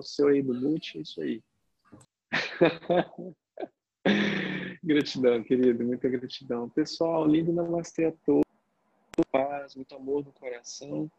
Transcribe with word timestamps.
o 0.00 0.02
seu 0.02 0.28
aí 0.28 0.42
do 0.42 0.54
mute, 0.54 0.98
é 0.98 1.00
isso 1.02 1.20
aí. 1.20 1.42
gratidão, 4.82 5.42
querido, 5.42 5.84
muita 5.84 6.08
gratidão. 6.08 6.68
Pessoal, 6.68 7.26
lindo 7.26 7.52
namastê 7.52 8.06
a 8.06 8.12
todos. 8.24 8.46
Paz, 9.32 9.74
muito 9.74 9.94
amor 9.94 10.24
no 10.24 10.32
coração 10.32 11.10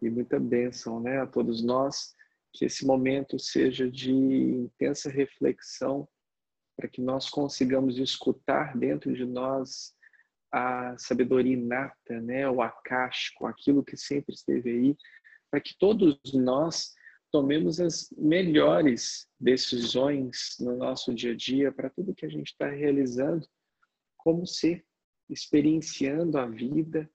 e 0.00 0.08
muita 0.08 0.38
bênção 0.38 1.00
né, 1.00 1.20
a 1.20 1.26
todos 1.26 1.62
nós. 1.62 2.14
Que 2.52 2.64
esse 2.64 2.86
momento 2.86 3.38
seja 3.38 3.90
de 3.90 4.12
intensa 4.12 5.10
reflexão 5.10 6.08
para 6.76 6.88
que 6.88 7.02
nós 7.02 7.28
consigamos 7.28 7.98
escutar 7.98 8.76
dentro 8.76 9.12
de 9.12 9.24
nós 9.24 9.92
a 10.50 10.96
sabedoria 10.96 11.52
inata, 11.52 12.20
né, 12.20 12.48
o 12.48 12.62
acástico, 12.62 13.46
aquilo 13.46 13.84
que 13.84 13.96
sempre 13.96 14.34
esteve 14.34 14.70
aí, 14.70 14.96
para 15.50 15.60
que 15.60 15.76
todos 15.76 16.18
nós 16.32 16.94
tomemos 17.30 17.80
as 17.80 18.10
melhores 18.16 19.28
decisões 19.38 20.56
no 20.60 20.76
nosso 20.76 21.14
dia 21.14 21.32
a 21.32 21.36
dia 21.36 21.72
para 21.72 21.90
tudo 21.90 22.14
que 22.14 22.26
a 22.26 22.28
gente 22.28 22.48
está 22.48 22.68
realizando, 22.68 23.46
como 24.16 24.46
ser, 24.46 24.84
experienciando 25.28 26.38
a 26.38 26.46
vida 26.46 27.10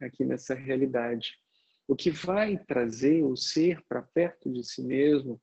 aqui 0.00 0.24
nessa 0.24 0.54
realidade. 0.54 1.36
O 1.86 1.94
que 1.94 2.10
vai 2.10 2.58
trazer 2.58 3.22
o 3.24 3.36
ser 3.36 3.82
para 3.88 4.02
perto 4.02 4.52
de 4.52 4.64
si 4.64 4.82
mesmo 4.82 5.40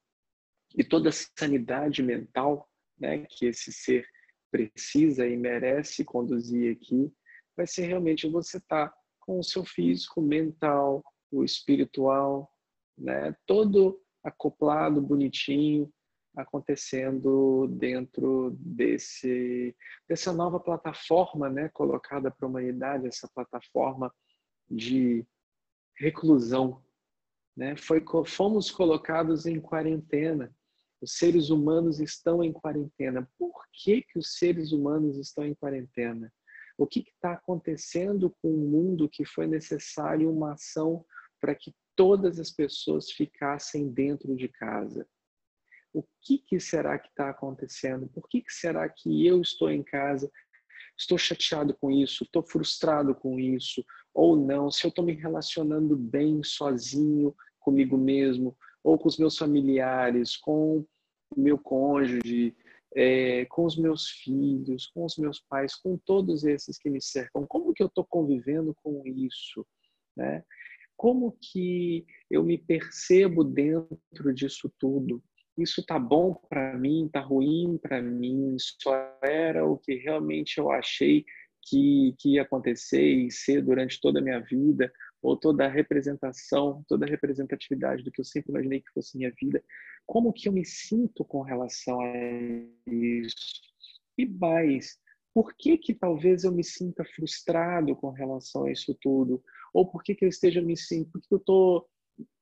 e 0.76 0.84
toda 0.84 1.10
a 1.10 1.14
sanidade 1.14 2.04
mental 2.04 2.70
né, 3.00 3.26
que 3.30 3.46
esse 3.46 3.72
ser 3.72 4.06
precisa 4.52 5.26
e 5.28 5.38
merece 5.38 6.04
conduzir 6.04 6.76
aqui, 6.76 7.12
vai 7.56 7.68
ser 7.68 7.86
realmente 7.86 8.28
você 8.28 8.58
estar 8.58 8.90
tá 8.90 8.98
com 9.20 9.40
o 9.40 9.44
seu 9.44 9.64
físico, 9.64 10.22
mental, 10.22 11.04
o 11.32 11.44
espiritual, 11.44 12.52
né, 12.98 13.36
todo 13.46 14.02
acoplado, 14.30 15.02
bonitinho, 15.02 15.92
acontecendo 16.36 17.68
dentro 17.68 18.56
desse 18.60 19.76
dessa 20.08 20.32
nova 20.32 20.60
plataforma, 20.60 21.50
né, 21.50 21.70
colocada 21.70 22.32
para 22.32 22.48
a 22.48 22.50
humanidade, 22.50 23.08
essa 23.08 23.28
plataforma 23.34 24.14
de 24.70 25.26
reclusão, 25.98 26.84
né? 27.56 27.76
Foi 27.76 28.04
fomos 28.26 28.72
colocados 28.72 29.46
em 29.46 29.60
quarentena. 29.60 30.54
Os 31.02 31.14
seres 31.14 31.50
humanos 31.50 32.00
estão 32.00 32.44
em 32.44 32.52
quarentena. 32.52 33.30
Por 33.38 33.66
que 33.72 34.02
que 34.02 34.20
os 34.20 34.38
seres 34.38 34.72
humanos 34.72 35.18
estão 35.18 35.46
em 35.46 35.54
quarentena? 35.54 36.32
O 36.78 36.86
que 36.88 37.00
está 37.02 37.34
acontecendo 37.34 38.34
com 38.42 38.50
o 38.50 38.70
mundo 38.70 39.10
que 39.10 39.26
foi 39.26 39.48
necessário 39.48 40.32
uma 40.32 40.54
ação 40.54 41.06
para 41.40 41.56
que 41.56 41.74
todas 42.00 42.40
as 42.40 42.50
pessoas 42.50 43.12
ficassem 43.12 43.90
dentro 43.90 44.34
de 44.34 44.48
casa? 44.48 45.06
O 45.94 46.02
que, 46.22 46.38
que 46.38 46.58
será 46.58 46.98
que 46.98 47.10
está 47.10 47.30
acontecendo? 47.30 48.08
Por 48.08 48.26
que, 48.30 48.42
que 48.42 48.54
será 48.54 48.88
que 48.88 49.28
eu 49.28 49.42
estou 49.42 49.70
em 49.70 49.84
casa? 49.84 50.32
Estou 50.98 51.18
chateado 51.18 51.76
com 51.76 51.92
isso? 51.92 52.24
Estou 52.24 52.42
frustrado 52.42 53.14
com 53.14 53.38
isso? 53.38 53.84
Ou 54.14 54.38
não? 54.38 54.72
Se 54.72 54.86
eu 54.86 54.90
estou 54.90 55.04
me 55.04 55.12
relacionando 55.12 55.98
bem 55.98 56.42
sozinho 56.42 57.36
comigo 57.60 57.98
mesmo? 57.98 58.56
Ou 58.82 58.98
com 58.98 59.10
os 59.10 59.18
meus 59.18 59.38
familiares? 59.38 60.38
Com 60.38 60.86
o 61.36 61.42
meu 61.42 61.58
cônjuge? 61.58 62.56
é, 62.96 63.46
com 63.46 63.66
os 63.66 63.78
meus 63.78 64.10
filhos, 64.10 64.88
com 64.88 65.06
os 65.06 65.16
meus 65.18 65.40
pais, 65.40 65.76
com 65.76 65.96
todos 65.96 66.44
esses 66.44 66.80
que 66.80 66.90
me 66.90 67.00
cercam. 67.00 67.46
Como 67.46 67.72
que 67.72 67.84
eu 67.84 67.88
estou 67.88 68.04
convivendo 68.04 68.74
com 68.82 69.04
isso? 69.06 69.64
Né? 70.18 70.44
Como 71.00 71.32
que 71.40 72.06
eu 72.30 72.44
me 72.44 72.58
percebo 72.58 73.42
dentro 73.42 74.34
disso 74.34 74.70
tudo? 74.78 75.24
Isso 75.58 75.82
tá 75.86 75.98
bom 75.98 76.34
para 76.34 76.78
mim? 76.78 77.10
Tá 77.12 77.22
ruim 77.22 77.78
para 77.82 78.02
mim? 78.02 78.58
Só 78.60 78.94
era 79.24 79.66
o 79.66 79.78
que 79.78 79.96
realmente 79.96 80.58
eu 80.58 80.70
achei 80.70 81.24
que, 81.64 82.14
que 82.20 82.34
ia 82.34 82.42
acontecer 82.42 83.02
e 83.02 83.32
ser 83.32 83.62
durante 83.62 84.02
toda 84.02 84.20
a 84.20 84.22
minha 84.22 84.42
vida? 84.42 84.92
ou 85.22 85.36
toda 85.36 85.66
a 85.66 85.70
representação, 85.70 86.84
toda 86.88 87.06
a 87.06 87.10
representatividade 87.10 88.04
do 88.04 88.12
que 88.12 88.22
eu 88.22 88.26
sempre 88.26 88.52
imaginei 88.52 88.82
que 88.82 88.92
fosse 88.94 89.18
minha 89.18 89.34
vida, 89.40 89.64
como 90.06 90.34
que 90.34 90.48
eu 90.48 90.54
me 90.54 90.66
sinto 90.66 91.26
com 91.26 91.42
relação 91.42 92.00
a 92.00 92.14
isso? 92.88 93.62
E 94.18 94.26
mais, 94.26 94.98
por 95.34 95.54
que 95.56 95.78
que 95.78 95.94
talvez 95.94 96.44
eu 96.44 96.52
me 96.52 96.64
sinta 96.64 97.04
frustrado 97.04 97.96
com 97.96 98.10
relação 98.10 98.66
a 98.66 98.72
isso 98.72 98.98
tudo? 99.02 99.44
Ou 99.74 99.86
por 99.86 100.04
que 100.04 100.16
que 100.16 100.26
eu 100.26 100.30
esteja 100.30 100.62
me 100.62 100.76
sentindo, 100.76 101.12
por 101.12 101.22
que 101.22 101.34
eu 101.34 101.38
estou 101.38 101.90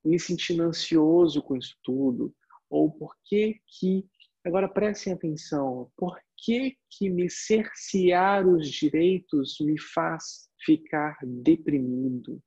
me 0.04 0.18
sentindo 0.18 0.62
ansioso 0.62 1.42
com 1.42 1.56
isso 1.56 1.76
tudo? 1.82 2.34
Ou 2.70 2.90
por 2.90 3.14
que 3.24 3.60
que, 3.66 4.04
agora 4.44 4.68
prestem 4.68 5.12
atenção, 5.12 5.90
por 5.96 6.18
que 6.36 6.76
que 6.90 7.10
me 7.10 7.30
cercear 7.30 8.46
os 8.46 8.68
direitos 8.68 9.56
me 9.60 9.78
faz 9.80 10.48
ficar 10.64 11.16
deprimido? 11.24 12.42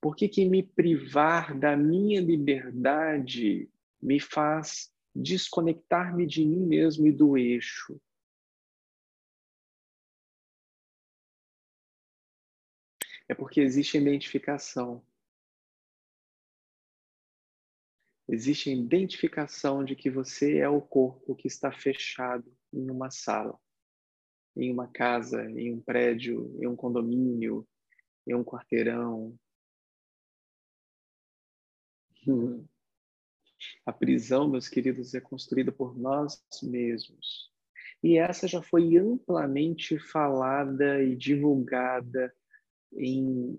Por 0.00 0.16
que, 0.16 0.28
que 0.28 0.48
me 0.48 0.62
privar 0.62 1.58
da 1.58 1.76
minha 1.76 2.20
liberdade 2.22 3.68
me 4.02 4.18
faz 4.18 4.90
desconectar-me 5.14 6.26
de 6.26 6.44
mim 6.44 6.66
mesmo 6.66 7.06
e 7.06 7.12
do 7.12 7.36
eixo? 7.36 8.00
É 13.30 13.34
porque 13.34 13.60
existe 13.60 13.96
identificação. 13.96 15.06
Existe 18.28 18.70
a 18.70 18.72
identificação 18.72 19.84
de 19.84 19.94
que 19.94 20.10
você 20.10 20.58
é 20.58 20.68
o 20.68 20.82
corpo 20.82 21.36
que 21.36 21.46
está 21.46 21.70
fechado 21.70 22.52
em 22.72 22.90
uma 22.90 23.08
sala, 23.08 23.56
em 24.56 24.72
uma 24.72 24.88
casa, 24.88 25.48
em 25.48 25.72
um 25.72 25.80
prédio, 25.80 26.60
em 26.60 26.66
um 26.66 26.74
condomínio, 26.74 27.64
em 28.26 28.34
um 28.34 28.42
quarteirão, 28.42 29.38
a 33.86 33.92
prisão, 33.92 34.50
meus 34.50 34.68
queridos, 34.68 35.14
é 35.14 35.20
construída 35.20 35.70
por 35.70 35.96
nós 35.96 36.44
mesmos. 36.64 37.48
E 38.02 38.18
essa 38.18 38.48
já 38.48 38.60
foi 38.60 38.96
amplamente 38.96 40.00
falada 40.00 41.00
e 41.00 41.14
divulgada 41.14 42.34
em 42.92 43.58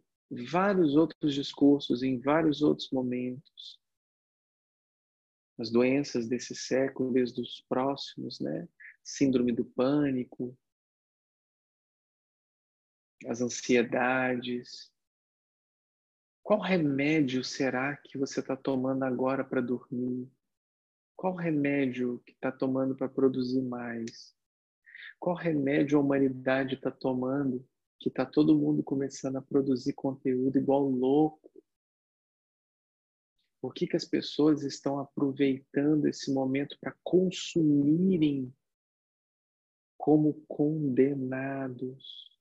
vários 0.49 0.95
outros 0.95 1.33
discursos, 1.33 2.03
em 2.03 2.19
vários 2.19 2.61
outros 2.61 2.89
momentos. 2.91 3.79
As 5.59 5.69
doenças 5.69 6.27
desse 6.27 6.55
século, 6.55 7.11
desde 7.11 7.41
os 7.41 7.61
próximos, 7.67 8.39
né? 8.39 8.67
Síndrome 9.03 9.51
do 9.51 9.65
pânico, 9.65 10.57
as 13.27 13.41
ansiedades, 13.41 14.91
qual 16.43 16.59
remédio 16.59 17.43
será 17.43 17.95
que 17.95 18.17
você 18.17 18.39
está 18.39 18.55
tomando 18.55 19.03
agora 19.03 19.43
para 19.43 19.61
dormir? 19.61 20.29
Qual 21.15 21.35
remédio 21.35 22.19
que 22.25 22.31
está 22.31 22.51
tomando 22.51 22.95
para 22.95 23.07
produzir 23.07 23.61
mais? 23.61 24.35
Qual 25.19 25.35
remédio 25.35 25.97
a 25.97 26.01
humanidade 26.01 26.75
está 26.75 26.89
tomando 26.89 27.65
que 28.01 28.09
está 28.09 28.25
todo 28.25 28.57
mundo 28.57 28.81
começando 28.81 29.35
a 29.35 29.41
produzir 29.43 29.93
conteúdo 29.93 30.57
igual 30.57 30.89
louco? 30.89 31.51
Por 33.61 33.75
que, 33.75 33.85
que 33.85 33.95
as 33.95 34.03
pessoas 34.03 34.63
estão 34.63 34.97
aproveitando 34.97 36.07
esse 36.07 36.33
momento 36.33 36.75
para 36.79 36.97
consumirem 37.03 38.51
como 39.95 40.33
condenados? 40.47 42.31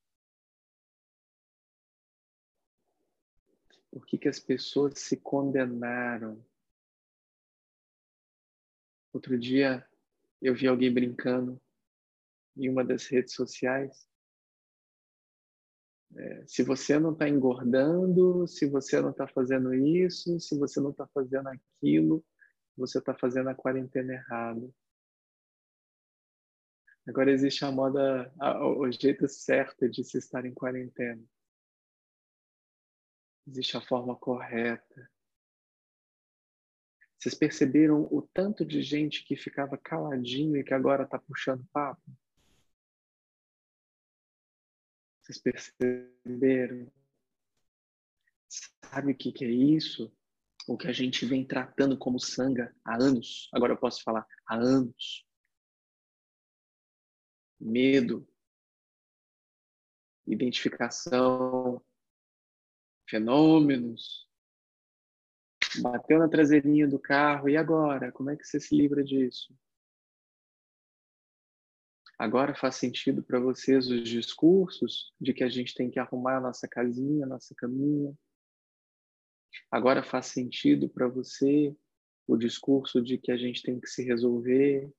Por 3.91 4.03
que, 4.07 4.17
que 4.17 4.27
as 4.27 4.39
pessoas 4.39 4.97
se 4.97 5.15
condenaram? 5.17 6.43
Outro 9.13 9.37
dia 9.37 9.87
eu 10.41 10.55
vi 10.55 10.67
alguém 10.67 10.91
brincando 10.91 11.61
em 12.57 12.67
uma 12.67 12.83
das 12.83 13.05
redes 13.05 13.35
sociais. 13.35 14.09
É, 16.15 16.43
se 16.45 16.63
você 16.63 16.99
não 16.99 17.13
está 17.13 17.27
engordando, 17.27 18.47
se 18.47 18.69
você 18.69 18.99
não 18.99 19.11
está 19.11 19.27
fazendo 19.27 19.73
isso, 19.73 20.39
se 20.39 20.57
você 20.57 20.79
não 20.79 20.91
está 20.91 21.07
fazendo 21.07 21.47
aquilo, 21.47 22.23
você 22.75 22.99
está 22.99 23.13
fazendo 23.13 23.49
a 23.49 23.55
quarentena 23.55 24.13
errado. 24.13 24.73
Agora 27.07 27.31
existe 27.31 27.65
a 27.65 27.71
moda, 27.71 28.31
o 28.77 28.91
jeito 28.91 29.27
certo 29.27 29.89
de 29.89 30.03
se 30.03 30.17
estar 30.17 30.45
em 30.45 30.53
quarentena. 30.53 31.23
Existe 33.47 33.75
a 33.75 33.81
forma 33.81 34.15
correta. 34.15 35.09
Vocês 37.17 37.35
perceberam 37.35 38.07
o 38.11 38.21
tanto 38.21 38.65
de 38.65 38.81
gente 38.81 39.23
que 39.23 39.35
ficava 39.35 39.77
caladinho 39.77 40.57
e 40.57 40.63
que 40.63 40.73
agora 40.73 41.03
está 41.03 41.19
puxando 41.19 41.65
papo? 41.71 42.01
Vocês 45.31 45.39
perceberam? 45.39 46.91
Sabe 48.83 49.13
o 49.13 49.17
que, 49.17 49.31
que 49.31 49.45
é 49.45 49.49
isso? 49.49 50.11
O 50.67 50.77
que 50.77 50.87
a 50.87 50.91
gente 50.91 51.25
vem 51.25 51.45
tratando 51.45 51.97
como 51.97 52.19
sanga 52.19 52.75
há 52.83 52.95
anos. 53.01 53.49
Agora 53.53 53.73
eu 53.73 53.77
posso 53.77 54.03
falar 54.03 54.27
há 54.45 54.55
anos. 54.55 55.25
Medo, 57.59 58.27
identificação, 60.27 61.81
fenômenos. 63.09 64.27
Bateu 65.81 66.19
na 66.19 66.27
traseirinha 66.27 66.87
do 66.87 66.99
carro, 66.99 67.47
e 67.47 67.55
agora? 67.55 68.11
Como 68.11 68.29
é 68.29 68.35
que 68.35 68.43
você 68.43 68.59
se 68.59 68.75
livra 68.75 69.01
disso? 69.01 69.55
Agora 72.21 72.53
faz 72.53 72.75
sentido 72.75 73.23
para 73.23 73.39
vocês 73.39 73.89
os 73.89 74.07
discursos 74.07 75.11
de 75.19 75.33
que 75.33 75.43
a 75.43 75.49
gente 75.49 75.73
tem 75.73 75.89
que 75.89 75.97
arrumar 75.97 76.37
a 76.37 76.39
nossa 76.39 76.67
casinha, 76.67 77.25
a 77.25 77.27
nossa 77.27 77.55
caminha? 77.55 78.13
Agora 79.71 80.03
faz 80.03 80.27
sentido 80.27 80.87
para 80.87 81.07
você 81.07 81.75
o 82.27 82.37
discurso 82.37 83.01
de 83.01 83.17
que 83.17 83.31
a 83.31 83.37
gente 83.37 83.63
tem 83.63 83.79
que 83.79 83.87
se 83.87 84.03
resolver? 84.03 84.93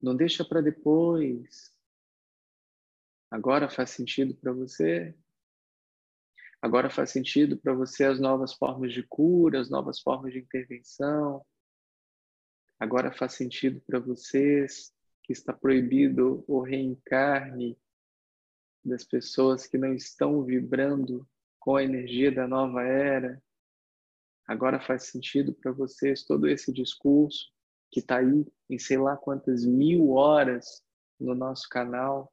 Não 0.00 0.16
deixa 0.16 0.42
para 0.42 0.62
depois. 0.62 1.70
Agora 3.30 3.68
faz 3.68 3.90
sentido 3.90 4.34
para 4.34 4.50
você? 4.50 5.14
Agora 6.62 6.88
faz 6.88 7.10
sentido 7.10 7.58
para 7.58 7.74
você 7.74 8.04
as 8.04 8.18
novas 8.18 8.54
formas 8.54 8.94
de 8.94 9.02
cura, 9.02 9.60
as 9.60 9.68
novas 9.68 10.00
formas 10.00 10.32
de 10.32 10.38
intervenção? 10.38 11.44
Agora 12.80 13.12
faz 13.12 13.34
sentido 13.34 13.78
para 13.82 13.98
vocês 13.98 14.90
que 15.32 15.38
está 15.38 15.52
proibido 15.54 16.44
o 16.46 16.60
reencarne 16.60 17.78
das 18.84 19.02
pessoas 19.02 19.66
que 19.66 19.78
não 19.78 19.94
estão 19.94 20.44
vibrando 20.44 21.26
com 21.58 21.76
a 21.76 21.82
energia 21.82 22.30
da 22.30 22.46
nova 22.46 22.82
era? 22.82 23.42
Agora 24.46 24.78
faz 24.78 25.04
sentido 25.04 25.54
para 25.54 25.72
vocês 25.72 26.22
todo 26.24 26.46
esse 26.46 26.70
discurso 26.70 27.50
que 27.90 28.00
está 28.00 28.18
aí 28.18 28.44
em 28.68 28.78
sei 28.78 28.98
lá 28.98 29.16
quantas 29.16 29.64
mil 29.64 30.10
horas 30.10 30.84
no 31.18 31.34
nosso 31.34 31.66
canal? 31.70 32.30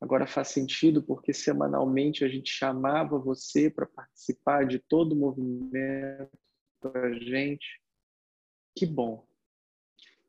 Agora 0.00 0.26
faz 0.26 0.48
sentido 0.48 1.00
porque 1.00 1.32
semanalmente 1.32 2.24
a 2.24 2.28
gente 2.28 2.50
chamava 2.50 3.20
você 3.20 3.70
para 3.70 3.86
participar 3.86 4.66
de 4.66 4.80
todo 4.80 5.12
o 5.12 5.16
movimento 5.16 6.36
para 6.80 7.06
a 7.06 7.12
gente. 7.12 7.80
Que 8.76 8.84
bom. 8.84 9.24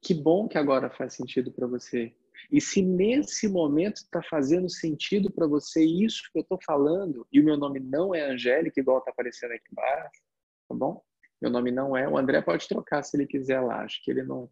Que 0.05 0.13
bom 0.13 0.47
que 0.47 0.55
agora 0.55 0.87
faz 0.87 1.15
sentido 1.15 1.51
para 1.51 1.65
você. 1.65 2.13
E 2.51 2.61
se 2.61 2.79
nesse 2.79 3.47
momento 3.47 3.97
está 3.97 4.21
fazendo 4.21 4.69
sentido 4.69 5.31
para 5.31 5.47
você 5.47 5.83
isso 5.83 6.29
que 6.31 6.37
eu 6.37 6.43
estou 6.43 6.59
falando, 6.63 7.25
e 7.33 7.39
o 7.39 7.43
meu 7.43 7.57
nome 7.57 7.79
não 7.79 8.13
é 8.13 8.21
Angélica, 8.21 8.79
igual 8.79 8.99
está 8.99 9.09
aparecendo 9.09 9.53
aqui 9.53 9.65
embaixo, 9.71 10.21
tá 10.69 10.75
bom? 10.75 11.01
Meu 11.41 11.49
nome 11.49 11.71
não 11.71 11.97
é. 11.97 12.07
O 12.07 12.19
André 12.19 12.39
pode 12.39 12.67
trocar 12.67 13.01
se 13.01 13.17
ele 13.17 13.25
quiser 13.25 13.59
lá. 13.61 13.81
Acho 13.81 13.99
que 14.03 14.11
ele 14.11 14.21
não, 14.21 14.47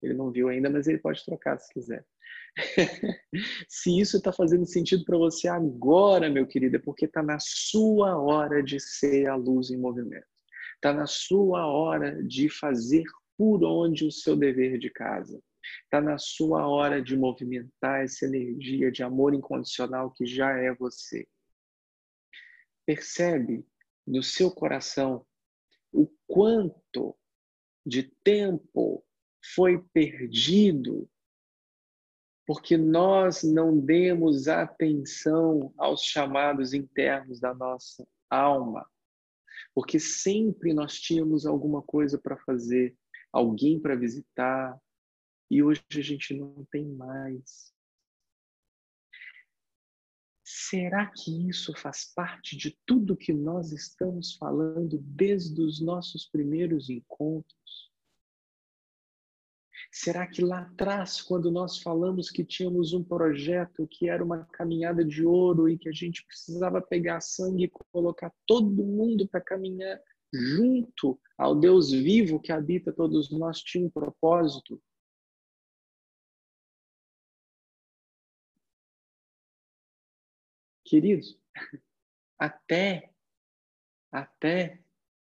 ele 0.00 0.14
não 0.14 0.30
viu 0.30 0.48
ainda, 0.48 0.70
mas 0.70 0.86
ele 0.86 0.98
pode 0.98 1.24
trocar 1.24 1.58
se 1.58 1.72
quiser. 1.74 2.06
Se 3.66 3.98
isso 3.98 4.18
está 4.18 4.32
fazendo 4.32 4.66
sentido 4.66 5.04
para 5.04 5.18
você 5.18 5.48
agora, 5.48 6.30
meu 6.30 6.46
querido, 6.46 6.76
é 6.76 6.78
porque 6.78 7.06
está 7.06 7.22
na 7.22 7.38
sua 7.40 8.16
hora 8.18 8.62
de 8.62 8.78
ser 8.78 9.26
a 9.26 9.34
luz 9.34 9.70
em 9.70 9.76
movimento. 9.76 10.26
Está 10.76 10.92
na 10.92 11.06
sua 11.06 11.66
hora 11.66 12.22
de 12.22 12.48
fazer 12.48 13.04
por 13.42 13.64
onde 13.64 14.04
o 14.04 14.12
seu 14.12 14.36
dever 14.36 14.78
de 14.78 14.88
casa. 14.88 15.42
Está 15.82 16.00
na 16.00 16.16
sua 16.16 16.68
hora 16.68 17.02
de 17.02 17.16
movimentar 17.16 18.04
essa 18.04 18.24
energia 18.24 18.88
de 18.92 19.02
amor 19.02 19.34
incondicional 19.34 20.12
que 20.12 20.24
já 20.24 20.56
é 20.56 20.72
você. 20.72 21.26
Percebe 22.86 23.66
no 24.06 24.22
seu 24.22 24.48
coração 24.48 25.26
o 25.92 26.06
quanto 26.24 27.18
de 27.84 28.04
tempo 28.22 29.04
foi 29.56 29.82
perdido 29.92 31.10
porque 32.46 32.76
nós 32.76 33.42
não 33.42 33.76
demos 33.76 34.46
atenção 34.46 35.74
aos 35.76 36.04
chamados 36.04 36.72
internos 36.72 37.40
da 37.40 37.52
nossa 37.52 38.06
alma. 38.30 38.88
Porque 39.74 39.98
sempre 39.98 40.72
nós 40.72 40.94
tínhamos 40.94 41.44
alguma 41.44 41.82
coisa 41.82 42.16
para 42.16 42.36
fazer, 42.36 42.96
alguém 43.32 43.80
para 43.80 43.96
visitar, 43.96 44.78
e 45.50 45.62
hoje 45.62 45.82
a 45.90 46.00
gente 46.00 46.34
não 46.34 46.64
tem 46.70 46.86
mais. 46.86 47.72
Será 50.44 51.10
que 51.10 51.48
isso 51.48 51.74
faz 51.76 52.12
parte 52.14 52.56
de 52.56 52.78
tudo 52.86 53.16
que 53.16 53.32
nós 53.32 53.72
estamos 53.72 54.34
falando 54.34 54.98
desde 54.98 55.60
os 55.62 55.80
nossos 55.80 56.26
primeiros 56.26 56.90
encontros? 56.90 57.92
Será 59.90 60.26
que 60.26 60.42
lá 60.42 60.60
atrás, 60.60 61.20
quando 61.20 61.50
nós 61.50 61.78
falamos 61.78 62.30
que 62.30 62.42
tínhamos 62.42 62.94
um 62.94 63.04
projeto 63.04 63.86
que 63.86 64.08
era 64.08 64.24
uma 64.24 64.46
caminhada 64.46 65.04
de 65.04 65.24
ouro 65.24 65.68
e 65.68 65.76
que 65.76 65.88
a 65.88 65.92
gente 65.92 66.24
precisava 66.24 66.80
pegar 66.80 67.20
sangue 67.20 67.64
e 67.64 67.72
colocar 67.92 68.32
todo 68.46 68.70
mundo 68.70 69.28
para 69.28 69.42
caminhar 69.42 70.00
junto 70.32 71.20
ao 71.36 71.54
Deus 71.54 71.90
vivo 71.90 72.40
que 72.40 72.52
habita 72.52 72.92
todos 72.92 73.30
nós, 73.30 73.60
tinha 73.60 73.86
um 73.86 73.90
propósito? 73.90 74.82
Queridos, 80.84 81.38
até, 82.38 83.12
até 84.10 84.82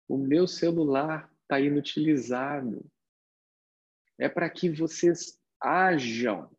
o 0.07 0.17
meu 0.17 0.47
celular 0.47 1.31
está 1.41 1.59
inutilizado 1.59 2.85
é 4.17 4.27
para 4.27 4.49
que 4.49 4.69
vocês 4.69 5.39
ajam 5.61 6.49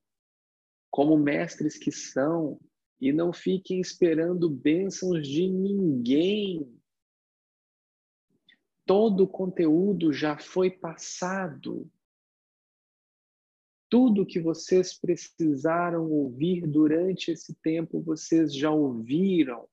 como 0.90 1.16
mestres 1.16 1.76
que 1.76 1.90
são 1.90 2.60
e 3.00 3.12
não 3.12 3.32
fiquem 3.32 3.80
esperando 3.80 4.48
bênçãos 4.48 5.26
de 5.26 5.48
ninguém. 5.48 6.77
Todo 8.88 9.24
o 9.24 9.28
conteúdo 9.28 10.14
já 10.14 10.38
foi 10.38 10.70
passado. 10.70 11.86
Tudo 13.90 14.24
que 14.24 14.40
vocês 14.40 14.98
precisaram 14.98 16.10
ouvir 16.10 16.66
durante 16.66 17.30
esse 17.30 17.54
tempo, 17.56 18.00
vocês 18.00 18.54
já 18.54 18.70
ouviram. 18.70 19.68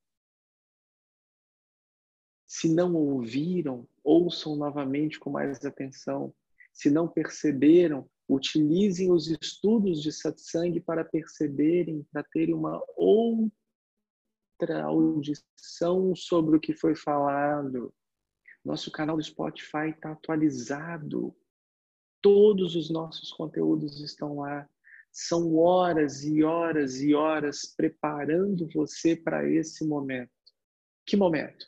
Se 2.45 2.68
não 2.68 2.94
ouviram, 2.94 3.88
ouçam 4.04 4.57
novamente 4.57 5.18
com 5.18 5.30
mais 5.30 5.64
atenção. 5.64 6.36
Se 6.74 6.92
não 6.92 7.07
perceberam, 7.07 8.10
utilizem 8.28 9.14
os 9.14 9.28
estudos 9.28 10.02
de 10.02 10.12
satsang 10.12 10.78
para 10.81 11.06
perceberem, 11.06 12.06
para 12.12 12.22
terem 12.22 12.54
uma 12.54 12.84
outra 12.98 14.84
audição 14.84 16.14
sobre 16.14 16.57
o 16.57 16.60
que 16.60 16.74
foi 16.74 16.98
falado. 16.98 17.94
Nosso 18.66 18.90
canal 18.90 19.16
do 19.16 19.24
Spotify 19.24 19.90
está 19.95 20.12
atualizado. 20.12 21.36
Todos 22.19 22.76
os 22.76 22.90
nossos 22.90 23.31
conteúdos 23.31 24.02
estão 24.02 24.40
lá. 24.40 24.68
São 25.12 25.56
horas 25.56 26.24
e 26.24 26.44
horas 26.44 27.00
e 27.00 27.14
horas 27.14 27.66
preparando 27.78 28.68
você 28.74 29.16
para 29.16 29.48
esse 29.48 29.86
momento. 29.86 30.31
Que 31.06 31.16
momento? 31.16 31.68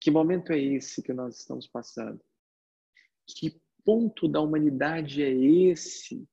Que 0.00 0.10
momento 0.10 0.52
é 0.52 0.58
esse 0.58 1.02
que 1.02 1.12
nós 1.12 1.38
estamos 1.38 1.68
passando? 1.68 2.20
Que 3.26 3.62
ponto 3.84 4.26
da 4.26 4.40
humanidade 4.40 5.22
é 5.22 5.30
esse? 5.30 6.28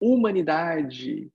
Humanidade, 0.00 1.32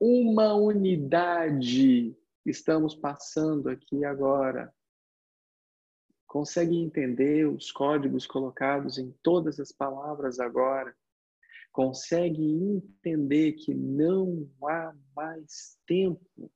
uma 0.00 0.54
unidade 0.54 2.16
estamos 2.46 2.94
passando 2.94 3.68
aqui 3.68 4.04
agora. 4.04 4.72
Consegue 6.28 6.76
entender 6.76 7.46
os 7.46 7.72
códigos 7.72 8.26
colocados 8.26 8.98
em 8.98 9.10
todas 9.22 9.58
as 9.58 9.72
palavras 9.72 10.38
agora? 10.38 10.94
Consegue 11.72 12.42
entender 12.42 13.54
que 13.54 13.72
não 13.72 14.46
há 14.62 14.94
mais 15.16 15.78
tempo? 15.86 16.52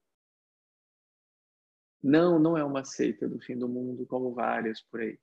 Não, 2.03 2.39
não 2.39 2.59
é 2.59 2.63
uma 2.63 2.85
seita 2.85 3.27
do 3.27 3.41
fim 3.41 3.57
do 3.57 3.67
mundo 3.67 4.07
como 4.07 4.35
várias 4.35 4.83
por 4.83 5.01
aí. 5.01 5.19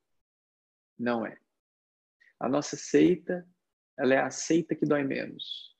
Não 0.97 1.23
é. 1.23 1.39
A 2.39 2.49
nossa 2.49 2.75
seita, 2.75 3.47
ela 3.95 4.15
é 4.15 4.17
a 4.17 4.31
seita 4.31 4.73
que 4.73 4.85
dói 4.85 5.03
menos. 5.03 5.77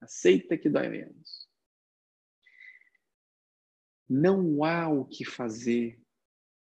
A 0.00 0.08
seita 0.08 0.58
que 0.58 0.68
dói 0.68 0.88
menos. 0.88 1.48
Não 4.08 4.64
há 4.64 4.88
o 4.88 5.04
que 5.04 5.24
fazer 5.24 6.01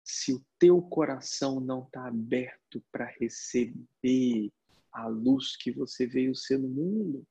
se 0.05 0.35
o 0.35 0.45
teu 0.59 0.83
coração 0.83 1.59
não 1.59 1.83
está 1.83 2.07
aberto 2.07 2.85
para 2.93 3.07
receber 3.07 4.53
a 4.93 5.07
luz 5.09 5.57
que 5.57 5.73
você 5.73 6.07
veio 6.07 6.35
ser 6.35 6.59
no 6.59 6.69
mundo. 6.69 7.27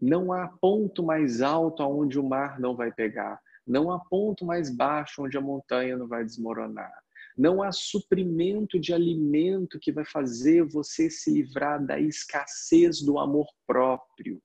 Não 0.00 0.32
há 0.32 0.46
ponto 0.48 1.02
mais 1.02 1.40
alto 1.40 1.82
aonde 1.82 2.18
o 2.18 2.28
mar 2.28 2.60
não 2.60 2.76
vai 2.76 2.92
pegar. 2.92 3.40
Não 3.66 3.90
há 3.90 3.98
ponto 3.98 4.44
mais 4.44 4.68
baixo 4.68 5.24
onde 5.24 5.38
a 5.38 5.40
montanha 5.40 5.96
não 5.96 6.06
vai 6.06 6.22
desmoronar. 6.22 6.92
Não 7.36 7.62
há 7.62 7.72
suprimento 7.72 8.78
de 8.78 8.92
alimento 8.92 9.80
que 9.80 9.90
vai 9.90 10.04
fazer 10.04 10.62
você 10.62 11.08
se 11.08 11.32
livrar 11.32 11.84
da 11.84 11.98
escassez 11.98 13.00
do 13.00 13.18
amor 13.18 13.48
próprio. 13.66 14.40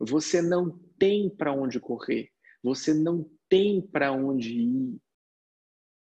Você 0.00 0.40
não 0.40 0.70
tem 0.98 1.28
para 1.28 1.52
onde 1.52 1.78
correr. 1.78 2.30
Você 2.62 2.94
não 2.94 3.30
tem 3.48 3.80
para 3.80 4.12
onde 4.12 4.52
ir. 4.52 5.00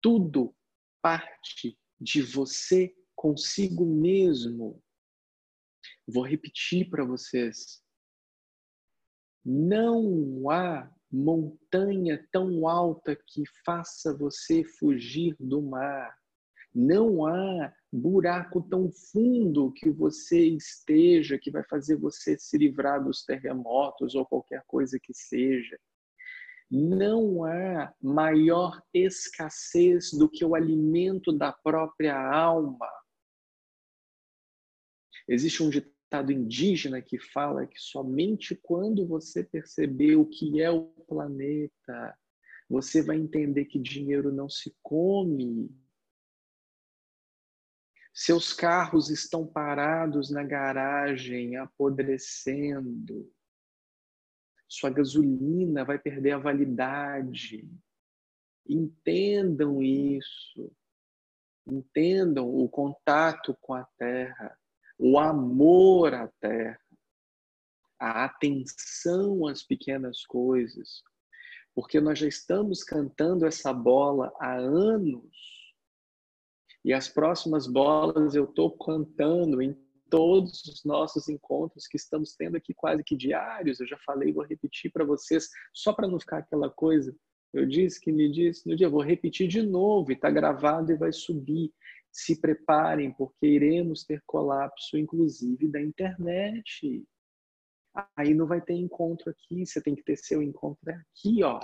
Tudo 0.02 0.56
parte 1.02 1.78
de 2.00 2.22
você 2.22 2.94
consigo 3.16 3.86
mesmo. 3.86 4.82
Vou 6.08 6.24
repetir 6.24 6.90
para 6.90 7.06
vocês. 7.06 7.82
Não 9.44 10.50
há 10.50 10.92
montanha 11.12 12.28
tão 12.32 12.68
alta 12.68 13.16
que 13.16 13.44
faça 13.66 14.16
você 14.16 14.64
fugir 14.64 15.36
do 15.40 15.62
mar. 15.62 16.18
Não 16.74 17.26
há 17.26 17.74
buraco 17.92 18.62
tão 18.62 18.90
fundo 18.92 19.74
que 19.74 19.90
você 19.90 20.46
esteja 20.46 21.38
que 21.38 21.52
vai 21.52 21.64
fazer 21.66 21.98
você 21.98 22.38
se 22.40 22.58
livrar 22.58 23.04
dos 23.04 23.26
terremotos 23.26 24.16
ou 24.16 24.26
qualquer 24.26 24.64
coisa 24.66 24.98
que 25.02 25.14
seja. 25.14 25.78
Não 26.74 27.44
há 27.44 27.94
maior 28.02 28.82
escassez 28.94 30.12
do 30.14 30.30
que 30.30 30.46
o 30.46 30.56
alimento 30.56 31.34
da 31.34 31.52
própria 31.52 32.16
alma. 32.16 32.90
Existe 35.28 35.62
um 35.62 35.70
ditado 35.70 36.32
indígena 36.32 37.02
que 37.02 37.20
fala 37.20 37.68
que 37.68 37.78
somente 37.78 38.56
quando 38.56 39.06
você 39.06 39.44
perceber 39.44 40.16
o 40.16 40.26
que 40.26 40.62
é 40.62 40.72
o 40.72 40.86
planeta, 41.10 42.18
você 42.70 43.02
vai 43.02 43.18
entender 43.18 43.66
que 43.66 43.78
dinheiro 43.78 44.32
não 44.32 44.48
se 44.48 44.74
come. 44.82 45.70
Seus 48.14 48.54
carros 48.54 49.10
estão 49.10 49.46
parados 49.46 50.32
na 50.32 50.44
garagem, 50.44 51.58
apodrecendo 51.58 53.30
sua 54.72 54.90
gasolina 54.90 55.84
vai 55.84 56.00
perder 56.00 56.32
a 56.32 56.38
validade. 56.38 57.70
Entendam 58.66 59.84
isso. 59.84 60.72
Entendam 61.68 62.48
o 62.48 62.70
contato 62.70 63.56
com 63.60 63.74
a 63.74 63.84
terra, 63.98 64.58
o 64.98 65.20
amor 65.20 66.14
à 66.14 66.30
terra, 66.40 66.80
a 68.00 68.24
atenção 68.24 69.46
às 69.46 69.62
pequenas 69.62 70.26
coisas. 70.26 71.04
Porque 71.76 72.00
nós 72.00 72.18
já 72.18 72.28
estamos 72.28 72.82
cantando 72.82 73.46
essa 73.46 73.74
bola 73.74 74.34
há 74.40 74.56
anos. 74.56 75.36
E 76.84 76.94
as 76.94 77.10
próximas 77.10 77.68
bolas 77.68 78.36
eu 78.36 78.46
estou 78.46 78.72
cantando 78.78 79.62
todos 80.12 80.66
os 80.66 80.84
nossos 80.84 81.30
encontros 81.30 81.88
que 81.88 81.96
estamos 81.96 82.36
tendo 82.36 82.58
aqui 82.58 82.74
quase 82.74 83.02
que 83.02 83.16
diários. 83.16 83.80
Eu 83.80 83.88
já 83.88 83.98
falei, 84.06 84.34
vou 84.34 84.44
repetir 84.44 84.92
para 84.92 85.06
vocês, 85.06 85.50
só 85.74 85.94
para 85.94 86.08
não 86.08 86.20
ficar 86.20 86.40
aquela 86.40 86.70
coisa. 86.70 87.16
Eu 87.54 87.66
disse 87.66 88.00
que 88.00 88.12
me 88.12 88.30
disse 88.30 88.68
no 88.68 88.76
dia, 88.76 88.90
vou 88.90 89.02
repetir 89.02 89.48
de 89.48 89.62
novo, 89.62 90.12
e 90.12 90.14
está 90.14 90.30
gravado 90.30 90.92
e 90.92 90.98
vai 90.98 91.14
subir. 91.14 91.74
Se 92.12 92.42
preparem, 92.42 93.14
porque 93.14 93.48
iremos 93.48 94.04
ter 94.04 94.22
colapso, 94.28 94.98
inclusive, 94.98 95.70
da 95.70 95.82
internet. 95.82 97.06
Aí 98.16 98.34
não 98.34 98.46
vai 98.46 98.62
ter 98.62 98.74
encontro 98.74 99.30
aqui, 99.30 99.66
você 99.66 99.82
tem 99.82 99.96
que 99.96 100.04
ter 100.04 100.18
seu 100.18 100.42
encontro 100.42 100.92
aqui, 100.92 101.42
ó. 101.42 101.62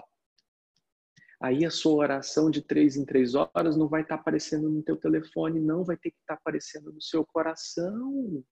Aí 1.40 1.64
a 1.66 1.70
sua 1.70 1.94
oração 1.94 2.50
de 2.50 2.62
três 2.62 2.96
em 2.96 3.06
três 3.06 3.36
horas 3.36 3.78
não 3.78 3.88
vai 3.88 4.02
estar 4.02 4.16
aparecendo 4.16 4.70
no 4.70 4.82
teu 4.82 4.98
telefone, 4.98 5.60
não 5.60 5.84
vai 5.84 5.96
ter 5.96 6.10
que 6.10 6.18
estar 6.20 6.34
aparecendo 6.34 6.92
no 6.92 7.02
seu 7.02 7.24
coração. 7.26 8.44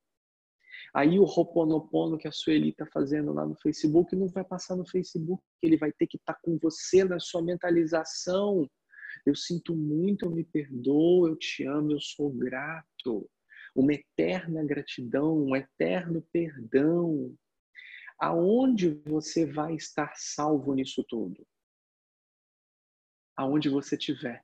Aí 0.94 1.20
o 1.20 1.24
Roponopono 1.24 2.18
que 2.18 2.28
a 2.28 2.32
Sueli 2.32 2.70
está 2.70 2.86
fazendo 2.86 3.34
lá 3.34 3.46
no 3.46 3.56
Facebook 3.56 4.16
não 4.16 4.28
vai 4.28 4.44
passar 4.44 4.76
no 4.76 4.88
Facebook, 4.88 5.44
ele 5.62 5.78
vai 5.78 5.92
ter 5.92 6.06
que 6.06 6.18
estar 6.18 6.36
com 6.36 6.60
você 6.62 7.04
na 7.04 7.20
sua 7.20 7.42
mentalização. 7.42 8.70
Eu 9.26 9.36
sinto 9.36 9.76
muito, 9.76 10.26
eu 10.26 10.32
me 10.32 10.44
perdoo, 10.44 11.28
eu 11.28 11.36
te 11.36 11.66
amo, 11.66 11.92
eu 11.92 12.00
sou 12.00 12.30
grato. 12.30 13.30
Uma 13.76 13.94
eterna 13.94 14.64
gratidão, 14.64 15.38
um 15.38 15.56
eterno 15.56 16.22
perdão. 16.32 17.36
Aonde 18.20 19.02
você 19.06 19.46
vai 19.46 19.76
estar 19.76 20.14
salvo 20.16 20.74
nisso 20.74 21.04
tudo? 21.10 21.46
Aonde 23.36 23.70
você 23.70 23.96
estiver. 23.96 24.44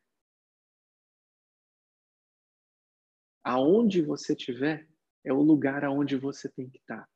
Aonde 3.43 4.01
você 4.01 4.33
estiver 4.33 4.87
é 5.23 5.33
o 5.33 5.41
lugar 5.41 5.83
aonde 5.83 6.15
você 6.15 6.49
tem 6.49 6.69
que 6.69 6.77
estar. 6.77 7.07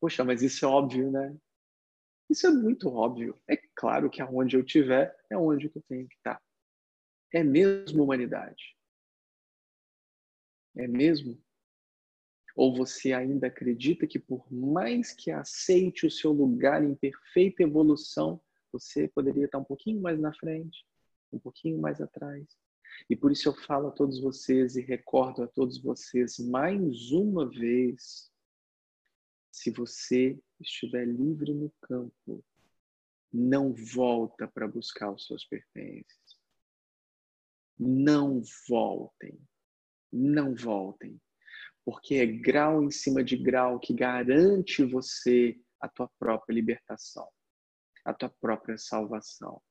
Poxa, 0.00 0.24
mas 0.24 0.42
isso 0.42 0.64
é 0.64 0.68
óbvio, 0.68 1.10
né? 1.10 1.36
Isso 2.28 2.46
é 2.46 2.50
muito 2.50 2.88
óbvio. 2.88 3.40
É 3.48 3.56
claro 3.74 4.08
que 4.08 4.22
aonde 4.22 4.56
eu 4.56 4.60
estiver 4.60 5.14
é 5.28 5.36
onde 5.36 5.66
eu 5.66 5.82
tenho 5.88 6.08
que 6.08 6.14
estar. 6.14 6.40
É 7.32 7.42
mesmo 7.42 8.04
humanidade? 8.04 8.76
É 10.76 10.86
mesmo? 10.86 11.40
Ou 12.56 12.74
você 12.76 13.12
ainda 13.12 13.46
acredita 13.46 14.06
que 14.06 14.18
por 14.18 14.52
mais 14.52 15.12
que 15.12 15.30
aceite 15.30 16.06
o 16.06 16.10
seu 16.10 16.32
lugar 16.32 16.82
em 16.84 16.94
perfeita 16.94 17.62
evolução, 17.62 18.40
você 18.72 19.08
poderia 19.08 19.46
estar 19.46 19.58
um 19.58 19.64
pouquinho 19.64 20.00
mais 20.00 20.18
na 20.20 20.32
frente? 20.34 20.84
Um 21.32 21.38
pouquinho 21.38 21.80
mais 21.80 22.00
atrás. 22.00 22.46
E 23.08 23.16
por 23.16 23.32
isso 23.32 23.48
eu 23.48 23.54
falo 23.54 23.88
a 23.88 23.92
todos 23.92 24.20
vocês 24.20 24.76
e 24.76 24.80
recordo 24.80 25.42
a 25.42 25.46
todos 25.46 25.80
vocês 25.80 26.38
mais 26.38 27.10
uma 27.12 27.48
vez: 27.48 28.30
se 29.50 29.70
você 29.70 30.38
estiver 30.60 31.06
livre 31.06 31.54
no 31.54 31.70
campo, 31.82 32.44
não 33.32 33.72
volta 33.72 34.48
para 34.48 34.66
buscar 34.66 35.12
os 35.12 35.26
seus 35.26 35.44
pertences. 35.44 36.38
Não 37.78 38.42
voltem. 38.68 39.40
Não 40.12 40.54
voltem. 40.54 41.20
Porque 41.84 42.16
é 42.16 42.26
grau 42.26 42.82
em 42.82 42.90
cima 42.90 43.24
de 43.24 43.36
grau 43.36 43.78
que 43.78 43.94
garante 43.94 44.84
você 44.84 45.58
a 45.80 45.88
tua 45.88 46.10
própria 46.18 46.52
libertação, 46.52 47.26
a 48.04 48.12
tua 48.12 48.28
própria 48.28 48.76
salvação 48.76 49.62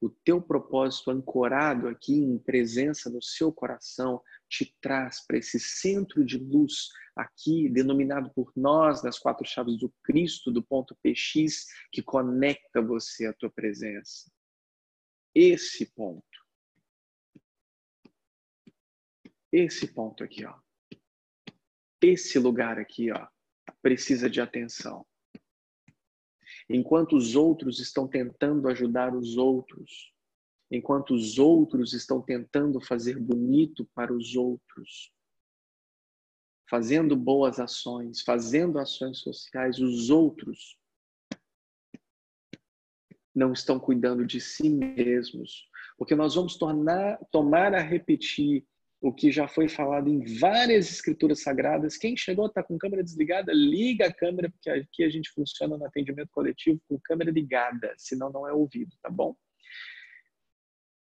o 0.00 0.10
teu 0.10 0.40
propósito 0.40 1.10
ancorado 1.10 1.88
aqui 1.88 2.14
em 2.14 2.38
presença 2.38 3.08
no 3.08 3.22
seu 3.22 3.52
coração 3.52 4.22
te 4.48 4.76
traz 4.80 5.24
para 5.26 5.38
esse 5.38 5.58
centro 5.58 6.24
de 6.24 6.38
luz 6.38 6.88
aqui, 7.14 7.68
denominado 7.68 8.30
por 8.34 8.52
nós 8.54 9.02
nas 9.02 9.18
quatro 9.18 9.46
chaves 9.46 9.78
do 9.78 9.92
Cristo, 10.02 10.52
do 10.52 10.62
ponto 10.62 10.96
PX, 11.02 11.66
que 11.90 12.02
conecta 12.02 12.82
você 12.82 13.26
à 13.26 13.32
tua 13.32 13.50
presença. 13.50 14.30
Esse 15.34 15.86
ponto. 15.86 16.24
Esse 19.50 19.86
ponto 19.86 20.22
aqui, 20.22 20.44
ó. 20.44 20.54
Esse 22.02 22.38
lugar 22.38 22.78
aqui, 22.78 23.10
ó, 23.10 23.26
precisa 23.80 24.28
de 24.28 24.40
atenção. 24.40 25.06
Enquanto 26.68 27.16
os 27.16 27.36
outros 27.36 27.78
estão 27.78 28.08
tentando 28.08 28.68
ajudar 28.68 29.14
os 29.14 29.36
outros, 29.36 30.12
enquanto 30.70 31.14
os 31.14 31.38
outros 31.38 31.92
estão 31.92 32.20
tentando 32.20 32.80
fazer 32.80 33.18
bonito 33.18 33.84
para 33.94 34.12
os 34.12 34.34
outros, 34.34 35.12
fazendo 36.68 37.14
boas 37.16 37.60
ações, 37.60 38.22
fazendo 38.22 38.78
ações 38.78 39.18
sociais, 39.18 39.78
os 39.78 40.10
outros 40.10 40.76
não 43.32 43.52
estão 43.52 43.78
cuidando 43.78 44.26
de 44.26 44.40
si 44.40 44.68
mesmos, 44.68 45.68
porque 45.96 46.14
nós 46.14 46.34
vamos 46.34 46.56
tornar, 46.56 47.18
tomar 47.30 47.74
a 47.74 47.80
repetir 47.80 48.66
o 49.00 49.12
que 49.12 49.30
já 49.30 49.46
foi 49.46 49.68
falado 49.68 50.08
em 50.08 50.24
várias 50.38 50.90
escrituras 50.90 51.42
sagradas. 51.42 51.96
Quem 51.96 52.16
chegou 52.16 52.46
está 52.46 52.62
com 52.62 52.78
câmera 52.78 53.04
desligada, 53.04 53.52
liga 53.52 54.06
a 54.06 54.12
câmera, 54.12 54.50
porque 54.50 54.70
aqui 54.70 55.04
a 55.04 55.08
gente 55.08 55.30
funciona 55.30 55.76
no 55.76 55.84
atendimento 55.84 56.30
coletivo 56.32 56.80
com 56.88 56.98
câmera 57.00 57.30
ligada, 57.30 57.94
senão 57.96 58.30
não 58.30 58.48
é 58.48 58.52
ouvido, 58.52 58.96
tá 59.02 59.10
bom? 59.10 59.36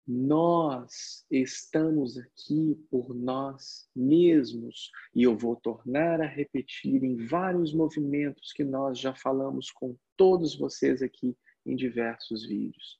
Nós 0.08 1.26
estamos 1.30 2.18
aqui 2.18 2.76
por 2.90 3.16
nós 3.16 3.88
mesmos 3.96 4.92
e 5.16 5.24
eu 5.24 5.38
vou 5.38 5.56
tornar 5.56 6.20
a 6.22 6.28
repetir 6.28 7.04
em 7.04 7.26
vários 7.28 7.74
movimentos 7.74 8.52
que 8.52 8.64
nós 8.64 9.00
já 9.00 9.16
falamos 9.16 9.72
com 9.72 9.96
todos 10.18 10.56
vocês 10.56 11.02
aqui 11.02 11.38
em 11.66 11.76
diversos 11.76 12.46
vídeos. 12.46 13.00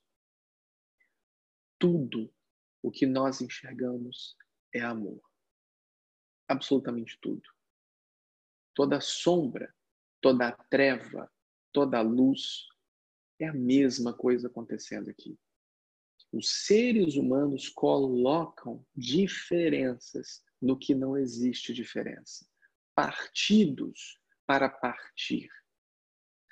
Tudo 1.78 2.32
o 2.82 2.90
que 2.90 3.04
nós 3.04 3.40
enxergamos 3.40 4.36
é 4.72 4.80
amor. 4.80 5.20
Absolutamente 6.48 7.18
tudo. 7.20 7.42
Toda 8.74 9.00
sombra, 9.00 9.74
toda 10.20 10.52
treva, 10.70 11.30
toda 11.72 12.00
luz 12.00 12.66
É 13.38 13.48
a 13.48 13.52
mesma 13.52 14.12
coisa 14.14 14.46
acontecendo 14.46 15.10
aqui. 15.10 15.36
Os 16.32 16.48
seres 16.64 17.16
humanos 17.16 17.68
colocam 17.68 18.86
diferenças 18.94 20.42
no 20.60 20.78
que 20.78 20.94
não 20.94 21.18
existe 21.18 21.74
diferença. 21.74 22.48
Partidos 22.94 24.18
para 24.46 24.68
partir. 24.68 25.50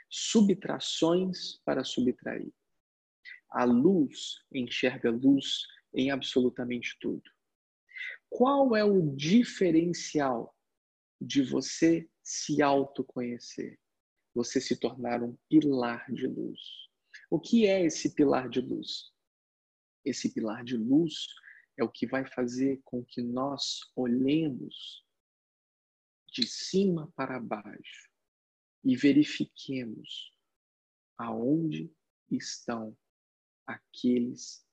Subtrações 0.09 1.59
para 1.65 1.85
subtrair. 1.85 2.53
A 3.51 3.65
luz 3.65 4.45
enxerga 4.53 5.11
luz 5.11 5.67
em 5.95 6.11
absolutamente 6.11 6.99
tudo. 7.01 7.31
Qual 8.31 8.77
é 8.77 8.85
o 8.85 9.15
diferencial 9.15 10.57
de 11.21 11.43
você 11.43 12.09
se 12.23 12.63
autoconhecer? 12.63 13.79
Você 14.33 14.61
se 14.61 14.77
tornar 14.79 15.23
um 15.23 15.37
pilar 15.49 16.11
de 16.13 16.27
luz. 16.27 16.61
O 17.29 17.41
que 17.41 17.67
é 17.67 17.85
esse 17.85 18.15
pilar 18.15 18.49
de 18.49 18.61
luz? 18.61 19.13
Esse 20.05 20.33
pilar 20.33 20.65
de 20.65 20.77
luz 20.77 21.27
é 21.77 21.85
o 21.85 21.91
que 21.91 22.07
vai 22.07 22.25
fazer 22.25 22.81
com 22.85 23.05
que 23.05 23.21
nós 23.21 23.81
olhemos 23.97 25.05
de 26.33 26.47
cima 26.47 27.13
para 27.17 27.41
baixo 27.41 28.11
e 28.85 28.97
verifiquemos 28.97 30.33
aonde 31.19 31.93
estão 32.31 32.97
aqueles 33.67 34.65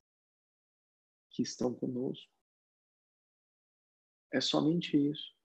que 1.32 1.42
estão 1.42 1.74
conosco. 1.74 2.37
É 4.38 4.42
somente 4.42 4.96
isso. 4.96 5.36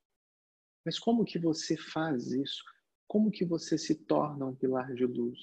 Mas 0.84 0.98
como 0.98 1.24
que 1.24 1.38
você 1.38 1.78
faz 1.78 2.30
isso? 2.30 2.62
Como 3.08 3.30
que 3.30 3.42
você 3.42 3.78
se 3.78 3.94
torna 4.04 4.44
um 4.44 4.54
pilar 4.54 4.92
de 4.92 5.06
luz? 5.06 5.40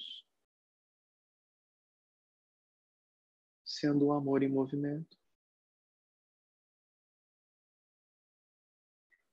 Sendo 3.64 4.06
o 4.06 4.12
amor 4.12 4.44
em 4.44 4.48
movimento. 4.48 5.18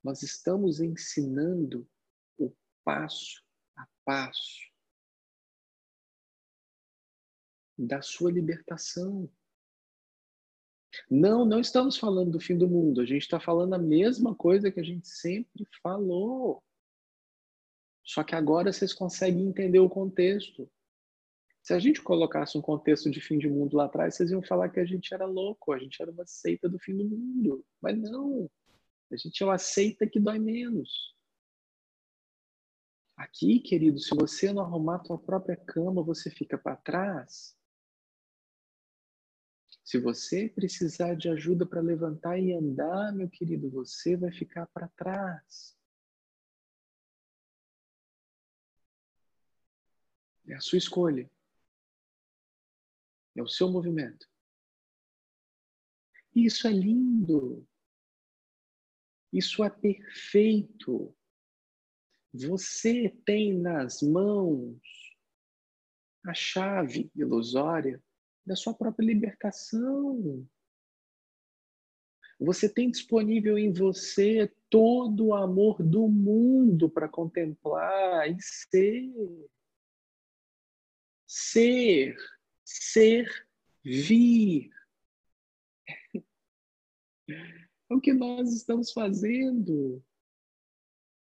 Nós 0.03 0.23
estamos 0.23 0.79
ensinando 0.79 1.87
o 2.39 2.51
passo 2.83 3.45
a 3.75 3.87
passo 4.03 4.73
da 7.77 8.01
sua 8.01 8.31
libertação. 8.31 9.31
Não, 11.09 11.45
não 11.45 11.59
estamos 11.59 11.97
falando 11.97 12.31
do 12.31 12.39
fim 12.39 12.57
do 12.57 12.67
mundo. 12.67 13.01
A 13.01 13.05
gente 13.05 13.21
está 13.21 13.39
falando 13.39 13.73
a 13.73 13.77
mesma 13.77 14.35
coisa 14.35 14.71
que 14.71 14.79
a 14.79 14.83
gente 14.83 15.07
sempre 15.07 15.67
falou. 15.81 16.63
Só 18.03 18.23
que 18.23 18.35
agora 18.35 18.71
vocês 18.71 18.93
conseguem 18.93 19.47
entender 19.47 19.79
o 19.79 19.89
contexto. 19.89 20.69
Se 21.61 21.73
a 21.73 21.79
gente 21.79 22.01
colocasse 22.01 22.57
um 22.57 22.61
contexto 22.61 23.09
de 23.11 23.19
fim 23.19 23.37
de 23.37 23.49
mundo 23.49 23.75
lá 23.75 23.85
atrás, 23.85 24.15
vocês 24.15 24.31
iam 24.31 24.41
falar 24.41 24.69
que 24.69 24.79
a 24.79 24.85
gente 24.85 25.13
era 25.13 25.25
louco, 25.25 25.73
a 25.73 25.79
gente 25.79 26.01
era 26.01 26.09
uma 26.09 26.25
seita 26.25 26.69
do 26.69 26.79
fim 26.79 26.95
do 26.95 27.03
mundo. 27.03 27.65
Mas 27.81 27.99
não. 27.99 28.49
A 29.11 29.17
gente 29.17 29.43
é 29.43 29.45
uma 29.45 29.57
seita 29.57 30.07
que 30.07 30.19
dói 30.19 30.39
menos. 30.39 31.13
Aqui, 33.17 33.59
querido, 33.59 33.99
se 33.99 34.15
você 34.15 34.53
não 34.53 34.61
arrumar 34.61 34.95
a 34.95 34.99
tua 34.99 35.17
própria 35.17 35.57
cama, 35.57 36.03
você 36.03 36.29
fica 36.29 36.57
para 36.57 36.75
trás. 36.75 37.57
Se 39.87 39.97
você 39.97 40.49
precisar 40.49 41.15
de 41.15 41.29
ajuda 41.29 41.65
para 41.65 41.79
levantar 41.79 42.37
e 42.37 42.51
andar, 42.51 43.13
meu 43.13 43.29
querido, 43.29 43.69
você 43.69 44.17
vai 44.17 44.33
ficar 44.33 44.67
para 44.67 44.89
trás. 44.89 45.79
É 50.45 50.55
a 50.55 50.59
sua 50.59 50.77
escolha. 50.77 51.31
É 53.33 53.41
o 53.41 53.47
seu 53.47 53.71
movimento. 53.71 54.29
Isso 56.35 56.67
é 56.67 56.71
lindo. 56.73 57.65
Isso 59.31 59.63
é 59.63 59.69
perfeito. 59.69 61.15
Você 62.33 63.09
tem 63.25 63.57
nas 63.57 64.01
mãos 64.01 64.81
a 66.25 66.33
chave 66.33 67.09
ilusória 67.15 68.03
da 68.47 68.55
sua 68.55 68.73
própria 68.73 69.05
libertação. 69.05 70.47
Você 72.39 72.69
tem 72.69 72.89
disponível 72.89 73.57
em 73.57 73.73
você 73.73 74.53
todo 74.69 75.27
o 75.27 75.35
amor 75.35 75.83
do 75.83 76.07
mundo 76.07 76.89
para 76.89 77.09
contemplar 77.09 78.29
e 78.29 78.37
ser. 78.41 79.11
Ser, 81.29 82.15
ser, 82.63 83.27
vir. 83.83 84.71
É 87.89 87.93
o 87.93 87.99
que 87.99 88.13
nós 88.13 88.53
estamos 88.53 88.93
fazendo. 88.93 90.01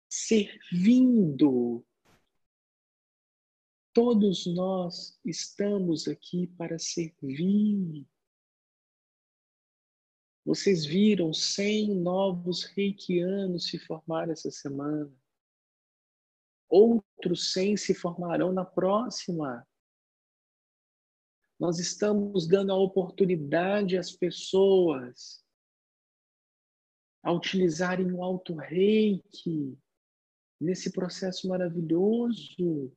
Servindo 0.09 1.85
Todos 3.93 4.47
nós 4.47 5.19
estamos 5.23 6.07
aqui 6.07 6.47
para 6.47 6.79
servir. 6.79 8.07
Vocês 10.43 10.83
viram 10.83 11.31
100 11.31 11.93
novos 12.01 12.63
reikianos 12.63 13.67
se 13.67 13.77
formar 13.77 14.29
essa 14.31 14.49
semana. 14.49 15.13
Outros 16.67 17.53
100 17.53 17.77
se 17.77 17.93
formarão 17.93 18.51
na 18.51 18.65
próxima. 18.65 19.63
Nós 21.59 21.77
estamos 21.77 22.47
dando 22.47 22.71
a 22.71 22.75
oportunidade 22.75 23.95
às 23.95 24.11
pessoas 24.11 25.45
a 27.21 27.31
utilizarem 27.31 28.11
o 28.11 28.23
alto 28.23 28.55
reiki 28.55 29.77
nesse 30.59 30.91
processo 30.91 31.47
maravilhoso. 31.47 32.91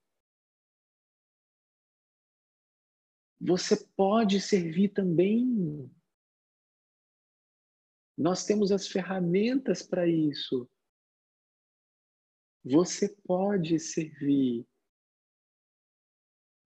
Você 3.40 3.77
pode 3.96 4.40
servir 4.40 4.90
também. 4.90 5.90
Nós 8.16 8.44
temos 8.44 8.72
as 8.72 8.88
ferramentas 8.88 9.83
para 9.83 10.09
isso. 10.09 10.68
Você 12.64 13.09
pode 13.25 13.79
servir. 13.79 14.66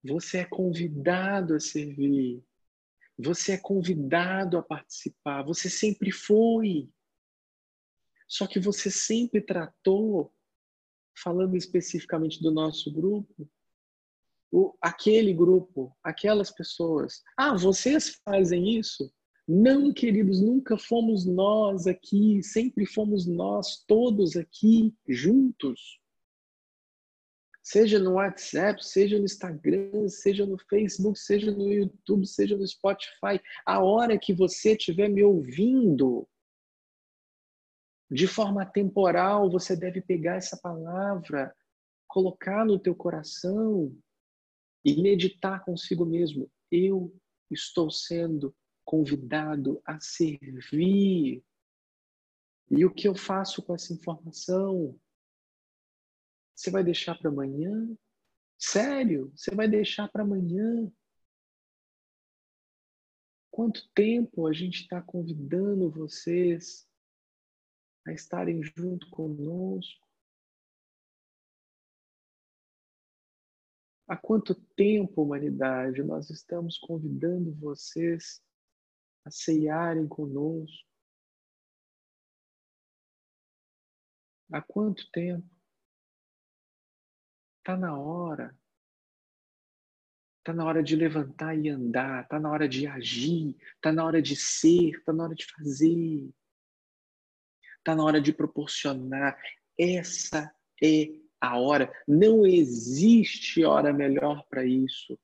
Você 0.03 0.39
é 0.39 0.45
convidado 0.45 1.55
a 1.55 1.59
servir. 1.59 2.43
Você 3.17 3.51
é 3.51 3.57
convidado 3.57 4.57
a 4.57 4.63
participar. 4.63 5.43
Você 5.43 5.69
sempre 5.69 6.11
foi. 6.11 6.89
Só 8.27 8.47
que 8.47 8.59
você 8.59 8.89
sempre 8.89 9.41
tratou, 9.41 10.33
falando 11.15 11.57
especificamente 11.57 12.41
do 12.41 12.49
nosso 12.49 12.91
grupo, 12.91 13.47
o, 14.51 14.75
aquele 14.81 15.33
grupo, 15.33 15.95
aquelas 16.03 16.51
pessoas. 16.51 17.21
Ah, 17.37 17.55
vocês 17.55 18.19
fazem 18.25 18.77
isso? 18.77 19.11
Não, 19.47 19.93
queridos, 19.93 20.41
nunca 20.41 20.77
fomos 20.77 21.25
nós 21.25 21.87
aqui, 21.87 22.43
sempre 22.43 22.85
fomos 22.85 23.25
nós, 23.25 23.83
todos 23.87 24.35
aqui, 24.35 24.93
juntos. 25.07 25.99
Seja 27.63 27.99
no 27.99 28.13
WhatsApp, 28.13 28.83
seja 28.83 29.17
no 29.17 29.25
Instagram, 29.25 30.07
seja 30.09 30.45
no 30.45 30.57
Facebook, 30.57 31.17
seja 31.17 31.51
no 31.51 31.71
YouTube, 31.71 32.25
seja 32.25 32.57
no 32.57 32.67
Spotify. 32.67 33.39
A 33.65 33.83
hora 33.83 34.17
que 34.17 34.33
você 34.33 34.71
estiver 34.71 35.07
me 35.09 35.23
ouvindo, 35.23 36.27
de 38.09 38.27
forma 38.27 38.65
temporal, 38.65 39.49
você 39.49 39.75
deve 39.75 40.01
pegar 40.01 40.35
essa 40.35 40.57
palavra, 40.57 41.53
colocar 42.07 42.65
no 42.65 42.79
teu 42.79 42.95
coração 42.95 43.95
e 44.83 45.01
meditar 45.01 45.63
consigo 45.63 46.05
mesmo. 46.05 46.49
Eu 46.71 47.13
estou 47.49 47.89
sendo 47.91 48.55
convidado 48.83 49.81
a 49.85 49.99
servir. 49.99 51.43
E 52.69 52.85
o 52.85 52.93
que 52.93 53.07
eu 53.07 53.15
faço 53.15 53.61
com 53.61 53.75
essa 53.75 53.93
informação? 53.93 54.99
Você 56.55 56.69
vai 56.71 56.83
deixar 56.83 57.15
para 57.15 57.29
amanhã? 57.29 57.97
Sério? 58.57 59.31
Você 59.35 59.53
vai 59.53 59.67
deixar 59.67 60.07
para 60.09 60.23
amanhã? 60.23 60.91
Quanto 63.49 63.89
tempo 63.93 64.47
a 64.47 64.53
gente 64.53 64.81
está 64.81 65.01
convidando 65.01 65.91
vocês 65.91 66.87
a 68.07 68.13
estarem 68.13 68.63
junto 68.63 69.09
conosco? 69.09 70.10
Há 74.11 74.17
quanto 74.17 74.53
tempo, 74.75 75.21
humanidade, 75.21 76.03
nós 76.03 76.29
estamos 76.29 76.77
convidando 76.77 77.55
vocês 77.55 78.43
a 79.23 79.31
ceiarem 79.31 80.05
conosco? 80.05 80.85
Há 84.51 84.61
quanto 84.61 85.09
tempo? 85.11 85.49
Está 87.59 87.77
na 87.77 87.97
hora. 87.97 88.53
Está 90.39 90.51
na 90.51 90.65
hora 90.65 90.83
de 90.83 90.97
levantar 90.97 91.57
e 91.57 91.69
andar, 91.69 92.23
está 92.23 92.37
na 92.37 92.51
hora 92.51 92.67
de 92.67 92.85
agir, 92.87 93.55
está 93.75 93.93
na 93.93 94.03
hora 94.03 94.21
de 94.21 94.35
ser, 94.35 94.89
está 94.89 95.13
na 95.13 95.23
hora 95.23 95.35
de 95.35 95.45
fazer. 95.45 96.33
Está 97.77 97.95
na 97.95 98.03
hora 98.03 98.19
de 98.19 98.33
proporcionar. 98.33 99.41
Essa 99.79 100.53
é 100.83 101.30
a 101.41 101.57
hora. 101.57 101.91
Não 102.07 102.45
existe 102.45 103.65
hora 103.65 103.91
melhor 103.91 104.45
para 104.47 104.63
isso. 104.63 105.19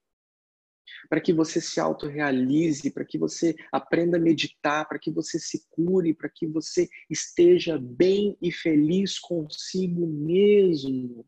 Para 1.09 1.21
que 1.21 1.31
você 1.31 1.61
se 1.61 1.79
autorrealize, 1.79 2.91
para 2.91 3.05
que 3.05 3.17
você 3.17 3.55
aprenda 3.71 4.17
a 4.17 4.19
meditar, 4.19 4.87
para 4.87 4.97
que 4.97 5.11
você 5.11 5.39
se 5.39 5.65
cure, 5.69 6.13
para 6.13 6.29
que 6.29 6.47
você 6.47 6.89
esteja 7.09 7.77
bem 7.77 8.35
e 8.41 8.51
feliz 8.51 9.19
consigo 9.19 10.07
mesmo. 10.07 11.25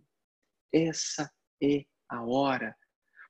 Essa 0.74 1.32
é 1.62 1.86
a 2.10 2.26
hora 2.26 2.76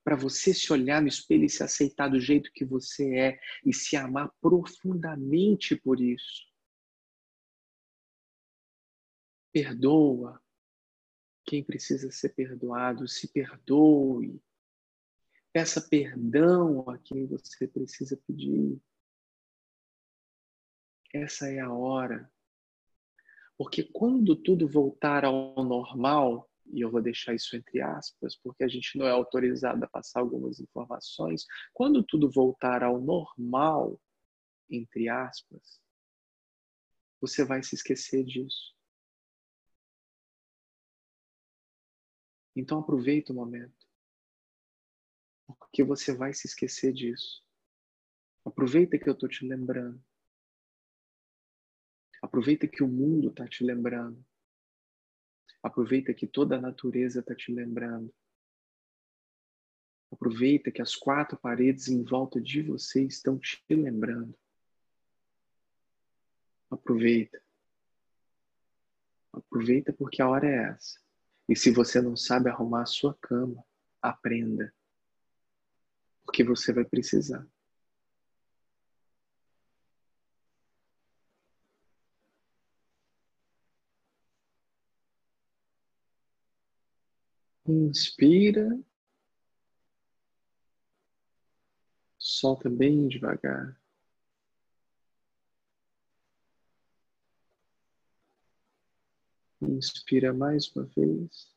para 0.04 0.16
você 0.16 0.54
se 0.54 0.72
olhar 0.72 1.02
no 1.02 1.08
espelho 1.08 1.44
e 1.44 1.50
se 1.50 1.62
aceitar 1.62 2.08
do 2.08 2.20
jeito 2.20 2.52
que 2.54 2.66
você 2.66 3.16
é 3.16 3.40
e 3.66 3.74
se 3.74 3.96
amar 3.96 4.32
profundamente 4.42 5.76
por 5.76 6.00
isso. 6.02 6.48
Perdoa 9.52 10.42
quem 11.50 11.64
precisa 11.64 12.12
ser 12.12 12.30
perdoado, 12.36 13.08
se 13.08 13.28
perdoe. 13.28 14.40
Peça 15.52 15.82
perdão 15.82 16.88
a 16.88 16.96
quem 17.00 17.26
você 17.26 17.68
precisa 17.68 18.16
pedir. 18.28 18.80
Essa 21.12 21.50
é 21.50 21.60
a 21.60 21.74
hora. 21.74 22.32
Porque 23.58 23.82
quando 23.82 24.36
tudo 24.36 24.70
voltar 24.70 25.26
ao 25.26 25.56
normal, 25.64 26.48
e 26.72 26.82
eu 26.82 26.92
vou 26.92 27.02
deixar 27.02 27.34
isso 27.34 27.56
entre 27.56 27.82
aspas, 27.82 28.36
porque 28.36 28.64
a 28.64 28.68
gente 28.68 28.96
não 28.96 29.08
é 29.08 29.10
autorizado 29.10 29.84
a 29.84 29.88
passar 29.88 30.20
algumas 30.20 30.60
informações. 30.60 31.48
Quando 31.74 32.04
tudo 32.04 32.30
voltar 32.30 32.84
ao 32.84 33.02
normal, 33.02 34.00
entre 34.70 35.10
aspas, 35.10 35.82
você 37.20 37.44
vai 37.44 37.64
se 37.64 37.74
esquecer 37.74 38.24
disso. 38.24 38.78
Então 42.60 42.80
aproveita 42.80 43.32
o 43.32 43.36
momento, 43.36 43.88
porque 45.58 45.82
você 45.82 46.14
vai 46.14 46.34
se 46.34 46.46
esquecer 46.46 46.92
disso. 46.92 47.42
Aproveita 48.44 49.00
que 49.00 49.08
eu 49.08 49.14
estou 49.14 49.30
te 49.30 49.48
lembrando. 49.48 50.04
Aproveita 52.22 52.68
que 52.68 52.84
o 52.84 52.88
mundo 52.88 53.30
está 53.30 53.48
te 53.48 53.64
lembrando. 53.64 54.22
Aproveita 55.64 56.14
que 56.14 56.28
toda 56.28 56.58
a 56.58 56.62
natureza 56.62 57.22
está 57.22 57.34
te 57.34 57.50
lembrando. 57.50 58.14
Aproveita 60.12 60.70
que 60.70 60.82
as 60.82 60.98
quatro 60.98 61.38
paredes 61.38 61.88
em 61.88 62.04
volta 62.04 62.42
de 62.42 62.62
você 62.62 63.06
estão 63.06 63.40
te 63.40 63.64
lembrando. 63.70 64.38
Aproveita. 66.70 67.42
Aproveita 69.32 69.94
porque 69.94 70.22
a 70.22 70.28
hora 70.28 70.46
é 70.46 70.72
essa. 70.72 71.09
E 71.50 71.56
se 71.56 71.72
você 71.72 72.00
não 72.00 72.16
sabe 72.16 72.48
arrumar 72.48 72.84
a 72.84 72.86
sua 72.86 73.16
cama, 73.20 73.66
aprenda. 74.00 74.72
Porque 76.24 76.44
você 76.44 76.72
vai 76.72 76.86
precisar. 76.86 77.44
Inspira. 87.66 88.78
Solta 92.20 92.70
bem 92.70 93.08
devagar. 93.08 93.79
Inspira 99.62 100.34
mais 100.34 100.74
uma 100.74 100.86
vez. 100.86 101.54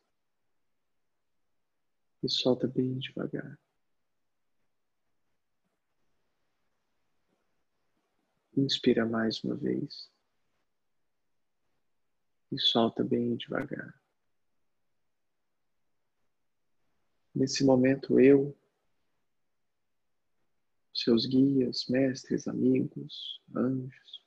E 2.23 2.29
solta 2.29 2.67
bem 2.67 2.99
devagar. 2.99 3.59
Inspira 8.57 9.07
mais 9.07 9.43
uma 9.45 9.57
vez. 9.57 10.11
E 12.51 12.59
solta 12.59 13.05
bem 13.05 13.37
devagar. 13.37 14.01
Nesse 17.35 17.65
momento, 17.65 18.21
eu, 18.21 18.55
seus 20.93 21.25
guias, 21.25 21.87
mestres, 21.89 22.47
amigos, 22.47 23.41
anjos, 23.57 24.23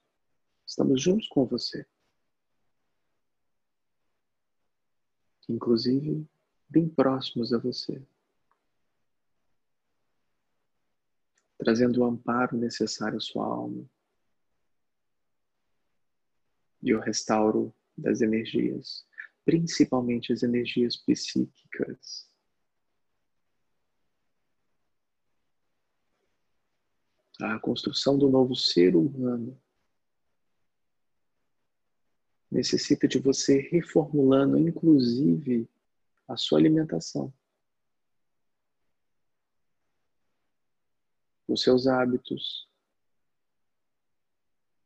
estamos 0.65 1.01
juntos 1.01 1.27
com 1.27 1.45
você. 1.45 1.85
Inclusive, 5.47 6.27
bem 6.69 6.87
próximos 6.87 7.53
a 7.53 7.57
você. 7.57 8.01
Trazendo 11.57 12.01
o 12.01 12.05
amparo 12.05 12.57
necessário 12.57 13.17
à 13.17 13.21
sua 13.21 13.45
alma 13.45 13.85
e 16.81 16.93
o 16.93 16.99
restauro 16.99 17.73
das 17.97 18.21
energias, 18.21 19.07
principalmente 19.43 20.31
as 20.33 20.43
energias 20.43 20.97
psíquicas 20.97 22.29
a 27.41 27.59
construção 27.59 28.17
do 28.17 28.29
novo 28.29 28.55
ser 28.55 28.95
humano 28.95 29.59
necessita 32.55 33.05
de 33.05 33.19
você 33.19 33.59
reformulando, 33.69 34.57
inclusive, 34.57 35.69
a 36.25 36.37
sua 36.37 36.57
alimentação, 36.57 37.31
os 41.47 41.61
seus 41.61 41.85
hábitos, 41.85 42.67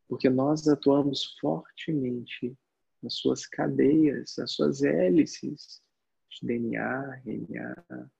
porque 0.08 0.30
nós 0.30 0.68
atuamos 0.68 1.38
fortemente 1.40 2.58
nas 3.04 3.14
suas 3.14 3.46
cadeias, 3.46 4.36
nas 4.38 4.52
suas 4.52 4.82
hélices 4.82 5.82
de 6.28 6.48
DNA, 6.48 7.22
RNA, 7.24 8.12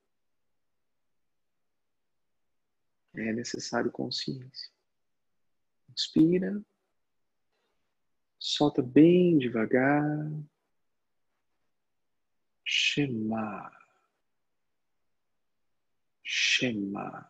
é 3.16 3.34
necessário 3.34 3.92
consciência. 3.92 4.72
Inspira, 5.90 6.64
solta 8.40 8.82
bem 8.82 9.38
devagar. 9.38 10.02
Shema. 12.66 13.72
Shema. 16.24 17.30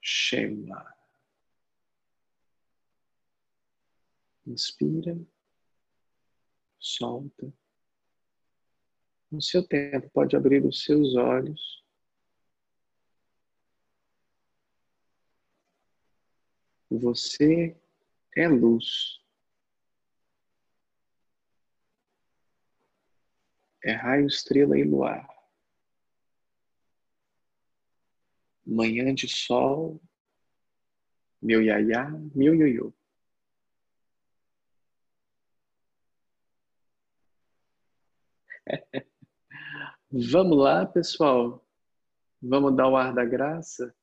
Shema. 0.00 0.94
Inspira, 4.46 5.16
solta. 6.78 7.52
No 9.30 9.40
seu 9.40 9.62
tempo, 9.62 10.10
pode 10.10 10.34
abrir 10.34 10.64
os 10.64 10.82
seus 10.82 11.14
olhos. 11.14 11.79
Você 16.90 17.76
é 18.36 18.48
luz. 18.48 19.20
É 23.84 23.92
raio, 23.92 24.26
estrela 24.26 24.76
e 24.76 24.82
luar. 24.82 25.28
Manhã 28.66 29.14
de 29.14 29.28
sol, 29.28 30.00
meu 31.40 31.62
iaiá, 31.62 32.10
meu 32.34 32.54
ioiô. 32.54 32.92
Vamos 40.10 40.58
lá, 40.58 40.84
pessoal? 40.86 41.64
Vamos 42.42 42.74
dar 42.76 42.88
o 42.88 42.96
ar 42.96 43.14
da 43.14 43.24
graça? 43.24 43.94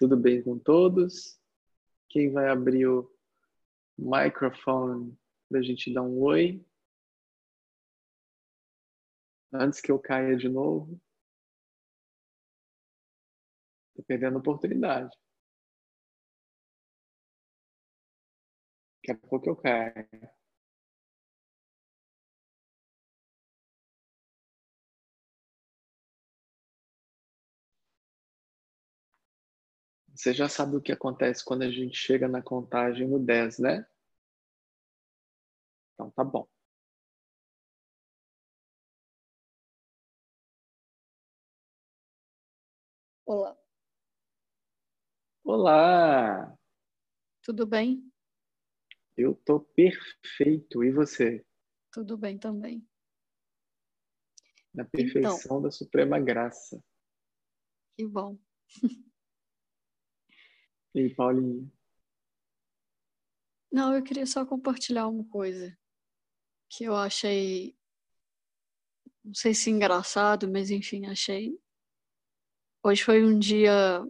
Tudo 0.00 0.16
bem 0.16 0.42
com 0.42 0.58
todos? 0.58 1.38
Quem 2.08 2.32
vai 2.32 2.48
abrir 2.48 2.86
o 2.86 3.14
microfone 3.98 5.14
para 5.46 5.58
a 5.58 5.62
gente 5.62 5.92
dar 5.92 6.00
um 6.00 6.18
oi? 6.22 6.66
Antes 9.52 9.78
que 9.78 9.92
eu 9.92 9.98
caia 9.98 10.38
de 10.38 10.48
novo. 10.48 10.98
Estou 13.90 14.02
perdendo 14.06 14.36
a 14.36 14.40
oportunidade. 14.40 15.14
Daqui 19.02 19.12
a 19.12 19.28
pouco 19.28 19.50
eu 19.50 19.56
caio. 19.56 20.39
Você 30.20 30.34
já 30.34 30.50
sabe 30.50 30.76
o 30.76 30.82
que 30.82 30.92
acontece 30.92 31.42
quando 31.42 31.62
a 31.62 31.70
gente 31.70 31.96
chega 31.96 32.28
na 32.28 32.42
contagem 32.42 33.08
no 33.08 33.18
10, 33.18 33.58
né? 33.58 33.86
Então 35.94 36.10
tá 36.10 36.22
bom. 36.22 36.46
Olá. 43.24 43.56
Olá! 45.42 46.58
Tudo 47.42 47.66
bem? 47.66 48.12
Eu 49.16 49.34
tô 49.34 49.60
perfeito. 49.60 50.84
E 50.84 50.90
você? 50.92 51.42
Tudo 51.90 52.18
bem 52.18 52.36
também. 52.36 52.86
Na 54.74 54.84
perfeição 54.84 55.38
então, 55.38 55.62
da 55.62 55.70
suprema 55.70 56.20
graça. 56.20 56.78
Que 57.96 58.06
bom. 58.06 58.38
E 60.94 61.00
aí, 61.00 61.14
Paulinho? 61.14 61.70
Não, 63.72 63.94
eu 63.94 64.02
queria 64.02 64.26
só 64.26 64.44
compartilhar 64.44 65.06
uma 65.06 65.24
coisa 65.28 65.76
que 66.68 66.84
eu 66.84 66.96
achei, 66.96 67.76
não 69.24 69.34
sei 69.34 69.54
se 69.54 69.70
engraçado, 69.70 70.50
mas 70.50 70.70
enfim, 70.70 71.06
achei. 71.06 71.56
Hoje 72.82 73.04
foi 73.04 73.24
um 73.24 73.38
dia 73.38 74.04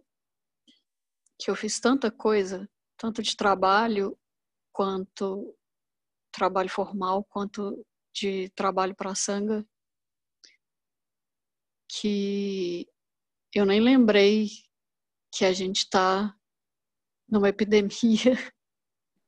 que 1.38 1.50
eu 1.50 1.56
fiz 1.56 1.78
tanta 1.78 2.10
coisa, 2.10 2.70
tanto 2.96 3.22
de 3.22 3.36
trabalho 3.36 4.18
quanto 4.72 5.54
trabalho 6.32 6.70
formal, 6.70 7.24
quanto 7.24 7.84
de 8.14 8.48
trabalho 8.50 8.94
para 8.94 9.14
sanga, 9.14 9.66
que 11.88 12.88
eu 13.54 13.66
nem 13.66 13.80
lembrei 13.80 14.48
que 15.32 15.44
a 15.44 15.52
gente 15.52 15.78
está 15.78 16.34
numa 17.30 17.48
epidemia 17.48 18.36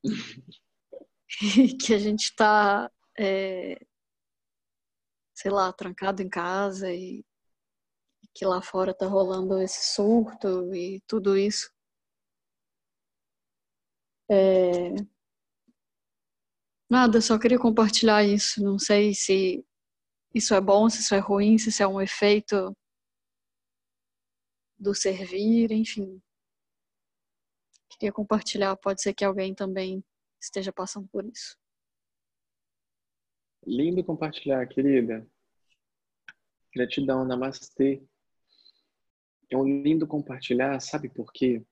que 1.81 1.95
a 1.95 1.99
gente 1.99 2.25
está, 2.25 2.91
é, 3.19 3.79
sei 5.35 5.51
lá, 5.51 5.73
trancado 5.73 6.21
em 6.23 6.29
casa 6.29 6.93
e 6.93 7.25
que 8.35 8.45
lá 8.45 8.61
fora 8.61 8.91
está 8.91 9.07
rolando 9.07 9.59
esse 9.61 9.95
surto 9.95 10.75
e 10.75 11.01
tudo 11.07 11.37
isso. 11.37 11.71
É... 14.29 14.95
Nada, 16.89 17.21
só 17.21 17.39
queria 17.39 17.59
compartilhar 17.59 18.25
isso. 18.25 18.63
Não 18.63 18.79
sei 18.79 19.15
se 19.15 19.65
isso 20.35 20.55
é 20.55 20.61
bom, 20.61 20.89
se 20.89 21.01
isso 21.01 21.15
é 21.15 21.19
ruim, 21.19 21.59
se 21.59 21.69
isso 21.69 21.83
é 21.83 21.87
um 21.87 22.01
efeito 22.01 22.75
do 24.79 24.95
servir, 24.95 25.71
enfim 25.73 26.23
queria 28.03 28.13
compartilhar. 28.13 28.77
Pode 28.77 29.01
ser 29.01 29.15
que 29.15 29.25
alguém 29.25 29.55
também 29.55 30.05
esteja 30.41 30.73
passando 30.73 31.07
por 31.09 31.25
isso. 31.25 31.57
Lindo 33.65 34.03
compartilhar, 34.03 34.67
querida. 34.67 35.25
Gratidão, 36.75 37.25
namastê. 37.25 38.03
É 39.49 39.57
um 39.57 39.83
lindo 39.83 40.07
compartilhar, 40.07 40.81
sabe 40.81 41.09
por 41.09 41.33
quê? 41.33 41.65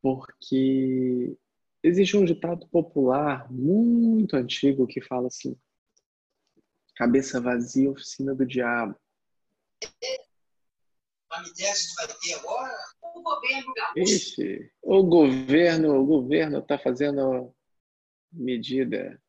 Porque 0.00 1.36
existe 1.82 2.16
um 2.16 2.24
ditado 2.24 2.66
popular 2.68 3.52
muito 3.52 4.34
antigo 4.34 4.86
que 4.86 5.02
fala 5.02 5.26
assim: 5.26 5.60
cabeça 6.96 7.40
vazia, 7.40 7.90
oficina 7.90 8.34
do 8.34 8.46
diabo. 8.46 8.98
A 11.30 11.42
vai 11.42 12.18
ter 12.20 12.34
agora? 12.34 12.91
O 13.14 13.22
governo 13.22 13.74
gaúcho. 13.74 13.98
Ixi, 13.98 14.72
o 14.82 15.02
governo, 15.02 16.00
o 16.00 16.06
governo 16.06 16.58
está 16.58 16.78
fazendo 16.78 17.54
medida. 18.32 19.20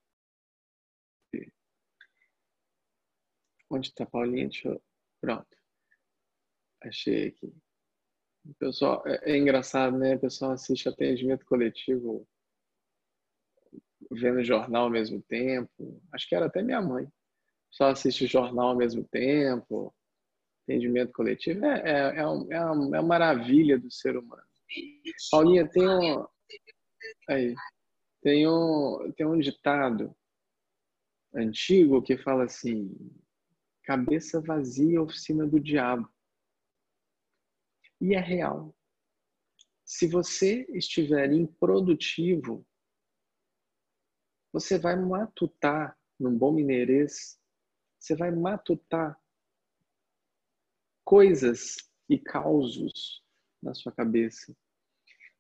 Onde 3.70 3.90
está 3.90 4.06
Paulinha? 4.06 4.50
Pronto. 5.20 5.58
Achei 6.82 7.30
aqui. 7.30 7.54
Pessoal, 8.60 9.02
é, 9.08 9.32
é 9.32 9.38
engraçado, 9.38 9.98
né? 9.98 10.16
O 10.16 10.20
pessoal 10.20 10.52
assiste 10.52 10.88
atendimento 10.88 11.46
coletivo 11.46 12.28
vendo 14.12 14.44
jornal 14.44 14.84
ao 14.84 14.90
mesmo 14.90 15.22
tempo. 15.24 16.02
Acho 16.12 16.28
que 16.28 16.36
era 16.36 16.46
até 16.46 16.62
minha 16.62 16.82
mãe. 16.82 17.08
Só 17.72 17.90
assiste 17.90 18.28
jornal 18.28 18.70
ao 18.70 18.76
mesmo 18.76 19.04
tempo 19.06 19.94
entendimento 20.64 21.12
coletivo, 21.14 21.66
é, 21.66 21.82
é, 21.82 21.92
é, 21.92 22.20
é, 22.20 22.26
uma, 22.26 22.56
é 22.56 23.00
uma 23.00 23.02
maravilha 23.02 23.78
do 23.78 23.92
ser 23.92 24.18
humano. 24.18 24.44
Paulinha, 25.30 25.68
tem 25.70 25.88
um, 25.88 26.26
aí, 27.30 27.56
tem 28.22 28.48
um, 28.48 29.12
tem 29.16 29.26
um 29.26 29.38
ditado 29.38 30.16
antigo 31.36 32.02
que 32.02 32.18
fala 32.18 32.46
assim: 32.46 32.90
cabeça 33.84 34.42
vazia, 34.42 35.02
oficina 35.02 35.46
do 35.46 35.60
diabo. 35.60 36.10
E 38.02 38.16
é 38.16 38.20
real. 38.20 38.76
Se 39.86 40.08
você 40.08 40.66
estiver 40.70 41.32
improdutivo, 41.32 42.66
você 44.52 44.78
vai 44.78 44.96
matutar, 44.96 45.98
num 46.20 46.38
bom 46.38 46.52
mineirês, 46.52 47.40
você 48.00 48.16
vai 48.16 48.32
matutar 48.32 49.20
coisas 51.04 51.76
e 52.10 52.18
causos 52.18 53.22
na 53.62 53.74
sua 53.74 53.92
cabeça. 53.92 54.56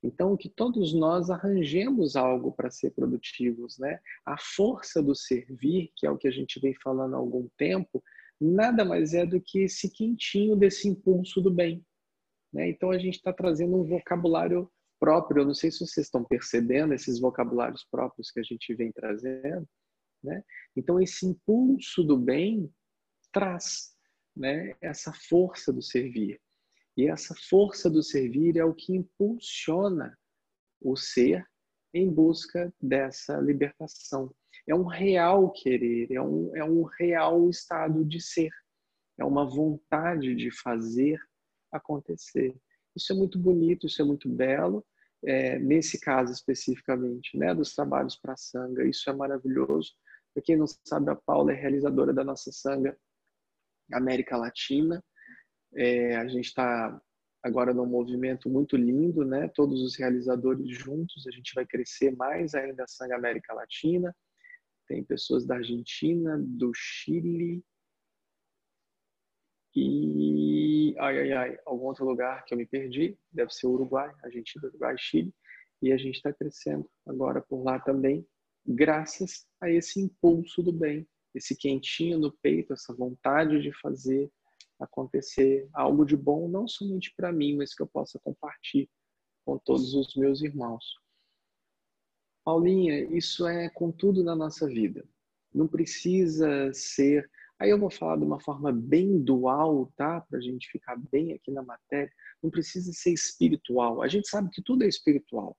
Então, 0.03 0.35
que 0.35 0.49
todos 0.49 0.93
nós 0.93 1.29
arranjemos 1.29 2.17
algo 2.17 2.51
para 2.51 2.69
ser 2.69 2.91
produtivos, 2.91 3.77
né? 3.77 3.99
A 4.25 4.37
força 4.37 5.01
do 5.01 5.15
servir, 5.15 5.91
que 5.95 6.05
é 6.05 6.11
o 6.11 6.17
que 6.17 6.27
a 6.27 6.31
gente 6.31 6.59
vem 6.59 6.75
falando 6.83 7.15
há 7.15 7.17
algum 7.17 7.47
tempo, 7.57 8.03
nada 8.39 8.83
mais 8.83 9.13
é 9.13 9.25
do 9.25 9.39
que 9.39 9.59
esse 9.59 9.89
quentinho 9.89 10.57
desse 10.57 10.89
impulso 10.89 11.39
do 11.39 11.49
bem. 11.49 11.85
Né? 12.51 12.69
Então, 12.69 12.91
a 12.91 12.97
gente 12.97 13.15
está 13.15 13.31
trazendo 13.31 13.77
um 13.77 13.83
vocabulário 13.83 14.69
próprio. 14.99 15.41
Eu 15.41 15.45
não 15.45 15.53
sei 15.53 15.71
se 15.71 15.79
vocês 15.79 16.07
estão 16.07 16.23
percebendo 16.25 16.93
esses 16.93 17.19
vocabulários 17.19 17.85
próprios 17.89 18.29
que 18.29 18.41
a 18.41 18.43
gente 18.43 18.75
vem 18.75 18.91
trazendo. 18.91 19.67
Né? 20.21 20.43
Então, 20.75 21.01
esse 21.01 21.25
impulso 21.25 22.03
do 22.03 22.17
bem 22.17 22.69
traz 23.31 23.92
né, 24.35 24.75
essa 24.81 25.13
força 25.13 25.71
do 25.71 25.81
servir. 25.81 26.39
E 26.95 27.07
essa 27.07 27.35
força 27.49 27.89
do 27.89 28.03
servir 28.03 28.57
é 28.57 28.63
o 28.63 28.73
que 28.73 28.95
impulsiona 28.95 30.17
o 30.81 30.95
ser 30.95 31.45
em 31.93 32.11
busca 32.11 32.73
dessa 32.81 33.37
libertação. 33.37 34.33
É 34.67 34.75
um 34.75 34.85
real 34.85 35.51
querer, 35.51 36.11
é 36.11 36.21
um, 36.21 36.55
é 36.55 36.63
um 36.63 36.83
real 36.83 37.49
estado 37.49 38.03
de 38.05 38.21
ser, 38.21 38.51
é 39.17 39.25
uma 39.25 39.45
vontade 39.45 40.35
de 40.35 40.51
fazer 40.51 41.19
acontecer. 41.71 42.55
Isso 42.95 43.11
é 43.11 43.15
muito 43.15 43.39
bonito, 43.39 43.87
isso 43.87 44.01
é 44.01 44.05
muito 44.05 44.29
belo. 44.29 44.85
É, 45.25 45.57
nesse 45.57 45.99
caso 45.99 46.33
especificamente, 46.33 47.37
né, 47.37 47.55
dos 47.55 47.73
trabalhos 47.73 48.15
para 48.15 48.33
a 48.33 48.37
sanga, 48.37 48.85
isso 48.85 49.09
é 49.09 49.13
maravilhoso. 49.13 49.93
Para 50.33 50.43
quem 50.43 50.57
não 50.57 50.65
sabe, 50.67 51.09
a 51.11 51.15
Paula 51.15 51.53
é 51.53 51.55
realizadora 51.55 52.13
da 52.13 52.23
nossa 52.23 52.51
sanga 52.51 52.97
América 53.93 54.37
Latina. 54.37 55.03
É, 55.75 56.15
a 56.17 56.27
gente 56.27 56.45
está 56.45 56.99
agora 57.41 57.73
num 57.73 57.85
movimento 57.85 58.49
muito 58.49 58.77
lindo, 58.77 59.25
né? 59.25 59.49
Todos 59.49 59.81
os 59.81 59.97
realizadores 59.97 60.67
juntos, 60.69 61.27
a 61.27 61.31
gente 61.31 61.53
vai 61.53 61.65
crescer 61.65 62.15
mais 62.15 62.53
ainda 62.55 62.83
a 62.83 62.87
Sanga 62.87 63.15
América 63.15 63.53
Latina. 63.53 64.15
Tem 64.87 65.03
pessoas 65.03 65.45
da 65.45 65.55
Argentina, 65.55 66.37
do 66.39 66.71
Chile 66.73 67.63
e 69.75 70.95
ai 70.99 71.19
ai 71.19 71.31
ai, 71.33 71.59
algum 71.65 71.85
outro 71.85 72.05
lugar 72.05 72.45
que 72.45 72.53
eu 72.53 72.57
me 72.57 72.65
perdi, 72.65 73.17
deve 73.31 73.51
ser 73.51 73.65
Uruguai, 73.65 74.13
Argentina, 74.23 74.67
Uruguai, 74.67 74.95
Chile. 74.97 75.33
E 75.81 75.91
a 75.91 75.97
gente 75.97 76.15
está 76.15 76.31
crescendo 76.31 76.89
agora 77.05 77.41
por 77.41 77.63
lá 77.63 77.79
também, 77.79 78.25
graças 78.65 79.47
a 79.59 79.69
esse 79.69 79.99
impulso 79.99 80.61
do 80.61 80.71
bem, 80.71 81.07
esse 81.33 81.55
quentinho 81.55 82.19
no 82.19 82.31
peito, 82.31 82.73
essa 82.73 82.93
vontade 82.93 83.61
de 83.61 83.71
fazer 83.79 84.31
acontecer 84.79 85.67
algo 85.73 86.05
de 86.05 86.17
bom, 86.17 86.47
não 86.47 86.67
somente 86.67 87.13
para 87.15 87.31
mim, 87.31 87.55
mas 87.55 87.73
que 87.73 87.81
eu 87.81 87.87
possa 87.87 88.19
compartilhar 88.19 88.89
com 89.45 89.57
todos 89.57 89.93
os 89.93 90.15
meus 90.15 90.41
irmãos. 90.41 90.83
Paulinha, 92.43 92.99
isso 93.15 93.47
é 93.47 93.69
com 93.69 93.91
tudo 93.91 94.23
na 94.23 94.35
nossa 94.35 94.67
vida. 94.67 95.05
Não 95.53 95.67
precisa 95.67 96.71
ser. 96.73 97.29
Aí 97.59 97.69
eu 97.69 97.79
vou 97.79 97.89
falar 97.89 98.17
de 98.17 98.23
uma 98.23 98.39
forma 98.39 98.71
bem 98.71 99.21
dual, 99.21 99.91
tá? 99.95 100.21
Para 100.21 100.39
a 100.39 100.41
gente 100.41 100.69
ficar 100.69 100.97
bem 101.11 101.33
aqui 101.33 101.51
na 101.51 101.61
matéria. 101.61 102.11
Não 102.41 102.49
precisa 102.49 102.91
ser 102.91 103.13
espiritual. 103.13 104.01
A 104.01 104.07
gente 104.07 104.27
sabe 104.27 104.49
que 104.49 104.61
tudo 104.61 104.83
é 104.83 104.87
espiritual. 104.87 105.57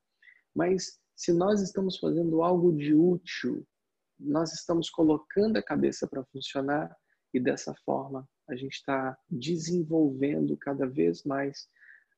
Mas 0.54 0.98
se 1.16 1.32
nós 1.32 1.62
estamos 1.62 1.98
fazendo 1.98 2.42
algo 2.42 2.72
de 2.76 2.94
útil 2.94 3.66
nós 4.18 4.52
estamos 4.52 4.90
colocando 4.90 5.56
a 5.56 5.62
cabeça 5.62 6.06
para 6.06 6.24
funcionar 6.26 6.94
e 7.32 7.40
dessa 7.40 7.74
forma 7.84 8.28
a 8.48 8.54
gente 8.54 8.74
está 8.74 9.16
desenvolvendo 9.28 10.56
cada 10.56 10.86
vez 10.86 11.24
mais 11.24 11.68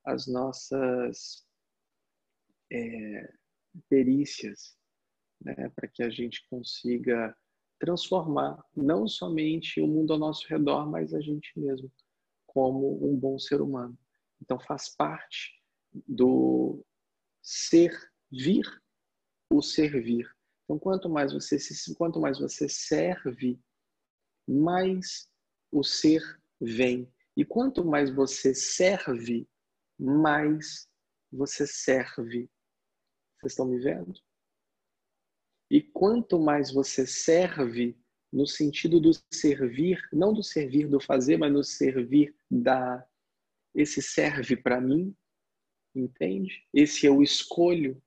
as 0.04 0.26
nossas 0.26 1.44
é, 2.70 3.32
perícias, 3.88 4.76
né, 5.40 5.68
para 5.74 5.88
que 5.88 6.02
a 6.02 6.10
gente 6.10 6.46
consiga 6.48 7.36
transformar 7.78 8.62
não 8.74 9.06
somente 9.06 9.80
o 9.80 9.86
mundo 9.86 10.12
ao 10.12 10.18
nosso 10.18 10.46
redor, 10.48 10.88
mas 10.88 11.12
a 11.12 11.20
gente 11.20 11.52
mesmo 11.58 11.92
como 12.46 13.04
um 13.06 13.16
bom 13.16 13.38
ser 13.38 13.60
humano. 13.60 13.98
Então 14.40 14.58
faz 14.58 14.88
parte 14.88 15.62
do 15.92 16.84
servir 17.42 18.64
o 19.50 19.62
servir. 19.62 20.28
Então 20.66 20.78
quanto 20.80 21.08
mais 21.08 21.32
você 21.32 21.58
se 21.60 21.94
quanto 21.94 22.20
mais 22.20 22.40
você 22.40 22.68
serve, 22.68 23.58
mais 24.46 25.30
o 25.70 25.84
ser 25.84 26.20
vem. 26.60 27.10
E 27.36 27.44
quanto 27.44 27.84
mais 27.84 28.10
você 28.10 28.52
serve, 28.52 29.48
mais 29.98 30.88
você 31.32 31.66
serve. 31.66 32.50
Vocês 33.38 33.52
estão 33.52 33.66
me 33.66 33.78
vendo? 33.78 34.20
E 35.70 35.80
quanto 35.80 36.38
mais 36.38 36.72
você 36.72 37.06
serve, 37.06 37.96
no 38.32 38.46
sentido 38.46 39.00
do 39.00 39.10
servir, 39.32 40.00
não 40.12 40.32
do 40.32 40.42
servir 40.42 40.88
do 40.88 40.98
fazer, 41.00 41.36
mas 41.36 41.52
no 41.52 41.62
servir 41.62 42.34
da. 42.50 43.06
Esse 43.74 44.00
serve 44.00 44.56
para 44.56 44.80
mim, 44.80 45.14
entende? 45.94 46.66
Esse 46.72 47.06
eu 47.06 47.22
escolho. 47.22 48.02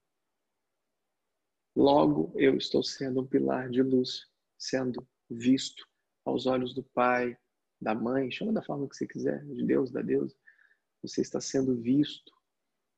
Logo, 1.79 2.33
eu 2.35 2.57
estou 2.57 2.83
sendo 2.83 3.21
um 3.21 3.25
pilar 3.25 3.69
de 3.69 3.81
luz, 3.81 4.27
sendo 4.57 5.07
visto 5.29 5.87
aos 6.25 6.45
olhos 6.45 6.73
do 6.73 6.83
Pai, 6.83 7.37
da 7.79 7.95
Mãe, 7.95 8.29
chama 8.29 8.51
da 8.51 8.61
forma 8.61 8.85
que 8.89 8.97
você 8.97 9.07
quiser, 9.07 9.45
de 9.45 9.63
Deus, 9.63 9.89
da 9.89 10.01
Deus. 10.01 10.35
Você 11.01 11.21
está 11.21 11.39
sendo 11.39 11.81
visto 11.81 12.33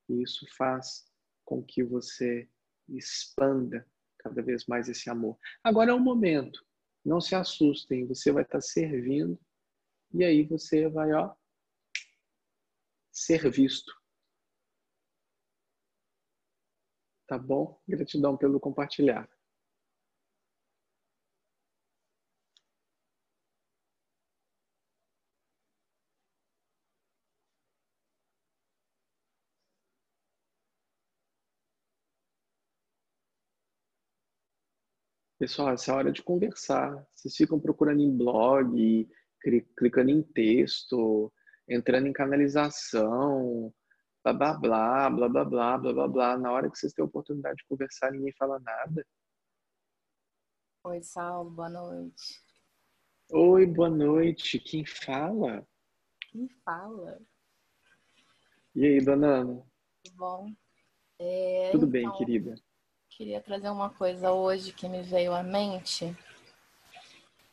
e 0.10 0.24
isso 0.24 0.48
faz 0.58 1.08
com 1.46 1.62
que 1.64 1.84
você 1.84 2.50
expanda 2.90 3.88
cada 4.18 4.42
vez 4.42 4.66
mais 4.66 4.90
esse 4.90 5.12
amor. 5.12 5.38
Agora 5.64 5.92
é 5.92 5.94
o 5.94 6.00
momento. 6.00 6.66
Não 7.06 7.22
se 7.22 7.36
assustem, 7.36 8.08
você 8.08 8.32
vai 8.32 8.42
estar 8.42 8.62
servindo 8.62 9.40
e 10.12 10.24
aí 10.24 10.44
você 10.44 10.90
vai, 10.90 11.14
ó, 11.14 11.36
ser 13.12 13.48
visto. 13.52 13.94
Tá 17.32 17.38
bom? 17.38 17.80
Gratidão 17.88 18.36
pelo 18.36 18.60
compartilhar. 18.60 19.26
Pessoal, 35.40 35.70
essa 35.70 35.90
é 35.90 35.94
a 35.94 35.98
hora 35.98 36.12
de 36.12 36.22
conversar. 36.22 37.02
Vocês 37.16 37.34
ficam 37.34 37.58
procurando 37.58 38.02
em 38.02 38.12
blog, 38.12 39.10
clicando 39.78 40.12
em 40.12 40.22
texto, 40.22 41.32
entrando 41.66 42.08
em 42.08 42.14
canalização, 42.14 43.74
blá 44.24 44.34
blá 44.34 44.54
blá, 44.54 45.10
blá 45.10 45.30
blá 45.30 45.46
blá, 45.46 45.78
blá 45.78 45.94
blá 45.94 46.08
blá. 46.08 46.38
Na 46.38 46.52
hora 46.52 46.70
que 46.70 46.78
vocês 46.78 46.94
têm 46.94 47.04
a 47.04 47.08
oportunidade 47.08 47.58
de 47.58 47.66
conversar, 47.66 48.12
ninguém 48.12 48.34
fala 48.34 48.60
nada. 48.60 49.06
Oi, 50.84 51.02
Saulo, 51.02 51.50
boa 51.50 51.70
noite. 51.70 52.42
Oi, 53.32 53.66
boa 53.66 53.90
noite. 53.90 54.60
Quem 54.60 54.86
fala? 54.86 55.68
Quem 56.32 56.48
fala? 56.66 57.22
E 58.76 58.86
aí, 58.86 59.04
dona 59.04 59.28
Ana? 59.28 59.66
Tudo 60.04 60.16
bom? 60.16 60.54
É, 61.20 61.70
Tudo 61.72 61.86
então... 61.86 61.90
bem, 61.90 62.12
querida? 62.18 62.56
queria 63.10 63.40
trazer 63.40 63.70
uma 63.70 63.90
coisa 63.92 64.32
hoje 64.32 64.74
que 64.74 64.90
me 64.90 65.04
veio 65.04 65.34
à 65.34 65.44
mente. 65.44 66.16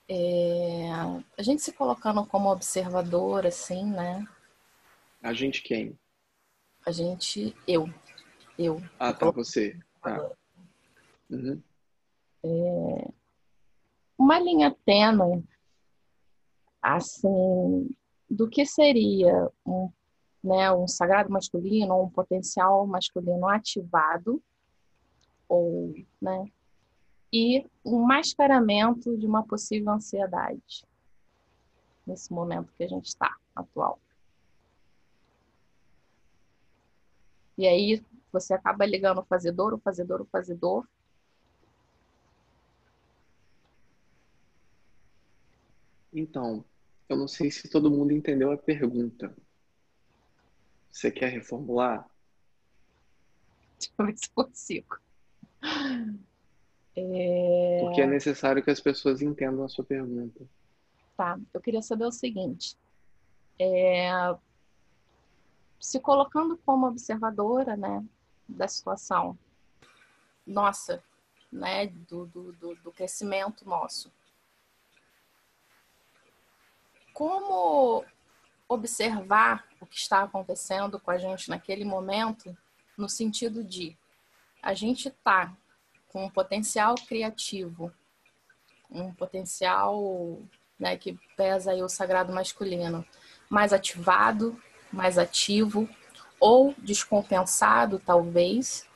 É, 0.08 0.90
a 1.36 1.42
gente 1.42 1.60
se 1.60 1.72
colocando 1.72 2.24
como 2.24 2.50
observador, 2.50 3.44
assim, 3.44 3.84
né? 3.84 4.26
A 5.22 5.34
gente 5.34 5.62
quem? 5.62 5.98
A 6.88 6.90
gente, 6.90 7.54
eu. 7.66 7.86
Eu. 8.58 8.82
Ah, 8.98 9.12
tá, 9.12 9.30
você. 9.30 9.78
Tá. 10.02 10.32
Uhum. 11.28 11.62
É, 12.42 13.12
uma 14.16 14.40
linha 14.40 14.74
tênue, 14.86 15.44
assim, 16.80 17.90
do 18.30 18.48
que 18.48 18.64
seria 18.64 19.50
um, 19.66 19.92
né, 20.42 20.72
um 20.72 20.88
sagrado 20.88 21.30
masculino, 21.30 22.04
um 22.04 22.08
potencial 22.08 22.86
masculino 22.86 23.46
ativado 23.46 24.42
ou, 25.46 25.92
né? 26.18 26.50
E 27.30 27.66
um 27.84 28.00
mascaramento 28.00 29.14
de 29.18 29.26
uma 29.26 29.46
possível 29.46 29.92
ansiedade 29.92 30.86
nesse 32.06 32.32
momento 32.32 32.72
que 32.78 32.84
a 32.84 32.88
gente 32.88 33.08
está 33.08 33.36
atual. 33.54 34.00
E 37.58 37.66
aí 37.66 38.00
você 38.32 38.54
acaba 38.54 38.86
ligando 38.86 39.18
o 39.18 39.24
fazedor, 39.24 39.74
o 39.74 39.78
fazedor, 39.78 40.20
o 40.20 40.26
fazedor. 40.26 40.86
Então, 46.14 46.64
eu 47.08 47.16
não 47.16 47.26
sei 47.26 47.50
se 47.50 47.68
todo 47.68 47.90
mundo 47.90 48.12
entendeu 48.12 48.52
a 48.52 48.56
pergunta. 48.56 49.36
Você 50.88 51.10
quer 51.10 51.30
reformular? 51.30 52.08
Deixa 53.78 53.92
eu 53.98 54.06
ver 54.06 54.16
se 54.16 54.30
consigo. 54.30 54.98
É... 56.96 57.78
Porque 57.80 58.00
é 58.00 58.06
necessário 58.06 58.62
que 58.62 58.70
as 58.70 58.80
pessoas 58.80 59.20
entendam 59.20 59.64
a 59.64 59.68
sua 59.68 59.84
pergunta. 59.84 60.44
Tá, 61.16 61.38
eu 61.52 61.60
queria 61.60 61.82
saber 61.82 62.04
o 62.04 62.12
seguinte. 62.12 62.76
É... 63.58 64.10
Se 65.78 66.00
colocando 66.00 66.56
como 66.58 66.86
observadora, 66.86 67.76
né, 67.76 68.04
da 68.48 68.66
situação, 68.66 69.38
nossa, 70.46 71.02
né, 71.52 71.86
do, 71.86 72.26
do, 72.26 72.52
do, 72.52 72.74
do 72.76 72.92
crescimento 72.92 73.66
nosso. 73.68 74.12
Como 77.12 78.04
observar 78.68 79.66
o 79.80 79.86
que 79.86 79.96
está 79.96 80.22
acontecendo 80.22 81.00
com 81.00 81.10
a 81.10 81.18
gente 81.18 81.48
naquele 81.48 81.84
momento, 81.84 82.56
no 82.96 83.08
sentido 83.08 83.64
de 83.64 83.96
a 84.62 84.74
gente 84.74 85.10
tá 85.10 85.56
com 86.08 86.24
um 86.24 86.30
potencial 86.30 86.94
criativo, 86.94 87.92
um 88.90 89.12
potencial 89.12 90.42
né, 90.78 90.96
que 90.96 91.18
pesa 91.36 91.72
aí 91.72 91.82
o 91.82 91.88
sagrado 91.88 92.32
masculino, 92.32 93.06
mais 93.48 93.72
ativado, 93.72 94.60
mais 94.92 95.18
ativo, 95.18 95.88
ou 96.40 96.74
descompensado, 96.78 98.00
talvez, 98.04 98.86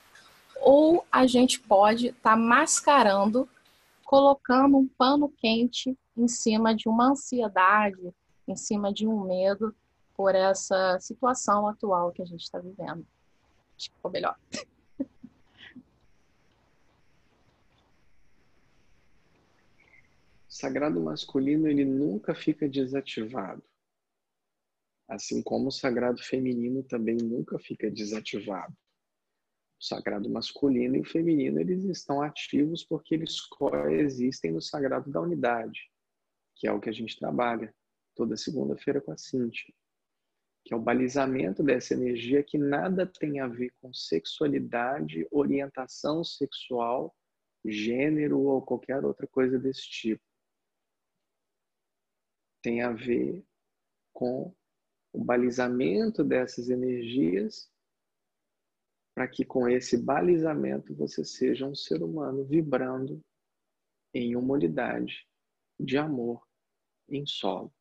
ou 0.60 1.04
a 1.10 1.26
gente 1.26 1.60
pode 1.60 2.08
estar 2.08 2.30
tá 2.30 2.36
mascarando, 2.36 3.48
colocando 4.04 4.76
um 4.76 4.86
pano 4.86 5.28
quente 5.28 5.96
em 6.16 6.28
cima 6.28 6.74
de 6.74 6.88
uma 6.88 7.10
ansiedade, 7.10 8.14
em 8.46 8.56
cima 8.56 8.92
de 8.92 9.06
um 9.06 9.24
medo 9.24 9.74
por 10.14 10.34
essa 10.34 10.98
situação 11.00 11.66
atual 11.66 12.12
que 12.12 12.22
a 12.22 12.26
gente 12.26 12.42
está 12.42 12.58
vivendo. 12.58 13.04
Acho 13.76 13.90
que 13.90 13.96
ficou 13.96 14.10
melhor. 14.10 14.36
sagrado 20.62 21.00
masculino 21.00 21.66
ele 21.66 21.84
nunca 21.84 22.34
fica 22.34 22.68
desativado. 22.68 23.62
Assim 25.12 25.42
como 25.42 25.68
o 25.68 25.70
sagrado 25.70 26.22
feminino 26.22 26.82
também 26.82 27.16
nunca 27.16 27.58
fica 27.58 27.90
desativado. 27.90 28.72
O 29.78 29.84
sagrado 29.84 30.30
masculino 30.30 30.96
e 30.96 31.00
o 31.00 31.04
feminino 31.04 31.60
eles 31.60 31.84
estão 31.84 32.22
ativos 32.22 32.82
porque 32.82 33.14
eles 33.14 33.38
coexistem 33.42 34.52
no 34.52 34.62
sagrado 34.62 35.10
da 35.10 35.20
unidade, 35.20 35.90
que 36.56 36.66
é 36.66 36.72
o 36.72 36.80
que 36.80 36.88
a 36.88 36.92
gente 36.92 37.18
trabalha 37.18 37.74
toda 38.14 38.38
segunda-feira 38.38 39.02
com 39.02 39.12
a 39.12 39.18
Cintia, 39.18 39.74
que 40.64 40.72
é 40.72 40.76
o 40.76 40.80
balizamento 40.80 41.62
dessa 41.62 41.92
energia 41.92 42.42
que 42.42 42.56
nada 42.56 43.06
tem 43.06 43.38
a 43.38 43.46
ver 43.46 43.70
com 43.82 43.92
sexualidade, 43.92 45.28
orientação 45.30 46.24
sexual, 46.24 47.14
gênero 47.66 48.40
ou 48.40 48.62
qualquer 48.62 49.04
outra 49.04 49.26
coisa 49.26 49.58
desse 49.58 49.82
tipo 49.82 50.24
tem 52.62 52.80
a 52.80 52.92
ver 52.92 53.44
com 54.14 54.54
o 55.12 55.22
balizamento 55.22 56.24
dessas 56.24 56.70
energias, 56.70 57.70
para 59.14 59.28
que 59.28 59.44
com 59.44 59.68
esse 59.68 59.96
balizamento 59.96 60.94
você 60.94 61.24
seja 61.24 61.66
um 61.66 61.74
ser 61.74 62.02
humano 62.02 62.44
vibrando 62.44 63.20
em 64.14 64.34
uma 64.36 64.54
unidade 64.54 65.26
de 65.78 65.98
amor 65.98 66.46
em 67.08 67.26
solo. 67.26 67.72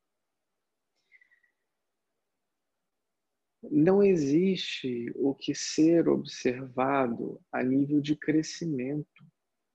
não 3.70 4.02
existe 4.02 5.12
o 5.16 5.36
que 5.36 5.54
ser 5.54 6.08
observado 6.08 7.40
a 7.52 7.64
nível 7.64 8.02
de 8.02 8.16
crescimento 8.16 9.24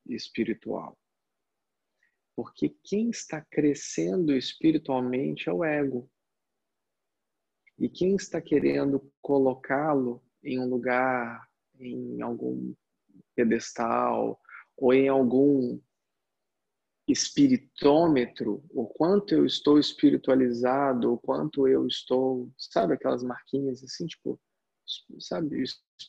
espiritual. 0.06 0.98
Porque 2.34 2.76
quem 2.84 3.10
está 3.10 3.40
crescendo 3.40 4.34
espiritualmente 4.34 5.48
é 5.48 5.52
o 5.52 5.64
ego. 5.64 6.10
E 7.78 7.88
quem 7.88 8.16
está 8.16 8.40
querendo 8.40 9.12
colocá-lo 9.20 10.22
em 10.42 10.58
um 10.58 10.68
lugar, 10.68 11.46
em 11.78 12.22
algum 12.22 12.74
pedestal 13.34 14.40
ou 14.76 14.92
em 14.92 15.08
algum 15.08 15.78
espiritômetro, 17.08 18.64
o 18.70 18.86
quanto 18.86 19.32
eu 19.32 19.46
estou 19.46 19.78
espiritualizado, 19.78 21.12
o 21.12 21.18
quanto 21.18 21.68
eu 21.68 21.86
estou, 21.86 22.50
sabe 22.58 22.94
aquelas 22.94 23.22
marquinhas 23.22 23.82
assim, 23.84 24.06
tipo, 24.06 24.40
sabe, 25.20 25.62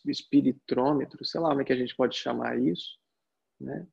espiritrômetro, 0.06 1.24
sei 1.24 1.40
lá 1.40 1.50
como 1.50 1.62
é 1.62 1.66
que 1.66 1.74
a 1.74 1.78
gente 1.78 1.96
pode 1.96 2.16
chamar 2.16 2.60
isso, 2.60 2.98
né? 3.60 3.88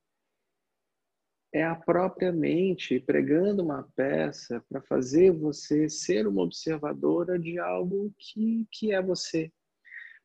É 1.55 1.62
a 1.62 1.76
própria 1.76 2.32
mente 2.32 2.98
pregando 2.98 3.62
uma 3.62 3.88
peça 3.94 4.61
para 4.68 4.82
fazer 4.82 5.30
você 5.30 5.88
ser 5.88 6.26
uma 6.26 6.42
observadora 6.42 7.38
de 7.38 7.61
algo 7.61 8.12
que, 8.18 8.66
que 8.72 8.92
é 8.92 9.00
você. 9.00 9.52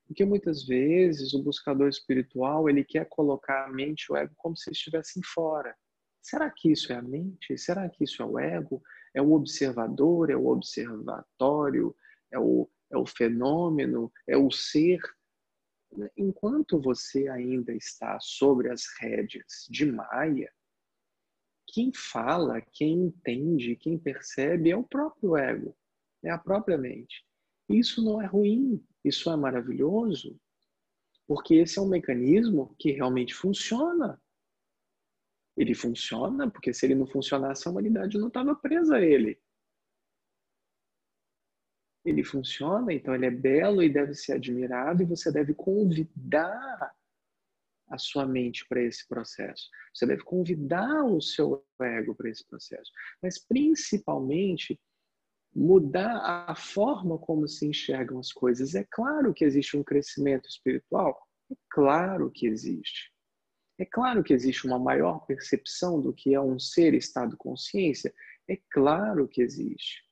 Porque 0.07 0.25
muitas 0.25 0.65
vezes 0.65 1.35
o 1.35 1.43
buscador 1.43 1.87
espiritual 1.87 2.67
ele 2.67 2.83
quer 2.83 3.05
colocar 3.07 3.65
a 3.65 3.71
mente 3.71 4.05
e 4.05 4.11
o 4.11 4.17
ego 4.17 4.33
como 4.37 4.57
se 4.57 4.71
estivessem 4.71 5.21
fora. 5.23 5.75
Será 6.19 6.49
que 6.49 6.71
isso 6.71 6.91
é 6.91 6.95
a 6.95 7.01
mente? 7.03 7.55
Será 7.59 7.87
que 7.87 8.05
isso 8.05 8.23
é 8.23 8.25
o 8.25 8.39
ego? 8.39 8.81
É 9.13 9.21
o 9.21 9.33
observador? 9.33 10.31
É 10.31 10.35
o 10.35 10.47
observatório? 10.47 11.95
É 12.31 12.39
o, 12.39 12.67
é 12.91 12.97
o 12.97 13.05
fenômeno? 13.05 14.11
É 14.27 14.35
o 14.35 14.49
ser? 14.49 14.99
Enquanto 16.17 16.81
você 16.81 17.27
ainda 17.27 17.71
está 17.71 18.19
sobre 18.19 18.71
as 18.71 18.85
rédeas 18.99 19.67
de 19.69 19.85
Maia, 19.91 20.51
quem 21.71 21.91
fala, 21.93 22.61
quem 22.61 23.05
entende, 23.05 23.75
quem 23.75 23.97
percebe 23.97 24.71
é 24.71 24.75
o 24.75 24.83
próprio 24.83 25.37
ego, 25.37 25.75
é 26.23 26.29
a 26.29 26.37
própria 26.37 26.77
mente. 26.77 27.25
Isso 27.69 28.03
não 28.03 28.21
é 28.21 28.25
ruim, 28.25 28.83
isso 29.03 29.29
é 29.31 29.35
maravilhoso, 29.35 30.39
porque 31.27 31.55
esse 31.55 31.77
é 31.77 31.81
um 31.81 31.87
mecanismo 31.87 32.75
que 32.79 32.91
realmente 32.91 33.35
funciona. 33.35 34.19
Ele 35.55 35.75
funciona 35.75 36.49
porque 36.49 36.73
se 36.73 36.85
ele 36.85 36.95
não 36.95 37.05
funcionasse, 37.05 37.67
a 37.67 37.71
humanidade 37.71 38.17
não 38.17 38.29
estava 38.29 38.55
presa 38.55 38.95
a 38.95 39.01
ele. 39.01 39.39
Ele 42.03 42.23
funciona, 42.23 42.91
então 42.91 43.13
ele 43.13 43.27
é 43.27 43.31
belo 43.31 43.83
e 43.83 43.89
deve 43.89 44.15
ser 44.15 44.33
admirado, 44.33 45.03
e 45.03 45.05
você 45.05 45.31
deve 45.31 45.53
convidar 45.53 46.95
a 47.89 47.97
sua 47.97 48.25
mente 48.25 48.65
para 48.67 48.83
esse 48.83 49.07
processo. 49.07 49.69
Você 49.93 50.05
deve 50.05 50.23
convidar 50.23 51.03
o 51.05 51.21
seu 51.21 51.65
ego 51.81 52.15
para 52.15 52.29
esse 52.29 52.45
processo. 52.45 52.91
Mas 53.21 53.39
principalmente 53.39 54.79
mudar 55.53 56.45
a 56.47 56.55
forma 56.55 57.17
como 57.17 57.47
se 57.47 57.65
enxergam 57.65 58.19
as 58.19 58.31
coisas. 58.31 58.75
É 58.75 58.85
claro 58.89 59.33
que 59.33 59.43
existe 59.43 59.75
um 59.75 59.83
crescimento 59.83 60.47
espiritual, 60.47 61.19
é 61.51 61.55
claro 61.69 62.31
que 62.31 62.47
existe. 62.47 63.11
É 63.79 63.85
claro 63.85 64.23
que 64.23 64.33
existe 64.33 64.67
uma 64.67 64.77
maior 64.77 65.25
percepção 65.25 66.01
do 66.01 66.13
que 66.13 66.33
é 66.33 66.41
um 66.41 66.59
ser 66.59 66.93
estado 66.93 67.37
consciência. 67.37 68.13
É 68.47 68.57
claro 68.71 69.27
que 69.27 69.41
existe. 69.41 70.03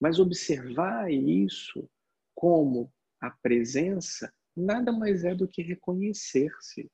Mas 0.00 0.18
observar 0.18 1.10
isso 1.12 1.88
como 2.34 2.92
a 3.20 3.30
presença 3.30 4.32
nada 4.56 4.90
mais 4.92 5.24
é 5.24 5.34
do 5.34 5.46
que 5.46 5.62
reconhecer-se. 5.62 6.90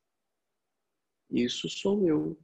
Isso 1.32 1.66
sou 1.66 2.06
eu. 2.06 2.38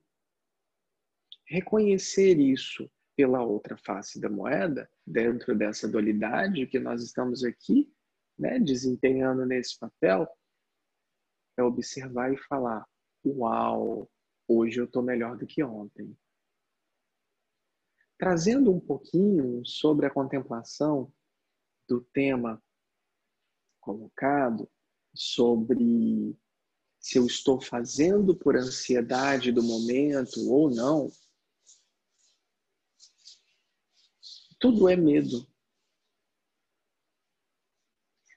Reconhecer 1.47 2.41
isso 2.41 2.91
pela 3.15 3.43
outra 3.45 3.77
face 3.77 4.19
da 4.19 4.31
moeda, 4.31 4.91
dentro 5.07 5.57
dessa 5.57 5.87
dualidade 5.87 6.67
que 6.67 6.79
nós 6.79 7.03
estamos 7.03 7.45
aqui, 7.45 7.93
né, 8.39 8.59
desempenhando 8.59 9.45
nesse 9.45 9.79
papel, 9.79 10.27
é 11.59 11.63
observar 11.63 12.33
e 12.33 12.39
falar: 12.45 12.87
Uau, 13.27 14.11
hoje 14.47 14.81
eu 14.81 14.87
estou 14.87 15.03
melhor 15.03 15.37
do 15.37 15.47
que 15.47 15.63
ontem. 15.63 16.17
Trazendo 18.17 18.73
um 18.73 18.81
pouquinho 18.81 19.65
sobre 19.67 20.07
a 20.07 20.11
contemplação 20.11 21.13
do 21.87 22.01
tema 22.01 22.63
colocado, 23.81 24.71
sobre 25.15 26.35
se 27.01 27.19
eu 27.19 27.27
estou 27.27 27.61
fazendo 27.61 28.35
por 28.35 28.57
ansiedade 28.57 29.53
do 29.53 29.63
momento 29.63 30.51
ou 30.51 30.71
não, 30.71 31.11
tudo 34.59 34.89
é 34.89 34.97
medo. 34.97 35.47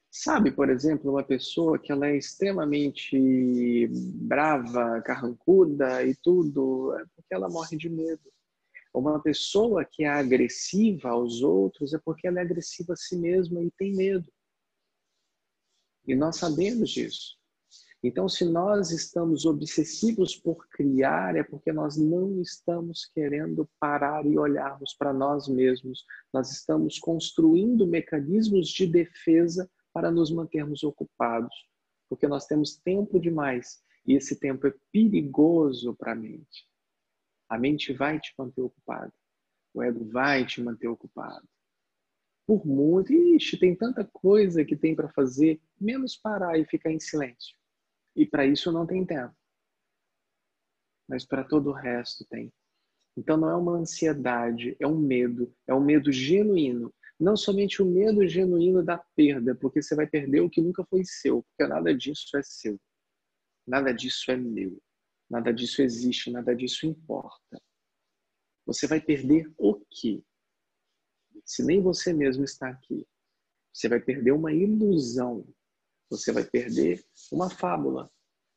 Sabe, 0.09 0.51
por 0.51 0.69
exemplo, 0.69 1.09
uma 1.09 1.23
pessoa 1.23 1.79
que 1.79 1.91
ela 1.91 2.05
é 2.05 2.17
extremamente 2.17 3.87
brava, 3.87 5.01
carrancuda 5.01 6.05
e 6.05 6.13
tudo, 6.13 6.93
é 6.99 7.05
porque 7.15 7.33
ela 7.33 7.49
morre 7.49 7.75
de 7.75 7.89
medo. 7.89 8.31
Uma 8.93 9.21
pessoa 9.21 9.85
que 9.85 10.03
é 10.03 10.09
agressiva 10.09 11.09
aos 11.09 11.41
outros 11.41 11.93
é 11.93 11.97
porque 11.97 12.27
ela 12.27 12.39
é 12.39 12.43
agressiva 12.43 12.93
a 12.93 12.97
si 12.97 13.17
mesma 13.17 13.63
e 13.63 13.71
tem 13.71 13.95
medo. 13.95 14.31
E 16.05 16.13
nós 16.13 16.35
sabemos 16.35 16.89
disso. 16.89 17.40
Então, 18.03 18.27
se 18.27 18.45
nós 18.45 18.89
estamos 18.89 19.45
obsessivos 19.45 20.35
por 20.35 20.67
criar, 20.69 21.35
é 21.35 21.43
porque 21.43 21.71
nós 21.71 21.97
não 21.97 22.41
estamos 22.41 23.05
querendo 23.05 23.69
parar 23.79 24.25
e 24.25 24.39
olharmos 24.39 24.95
para 24.95 25.13
nós 25.13 25.47
mesmos. 25.47 26.03
Nós 26.33 26.51
estamos 26.51 26.97
construindo 26.97 27.85
mecanismos 27.85 28.69
de 28.69 28.87
defesa 28.87 29.69
para 29.93 30.09
nos 30.09 30.31
mantermos 30.31 30.83
ocupados, 30.83 31.53
porque 32.09 32.27
nós 32.27 32.47
temos 32.47 32.75
tempo 32.77 33.19
demais 33.19 33.83
e 34.05 34.15
esse 34.15 34.39
tempo 34.39 34.65
é 34.65 34.73
perigoso 34.91 35.95
para 35.95 36.13
a 36.13 36.15
mente. 36.15 36.67
A 37.47 37.57
mente 37.59 37.93
vai 37.93 38.19
te 38.19 38.33
manter 38.35 38.61
ocupado, 38.61 39.13
o 39.73 39.83
ego 39.83 40.05
vai 40.05 40.45
te 40.45 40.61
manter 40.61 40.87
ocupado. 40.87 41.47
Por 42.47 42.65
muito, 42.65 43.13
ixi, 43.13 43.57
tem 43.59 43.75
tanta 43.75 44.03
coisa 44.03 44.65
que 44.65 44.75
tem 44.75 44.95
para 44.95 45.09
fazer, 45.09 45.61
menos 45.79 46.17
parar 46.17 46.57
e 46.57 46.65
ficar 46.65 46.91
em 46.91 46.99
silêncio. 46.99 47.60
E 48.15 48.25
para 48.25 48.45
isso 48.45 48.71
não 48.71 48.85
tem 48.85 49.05
tempo. 49.05 49.35
Mas 51.07 51.25
para 51.25 51.43
todo 51.43 51.69
o 51.69 51.73
resto 51.73 52.25
tem. 52.25 52.51
Então 53.17 53.37
não 53.37 53.49
é 53.49 53.55
uma 53.55 53.73
ansiedade, 53.73 54.75
é 54.79 54.87
um 54.87 54.97
medo, 54.97 55.53
é 55.67 55.73
um 55.73 55.83
medo 55.83 56.11
genuíno 56.11 56.93
não 57.21 57.37
somente 57.37 57.83
o 57.83 57.85
medo 57.85 58.27
genuíno 58.27 58.83
da 58.83 58.97
perda, 59.15 59.53
porque 59.53 59.81
você 59.81 59.95
vai 59.95 60.07
perder 60.07 60.41
o 60.41 60.49
que 60.49 60.59
nunca 60.59 60.83
foi 60.85 61.03
seu, 61.05 61.43
porque 61.43 61.71
nada 61.71 61.95
disso 61.95 62.35
é 62.35 62.41
seu. 62.41 62.81
Nada 63.65 63.93
disso 63.93 64.31
é 64.31 64.35
meu. 64.35 64.81
Nada 65.29 65.53
disso 65.53 65.83
existe, 65.83 66.31
nada 66.31 66.55
disso 66.55 66.87
importa. 66.87 67.61
Você 68.65 68.87
vai 68.87 68.99
perder 68.99 69.53
o 69.55 69.75
quê? 69.75 70.23
Se 71.45 71.63
nem 71.63 71.79
você 71.79 72.11
mesmo 72.11 72.43
está 72.43 72.69
aqui, 72.69 73.07
você 73.71 73.87
vai 73.87 74.01
perder 74.01 74.31
uma 74.31 74.51
ilusão. 74.51 75.47
Você 76.11 76.31
vai 76.31 76.43
perder 76.43 77.03
uma 77.31 77.49
fábula. 77.49 78.11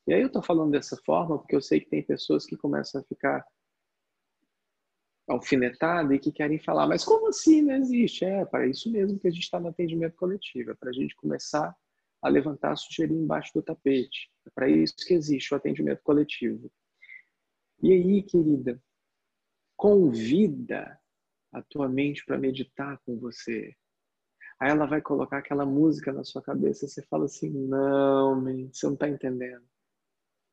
E 0.06 0.12
aí 0.12 0.20
eu 0.20 0.26
estou 0.26 0.42
falando 0.42 0.72
dessa 0.72 0.96
forma 1.06 1.38
porque 1.38 1.56
eu 1.56 1.62
sei 1.62 1.80
que 1.80 1.88
tem 1.88 2.02
pessoas 2.02 2.44
que 2.44 2.56
começam 2.56 3.00
a 3.00 3.04
ficar 3.04 3.46
alfinetada 5.26 6.14
e 6.14 6.18
que 6.18 6.30
querem 6.30 6.58
falar, 6.58 6.86
mas 6.86 7.02
como 7.02 7.28
assim 7.28 7.62
não 7.62 7.76
existe? 7.76 8.24
É, 8.24 8.44
para 8.44 8.66
isso 8.66 8.90
mesmo 8.90 9.18
que 9.18 9.28
a 9.28 9.30
gente 9.30 9.44
está 9.44 9.58
no 9.58 9.68
atendimento 9.68 10.16
coletivo, 10.16 10.72
é 10.72 10.74
para 10.74 10.90
a 10.90 10.92
gente 10.92 11.16
começar 11.16 11.74
a 12.20 12.28
levantar, 12.28 12.76
sugerir 12.76 13.14
embaixo 13.14 13.52
do 13.54 13.62
tapete. 13.62 14.30
É 14.46 14.50
para 14.50 14.68
isso 14.68 14.96
que 14.96 15.14
existe 15.14 15.54
o 15.54 15.56
atendimento 15.56 16.02
coletivo. 16.02 16.70
E 17.82 17.92
aí, 17.92 18.22
querida, 18.22 18.82
convida 19.76 20.98
a 21.52 21.62
tua 21.62 21.88
mente 21.88 22.24
para 22.24 22.38
meditar 22.38 22.98
com 23.06 23.18
você. 23.18 23.74
Aí 24.60 24.70
ela 24.70 24.86
vai 24.86 25.02
colocar 25.02 25.38
aquela 25.38 25.66
música 25.66 26.12
na 26.12 26.24
sua 26.24 26.42
cabeça 26.42 26.84
e 26.84 26.88
você 26.88 27.02
fala 27.02 27.24
assim: 27.24 27.50
não, 27.50 28.40
mente, 28.40 28.76
você 28.76 28.86
não 28.86 28.94
está 28.94 29.08
entendendo. 29.08 29.64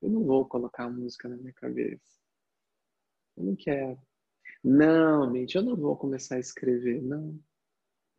Eu 0.01 0.09
não 0.09 0.23
vou 0.25 0.45
colocar 0.47 0.85
a 0.85 0.89
música 0.89 1.29
na 1.29 1.37
minha 1.37 1.53
cabeça. 1.53 2.19
Eu 3.37 3.43
não 3.45 3.55
quero. 3.55 3.99
Não, 4.63 5.31
mente, 5.31 5.55
eu 5.55 5.63
não 5.63 5.75
vou 5.75 5.95
começar 5.95 6.35
a 6.35 6.39
escrever, 6.39 7.01
não. 7.01 7.39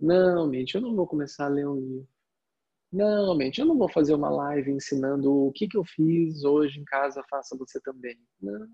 Não, 0.01 0.49
mente, 0.49 0.75
eu 0.75 0.81
não 0.81 0.95
vou 0.95 1.07
começar 1.07 1.47
a 1.47 1.49
ler 1.49 1.67
um 1.69 1.77
livro. 1.77 2.09
Não, 2.93 3.35
mente, 3.37 3.61
eu 3.61 3.67
não 3.67 3.79
vou 3.79 3.89
fazer 3.89 4.15
uma 4.15 4.29
live 4.29 4.71
ensinando 4.71 5.33
o 5.33 5.53
que, 5.53 5.67
que 5.67 5.77
eu 5.77 5.85
fiz 5.85 6.45
hoje 6.45 6.81
em 6.81 6.85
casa, 6.85 7.25
faça 7.31 7.57
você 7.57 7.81
também. 7.81 8.19
Não. 8.41 8.69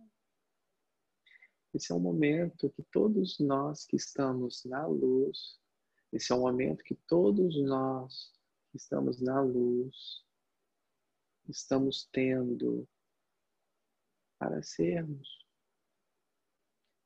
Esse 1.74 1.92
é 1.92 1.94
um 1.94 2.00
momento 2.00 2.70
que 2.70 2.82
todos 2.90 3.38
nós 3.38 3.84
que 3.84 3.96
estamos 3.96 4.64
na 4.64 4.86
luz, 4.86 5.58
esse 6.12 6.32
é 6.32 6.34
um 6.34 6.40
momento 6.40 6.84
que 6.84 6.94
todos 7.06 7.60
nós 7.62 8.32
que 8.70 8.76
estamos 8.76 9.20
na 9.20 9.40
luz, 9.40 10.24
estamos 11.48 12.08
tendo 12.12 12.88
para 14.38 14.62
sermos, 14.62 15.28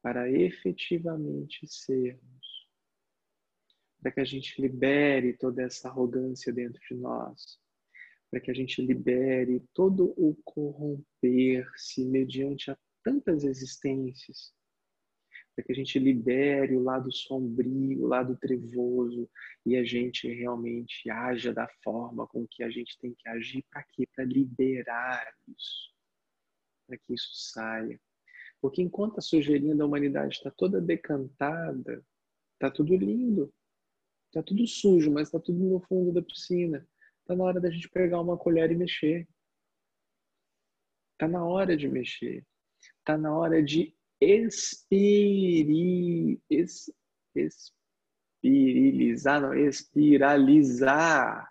para 0.02 0.30
efetivamente 0.30 1.66
sermos, 1.66 2.68
para 4.00 4.12
que 4.12 4.20
a 4.20 4.24
gente 4.24 4.60
libere 4.60 5.36
toda 5.36 5.62
essa 5.62 5.88
arrogância 5.88 6.52
dentro 6.52 6.80
de 6.88 6.94
nós, 6.94 7.60
para 8.30 8.40
que 8.40 8.50
a 8.50 8.54
gente 8.54 8.82
libere 8.82 9.60
todo 9.72 10.12
o 10.16 10.34
corromper-se 10.44 12.04
mediante 12.04 12.70
a 12.70 12.78
tantas 13.04 13.44
existências, 13.44 14.52
para 15.54 15.64
que 15.64 15.72
a 15.72 15.74
gente 15.74 15.98
libere 15.98 16.76
o 16.76 16.82
lado 16.82 17.12
sombrio, 17.12 18.04
o 18.04 18.06
lado 18.06 18.36
trevoso 18.36 19.28
e 19.66 19.76
a 19.76 19.84
gente 19.84 20.26
realmente 20.32 21.10
haja 21.10 21.52
da 21.52 21.68
forma 21.82 22.26
com 22.26 22.46
que 22.46 22.62
a 22.62 22.70
gente 22.70 22.98
tem 22.98 23.14
que 23.14 23.28
agir 23.28 23.64
para 23.70 23.82
quê? 23.82 24.08
Para 24.14 24.24
liberar 24.24 25.34
isso 25.56 25.92
para 26.92 26.98
que 26.98 27.14
isso 27.14 27.30
saia. 27.32 28.00
Porque 28.60 28.82
enquanto 28.82 29.18
a 29.18 29.22
sujeirinha 29.22 29.74
da 29.74 29.86
humanidade 29.86 30.36
está 30.36 30.50
toda 30.50 30.80
decantada, 30.80 32.04
está 32.54 32.70
tudo 32.70 32.94
lindo, 32.96 33.52
está 34.26 34.42
tudo 34.42 34.66
sujo, 34.66 35.10
mas 35.10 35.28
está 35.28 35.40
tudo 35.40 35.58
no 35.58 35.80
fundo 35.80 36.12
da 36.12 36.22
piscina. 36.22 36.86
Está 37.20 37.34
na 37.34 37.44
hora 37.44 37.60
da 37.60 37.70
gente 37.70 37.88
pegar 37.88 38.20
uma 38.20 38.36
colher 38.36 38.70
e 38.70 38.76
mexer. 38.76 39.28
Está 41.12 41.26
na 41.26 41.44
hora 41.44 41.76
de 41.76 41.88
mexer. 41.88 42.46
Está 42.98 43.16
na 43.16 43.36
hora 43.36 43.62
de 43.62 43.96
espiri, 44.24 46.40
es, 46.50 46.92
espirilizar, 47.34 49.40
não, 49.40 49.54
espiralizar 49.54 51.50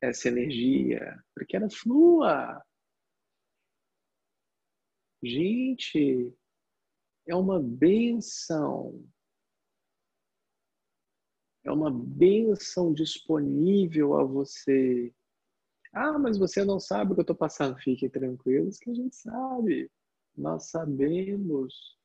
essa 0.00 0.28
energia, 0.28 1.22
para 1.34 1.46
que 1.46 1.56
ela 1.56 1.70
flua, 1.70 2.62
Gente, 5.22 6.32
é 7.26 7.34
uma 7.34 7.60
benção. 7.60 9.04
É 11.64 11.72
uma 11.72 11.90
benção 11.90 12.94
disponível 12.94 14.14
a 14.14 14.24
você. 14.24 15.12
Ah, 15.92 16.18
mas 16.18 16.38
você 16.38 16.64
não 16.64 16.78
sabe 16.78 17.10
o 17.10 17.14
que 17.14 17.20
eu 17.20 17.22
estou 17.22 17.36
passando. 17.36 17.78
Fiquem 17.78 18.08
tranquilos 18.08 18.78
que 18.78 18.90
a 18.90 18.94
gente 18.94 19.16
sabe. 19.16 19.90
Nós 20.36 20.70
sabemos. 20.70 21.96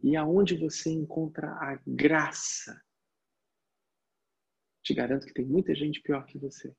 E 0.00 0.16
aonde 0.16 0.56
você 0.56 0.90
encontra 0.90 1.48
a 1.48 1.80
graça? 1.86 2.80
Te 4.82 4.94
garanto 4.94 5.26
que 5.26 5.32
tem 5.32 5.46
muita 5.46 5.74
gente 5.74 6.00
pior 6.00 6.26
que 6.26 6.38
você. 6.38 6.74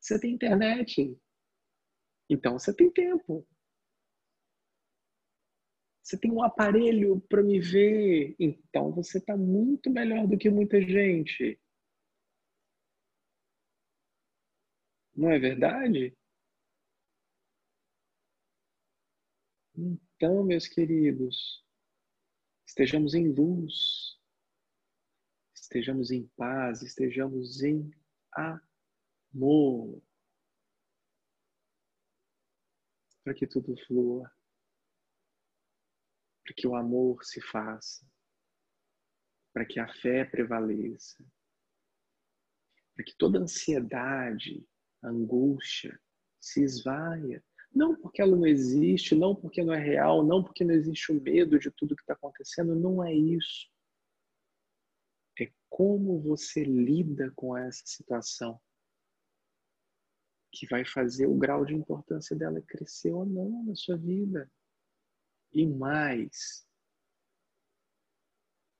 Você 0.00 0.20
tem 0.20 0.34
internet. 0.34 1.18
Então 2.28 2.58
você 2.58 2.74
tem 2.74 2.90
tempo. 2.90 3.46
Você 6.02 6.18
tem 6.18 6.30
um 6.30 6.42
aparelho 6.42 7.18
para 7.30 7.42
me 7.42 7.58
ver, 7.58 8.36
então 8.38 8.92
você 8.92 9.16
está 9.16 9.34
muito 9.34 9.90
melhor 9.90 10.26
do 10.26 10.36
que 10.36 10.50
muita 10.50 10.78
gente. 10.78 11.58
Não 15.16 15.30
é 15.30 15.38
verdade? 15.38 16.14
Então, 20.24 20.42
meus 20.42 20.66
queridos, 20.66 21.62
estejamos 22.66 23.12
em 23.12 23.30
luz, 23.30 24.18
estejamos 25.54 26.10
em 26.10 26.26
paz, 26.28 26.80
estejamos 26.80 27.62
em 27.62 27.92
amor, 28.32 30.02
para 33.22 33.34
que 33.34 33.46
tudo 33.46 33.76
flua 33.86 34.34
para 36.42 36.54
que 36.54 36.66
o 36.66 36.74
amor 36.74 37.22
se 37.22 37.42
faça, 37.42 38.10
para 39.52 39.66
que 39.66 39.78
a 39.78 39.86
fé 40.00 40.24
prevaleça, 40.24 41.22
para 42.94 43.04
que 43.04 43.14
toda 43.18 43.40
ansiedade, 43.40 44.66
angústia 45.02 46.00
se 46.40 46.62
esvaia. 46.62 47.44
Não 47.74 47.96
porque 47.96 48.22
ela 48.22 48.36
não 48.36 48.46
existe, 48.46 49.14
não 49.14 49.34
porque 49.34 49.64
não 49.64 49.74
é 49.74 49.78
real, 49.78 50.24
não 50.24 50.42
porque 50.44 50.64
não 50.64 50.74
existe 50.74 51.10
o 51.10 51.20
medo 51.20 51.58
de 51.58 51.70
tudo 51.72 51.96
que 51.96 52.02
está 52.02 52.12
acontecendo, 52.12 52.74
não 52.76 53.02
é 53.02 53.12
isso. 53.12 53.68
É 55.40 55.52
como 55.68 56.20
você 56.20 56.62
lida 56.62 57.32
com 57.34 57.56
essa 57.56 57.82
situação 57.84 58.60
que 60.52 60.68
vai 60.68 60.84
fazer 60.84 61.26
o 61.26 61.36
grau 61.36 61.64
de 61.64 61.74
importância 61.74 62.36
dela 62.36 62.62
crescer 62.62 63.12
ou 63.12 63.26
não 63.26 63.64
na 63.64 63.74
sua 63.74 63.96
vida 63.96 64.48
e 65.52 65.66
mais 65.66 66.64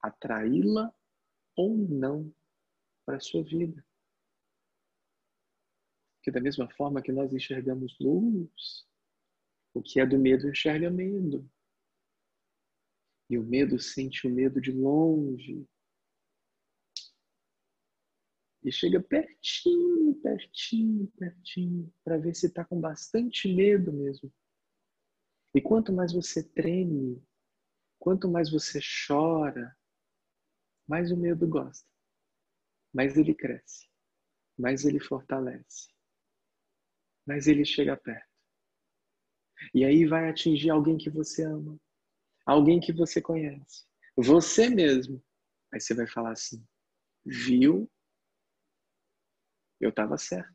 atraí-la 0.00 0.94
ou 1.56 1.76
não 1.76 2.32
para 3.04 3.16
a 3.16 3.20
sua 3.20 3.42
vida. 3.42 3.84
Que 6.24 6.30
da 6.30 6.40
mesma 6.40 6.68
forma 6.70 7.02
que 7.02 7.12
nós 7.12 7.34
enxergamos 7.34 7.94
luz, 8.00 8.88
o 9.74 9.82
que 9.82 10.00
é 10.00 10.06
do 10.06 10.18
medo 10.18 10.48
enxerga 10.48 10.90
medo. 10.90 11.46
E 13.28 13.36
o 13.36 13.42
medo 13.42 13.78
sente 13.78 14.26
o 14.26 14.30
medo 14.30 14.58
de 14.58 14.72
longe. 14.72 15.68
E 18.62 18.72
chega 18.72 19.02
pertinho, 19.02 20.14
pertinho, 20.22 21.06
pertinho, 21.08 21.94
para 22.02 22.16
ver 22.16 22.34
se 22.34 22.46
está 22.46 22.64
com 22.64 22.80
bastante 22.80 23.46
medo 23.54 23.92
mesmo. 23.92 24.32
E 25.54 25.60
quanto 25.60 25.92
mais 25.92 26.12
você 26.12 26.42
treme, 26.42 27.22
quanto 27.98 28.28
mais 28.28 28.50
você 28.50 28.80
chora, 29.06 29.76
mais 30.88 31.12
o 31.12 31.16
medo 31.16 31.46
gosta, 31.46 31.88
mais 32.92 33.16
ele 33.16 33.34
cresce, 33.34 33.88
mais 34.58 34.84
ele 34.84 34.98
fortalece, 34.98 35.93
mais 37.26 37.46
ele 37.46 37.64
chega 37.64 37.96
perto. 37.96 38.28
E 39.72 39.84
aí 39.84 40.04
vai 40.04 40.28
atingir 40.28 40.70
alguém 40.70 40.98
que 40.98 41.08
você 41.08 41.44
ama, 41.44 41.80
alguém 42.44 42.80
que 42.80 42.92
você 42.92 43.20
conhece, 43.20 43.86
você 44.16 44.68
mesmo. 44.68 45.22
Aí 45.72 45.80
você 45.80 45.94
vai 45.94 46.06
falar 46.06 46.32
assim: 46.32 46.64
viu? 47.24 47.90
Eu 49.80 49.90
estava 49.90 50.16
certo. 50.16 50.54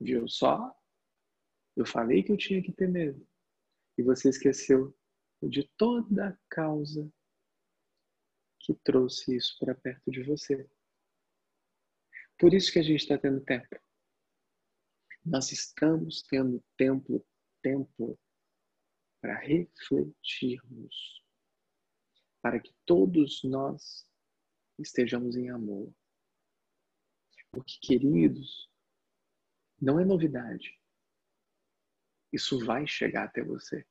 Viu 0.00 0.28
só? 0.28 0.74
Eu 1.76 1.86
falei 1.86 2.22
que 2.22 2.32
eu 2.32 2.36
tinha 2.36 2.62
que 2.62 2.72
ter 2.72 2.88
medo. 2.88 3.26
E 3.96 4.02
você 4.02 4.28
esqueceu 4.28 4.96
de 5.42 5.68
toda 5.76 6.28
a 6.28 6.38
causa 6.48 7.12
que 8.60 8.74
trouxe 8.74 9.36
isso 9.36 9.58
para 9.58 9.74
perto 9.74 10.10
de 10.10 10.22
você. 10.22 10.68
Por 12.38 12.52
isso 12.54 12.72
que 12.72 12.78
a 12.78 12.82
gente 12.82 13.00
está 13.00 13.18
tendo 13.18 13.40
tempo. 13.44 13.83
Nós 15.24 15.50
estamos 15.52 16.22
tendo 16.22 16.62
tempo, 16.76 17.26
tempo 17.62 18.18
para 19.20 19.38
refletirmos, 19.38 21.24
para 22.42 22.60
que 22.60 22.74
todos 22.84 23.42
nós 23.44 24.06
estejamos 24.78 25.36
em 25.36 25.48
amor. 25.48 25.92
Porque, 27.50 27.78
queridos, 27.80 28.68
não 29.80 29.98
é 29.98 30.04
novidade 30.04 30.78
isso 32.34 32.58
vai 32.64 32.84
chegar 32.84 33.24
até 33.26 33.44
você. 33.44 33.86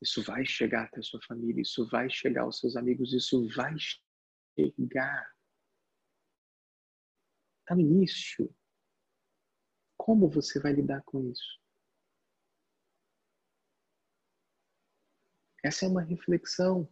Isso 0.00 0.22
vai 0.22 0.46
chegar 0.46 0.84
até 0.84 1.00
a 1.00 1.02
sua 1.02 1.20
família, 1.22 1.60
isso 1.60 1.86
vai 1.88 2.08
chegar 2.08 2.42
aos 2.42 2.58
seus 2.58 2.74
amigos, 2.74 3.12
isso 3.12 3.46
vai 3.54 3.74
chegar. 3.78 5.36
Está 7.60 7.74
no 7.74 7.82
início. 7.82 8.54
Como 10.06 10.28
você 10.28 10.60
vai 10.60 10.72
lidar 10.72 11.02
com 11.02 11.20
isso? 11.28 11.60
Essa 15.64 15.84
é 15.84 15.88
uma 15.88 16.00
reflexão. 16.00 16.88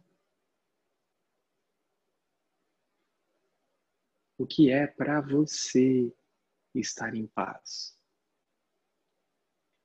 O 4.37 4.45
que 4.45 4.69
é 4.69 4.85
para 4.85 5.21
você 5.21 6.13
estar 6.73 7.15
em 7.15 7.25
paz? 7.25 7.97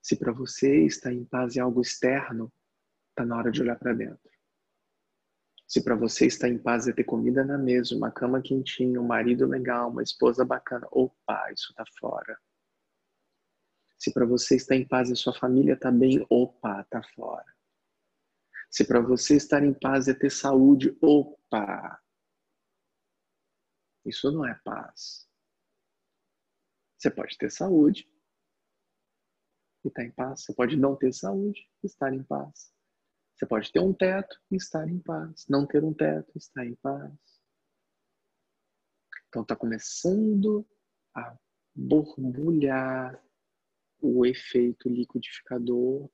Se 0.03 0.17
para 0.17 0.33
você 0.33 0.85
estar 0.85 1.13
em 1.13 1.25
paz 1.25 1.57
é 1.57 1.61
algo 1.61 1.81
externo, 1.81 2.53
está 3.11 3.25
na 3.25 3.37
hora 3.37 3.53
de 3.53 3.63
olhar 3.63 3.79
para 3.79 3.95
dentro. 3.95 4.29
Se 5.69 5.85
para 5.85 5.95
você 5.95 6.27
estar 6.27 6.49
em 6.49 6.59
paz 6.59 6.89
é 6.89 6.93
ter 6.93 7.05
comida 7.05 7.45
na 7.45 7.57
mesa, 7.57 7.95
uma 7.95 8.11
cama 8.11 8.43
quentinha, 8.43 9.01
um 9.01 9.07
marido 9.07 9.47
legal, 9.47 9.89
uma 9.89 10.03
esposa 10.03 10.45
bacana, 10.45 10.89
opa, 10.91 11.53
isso 11.53 11.71
está 11.71 11.85
fora. 12.01 12.37
Se 14.01 14.11
para 14.15 14.25
você 14.25 14.57
estar 14.57 14.75
em 14.75 14.89
paz 14.89 15.11
e 15.11 15.17
sua 15.17 15.35
família 15.35 15.75
está 15.75 15.93
bem, 15.93 16.25
opa, 16.31 16.81
está 16.81 17.03
fora. 17.15 17.45
Se 18.71 18.87
para 18.87 18.99
você 18.99 19.37
estar 19.37 19.63
em 19.63 19.75
paz 19.75 20.09
é 20.09 20.15
ter 20.15 20.31
saúde, 20.31 20.97
opa, 21.03 22.03
Isso 24.07 24.33
não 24.33 24.47
é 24.47 24.59
paz. 24.65 25.29
Você 26.97 27.11
pode 27.11 27.37
ter 27.37 27.51
saúde 27.51 28.11
e 29.85 29.89
estar 29.89 30.01
tá 30.01 30.09
em 30.09 30.11
paz. 30.11 30.45
Você 30.45 30.55
pode 30.55 30.77
não 30.79 30.97
ter 30.97 31.13
saúde 31.13 31.71
e 31.83 31.87
estar 31.87 32.15
em 32.15 32.25
paz. 32.25 32.73
Você 33.35 33.45
pode 33.45 33.71
ter 33.71 33.81
um 33.81 33.93
teto 33.93 34.41
e 34.51 34.57
estar 34.57 34.89
em 34.89 34.99
paz. 34.99 35.45
Não 35.47 35.67
ter 35.67 35.85
um 35.85 35.93
teto 35.93 36.33
e 36.35 36.39
estar 36.39 36.65
em 36.65 36.75
paz. 36.77 37.13
Então 39.29 39.43
está 39.43 39.55
começando 39.55 40.67
a 41.15 41.37
borbulhar 41.75 43.23
o 44.01 44.25
efeito 44.25 44.89
liquidificador 44.89 46.11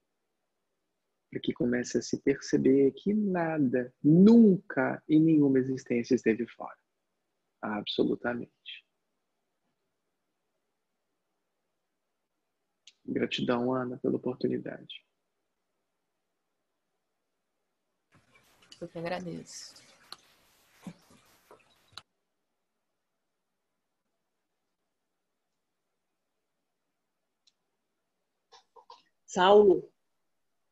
para 1.31 1.41
que 1.41 1.53
comece 1.53 1.99
a 1.99 2.03
se 2.03 2.21
perceber 2.21 2.93
que 2.93 3.13
nada, 3.13 3.93
nunca 4.03 5.03
em 5.09 5.21
nenhuma 5.21 5.59
existência 5.59 6.15
esteve 6.15 6.47
fora. 6.47 6.79
Absolutamente. 7.61 8.87
Gratidão, 13.05 13.73
Ana, 13.73 13.99
pela 13.99 14.17
oportunidade. 14.17 15.05
Eu 18.81 18.89
que 18.89 18.99
agradeço. 18.99 19.86
Saulo. 29.37 29.93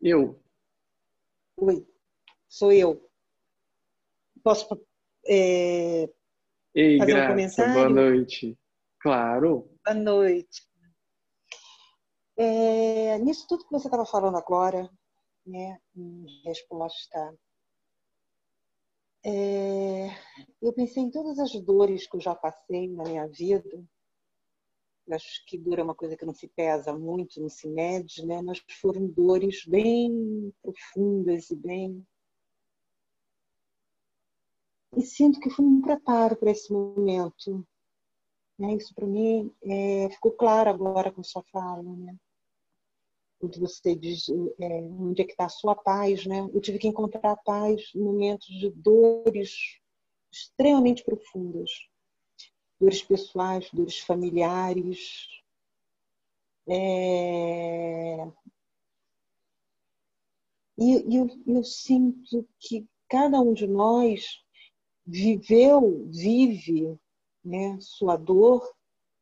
Eu. 0.00 0.42
Oi, 1.58 1.86
sou 2.48 2.72
eu. 2.72 3.10
Posso 4.42 4.66
é, 5.26 6.08
Ei, 6.74 6.96
fazer 6.96 7.12
Graça, 7.12 7.26
um 7.26 7.34
comentário? 7.34 7.74
Boa 7.74 7.88
noite. 7.90 8.58
Claro. 9.00 9.70
Boa 9.84 9.94
noite. 9.94 10.66
É, 12.38 13.18
nisso 13.18 13.46
tudo 13.46 13.66
que 13.66 13.70
você 13.70 13.86
estava 13.86 14.06
falando 14.06 14.38
agora, 14.38 14.90
né, 15.46 15.78
em 15.94 16.24
resposta, 16.46 17.38
é, 19.22 20.08
eu 20.62 20.72
pensei 20.72 21.02
em 21.02 21.10
todas 21.10 21.38
as 21.38 21.52
dores 21.62 22.08
que 22.08 22.16
eu 22.16 22.20
já 22.22 22.34
passei 22.34 22.88
na 22.88 23.04
minha 23.04 23.28
vida. 23.28 23.84
Acho 25.10 25.44
que 25.46 25.58
dor 25.58 25.78
é 25.78 25.82
uma 25.82 25.94
coisa 25.94 26.16
que 26.16 26.24
não 26.24 26.34
se 26.34 26.48
pesa 26.48 26.96
muito, 26.96 27.40
não 27.40 27.48
se 27.48 27.68
mede, 27.68 28.24
né? 28.26 28.40
Mas 28.42 28.62
foram 28.80 29.06
dores 29.06 29.64
bem 29.66 30.52
profundas 30.62 31.50
e 31.50 31.56
bem 31.56 32.06
e 34.96 35.02
sinto 35.02 35.40
que 35.40 35.50
foi 35.50 35.64
um 35.64 35.80
preparo 35.80 36.36
para 36.36 36.50
esse 36.50 36.72
momento. 36.72 37.66
Né? 38.58 38.74
Isso 38.74 38.94
para 38.94 39.06
mim 39.06 39.52
é, 39.62 40.08
ficou 40.10 40.32
claro 40.32 40.70
agora 40.70 41.10
com 41.10 41.22
sua 41.22 41.42
fala. 41.44 41.82
Né? 41.82 42.16
Quando 43.40 43.58
você 43.58 43.94
diz 43.94 44.28
é, 44.60 44.82
onde 44.82 45.22
é 45.22 45.24
que 45.24 45.32
está 45.32 45.46
a 45.46 45.50
sua 45.50 45.74
paz, 45.74 46.26
né? 46.26 46.48
eu 46.52 46.60
tive 46.60 46.78
que 46.78 46.88
encontrar 46.88 47.36
paz 47.44 47.90
em 47.94 48.00
momentos 48.00 48.46
de 48.46 48.70
dores 48.70 49.80
extremamente 50.30 51.04
profundas. 51.04 51.70
Dores 52.84 53.02
pessoais, 53.02 53.70
dores 53.72 53.98
familiares. 54.00 55.26
É... 56.68 58.28
E, 60.76 61.16
eu, 61.16 61.30
eu 61.46 61.64
sinto 61.64 62.46
que 62.60 62.86
cada 63.08 63.40
um 63.40 63.54
de 63.54 63.66
nós 63.66 64.42
viveu, 65.06 66.06
vive 66.10 66.98
né, 67.42 67.78
sua 67.80 68.16
dor, 68.16 68.62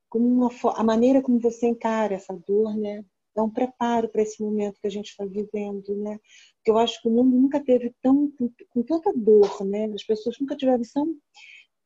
como 0.08 0.26
uma, 0.26 0.50
a 0.74 0.82
maneira 0.82 1.22
como 1.22 1.38
você 1.38 1.68
encara 1.68 2.14
essa 2.14 2.34
dor, 2.34 2.76
né, 2.76 3.04
é 3.36 3.42
um 3.42 3.48
preparo 3.48 4.08
para 4.08 4.22
esse 4.22 4.42
momento 4.42 4.80
que 4.80 4.88
a 4.88 4.90
gente 4.90 5.10
está 5.10 5.24
vivendo, 5.24 5.94
né? 5.98 6.18
Porque 6.56 6.70
eu 6.70 6.78
acho 6.78 7.00
que 7.00 7.08
o 7.08 7.12
mundo 7.12 7.36
nunca 7.36 7.60
teve 7.60 7.94
tão 8.02 8.28
com, 8.32 8.50
com 8.70 8.82
tanta 8.82 9.12
dor, 9.14 9.64
né? 9.64 9.84
As 9.94 10.02
pessoas 10.02 10.36
nunca 10.40 10.56
tiveram 10.56 10.82
tão 10.92 11.16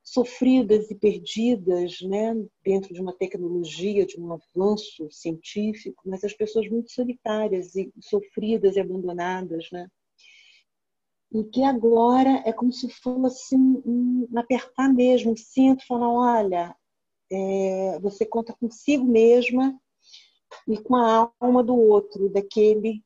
sofridas 0.06 0.88
e 0.90 0.94
perdidas, 0.94 2.00
né? 2.02 2.34
Dentro 2.64 2.94
de 2.94 3.00
uma 3.00 3.12
tecnologia, 3.12 4.06
de 4.06 4.18
um 4.20 4.32
avanço 4.32 5.10
científico, 5.10 6.02
mas 6.06 6.22
as 6.22 6.32
pessoas 6.32 6.68
muito 6.70 6.92
solitárias 6.92 7.74
e 7.74 7.92
sofridas 8.00 8.76
e 8.76 8.80
abandonadas, 8.80 9.68
né? 9.72 9.88
e 11.32 11.44
que 11.44 11.62
agora 11.62 12.42
é 12.46 12.52
como 12.52 12.72
se 12.72 12.88
fosse 12.88 13.56
um, 13.56 14.26
um 14.32 14.38
apertar 14.38 14.88
mesmo 14.92 15.32
o 15.32 15.36
cinto, 15.36 15.86
falar, 15.86 16.08
olha, 16.08 16.76
é, 17.30 17.98
você 18.00 18.24
conta 18.24 18.54
consigo 18.54 19.04
mesma 19.04 19.78
e 20.68 20.78
com 20.78 20.96
a 20.96 21.32
alma 21.40 21.62
do 21.62 21.76
outro, 21.76 22.28
daquele 22.28 23.02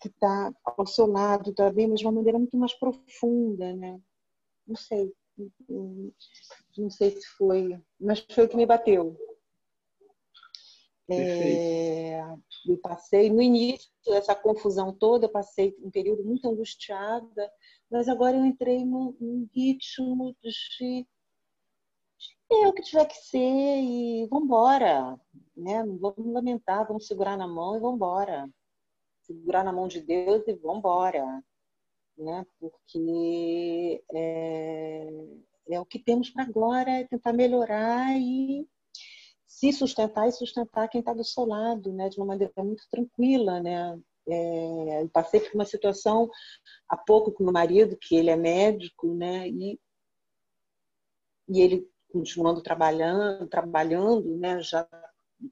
que 0.00 0.08
está 0.08 0.52
ao 0.64 0.86
seu 0.86 1.06
lado 1.06 1.54
também, 1.54 1.86
mas 1.88 2.00
de 2.00 2.06
uma 2.06 2.12
maneira 2.12 2.38
muito 2.38 2.56
mais 2.56 2.74
profunda, 2.74 3.72
né? 3.74 3.98
Não 4.66 4.76
sei, 4.76 5.12
não 6.76 6.90
sei 6.90 7.10
se 7.10 7.26
foi, 7.36 7.80
mas 8.00 8.24
foi 8.30 8.44
o 8.44 8.48
que 8.48 8.56
me 8.56 8.66
bateu. 8.66 9.16
É, 11.08 12.20
eu 12.66 12.78
passei 12.82 13.30
no 13.30 13.40
início 13.40 13.88
dessa 14.04 14.34
confusão 14.34 14.92
toda, 14.92 15.26
eu 15.26 15.30
passei 15.30 15.76
um 15.80 15.90
período 15.90 16.24
muito 16.24 16.48
angustiada, 16.48 17.52
mas 17.90 18.08
agora 18.08 18.36
eu 18.36 18.44
entrei 18.44 18.84
num, 18.84 19.16
num 19.20 19.48
ritmo 19.54 20.34
de 20.42 21.06
é 22.48 22.68
o 22.68 22.72
que 22.72 22.82
tiver 22.82 23.04
que 23.06 23.16
ser 23.16 23.38
e 23.38 24.26
vamos 24.28 24.44
embora, 24.44 25.18
né? 25.56 25.82
Não 25.82 25.98
vamos 25.98 26.32
lamentar, 26.32 26.86
vamos 26.86 27.06
segurar 27.06 27.36
na 27.36 27.46
mão 27.46 27.76
e 27.76 27.80
vamos 27.80 27.96
embora. 27.96 28.48
Segurar 29.22 29.64
na 29.64 29.72
mão 29.72 29.88
de 29.88 30.00
Deus 30.00 30.46
e 30.46 30.54
vamos 30.54 30.78
embora, 30.78 31.42
né? 32.16 32.46
Porque 32.58 34.02
é, 34.14 35.08
é 35.70 35.80
o 35.80 35.86
que 35.86 35.98
temos 35.98 36.30
para 36.30 36.44
agora, 36.44 36.90
é 36.90 37.04
tentar 37.04 37.32
melhorar 37.32 38.16
e 38.18 38.66
se 39.46 39.72
sustentar 39.72 40.28
e 40.28 40.32
sustentar 40.32 40.88
quem 40.88 41.00
está 41.00 41.14
do 41.14 41.24
seu 41.24 41.46
lado, 41.46 41.92
né, 41.92 42.08
de 42.08 42.18
uma 42.18 42.26
maneira 42.26 42.52
muito 42.62 42.82
tranquila, 42.90 43.60
né. 43.60 43.98
É, 44.28 45.02
eu 45.02 45.08
passei 45.08 45.40
por 45.40 45.54
uma 45.54 45.64
situação 45.64 46.28
há 46.88 46.96
pouco 46.96 47.32
com 47.32 47.44
meu 47.44 47.52
marido, 47.52 47.96
que 47.96 48.16
ele 48.16 48.28
é 48.28 48.36
médico, 48.36 49.14
né, 49.14 49.48
e, 49.48 49.80
e 51.48 51.60
ele 51.60 51.88
continuando 52.12 52.62
trabalhando, 52.62 53.46
trabalhando, 53.48 54.36
né, 54.36 54.60
já 54.60 54.86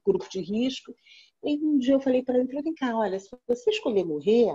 grupo 0.05 0.29
de 0.29 0.41
risco. 0.41 0.95
E 1.43 1.59
um 1.65 1.79
dia 1.79 1.95
eu 1.95 2.01
falei 2.01 2.23
para 2.23 2.39
ele, 2.39 2.63
vem 2.63 2.75
cá, 2.75 2.97
olha, 2.97 3.19
se 3.19 3.31
você 3.47 3.71
escolher 3.71 4.05
morrer, 4.05 4.55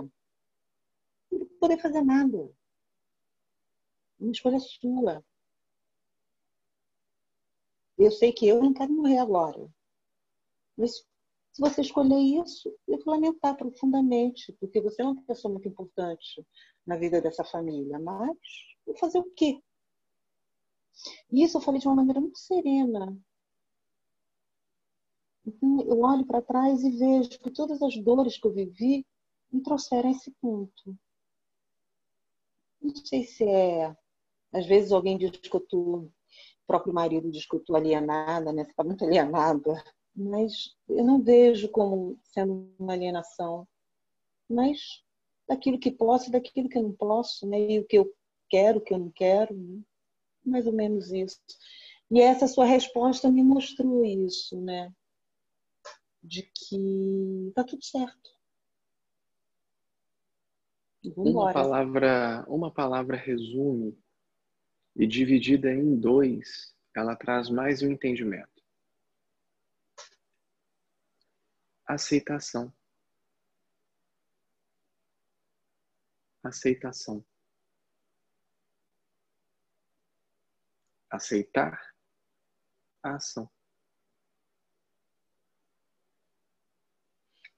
poder 1.60 1.78
fazer 1.80 2.02
nada. 2.02 2.50
Uma 4.18 4.32
escolha 4.32 4.58
sua. 4.58 5.24
Eu 7.96 8.10
sei 8.10 8.32
que 8.32 8.48
eu 8.48 8.62
não 8.62 8.72
quero 8.72 8.92
morrer 8.92 9.18
agora. 9.18 9.68
Mas 10.76 10.96
se 11.52 11.60
você 11.60 11.82
escolher 11.82 12.18
isso, 12.18 12.74
eu 12.88 12.98
vou 13.04 13.14
lamentar 13.14 13.56
profundamente, 13.56 14.52
porque 14.54 14.80
você 14.80 15.02
é 15.02 15.04
uma 15.04 15.22
pessoa 15.22 15.52
muito 15.52 15.68
importante 15.68 16.44
na 16.86 16.96
vida 16.96 17.20
dessa 17.20 17.44
família. 17.44 17.98
Mas 17.98 18.36
vou 18.86 18.96
fazer 18.96 19.18
o 19.18 19.30
quê? 19.34 19.62
Isso 21.30 21.58
eu 21.58 21.60
falei 21.60 21.80
de 21.80 21.86
uma 21.86 21.96
maneira 21.96 22.20
muito 22.20 22.38
serena. 22.38 23.16
Então, 25.44 25.80
eu 25.82 26.00
olho 26.00 26.26
para 26.26 26.42
trás 26.42 26.82
e 26.82 26.90
vejo 26.90 27.38
que 27.38 27.50
todas 27.50 27.82
as 27.82 27.96
dores 27.96 28.38
que 28.38 28.46
eu 28.46 28.52
vivi 28.52 29.06
me 29.50 29.62
trouxeram 29.62 30.08
a 30.08 30.12
esse 30.12 30.30
ponto. 30.40 30.96
Não 32.80 32.94
sei 32.94 33.24
se 33.24 33.44
é. 33.44 33.94
Às 34.52 34.66
vezes 34.66 34.92
alguém 34.92 35.16
diz 35.16 35.30
que 35.30 35.54
eu 35.54 35.60
estou 35.60 36.10
próprio 36.70 36.94
marido 36.94 37.32
diz 37.32 37.44
que 37.46 37.56
eu 37.56 37.58
estou 37.58 37.74
alienada, 37.74 38.52
né? 38.52 38.62
Você 38.62 38.70
está 38.70 38.84
muito 38.84 39.04
alienada. 39.04 39.82
Mas 40.14 40.76
eu 40.88 41.04
não 41.04 41.20
vejo 41.20 41.68
como 41.68 42.16
sendo 42.22 42.72
uma 42.78 42.92
alienação. 42.92 43.66
Mas 44.48 45.02
daquilo 45.48 45.80
que 45.80 45.90
posso, 45.90 46.30
daquilo 46.30 46.68
que 46.68 46.78
eu 46.78 46.84
não 46.84 46.92
posso, 46.92 47.44
né? 47.44 47.58
E 47.58 47.80
o 47.80 47.84
que 47.84 47.98
eu 47.98 48.14
quero, 48.48 48.78
o 48.78 48.80
que 48.80 48.94
eu 48.94 48.98
não 48.98 49.10
quero. 49.10 49.52
Né? 49.52 49.80
Mais 50.44 50.64
ou 50.64 50.72
menos 50.72 51.10
isso. 51.10 51.40
E 52.08 52.20
essa 52.20 52.46
sua 52.46 52.66
resposta 52.66 53.28
me 53.28 53.42
mostrou 53.42 54.04
isso, 54.04 54.60
né? 54.60 54.92
De 56.22 56.42
que 56.54 57.50
tá 57.52 57.64
tudo 57.64 57.84
certo. 57.84 58.30
Uma 61.02 61.52
palavra, 61.52 62.44
uma 62.46 62.70
palavra 62.70 63.16
resume 63.16 63.98
e 64.94 65.06
dividida 65.06 65.72
em 65.72 65.98
dois, 65.98 66.74
ela 66.94 67.16
traz 67.16 67.48
mais 67.48 67.82
um 67.82 67.90
entendimento. 67.90 68.62
Aceitação. 71.86 72.72
Aceitação. 76.42 77.24
Aceitar 81.08 81.94
a 83.02 83.14
ação. 83.16 83.50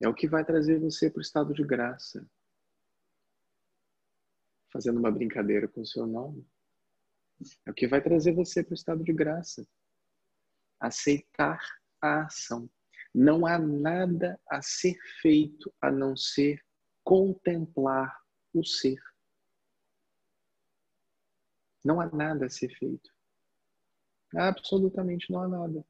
É 0.00 0.08
o 0.08 0.14
que 0.14 0.28
vai 0.28 0.44
trazer 0.44 0.78
você 0.78 1.10
para 1.10 1.18
o 1.18 1.22
estado 1.22 1.52
de 1.52 1.64
graça. 1.64 2.28
Fazendo 4.72 4.98
uma 4.98 5.10
brincadeira 5.10 5.68
com 5.68 5.82
o 5.82 5.86
seu 5.86 6.06
nome. 6.06 6.46
É 7.66 7.70
o 7.70 7.74
que 7.74 7.86
vai 7.86 8.00
trazer 8.00 8.32
você 8.32 8.62
para 8.62 8.72
o 8.72 8.74
estado 8.74 9.04
de 9.04 9.12
graça. 9.12 9.66
Aceitar 10.80 11.60
a 12.00 12.24
ação. 12.24 12.70
Não 13.14 13.46
há 13.46 13.58
nada 13.58 14.40
a 14.48 14.62
ser 14.62 14.96
feito 15.20 15.72
a 15.80 15.90
não 15.90 16.16
ser 16.16 16.64
contemplar 17.04 18.18
o 18.54 18.64
ser. 18.64 19.00
Não 21.84 22.00
há 22.00 22.06
nada 22.10 22.46
a 22.46 22.50
ser 22.50 22.68
feito. 22.76 23.10
Absolutamente 24.34 25.30
não 25.30 25.42
há 25.42 25.48
nada 25.48 25.84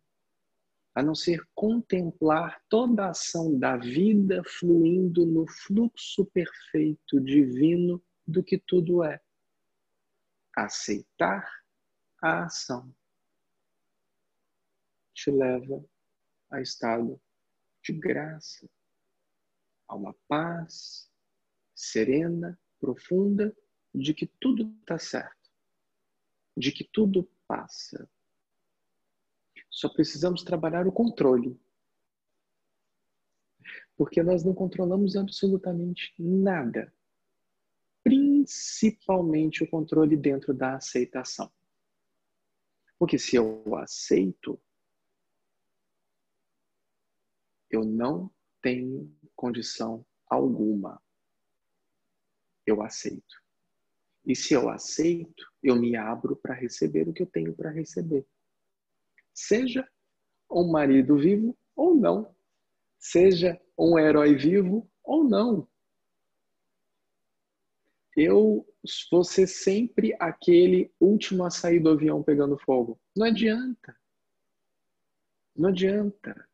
a 0.95 1.03
não 1.03 1.15
ser 1.15 1.43
contemplar 1.55 2.63
toda 2.69 3.07
a 3.07 3.11
ação 3.11 3.59
da 3.59 3.77
vida 3.77 4.43
fluindo 4.45 5.25
no 5.25 5.47
fluxo 5.49 6.27
perfeito 6.27 7.21
divino 7.21 8.03
do 8.27 8.43
que 8.43 8.59
tudo 8.59 9.05
é. 9.05 9.21
Aceitar 10.57 11.65
a 12.21 12.45
ação 12.45 12.95
te 15.15 15.31
leva 15.31 15.85
a 16.51 16.61
estado 16.61 17.21
de 17.83 17.93
graça, 17.93 18.69
a 19.89 19.95
uma 19.95 20.15
paz 20.29 21.11
serena, 21.75 22.59
profunda, 22.81 23.57
de 23.95 24.15
que 24.15 24.27
tudo 24.27 24.75
está 24.81 24.99
certo, 24.99 25.51
de 26.57 26.73
que 26.73 26.85
tudo 26.85 27.25
passa, 27.47 28.09
só 29.71 29.89
precisamos 29.89 30.43
trabalhar 30.43 30.87
o 30.87 30.93
controle. 30.93 31.59
Porque 33.97 34.23
nós 34.23 34.45
não 34.45 34.55
controlamos 34.55 35.17
absolutamente 35.17 36.15
nada. 36.19 36.93
Principalmente 38.03 39.63
o 39.63 39.71
controle 39.71 40.17
dentro 40.17 40.53
da 40.53 40.77
aceitação. 40.77 41.51
Porque 42.99 43.19
se 43.19 43.37
eu 43.37 43.77
aceito, 43.77 44.61
eu 47.71 47.85
não 47.85 48.31
tenho 48.61 49.13
condição 49.35 50.05
alguma. 50.27 51.01
Eu 52.67 52.83
aceito. 52.83 53.43
E 54.25 54.37
se 54.37 54.55
eu 54.55 54.69
aceito, 54.69 55.45
eu 55.63 55.77
me 55.77 55.97
abro 55.97 56.37
para 56.37 56.55
receber 56.55 57.09
o 57.09 57.13
que 57.13 57.23
eu 57.23 57.27
tenho 57.27 57.55
para 57.55 57.71
receber 57.71 58.27
seja 59.35 59.89
um 60.51 60.71
marido 60.71 61.17
vivo 61.17 61.57
ou 61.75 61.95
não, 61.95 62.35
seja 62.99 63.61
um 63.79 63.99
herói 63.99 64.35
vivo 64.35 64.89
ou 65.03 65.25
não. 65.25 65.67
Eu 68.25 68.65
vou 69.11 69.25
ser 69.25 69.49
sempre 69.49 70.15
aquele 70.21 70.95
último 71.01 71.45
a 71.45 71.51
sair 71.51 71.81
do 71.81 71.91
avião 71.91 72.23
pegando 72.23 72.57
fogo. 72.57 72.97
Não 73.17 73.27
adianta. 73.27 73.97
Não 75.57 75.71
adianta. 75.71 76.49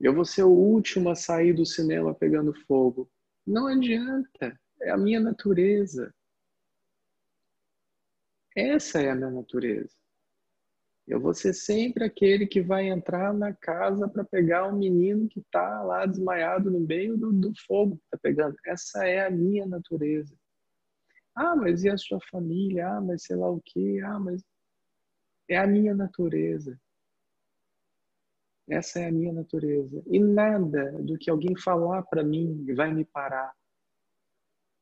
Eu 0.00 0.14
vou 0.14 0.24
ser 0.24 0.44
o 0.44 0.48
último 0.48 1.10
a 1.10 1.14
sair 1.14 1.52
do 1.52 1.66
cinema 1.66 2.14
pegando 2.14 2.54
fogo. 2.66 3.10
Não 3.46 3.66
adianta. 3.66 4.58
É 4.80 4.88
a 4.88 4.96
minha 4.96 5.20
natureza. 5.20 6.14
Essa 8.56 9.02
é 9.02 9.10
a 9.10 9.14
minha 9.14 9.30
natureza. 9.30 9.94
Eu 11.06 11.20
vou 11.20 11.34
ser 11.34 11.52
sempre 11.52 12.04
aquele 12.04 12.46
que 12.46 12.62
vai 12.62 12.88
entrar 12.88 13.34
na 13.34 13.52
casa 13.52 14.08
para 14.08 14.24
pegar 14.24 14.66
o 14.66 14.74
um 14.74 14.78
menino 14.78 15.28
que 15.28 15.40
está 15.40 15.82
lá 15.82 16.06
desmaiado 16.06 16.70
no 16.70 16.80
meio 16.80 17.18
do, 17.18 17.30
do 17.30 17.52
fogo 17.66 17.98
que 17.98 18.04
está 18.04 18.16
pegando. 18.16 18.56
Essa 18.64 19.04
é 19.04 19.26
a 19.26 19.30
minha 19.30 19.66
natureza. 19.66 20.39
Ah, 21.34 21.56
mas 21.56 21.84
e 21.84 21.88
a 21.88 21.96
sua 21.96 22.20
família? 22.30 22.88
Ah, 22.88 23.00
mas 23.00 23.22
sei 23.24 23.36
lá 23.36 23.48
o 23.50 23.60
quê? 23.64 24.00
Ah, 24.04 24.18
mas. 24.18 24.42
É 25.48 25.58
a 25.58 25.66
minha 25.66 25.94
natureza. 25.94 26.78
Essa 28.68 29.00
é 29.00 29.08
a 29.08 29.12
minha 29.12 29.32
natureza. 29.32 30.02
E 30.06 30.18
nada 30.20 30.92
do 31.02 31.18
que 31.18 31.28
alguém 31.28 31.56
falar 31.56 32.02
para 32.04 32.22
mim 32.22 32.64
vai 32.74 32.94
me 32.94 33.04
parar. 33.04 33.52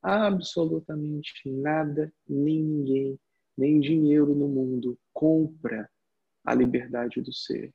Absolutamente 0.03 1.51
nada, 1.51 2.12
nem 2.28 2.62
ninguém, 2.62 3.18
nem 3.57 3.80
dinheiro 3.80 4.34
no 4.34 4.46
mundo 4.46 4.99
compra 5.12 5.90
a 6.44 6.55
liberdade 6.55 7.20
do 7.20 7.32
ser. 7.32 7.72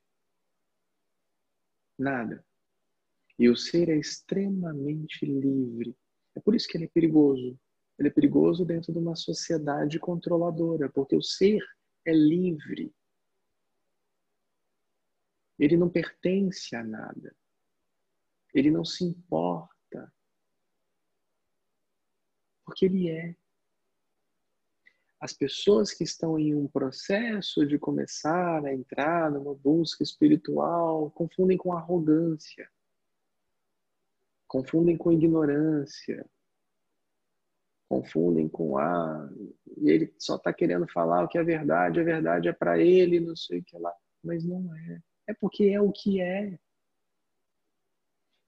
Nada. 1.97 2.45
E 3.37 3.49
o 3.49 3.55
ser 3.55 3.89
é 3.89 3.97
extremamente 3.97 5.25
livre. 5.25 5.95
É 6.35 6.39
por 6.39 6.55
isso 6.55 6.67
que 6.67 6.77
ele 6.77 6.85
é 6.85 6.89
perigoso. 6.89 7.59
Ele 7.97 8.07
é 8.07 8.11
perigoso 8.11 8.65
dentro 8.65 8.91
de 8.91 8.99
uma 8.99 9.15
sociedade 9.15 9.99
controladora, 9.99 10.89
porque 10.89 11.15
o 11.15 11.21
ser 11.21 11.61
é 12.05 12.11
livre. 12.11 12.93
Ele 15.59 15.77
não 15.77 15.89
pertence 15.89 16.75
a 16.75 16.83
nada. 16.83 17.35
Ele 18.53 18.71
não 18.71 18.83
se 18.83 19.03
importa. 19.03 20.11
Porque 22.65 22.85
ele 22.85 23.09
é 23.09 23.35
as 25.23 25.31
pessoas 25.31 25.93
que 25.93 26.03
estão 26.03 26.37
em 26.37 26.53
um 26.53 26.67
processo 26.67 27.65
de 27.65 27.79
começar 27.79 28.65
a 28.65 28.73
entrar 28.73 29.31
numa 29.31 29.55
busca 29.55 30.03
espiritual 30.03 31.09
confundem 31.11 31.57
com 31.57 31.71
arrogância, 31.71 32.69
confundem 34.45 34.97
com 34.97 35.13
ignorância, 35.13 36.29
confundem 37.93 38.47
com 38.47 38.77
ah, 38.77 39.29
ele 39.77 40.11
só 40.17 40.35
está 40.35 40.51
querendo 40.51 40.87
falar 40.87 41.23
o 41.23 41.27
que 41.27 41.37
é 41.37 41.43
verdade, 41.43 41.99
a 41.99 42.03
verdade 42.03 42.47
é 42.47 42.53
para 42.53 42.79
ele, 42.79 43.19
não 43.19 43.35
sei 43.35 43.59
o 43.59 43.63
que 43.63 43.77
lá, 43.77 43.93
mas 44.23 44.43
não 44.43 44.73
é. 44.75 44.99
É 45.27 45.33
porque 45.33 45.65
é 45.65 45.79
o 45.79 45.91
que 45.91 46.19
é. 46.19 46.57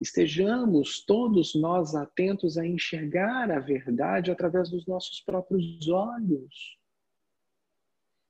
Estejamos 0.02 1.06
todos 1.06 1.54
nós 1.56 1.96
atentos 1.96 2.58
a 2.58 2.66
enxergar 2.66 3.52
a 3.52 3.60
verdade 3.60 4.32
através 4.32 4.70
dos 4.70 4.86
nossos 4.88 5.22
próprios 5.22 5.88
olhos. 5.88 6.78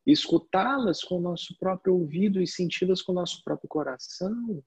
Escutá-las 0.06 1.02
com 1.02 1.18
o 1.18 1.22
nosso 1.22 1.58
próprio 1.58 1.96
ouvido 1.96 2.42
e 2.42 2.46
senti-las 2.46 3.02
com 3.02 3.14
o 3.14 3.16
nosso 3.16 3.44
próprio 3.44 3.68
coração. 3.68 4.64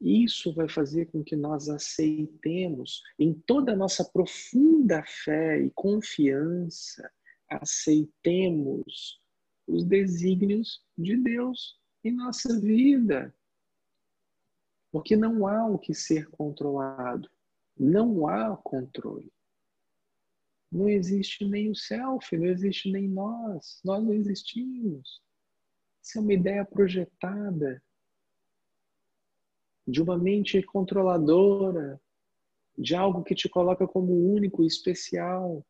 Isso 0.00 0.54
vai 0.54 0.66
fazer 0.66 1.06
com 1.06 1.22
que 1.22 1.36
nós 1.36 1.68
aceitemos, 1.68 3.02
em 3.18 3.34
toda 3.34 3.72
a 3.72 3.76
nossa 3.76 4.02
profunda 4.02 5.04
fé 5.04 5.60
e 5.60 5.70
confiança, 5.70 7.10
aceitemos 7.48 9.20
os 9.66 9.84
desígnios 9.84 10.82
de 10.96 11.16
Deus 11.16 11.78
em 12.02 12.12
nossa 12.12 12.58
vida. 12.58 13.34
Porque 14.90 15.14
não 15.16 15.46
há 15.46 15.66
o 15.66 15.78
que 15.78 15.92
ser 15.92 16.28
controlado. 16.30 17.30
Não 17.78 18.26
há 18.26 18.56
controle. 18.56 19.30
Não 20.72 20.88
existe 20.88 21.44
nem 21.44 21.70
o 21.70 21.74
self, 21.74 22.36
não 22.36 22.46
existe 22.46 22.90
nem 22.90 23.06
nós. 23.06 23.80
Nós 23.84 24.02
não 24.02 24.14
existimos. 24.14 25.22
Isso 26.02 26.18
é 26.18 26.20
uma 26.20 26.32
ideia 26.32 26.64
projetada 26.64 27.82
de 29.90 30.00
uma 30.00 30.16
mente 30.16 30.62
controladora, 30.62 32.00
de 32.78 32.94
algo 32.94 33.24
que 33.24 33.34
te 33.34 33.48
coloca 33.48 33.86
como 33.86 34.32
único 34.32 34.64
especial. 34.64 35.66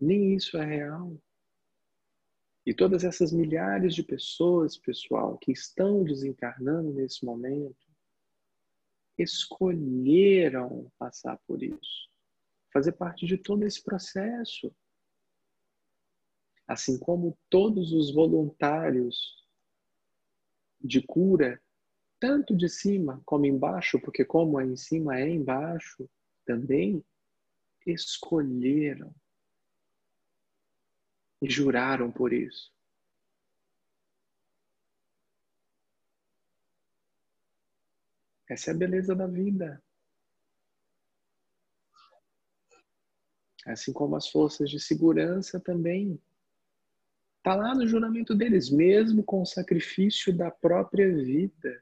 Nem 0.00 0.34
isso 0.34 0.56
é 0.58 0.64
real. 0.64 1.16
E 2.64 2.74
todas 2.74 3.04
essas 3.04 3.32
milhares 3.32 3.94
de 3.94 4.02
pessoas, 4.02 4.76
pessoal, 4.76 5.38
que 5.38 5.52
estão 5.52 6.04
desencarnando 6.04 6.92
nesse 6.92 7.24
momento, 7.24 7.86
escolheram 9.16 10.90
passar 10.98 11.38
por 11.46 11.62
isso, 11.62 12.10
fazer 12.72 12.92
parte 12.92 13.24
de 13.24 13.38
todo 13.38 13.64
esse 13.64 13.82
processo. 13.82 14.74
Assim 16.68 16.98
como 16.98 17.38
todos 17.48 17.92
os 17.92 18.12
voluntários 18.12 19.45
de 20.80 21.02
cura, 21.02 21.60
tanto 22.18 22.56
de 22.56 22.68
cima 22.68 23.20
como 23.24 23.46
embaixo, 23.46 24.00
porque 24.00 24.24
como 24.24 24.60
é 24.60 24.64
em 24.64 24.76
cima 24.76 25.18
é 25.18 25.28
embaixo, 25.28 26.08
também 26.44 27.04
escolheram 27.86 29.14
e 31.40 31.50
juraram 31.50 32.10
por 32.10 32.32
isso. 32.32 32.74
Essa 38.48 38.70
é 38.70 38.74
a 38.74 38.76
beleza 38.76 39.14
da 39.14 39.26
vida. 39.26 39.82
Assim 43.66 43.92
como 43.92 44.14
as 44.14 44.28
forças 44.28 44.70
de 44.70 44.78
segurança 44.78 45.58
também 45.58 46.20
Está 47.46 47.54
lá 47.54 47.76
no 47.76 47.86
juramento 47.86 48.34
deles, 48.34 48.68
mesmo 48.68 49.22
com 49.22 49.40
o 49.40 49.46
sacrifício 49.46 50.36
da 50.36 50.50
própria 50.50 51.08
vida. 51.14 51.80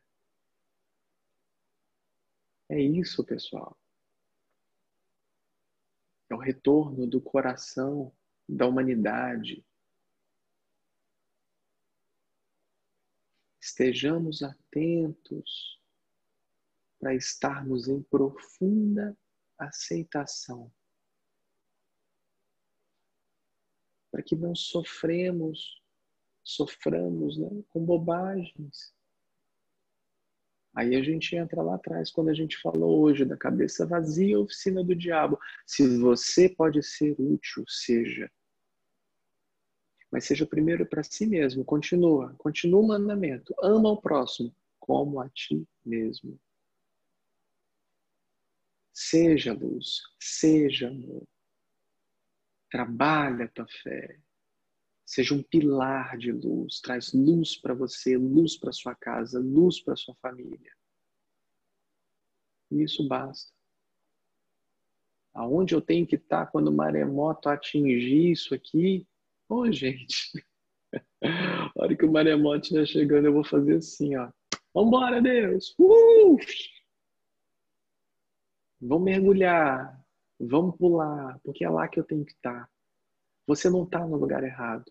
É 2.68 2.78
isso, 2.78 3.24
pessoal. 3.24 3.74
É 6.28 6.34
o 6.34 6.38
retorno 6.38 7.06
do 7.06 7.18
coração 7.18 8.12
da 8.46 8.66
humanidade. 8.66 9.64
Estejamos 13.58 14.42
atentos 14.42 15.80
para 17.00 17.14
estarmos 17.14 17.88
em 17.88 18.02
profunda 18.02 19.16
aceitação. 19.56 20.70
Para 24.14 24.22
que 24.22 24.36
não 24.36 24.54
sofremos, 24.54 25.82
soframos 26.44 27.36
né, 27.36 27.50
com 27.70 27.84
bobagens. 27.84 28.94
Aí 30.72 30.94
a 30.94 31.02
gente 31.02 31.34
entra 31.34 31.60
lá 31.60 31.74
atrás, 31.74 32.12
quando 32.12 32.28
a 32.28 32.32
gente 32.32 32.56
falou 32.62 33.02
hoje 33.02 33.24
da 33.24 33.36
cabeça 33.36 33.84
vazia, 33.84 34.38
oficina 34.38 34.84
do 34.84 34.94
diabo. 34.94 35.36
Se 35.66 35.98
você 35.98 36.48
pode 36.48 36.80
ser 36.80 37.16
útil, 37.18 37.64
seja. 37.66 38.30
Mas 40.12 40.26
seja 40.26 40.46
primeiro 40.46 40.86
para 40.86 41.02
si 41.02 41.26
mesmo. 41.26 41.64
Continua, 41.64 42.36
continua 42.38 42.82
o 42.82 42.86
mandamento. 42.86 43.52
Ama 43.60 43.90
o 43.90 44.00
próximo 44.00 44.54
como 44.78 45.18
a 45.18 45.28
ti 45.28 45.66
mesmo. 45.84 46.38
Seja 48.92 49.52
luz, 49.52 50.02
seja 50.20 50.86
amor. 50.86 51.26
Trabalha 52.74 53.44
a 53.44 53.48
tua 53.48 53.68
fé. 53.68 54.18
Seja 55.06 55.32
um 55.32 55.44
pilar 55.44 56.18
de 56.18 56.32
luz. 56.32 56.80
Traz 56.80 57.12
luz 57.12 57.56
para 57.56 57.72
você, 57.72 58.16
luz 58.16 58.56
para 58.56 58.72
sua 58.72 58.96
casa, 58.96 59.38
luz 59.38 59.80
para 59.80 59.94
sua 59.94 60.12
família. 60.16 60.72
Isso 62.72 63.06
basta. 63.06 63.52
Aonde 65.32 65.72
eu 65.72 65.80
tenho 65.80 66.04
que 66.04 66.16
estar 66.16 66.46
quando 66.46 66.66
o 66.66 66.76
maremoto 66.76 67.48
atingir 67.48 68.32
isso 68.32 68.52
aqui? 68.52 69.06
Ô, 69.48 69.58
oh, 69.58 69.70
gente. 69.70 70.44
A 71.22 71.70
hora 71.76 71.96
que 71.96 72.04
o 72.04 72.10
maremoto 72.10 72.62
estiver 72.62 72.86
chegando, 72.86 73.26
eu 73.26 73.34
vou 73.34 73.44
fazer 73.44 73.76
assim, 73.76 74.16
ó. 74.16 74.32
Vambora, 74.74 75.22
Deus! 75.22 75.76
Uh! 75.78 76.36
Vamos 78.80 79.04
mergulhar, 79.04 80.03
vamos 80.38 80.76
pular, 80.76 81.38
porque 81.44 81.64
é 81.64 81.68
lá 81.68 81.88
que 81.88 81.98
eu 81.98 82.04
tenho 82.04 82.24
que 82.24 82.32
estar. 82.32 82.68
Você 83.46 83.68
não 83.68 83.84
está 83.84 84.06
no 84.06 84.16
lugar 84.16 84.42
errado. 84.42 84.90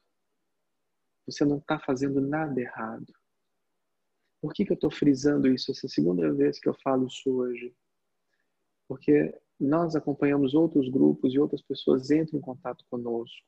Você 1.26 1.46
não 1.46 1.58
está 1.58 1.80
fazendo 1.80 2.22
nada 2.22 2.60
errado. 2.60 3.12
Por 4.41 4.54
que, 4.54 4.66
que 4.66 4.72
eu 4.72 4.76
estou 4.76 4.91
frisando 4.91 5.48
isso? 5.48 5.72
Essa 5.72 5.86
é 5.86 5.88
a 5.88 5.91
segunda 5.91 6.32
vez 6.34 6.60
que 6.60 6.68
eu 6.68 6.74
falo 6.84 7.08
isso 7.08 7.32
hoje. 7.32 7.74
Porque 8.88 9.34
nós 9.60 9.96
acompanhamos 9.96 10.54
outros 10.54 10.89
grupos 10.89 11.34
e 11.34 11.39
outras 11.39 11.62
pessoas 11.62 12.12
entram 12.12 12.39
em 12.39 12.41
contato 12.41 12.86
conosco. 12.89 13.48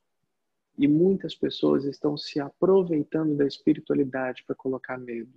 E 0.77 0.87
muitas 0.87 1.35
pessoas 1.35 1.85
estão 1.85 2.17
se 2.17 2.39
aproveitando 2.39 3.35
da 3.35 3.45
espiritualidade 3.45 4.43
para 4.45 4.55
colocar 4.55 4.97
medo. 4.97 5.33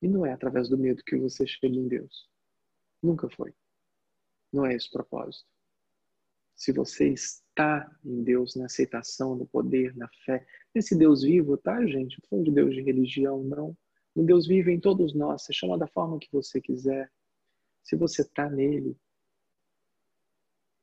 E 0.00 0.08
não 0.08 0.24
é 0.24 0.32
através 0.32 0.68
do 0.68 0.78
medo 0.78 1.02
que 1.04 1.16
você 1.16 1.46
chega 1.46 1.74
em 1.74 1.88
Deus. 1.88 2.28
Nunca 3.02 3.28
foi. 3.30 3.54
Não 4.52 4.64
é 4.64 4.74
esse 4.74 4.88
o 4.88 4.92
propósito. 4.92 5.46
Se 6.54 6.72
você 6.72 7.10
está 7.10 7.90
em 8.04 8.22
Deus, 8.22 8.56
na 8.56 8.64
aceitação, 8.64 9.34
no 9.34 9.46
poder, 9.46 9.94
na 9.96 10.08
fé, 10.24 10.46
nesse 10.74 10.96
Deus 10.96 11.22
vivo, 11.22 11.56
tá, 11.58 11.84
gente? 11.86 12.20
Não 12.32 12.42
de 12.42 12.50
Deus 12.50 12.74
de 12.74 12.80
religião, 12.80 13.44
não. 13.44 13.76
O 14.14 14.22
Deus 14.22 14.46
vive 14.46 14.72
em 14.72 14.80
todos 14.80 15.14
nós. 15.14 15.42
Você 15.42 15.52
chama 15.52 15.76
da 15.76 15.86
forma 15.86 16.18
que 16.18 16.32
você 16.32 16.60
quiser. 16.60 17.12
Se 17.82 17.94
você 17.94 18.22
está 18.22 18.48
nele, 18.48 18.96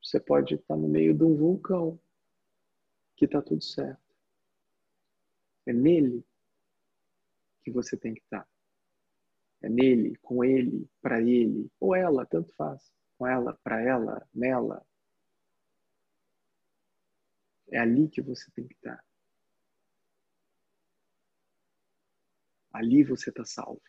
você 0.01 0.19
pode 0.19 0.53
estar 0.53 0.75
no 0.77 0.87
meio 0.87 1.13
de 1.13 1.23
um 1.23 1.35
vulcão 1.35 1.99
que 3.15 3.25
está 3.25 3.41
tudo 3.41 3.63
certo. 3.63 3.99
É 5.65 5.73
nele 5.73 6.23
que 7.63 7.71
você 7.71 7.97
tem 7.97 8.13
que 8.13 8.21
estar. 8.21 8.47
É 9.61 9.69
nele, 9.69 10.15
com 10.21 10.43
ele, 10.43 10.87
para 11.01 11.21
ele, 11.21 11.71
ou 11.79 11.95
ela, 11.95 12.25
tanto 12.25 12.53
faz. 12.53 12.93
Com 13.17 13.27
ela, 13.27 13.53
para 13.63 13.81
ela, 13.81 14.27
nela. 14.33 14.85
É 17.71 17.79
ali 17.79 18.07
que 18.09 18.21
você 18.21 18.49
tem 18.51 18.67
que 18.67 18.75
estar. 18.75 19.03
Ali 22.71 23.03
você 23.03 23.29
está 23.29 23.45
salvo. 23.45 23.81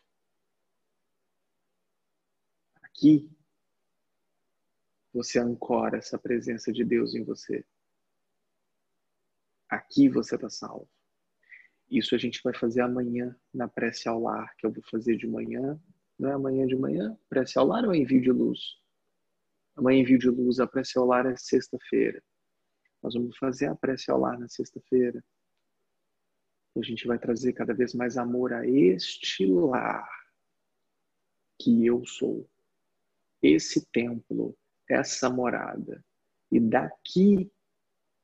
Aqui 2.82 3.30
você 5.12 5.38
ancora 5.38 5.98
essa 5.98 6.18
presença 6.18 6.72
de 6.72 6.84
Deus 6.84 7.14
em 7.14 7.24
você. 7.24 7.64
Aqui 9.68 10.08
você 10.08 10.34
está 10.34 10.50
salvo. 10.50 10.88
Isso 11.90 12.14
a 12.14 12.18
gente 12.18 12.40
vai 12.42 12.54
fazer 12.54 12.80
amanhã 12.80 13.36
na 13.52 13.68
prece 13.68 14.08
ao 14.08 14.20
lar, 14.20 14.54
que 14.56 14.66
eu 14.66 14.72
vou 14.72 14.82
fazer 14.84 15.16
de 15.16 15.26
manhã. 15.26 15.80
Não 16.18 16.30
é 16.30 16.32
amanhã 16.32 16.66
de 16.66 16.76
manhã? 16.76 17.18
Prece 17.28 17.58
ao 17.58 17.66
lar 17.66 17.84
ou 17.84 17.94
é 17.94 17.98
envio 17.98 18.20
de 18.20 18.30
luz? 18.30 18.82
Amanhã 19.76 20.00
envio 20.00 20.18
de 20.18 20.28
luz, 20.28 20.60
a 20.60 20.66
prece 20.66 20.98
ao 20.98 21.06
lar 21.06 21.26
é 21.26 21.36
sexta-feira. 21.36 22.22
Nós 23.02 23.14
vamos 23.14 23.36
fazer 23.36 23.66
a 23.66 23.74
prece 23.74 24.10
ao 24.10 24.18
lar 24.18 24.38
na 24.38 24.48
sexta-feira. 24.48 25.22
A 26.76 26.82
gente 26.82 27.06
vai 27.06 27.18
trazer 27.18 27.52
cada 27.52 27.74
vez 27.74 27.94
mais 27.94 28.16
amor 28.16 28.52
a 28.52 28.66
este 28.66 29.46
lar 29.46 30.08
que 31.60 31.86
eu 31.86 32.04
sou. 32.04 32.48
Esse 33.42 33.84
templo, 33.86 34.56
essa 34.88 35.30
morada. 35.30 36.04
E 36.50 36.58
daqui 36.58 37.50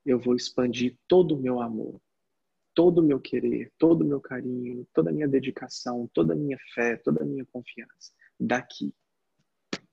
eu 0.05 0.19
vou 0.19 0.35
expandir 0.35 0.97
todo 1.07 1.35
o 1.35 1.41
meu 1.41 1.61
amor 1.61 2.01
todo 2.73 2.99
o 2.99 3.03
meu 3.03 3.19
querer, 3.19 3.71
todo 3.77 4.01
o 4.01 4.07
meu 4.07 4.21
carinho, 4.21 4.87
toda 4.93 5.09
a 5.09 5.13
minha 5.13 5.27
dedicação, 5.27 6.09
toda 6.13 6.33
a 6.33 6.35
minha 6.35 6.57
fé, 6.73 6.97
toda 6.97 7.23
a 7.23 7.25
minha 7.25 7.45
confiança 7.45 8.13
daqui. 8.39 8.93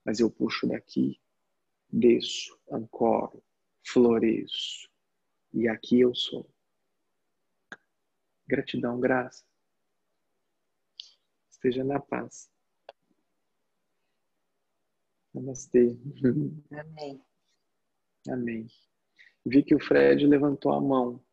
Mas 0.04 0.20
eu 0.20 0.30
puxo 0.30 0.66
daqui, 0.66 1.20
desço, 1.91 2.59
ancoro, 2.70 3.43
floresço. 3.86 4.89
E 5.53 5.68
aqui 5.68 6.01
eu 6.01 6.14
sou. 6.14 6.49
Gratidão, 8.47 9.01
graça. 9.01 9.45
Esteja 11.51 11.82
na 11.84 11.99
paz. 11.99 12.51
Namastê. 15.34 15.97
Amém. 16.72 17.22
Amém. 18.28 18.66
Vi 19.45 19.62
que 19.62 19.74
o 19.74 19.80
Fred 19.80 20.26
levantou 20.26 20.72
a 20.72 20.80
mão. 20.80 21.24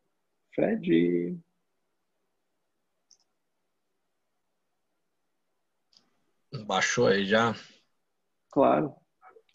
Fred. 0.54 1.38
Baixou 6.66 7.06
aí 7.06 7.26
já? 7.26 7.54
Claro. 8.50 8.94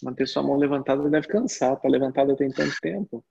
Manter 0.01 0.27
sua 0.27 0.43
mão 0.43 0.57
levantada 0.57 1.09
deve 1.09 1.27
cansar. 1.27 1.79
Tá 1.79 1.87
levantada 1.87 2.35
tem 2.35 2.51
tanto 2.51 2.75
tempo. 2.81 3.23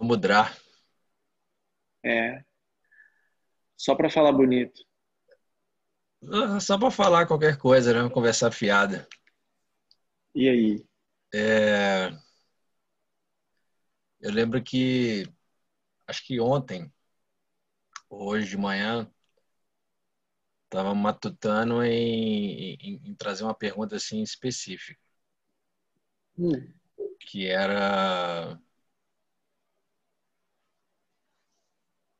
Mudar. 0.00 0.56
É. 2.04 2.42
Só 3.76 3.94
para 3.94 4.10
falar 4.10 4.32
bonito. 4.32 4.82
Ah, 6.32 6.58
só 6.58 6.78
para 6.78 6.90
falar 6.90 7.26
qualquer 7.26 7.58
coisa, 7.58 7.92
né? 7.92 8.10
Conversar 8.10 8.50
fiada. 8.50 9.06
E 10.34 10.48
aí? 10.48 10.86
É... 11.34 12.10
Eu 14.20 14.32
lembro 14.32 14.62
que, 14.62 15.24
acho 16.06 16.24
que 16.26 16.40
ontem, 16.40 16.92
hoje 18.08 18.48
de 18.48 18.56
manhã, 18.56 19.08
estava 20.68 20.94
matutando 20.94 21.82
em, 21.82 22.74
em, 22.74 23.00
em, 23.04 23.14
trazer 23.14 23.44
uma 23.44 23.54
pergunta 23.54 23.96
assim 23.96 24.22
específica. 24.22 25.00
Hum. 26.38 26.72
Que 27.20 27.46
era 27.48 28.60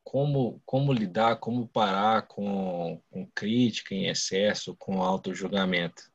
como, 0.02 0.60
como 0.64 0.92
lidar, 0.92 1.36
como 1.38 1.68
parar 1.68 2.26
com, 2.26 3.00
com 3.10 3.26
crítica 3.30 3.94
em 3.94 4.08
excesso, 4.08 4.74
com 4.76 5.02
auto-julgamento. 5.02 6.10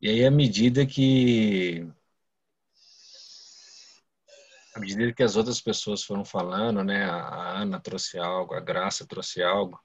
E 0.00 0.08
aí, 0.08 0.24
à 0.24 0.30
medida 0.30 0.86
que 0.86 1.86
à 4.74 4.80
medida 4.80 5.12
que 5.12 5.22
as 5.22 5.36
outras 5.36 5.60
pessoas 5.60 6.02
foram 6.04 6.24
falando, 6.24 6.82
né, 6.84 7.04
a 7.04 7.60
Ana 7.60 7.80
trouxe 7.80 8.18
algo, 8.18 8.54
a 8.54 8.60
Graça 8.60 9.06
trouxe 9.06 9.42
algo, 9.42 9.80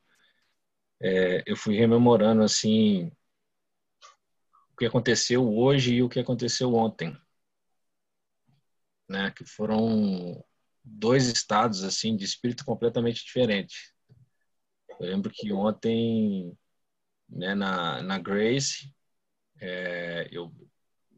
é, 1.02 1.44
eu 1.46 1.56
fui 1.56 1.76
rememorando 1.78 2.44
assim 2.44 3.12
o 4.74 4.78
que 4.78 4.86
aconteceu 4.86 5.48
hoje 5.54 5.96
e 5.96 6.04
o 6.04 6.10
que 6.10 6.20
aconteceu 6.20 6.74
ontem. 6.74 7.16
né? 9.10 9.32
Que 9.32 9.44
foram 9.44 10.44
dois 10.84 11.28
estados 11.28 11.84
assim 11.84 12.16
de 12.16 12.24
espírito 12.24 12.64
completamente 12.64 13.26
diferentes. 13.26 13.92
Eu 15.00 15.08
lembro 15.08 15.32
que 15.34 15.52
ontem, 15.52 16.56
né, 17.28 17.56
na, 17.56 18.02
na 18.04 18.20
Grace, 18.20 18.94
é, 19.60 20.28
eu 20.32 20.54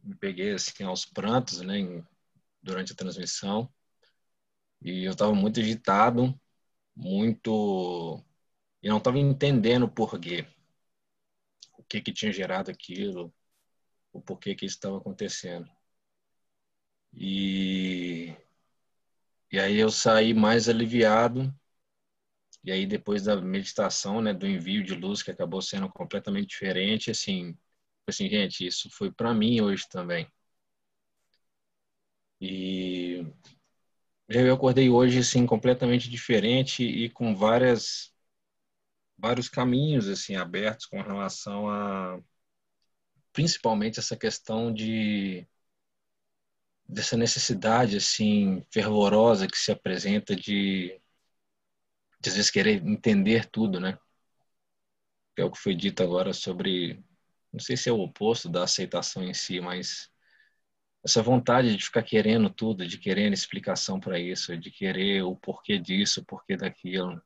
me 0.03 0.15
peguei 0.15 0.53
assim 0.53 0.83
aos 0.83 1.05
prantos, 1.05 1.61
né, 1.61 1.79
em, 1.79 2.03
durante 2.61 2.93
a 2.93 2.95
transmissão, 2.95 3.71
e 4.81 5.03
eu 5.05 5.11
estava 5.11 5.33
muito 5.33 5.59
agitado, 5.59 6.39
muito 6.95 8.23
e 8.83 8.89
não 8.89 8.97
estava 8.97 9.17
entendendo 9.19 9.83
o 9.83 9.89
porquê, 9.91 10.45
o 11.77 11.83
que 11.83 11.99
que 12.01 12.13
tinha 12.13 12.31
gerado 12.31 12.71
aquilo, 12.71 13.33
o 14.13 14.21
porquê 14.21 14.55
que 14.55 14.65
isso 14.65 14.77
estava 14.77 14.97
acontecendo. 14.97 15.69
E 17.13 18.35
e 19.51 19.59
aí 19.59 19.77
eu 19.77 19.91
saí 19.91 20.33
mais 20.33 20.67
aliviado. 20.67 21.53
E 22.63 22.71
aí 22.71 22.85
depois 22.87 23.23
da 23.23 23.35
meditação, 23.39 24.19
né, 24.21 24.33
do 24.33 24.47
envio 24.47 24.83
de 24.83 24.93
luz 24.95 25.21
que 25.23 25.29
acabou 25.31 25.61
sendo 25.61 25.89
completamente 25.89 26.47
diferente, 26.49 27.09
assim, 27.11 27.55
assim, 28.07 28.27
gente, 28.29 28.65
isso 28.65 28.89
foi 28.91 29.11
para 29.11 29.33
mim 29.33 29.61
hoje 29.61 29.87
também. 29.89 30.27
E 32.39 33.23
eu 34.29 34.53
acordei 34.53 34.89
hoje 34.89 35.19
assim 35.19 35.45
completamente 35.45 36.09
diferente 36.09 36.83
e 36.83 37.09
com 37.09 37.35
várias 37.35 38.10
vários 39.21 39.47
caminhos 39.49 40.07
assim 40.09 40.35
abertos 40.35 40.85
com 40.85 41.01
relação 41.01 41.69
a 41.69 42.19
principalmente 43.33 43.99
essa 43.99 44.15
questão 44.17 44.73
de 44.73 45.47
dessa 46.87 47.15
necessidade 47.17 47.97
assim 47.97 48.63
fervorosa 48.71 49.47
que 49.47 49.57
se 49.57 49.71
apresenta 49.71 50.35
de, 50.35 50.99
de 52.21 52.29
às 52.29 52.35
vezes 52.35 52.49
querer 52.51 52.81
entender 52.85 53.45
tudo, 53.49 53.79
né? 53.79 53.97
É 55.37 55.43
o 55.43 55.51
que 55.51 55.57
foi 55.59 55.75
dito 55.75 56.01
agora 56.03 56.33
sobre 56.33 57.03
não 57.51 57.59
sei 57.59 57.75
se 57.75 57.89
é 57.89 57.91
o 57.91 57.99
oposto 57.99 58.47
da 58.49 58.63
aceitação 58.63 59.23
em 59.23 59.33
si, 59.33 59.59
mas 59.59 60.09
essa 61.03 61.21
vontade 61.23 61.75
de 61.75 61.83
ficar 61.85 62.03
querendo 62.03 62.49
tudo, 62.49 62.87
de 62.87 62.97
querer 62.97 63.31
explicação 63.33 63.99
para 63.99 64.19
isso, 64.19 64.57
de 64.57 64.71
querer 64.71 65.23
o 65.23 65.35
porquê 65.35 65.77
disso, 65.79 66.21
o 66.21 66.25
porquê 66.25 66.57
daquilo. 66.57 67.21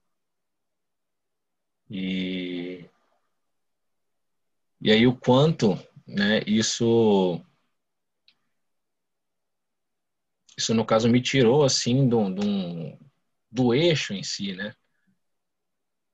E 1.90 2.86
e 4.82 4.92
aí 4.92 5.06
o 5.08 5.16
quanto, 5.16 5.78
né, 6.08 6.42
isso 6.48 7.42
isso 10.58 10.74
no 10.74 10.86
caso 10.86 11.08
me 11.10 11.22
tirou 11.22 11.64
assim 11.64 12.08
do, 12.08 12.30
do, 12.30 12.98
do 13.52 13.74
eixo 13.74 14.14
em 14.14 14.24
si, 14.24 14.54
né? 14.54 14.74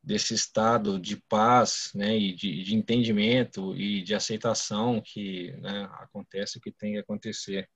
Desse 0.04 0.34
estado 0.34 1.00
de 1.00 1.16
paz, 1.16 1.92
né, 1.94 2.18
e 2.18 2.34
de, 2.34 2.64
de 2.64 2.76
entendimento 2.76 3.76
e 3.76 4.02
de 4.02 4.16
aceitação 4.16 5.00
que 5.00 5.52
né, 5.58 5.84
acontece 6.00 6.58
o 6.58 6.62
que 6.62 6.72
tem 6.72 6.94
que 6.94 7.00
acontecer. 7.00 7.70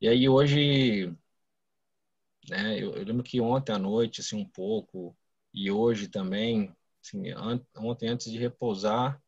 E 0.00 0.08
aí 0.08 0.28
hoje, 0.28 1.12
né, 2.48 2.78
eu, 2.82 2.94
eu 2.94 3.04
lembro 3.04 3.22
que 3.22 3.40
ontem 3.40 3.72
à 3.72 3.78
noite, 3.78 4.20
assim, 4.20 4.36
um 4.36 4.48
pouco, 4.48 5.16
e 5.52 5.70
hoje 5.70 6.08
também, 6.08 6.74
assim, 7.02 7.30
an 7.32 7.60
ontem 7.76 8.08
antes 8.08 8.30
de 8.30 8.38
repousar, 8.38 9.20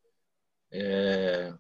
é, 0.73 1.55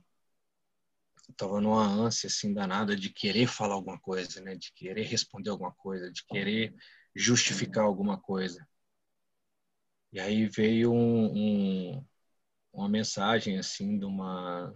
tava 1.37 1.61
numa 1.61 1.85
ânsia 1.87 2.27
assim 2.27 2.53
danada 2.55 2.97
de 2.97 3.11
querer 3.11 3.47
falar 3.47 3.75
alguma 3.75 3.99
coisa, 3.99 4.41
né? 4.41 4.55
De 4.57 4.73
querer 4.73 5.05
responder 5.05 5.51
alguma 5.51 5.73
coisa, 5.73 6.11
de 6.11 6.25
querer 6.27 6.75
justificar 7.15 7.85
alguma 7.85 8.19
coisa. 8.19 8.67
E 10.13 10.21
aí 10.21 10.47
veio 10.47 10.93
um, 10.93 11.95
um, 11.97 12.07
uma 12.73 12.89
mensagem 12.89 13.59
assim 13.59 13.99
de 13.99 14.05
uma 14.07 14.75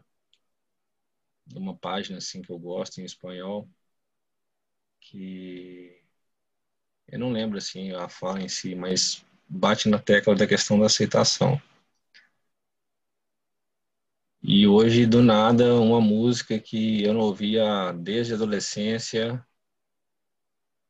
de 1.45 1.59
uma 1.59 1.76
página 1.76 2.18
assim 2.18 2.41
que 2.41 2.51
eu 2.51 2.59
gosto 2.59 3.01
em 3.01 3.05
espanhol 3.05 3.68
que 5.01 6.03
eu 7.09 7.18
não 7.18 7.32
lembro 7.32 7.59
assim 7.59 7.93
a 7.93 8.09
fala 8.09 8.41
em 8.41 8.49
si, 8.49 8.74
mas 8.74 9.26
bate 9.49 9.88
na 9.88 9.99
tecla 9.99 10.34
da 10.34 10.47
questão 10.47 10.78
da 10.78 10.86
aceitação. 10.86 11.61
E 14.42 14.66
hoje, 14.66 15.07
do 15.07 15.22
nada, 15.22 15.74
uma 15.74 16.01
música 16.01 16.59
que 16.59 17.03
eu 17.03 17.12
não 17.14 17.20
ouvia 17.20 17.92
desde 17.92 18.32
a 18.32 18.36
adolescência, 18.36 19.44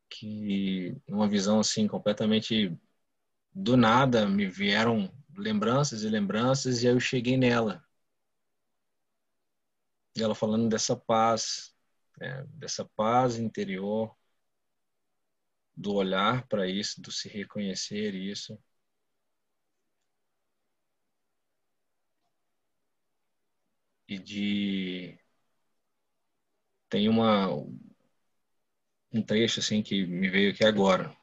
que 0.09 0.95
uma 1.07 1.27
visão 1.27 1.59
assim 1.59 1.87
completamente 1.87 2.77
do 3.53 3.75
nada 3.77 4.27
me 4.27 4.47
vieram 4.47 5.11
lembranças 5.35 6.03
e 6.03 6.09
lembranças 6.09 6.83
e 6.83 6.87
aí 6.87 6.93
eu 6.93 6.99
cheguei 6.99 7.37
nela. 7.37 7.83
E 10.15 10.23
ela 10.23 10.35
falando 10.35 10.69
dessa 10.69 10.95
paz, 10.95 11.73
né, 12.19 12.45
dessa 12.49 12.85
paz 12.95 13.37
interior, 13.37 14.15
do 15.77 15.93
olhar 15.93 16.47
para 16.47 16.67
isso, 16.67 17.01
do 17.01 17.11
se 17.11 17.29
reconhecer 17.29 18.15
isso. 18.15 18.59
e 24.07 24.17
de 24.17 25.19
tem 26.89 27.09
uma 27.09 27.47
um 29.11 29.21
trecho 29.21 29.59
assim 29.59 29.81
que 29.81 30.05
me 30.05 30.29
veio 30.29 30.51
aqui 30.51 30.63
agora, 30.65 31.15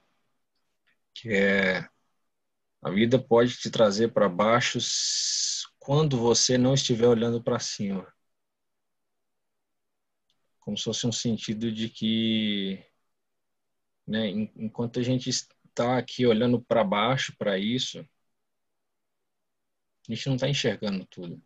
que 1.15 1.31
é 1.31 1.89
a 2.83 2.91
vida 2.91 3.19
pode 3.19 3.57
te 3.57 3.71
trazer 3.71 4.13
para 4.13 4.29
baixo 4.29 4.79
quando 5.79 6.19
você 6.19 6.59
não 6.59 6.75
estiver 6.75 7.07
olhando 7.09 7.43
para 7.43 7.59
cima. 7.59 8.07
Como 10.61 10.77
se 10.77 10.85
fosse 10.85 11.07
um 11.07 11.13
sentido 11.13 11.71
de 11.73 11.89
que 11.89 12.85
né, 14.07 14.29
enquanto 14.57 15.01
a 15.01 15.03
gente 15.03 15.31
está 15.31 15.99
aqui 15.99 16.27
olhando 16.27 16.61
para 16.63 16.85
baixo 16.85 17.35
para 17.37 17.59
isso, 17.59 17.99
a 20.09 20.15
gente 20.15 20.27
não 20.29 20.37
está 20.37 20.49
enxergando 20.49 21.05
tudo. 21.07 21.43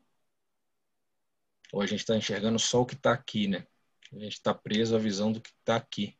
Ou 1.72 1.80
a 1.82 1.86
gente 1.86 2.00
está 2.00 2.16
enxergando 2.16 2.58
só 2.58 2.80
o 2.82 2.86
que 2.86 2.94
está 2.94 3.12
aqui, 3.12 3.46
né? 3.46 3.66
A 4.12 4.18
gente 4.18 4.32
está 4.32 4.54
preso 4.54 4.96
à 4.96 4.98
visão 4.98 5.32
do 5.32 5.40
que 5.40 5.50
está 5.50 5.76
aqui. 5.76 6.16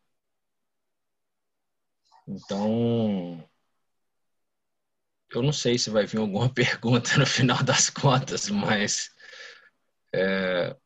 Então, 2.26 3.49
eu 5.30 5.43
não 5.43 5.53
sei 5.53 5.78
se 5.78 5.91
vai 5.91 6.07
vir 6.07 6.18
alguma 6.18 6.49
pergunta 6.53 7.16
no 7.18 7.26
final 7.26 7.62
das 7.62 7.91
contas, 7.91 8.49
mas 8.51 9.11
é, 10.14 10.76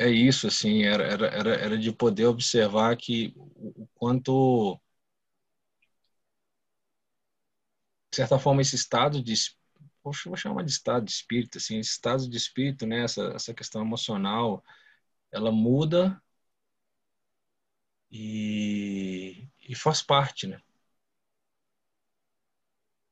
é 0.00 0.08
isso, 0.10 0.46
assim, 0.46 0.82
era, 0.84 1.04
era, 1.04 1.54
era 1.56 1.78
de 1.78 1.92
poder 1.92 2.26
observar 2.26 2.96
que 2.96 3.32
o 3.36 3.86
quanto, 3.94 4.80
de 8.10 8.16
certa 8.16 8.38
forma, 8.38 8.62
esse 8.62 8.76
estado 8.76 9.22
de 9.22 9.34
vou 10.02 10.12
chamar 10.36 10.64
de 10.64 10.70
estado 10.70 11.04
de 11.04 11.10
espírito, 11.12 11.58
assim, 11.58 11.78
esse 11.78 11.90
estado 11.90 12.28
de 12.28 12.36
espírito, 12.36 12.86
né, 12.86 13.04
essa, 13.04 13.22
essa 13.34 13.52
questão 13.54 13.82
emocional, 13.82 14.64
ela 15.32 15.52
muda 15.52 16.20
e, 18.10 19.48
e 19.68 19.74
faz 19.74 20.02
parte, 20.02 20.46
né? 20.46 20.60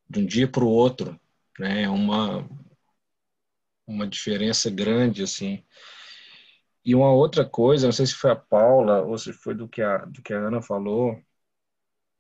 De 0.09 0.19
um 0.21 0.27
dia 0.27 0.47
para 0.47 0.63
o 0.65 0.69
outro, 0.69 1.19
né? 1.59 1.85
É 1.85 1.89
uma 1.89 2.47
uma 3.87 4.07
diferença 4.07 4.71
grande, 4.71 5.23
assim. 5.23 5.65
E 6.89 6.95
uma 6.95 7.13
outra 7.13 7.45
coisa, 7.47 7.87
não 7.87 7.93
sei 7.93 8.07
se 8.07 8.15
foi 8.15 8.31
a 8.31 8.37
Paula 8.37 9.03
ou 9.03 9.19
se 9.19 9.31
foi 9.31 9.55
do 9.55 9.69
que 9.69 9.83
a, 9.83 9.99
do 10.07 10.23
que 10.23 10.33
a 10.33 10.39
Ana 10.39 10.63
falou, 10.63 11.23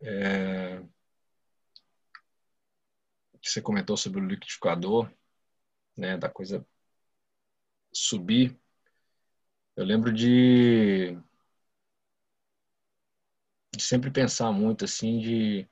é, 0.02 0.82
que 3.40 3.50
você 3.50 3.62
comentou 3.62 3.96
sobre 3.96 4.20
o 4.20 4.26
liquidificador, 4.26 5.10
né, 5.96 6.18
da 6.18 6.28
coisa 6.28 6.66
subir. 7.90 8.60
Eu 9.74 9.86
lembro 9.86 10.12
de, 10.12 11.16
de 13.74 13.82
sempre 13.82 14.10
pensar 14.10 14.52
muito 14.52 14.84
assim 14.84 15.18
de, 15.18 15.66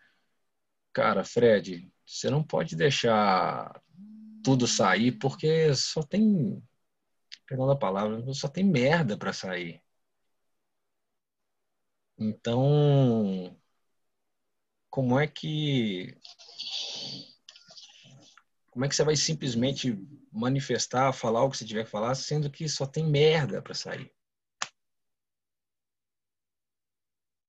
cara, 0.91 1.23
Fred, 1.23 1.93
você 2.07 2.31
não 2.31 2.43
pode 2.43 2.75
deixar 2.75 3.79
tudo 4.43 4.67
sair 4.67 5.13
porque 5.13 5.75
só 5.75 6.03
tem, 6.03 6.63
pegando 7.47 7.73
a 7.73 7.77
palavra, 7.79 8.23
só 8.35 8.49
tem 8.49 8.65
merda 8.65 9.17
para 9.17 9.33
sair. 9.33 9.83
Então, 12.19 13.57
como 14.91 15.19
é 15.19 15.27
que 15.27 16.17
como 18.71 18.85
é 18.85 18.89
que 18.89 18.95
você 18.95 19.05
vai 19.05 19.17
simplesmente 19.17 19.99
manifestar, 20.33 21.13
falar 21.13 21.43
o 21.45 21.51
que 21.51 21.57
você 21.57 21.65
tiver 21.65 21.85
que 21.85 21.91
falar, 21.91 22.15
sendo 22.15 22.51
que 22.51 22.69
só 22.69 22.87
tem 22.87 23.07
merda 23.07 23.63
para 23.63 23.75
sair? 23.75 24.13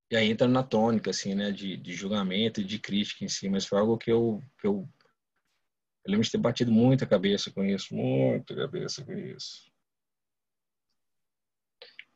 e 0.10 0.16
aí 0.16 0.30
entra 0.32 0.48
na 0.48 0.64
tônica, 0.64 1.10
assim, 1.10 1.36
né, 1.36 1.52
de, 1.52 1.76
de 1.78 1.94
julgamento 1.94 2.62
e 2.62 2.64
de 2.64 2.80
crítica 2.80 3.26
em 3.26 3.28
si, 3.28 3.50
mas 3.50 3.66
foi 3.66 3.80
algo 3.80 3.98
que 3.98 4.12
eu, 4.12 4.42
que 4.60 4.66
eu, 4.68 4.88
eu 6.06 6.12
lembro 6.12 6.24
de 6.26 6.32
ter 6.32 6.38
batido 6.38 6.72
muita 6.72 7.06
cabeça 7.06 7.52
com 7.52 7.64
isso, 7.64 7.94
muita 7.94 8.56
cabeça 8.56 9.04
com 9.04 9.14
isso. 9.14 9.70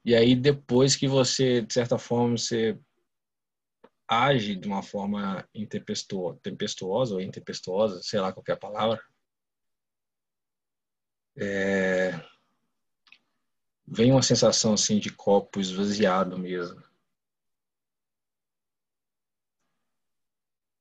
E 0.03 0.15
aí, 0.15 0.35
depois 0.35 0.95
que 0.95 1.07
você, 1.07 1.61
de 1.61 1.73
certa 1.73 1.97
forma, 1.97 2.37
você 2.37 2.77
age 4.07 4.55
de 4.55 4.67
uma 4.67 4.83
forma 4.83 5.47
tempestuosa 6.41 7.13
ou 7.13 7.21
intempestuosa, 7.21 8.01
sei 8.03 8.19
lá 8.19 8.33
qualquer 8.33 8.57
palavra, 8.57 9.01
é... 11.37 12.11
vem 13.87 14.11
uma 14.11 14.21
sensação 14.21 14.73
assim 14.73 14.99
de 14.99 15.11
copo 15.11 15.59
esvaziado 15.59 16.37
mesmo. 16.37 16.83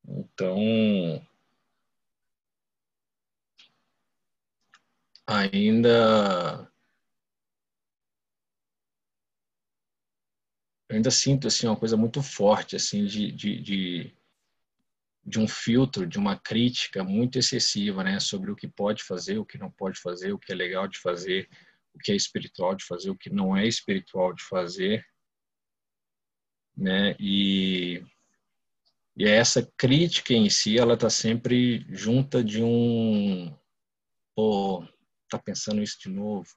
Então, 0.09 0.57
ainda 5.27 6.69
eu 10.91 10.97
ainda 10.97 11.11
sinto 11.11 11.47
assim 11.47 11.69
uma 11.69 11.77
coisa 11.77 11.97
muito 11.97 12.21
forte 12.21 12.75
assim 12.75 13.05
de, 13.05 13.31
de, 13.31 13.63
de, 13.63 14.13
de, 15.25 15.39
um 15.39 15.47
filtro, 15.47 16.05
de 16.05 16.19
uma 16.19 16.37
crítica 16.37 17.05
muito 17.05 17.39
excessiva, 17.39 18.03
né, 18.03 18.19
sobre 18.19 18.51
o 18.51 18.57
que 18.57 18.67
pode 18.67 19.05
fazer, 19.05 19.39
o 19.39 19.47
que 19.47 19.57
não 19.57 19.71
pode 19.71 20.01
fazer, 20.01 20.33
o 20.33 20.39
que 20.39 20.51
é 20.51 20.55
legal 20.55 20.89
de 20.89 20.99
fazer, 20.99 21.49
o 21.95 21.99
que 22.01 22.11
é 22.11 22.17
espiritual 22.17 22.75
de 22.75 22.85
fazer, 22.85 23.09
o 23.09 23.17
que 23.17 23.31
não 23.31 23.57
é 23.57 23.69
espiritual 23.69 24.35
de 24.35 24.43
fazer, 24.43 25.07
né? 26.77 27.15
E 27.21 28.03
e 29.17 29.27
essa 29.27 29.71
crítica 29.77 30.33
em 30.33 30.49
si, 30.49 30.79
ela 30.79 30.95
está 30.95 31.11
sempre 31.11 31.85
junta 31.91 32.43
de 32.43 32.63
um, 32.63 33.55
pô, 34.35 34.83
tá 35.29 35.39
pensando 35.39 35.83
isso 35.83 35.99
de 36.01 36.09
novo, 36.09 36.49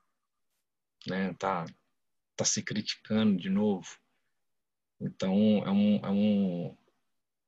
né? 1.06 1.34
Tá, 1.34 1.66
tá 2.38 2.46
se 2.46 2.64
criticando 2.64 3.38
de 3.38 3.50
novo. 3.50 3.86
Então 5.04 5.34
é 5.66 5.70
um, 5.70 5.96
é 5.98 6.10
um, 6.10 6.78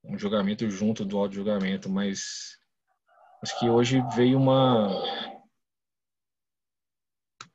um 0.03 0.19
julgamento 0.19 0.69
junto 0.69 1.05
do 1.05 1.17
auto 1.17 1.33
julgamento, 1.33 1.89
mas 1.89 2.59
acho 3.41 3.57
que 3.57 3.69
hoje 3.69 4.01
veio 4.13 4.37
uma, 4.37 4.89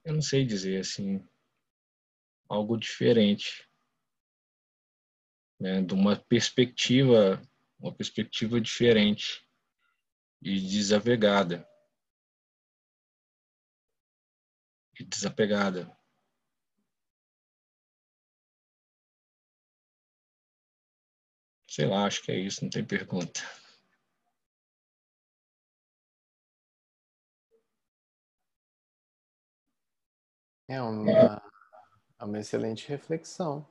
eu 0.02 0.14
não 0.14 0.22
sei 0.22 0.46
dizer 0.46 0.80
assim, 0.80 1.22
algo 2.48 2.78
diferente, 2.78 3.68
né? 5.60 5.82
De 5.82 5.92
uma 5.92 6.16
perspectiva 6.16 7.40
uma 7.78 7.94
perspectiva 7.94 8.60
diferente 8.60 9.42
e 10.42 10.60
desavegada 10.60 11.66
e 14.98 15.04
desapegada. 15.04 15.90
Sei 21.70 21.86
lá, 21.86 22.04
acho 22.04 22.20
que 22.22 22.32
é 22.32 22.36
isso, 22.36 22.64
não 22.64 22.68
tem 22.70 22.84
pergunta. 22.84 23.40
É 30.66 30.80
uma, 30.82 31.42
é 32.20 32.24
uma 32.24 32.38
excelente 32.40 32.88
reflexão. 32.88 33.66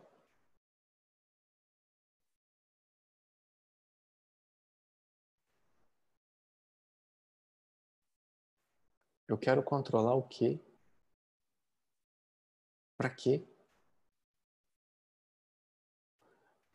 Eu 9.28 9.38
quero 9.38 9.64
controlar 9.64 10.16
o 10.16 10.24
quê? 10.24 10.60
Para 12.98 13.10
quê? 13.10 13.49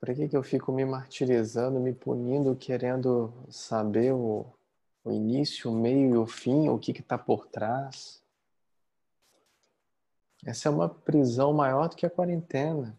Para 0.05 0.15
que, 0.15 0.29
que 0.29 0.37
eu 0.37 0.43
fico 0.43 0.71
me 0.71 0.85
martirizando, 0.85 1.81
me 1.81 1.95
punindo, 1.95 2.55
querendo 2.55 3.33
saber 3.49 4.13
o, 4.13 4.45
o 5.03 5.11
início, 5.11 5.71
o 5.71 5.75
meio 5.75 6.11
e 6.11 6.17
o 6.19 6.27
fim, 6.27 6.69
o 6.69 6.79
que 6.79 6.93
está 6.93 7.17
por 7.17 7.47
trás? 7.47 8.23
Essa 10.45 10.69
é 10.69 10.71
uma 10.71 10.91
prisão 10.91 11.55
maior 11.55 11.89
do 11.89 11.97
que 11.97 12.05
a 12.05 12.11
quarentena. 12.11 12.95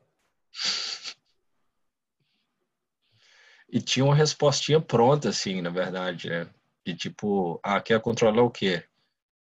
E 3.69 3.79
tinha 3.79 4.03
uma 4.03 4.15
respostinha 4.15 4.81
pronta, 4.81 5.29
assim, 5.29 5.61
na 5.61 5.69
verdade, 5.69 6.27
né? 6.27 6.49
De 6.83 6.95
tipo, 6.95 7.59
ah, 7.61 7.79
quer 7.79 8.01
controlar 8.01 8.41
o 8.41 8.49
quê? 8.49 8.83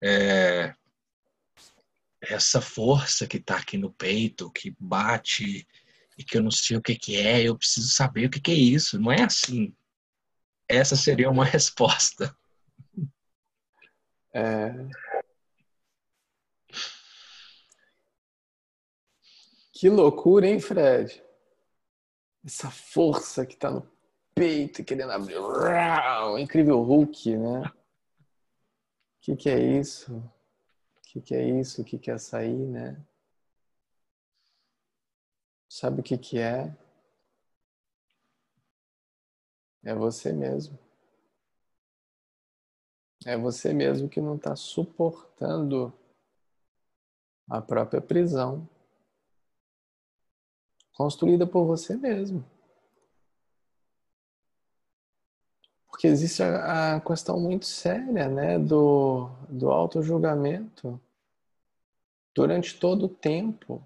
é, 0.01 0.73
essa 2.19 2.59
força 2.59 3.27
que 3.27 3.37
está 3.37 3.57
aqui 3.57 3.77
no 3.77 3.91
peito, 3.91 4.49
que 4.49 4.75
bate 4.79 5.67
e 6.17 6.23
que 6.23 6.37
eu 6.37 6.43
não 6.43 6.51
sei 6.51 6.77
o 6.77 6.81
que, 6.81 6.95
que 6.95 7.15
é, 7.17 7.41
eu 7.41 7.57
preciso 7.57 7.89
saber 7.89 8.25
o 8.25 8.29
que, 8.29 8.39
que 8.39 8.51
é 8.51 8.55
isso. 8.55 8.99
Não 8.99 9.11
é 9.11 9.23
assim. 9.23 9.75
Essa 10.67 10.95
seria 10.95 11.29
uma 11.29 11.45
resposta. 11.45 12.35
É... 14.33 14.73
Que 19.71 19.89
loucura, 19.89 20.47
hein, 20.47 20.59
Fred? 20.59 21.21
Essa 22.45 22.69
força 22.69 23.45
que 23.45 23.53
está 23.53 23.69
no 23.69 23.87
peito 24.33 24.83
querendo 24.83 25.11
abrir. 25.11 25.37
O 25.37 26.37
incrível 26.37 26.81
Hulk, 26.81 27.37
né? 27.37 27.71
que, 29.23 29.37
que 29.37 29.49
é 29.49 29.57
isso? 29.57 30.13
O 30.17 31.01
que, 31.01 31.21
que 31.21 31.33
é 31.33 31.47
isso? 31.47 31.81
O 31.81 31.85
que, 31.85 31.97
que 31.97 32.11
é 32.11 32.17
sair, 32.17 32.67
né? 32.67 33.01
Sabe 35.73 36.01
o 36.01 36.03
que, 36.03 36.19
que 36.19 36.37
é? 36.37 36.71
É 39.83 39.95
você 39.95 40.31
mesmo. 40.31 40.77
É 43.25 43.35
você 43.35 43.73
mesmo 43.73 44.07
que 44.07 44.21
não 44.21 44.35
está 44.35 44.55
suportando 44.55 45.91
a 47.49 47.59
própria 47.59 47.99
prisão 47.99 48.69
construída 50.93 51.47
por 51.47 51.65
você 51.65 51.97
mesmo. 51.97 52.45
Porque 55.87 56.05
existe 56.05 56.43
a, 56.43 56.97
a 56.97 57.01
questão 57.01 57.39
muito 57.39 57.65
séria 57.65 58.29
né, 58.29 58.59
do, 58.59 59.27
do 59.49 59.71
auto-julgamento 59.71 61.01
durante 62.35 62.79
todo 62.79 63.05
o 63.07 63.09
tempo. 63.09 63.83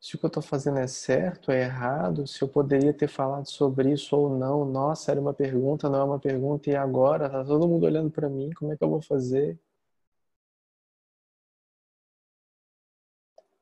Se 0.00 0.16
o 0.16 0.18
que 0.18 0.24
eu 0.24 0.28
estou 0.28 0.42
fazendo 0.42 0.78
é 0.78 0.88
certo, 0.88 1.52
é 1.52 1.60
errado, 1.62 2.26
se 2.26 2.42
eu 2.42 2.48
poderia 2.48 2.92
ter 2.92 3.06
falado 3.06 3.46
sobre 3.48 3.92
isso 3.92 4.16
ou 4.16 4.36
não. 4.36 4.64
Nossa, 4.64 5.12
era 5.12 5.20
uma 5.20 5.32
pergunta, 5.32 5.88
não 5.88 6.00
é 6.00 6.04
uma 6.04 6.18
pergunta, 6.18 6.68
e 6.70 6.74
agora? 6.76 7.30
Tá 7.30 7.44
todo 7.44 7.68
mundo 7.68 7.84
olhando 7.86 8.10
para 8.10 8.28
mim, 8.28 8.50
como 8.58 8.72
é 8.72 8.76
que 8.76 8.82
eu 8.82 8.90
vou 8.90 9.00
fazer? 9.00 9.56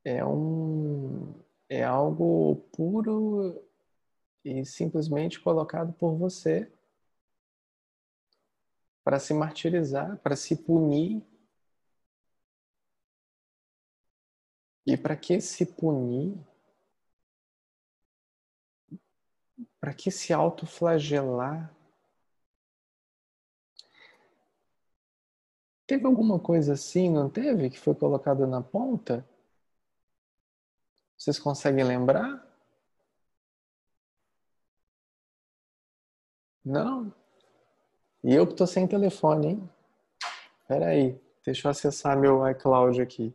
É 0.04 0.24
um 0.24 1.34
é 1.68 1.82
algo 1.84 2.56
puro 2.72 3.62
e 4.44 4.64
simplesmente 4.64 5.40
colocado 5.40 5.92
por 5.94 6.16
você 6.16 6.70
para 9.02 9.18
se 9.18 9.32
martirizar, 9.32 10.18
para 10.18 10.36
se 10.36 10.54
punir. 10.54 11.22
E 14.86 14.96
para 14.96 15.16
que 15.16 15.40
se 15.40 15.66
punir? 15.66 16.38
Para 19.80 19.92
que 19.92 20.10
se 20.12 20.32
autoflagelar? 20.32 21.74
Teve 25.86 26.06
alguma 26.06 26.38
coisa 26.38 26.74
assim, 26.74 27.10
não 27.10 27.28
teve, 27.28 27.70
que 27.70 27.78
foi 27.78 27.94
colocada 27.94 28.46
na 28.46 28.62
ponta? 28.62 29.28
Vocês 31.16 31.38
conseguem 31.38 31.84
lembrar? 31.84 32.44
Não. 36.64 37.12
E 38.22 38.34
eu 38.34 38.46
que 38.46 38.54
tô 38.54 38.66
sem 38.66 38.86
telefone, 38.86 39.48
hein? 39.48 39.70
Espera 40.60 40.88
aí, 40.88 41.20
deixa 41.44 41.66
eu 41.66 41.70
acessar 41.70 42.16
meu 42.18 42.48
iCloud 42.50 43.00
aqui. 43.00 43.34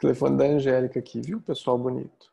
Telefone 0.00 0.38
da 0.38 0.44
Angélica 0.44 0.98
aqui, 0.98 1.20
viu, 1.20 1.42
pessoal 1.42 1.76
bonito? 1.76 2.32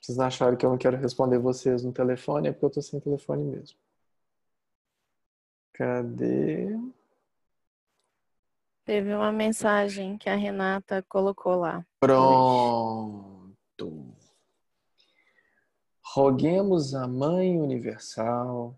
Vocês 0.00 0.18
acharam 0.18 0.56
que 0.56 0.66
eu 0.66 0.70
não 0.70 0.76
quero 0.76 0.96
responder 0.96 1.38
vocês 1.38 1.84
no 1.84 1.92
telefone? 1.92 2.48
É 2.48 2.52
porque 2.52 2.64
eu 2.64 2.70
tô 2.70 2.82
sem 2.82 2.98
telefone 2.98 3.44
mesmo. 3.44 3.78
Cadê? 5.72 6.76
Teve 8.84 9.14
uma 9.14 9.30
mensagem 9.30 10.18
que 10.18 10.28
a 10.28 10.34
Renata 10.34 11.04
colocou 11.08 11.54
lá. 11.54 11.86
Pronto. 12.00 13.46
Roguemos 16.02 16.96
a 16.96 17.06
Mãe 17.06 17.60
Universal, 17.60 18.76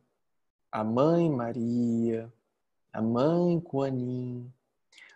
a 0.71 0.85
Mãe 0.85 1.31
Maria, 1.31 2.31
a 2.93 3.01
Mãe 3.01 3.61
Kuan 3.61 4.51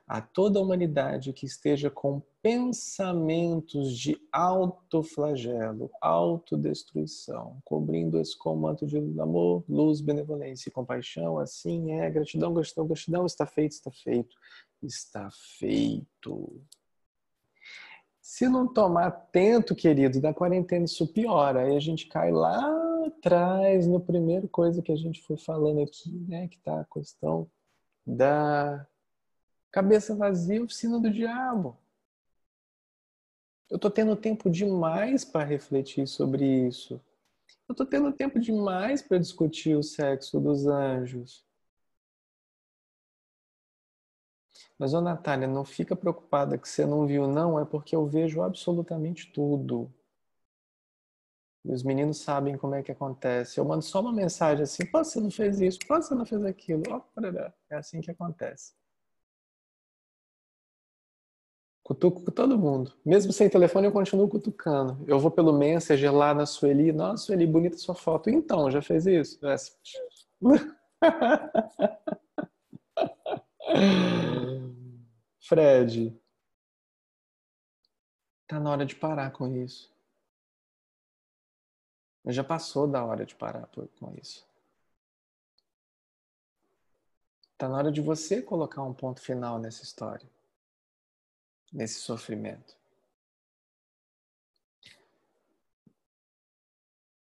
a 0.06 0.20
toda 0.20 0.58
a 0.58 0.62
humanidade 0.62 1.32
que 1.32 1.46
esteja 1.46 1.90
com 1.90 2.22
pensamentos 2.42 3.96
de 3.96 4.20
autoflagelo, 4.32 5.90
autodestruição, 6.00 7.58
cobrindo-se 7.64 8.36
com 8.36 8.54
o 8.54 8.60
manto 8.60 8.84
de 8.86 8.98
amor, 9.20 9.64
luz, 9.68 10.00
benevolência 10.00 10.68
e 10.68 10.72
compaixão. 10.72 11.38
Assim 11.38 11.92
é, 11.92 12.10
gratidão, 12.10 12.52
gratidão, 12.52 12.86
gratidão, 12.86 13.26
está 13.26 13.46
feito, 13.46 13.72
está 13.72 13.90
feito, 13.92 14.36
está 14.82 15.30
feito. 15.58 16.60
Se 18.20 18.48
não 18.48 18.66
tomar 18.66 19.06
atento, 19.06 19.74
querido, 19.74 20.20
da 20.20 20.34
quarentena 20.34 20.84
isso 20.84 21.06
piora. 21.06 21.62
Aí 21.62 21.76
a 21.76 21.80
gente 21.80 22.06
cai 22.08 22.32
lá 22.32 22.60
atrás, 23.06 23.86
no 23.86 24.00
primeiro 24.00 24.48
coisa 24.48 24.82
que 24.82 24.92
a 24.92 24.96
gente 24.96 25.22
foi 25.22 25.36
falando 25.36 25.80
aqui, 25.80 26.10
né? 26.28 26.48
Que 26.48 26.58
tá 26.58 26.80
a 26.80 26.84
questão 26.84 27.48
da 28.04 28.86
Cabeça 29.72 30.14
vazia, 30.14 30.62
oficina 30.62 31.00
do 31.00 31.10
diabo. 31.10 31.78
Eu 33.72 33.76
estou 33.76 33.90
tendo 33.90 34.14
tempo 34.14 34.50
demais 34.50 35.24
para 35.24 35.46
refletir 35.46 36.06
sobre 36.06 36.44
isso. 36.68 37.00
Eu 37.66 37.72
estou 37.72 37.86
tendo 37.86 38.12
tempo 38.12 38.38
demais 38.38 39.00
para 39.00 39.16
discutir 39.16 39.74
o 39.74 39.82
sexo 39.82 40.38
dos 40.38 40.66
anjos. 40.66 41.42
Mas, 44.78 44.92
ô 44.92 45.00
Natália, 45.00 45.48
não 45.48 45.64
fica 45.64 45.96
preocupada 45.96 46.58
que 46.58 46.68
você 46.68 46.84
não 46.84 47.06
viu, 47.06 47.26
não, 47.26 47.58
é 47.58 47.64
porque 47.64 47.96
eu 47.96 48.06
vejo 48.06 48.42
absolutamente 48.42 49.32
tudo. 49.32 49.90
E 51.64 51.72
os 51.72 51.82
meninos 51.82 52.18
sabem 52.18 52.58
como 52.58 52.74
é 52.74 52.82
que 52.82 52.92
acontece. 52.92 53.58
Eu 53.58 53.64
mando 53.64 53.82
só 53.82 54.02
uma 54.02 54.12
mensagem 54.12 54.64
assim: 54.64 54.84
pô, 54.84 55.02
você 55.02 55.18
não 55.18 55.30
fez 55.30 55.62
isso, 55.62 55.78
pô, 55.88 55.96
você 55.96 56.14
não 56.14 56.26
fez 56.26 56.44
aquilo. 56.44 56.82
é 57.70 57.76
assim 57.76 58.02
que 58.02 58.10
acontece. 58.10 58.74
Cutuco 61.82 62.30
todo 62.30 62.58
mundo. 62.58 62.92
Mesmo 63.04 63.32
sem 63.32 63.50
telefone, 63.50 63.88
eu 63.88 63.92
continuo 63.92 64.28
cutucando. 64.28 65.04
Eu 65.06 65.18
vou 65.18 65.30
pelo 65.32 65.52
Messenger 65.52 66.14
lá 66.14 66.32
na 66.32 66.46
Sueli. 66.46 66.92
Nossa, 66.92 67.24
Sueli, 67.24 67.44
bonita 67.46 67.76
sua 67.76 67.94
foto. 67.94 68.30
Então, 68.30 68.70
já 68.70 68.80
fez 68.80 69.04
isso? 69.06 69.44
É. 69.44 69.56
Fred, 75.40 76.16
tá 78.46 78.60
na 78.60 78.70
hora 78.70 78.86
de 78.86 78.94
parar 78.94 79.32
com 79.32 79.48
isso. 79.48 79.90
Já 82.26 82.44
passou 82.44 82.86
da 82.86 83.04
hora 83.04 83.26
de 83.26 83.34
parar 83.34 83.68
com 83.98 84.14
isso. 84.20 84.46
Tá 87.58 87.68
na 87.68 87.76
hora 87.76 87.90
de 87.90 88.00
você 88.00 88.40
colocar 88.40 88.82
um 88.82 88.94
ponto 88.94 89.20
final 89.20 89.58
nessa 89.58 89.82
história 89.82 90.28
nesse 91.72 92.00
sofrimento. 92.00 92.76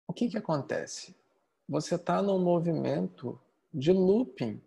O 0.08 0.14
que, 0.14 0.28
que 0.28 0.38
acontece? 0.38 1.16
Você 1.68 1.96
está 1.96 2.22
num 2.22 2.40
movimento 2.40 3.40
de 3.72 3.92
looping, 3.92 4.62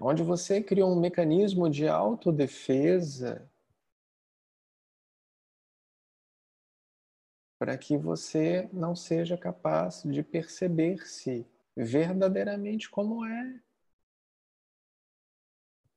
onde 0.00 0.22
você 0.24 0.62
criou 0.62 0.90
um 0.90 0.98
mecanismo 0.98 1.70
de 1.70 1.86
autodefesa 1.86 3.48
para 7.58 7.78
que 7.78 7.96
você 7.96 8.68
não 8.72 8.96
seja 8.96 9.38
capaz 9.38 10.02
de 10.02 10.22
perceber-se 10.22 11.46
verdadeiramente 11.76 12.90
como 12.90 13.24
é. 13.24 13.63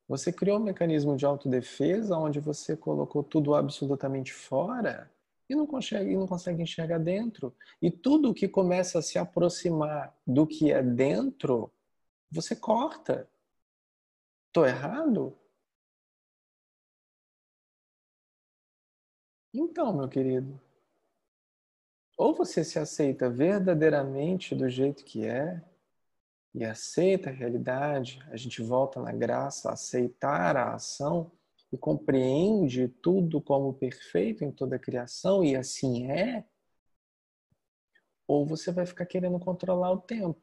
Você 0.08 0.32
criou 0.32 0.58
um 0.58 0.64
mecanismo 0.64 1.16
de 1.16 1.26
autodefesa 1.26 2.16
onde 2.16 2.40
você 2.40 2.74
colocou 2.74 3.22
tudo 3.22 3.54
absolutamente 3.54 4.32
fora 4.32 5.10
e 5.48 5.54
não 5.54 5.66
consegue, 5.66 6.16
não 6.16 6.26
consegue 6.26 6.62
enxergar 6.62 6.98
dentro. 6.98 7.54
E 7.80 7.90
tudo 7.90 8.34
que 8.34 8.48
começa 8.48 8.98
a 8.98 9.02
se 9.02 9.18
aproximar 9.18 10.16
do 10.26 10.46
que 10.46 10.72
é 10.72 10.82
dentro, 10.82 11.70
você 12.30 12.56
corta. 12.56 13.28
Tô 14.52 14.64
errado? 14.64 15.36
Então, 19.52 19.94
meu 19.94 20.08
querido, 20.08 20.58
ou 22.16 22.34
você 22.34 22.64
se 22.64 22.78
aceita 22.78 23.30
verdadeiramente 23.30 24.54
do 24.54 24.68
jeito 24.68 25.04
que 25.04 25.24
é, 25.26 25.62
e 26.58 26.64
aceita 26.64 27.30
a 27.30 27.32
realidade, 27.32 28.20
a 28.32 28.36
gente 28.36 28.60
volta 28.60 29.00
na 29.00 29.12
graça 29.12 29.68
a 29.68 29.74
aceitar 29.74 30.56
a 30.56 30.74
ação 30.74 31.30
e 31.72 31.78
compreende 31.78 32.88
tudo 32.88 33.40
como 33.40 33.72
perfeito 33.72 34.42
em 34.42 34.50
toda 34.50 34.74
a 34.74 34.78
criação 34.78 35.44
e 35.44 35.54
assim 35.54 36.10
é, 36.10 36.44
ou 38.26 38.44
você 38.44 38.72
vai 38.72 38.84
ficar 38.84 39.06
querendo 39.06 39.38
controlar 39.38 39.92
o 39.92 40.00
tempo. 40.00 40.40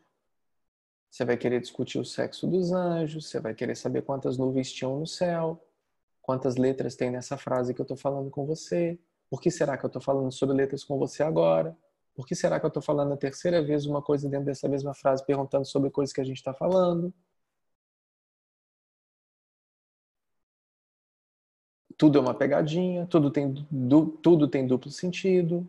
Você 1.12 1.26
vai 1.26 1.36
querer 1.36 1.60
discutir 1.60 2.00
o 2.00 2.06
sexo 2.06 2.48
dos 2.48 2.72
anjos, 2.72 3.30
você 3.30 3.40
vai 3.42 3.54
querer 3.54 3.76
saber 3.76 4.02
quantas 4.02 4.38
nuvens 4.38 4.72
tinham 4.72 4.98
no 4.98 5.06
céu, 5.06 5.62
quantas 6.22 6.56
letras 6.56 6.96
tem 6.96 7.12
nessa 7.12 7.38
frase 7.38 7.74
que 7.74 7.82
eu 7.82 7.84
estou 7.84 7.98
falando 7.98 8.30
com 8.30 8.46
você, 8.46 8.98
por 9.30 9.42
que 9.42 9.52
será 9.52 9.78
que 9.78 9.84
eu 9.84 9.88
estou 9.88 10.02
falando 10.02 10.32
sobre 10.32 10.56
letras 10.56 10.82
com 10.82 10.98
você 10.98 11.24
agora? 11.24 11.78
Por 12.16 12.26
que 12.26 12.36
será 12.36 12.60
que 12.60 12.66
eu 12.66 12.70
estou 12.70 12.82
falando 12.82 13.14
a 13.14 13.18
terceira 13.18 13.62
vez 13.64 13.86
uma 13.86 14.02
coisa 14.02 14.28
dentro 14.30 14.46
dessa 14.46 14.68
mesma 14.70 14.94
frase, 14.94 15.26
perguntando 15.26 15.66
sobre 15.66 15.90
coisas 15.92 16.14
que 16.14 16.22
a 16.22 16.24
gente 16.24 16.38
está 16.38 16.54
falando? 16.54 17.14
Tudo 21.98 22.18
é 22.18 22.22
uma 22.22 22.34
pegadinha, 22.34 23.06
tudo 23.08 23.30
tem, 23.32 23.54
du, 23.72 24.08
tudo 24.18 24.48
tem 24.48 24.66
duplo 24.68 24.90
sentido. 24.92 25.68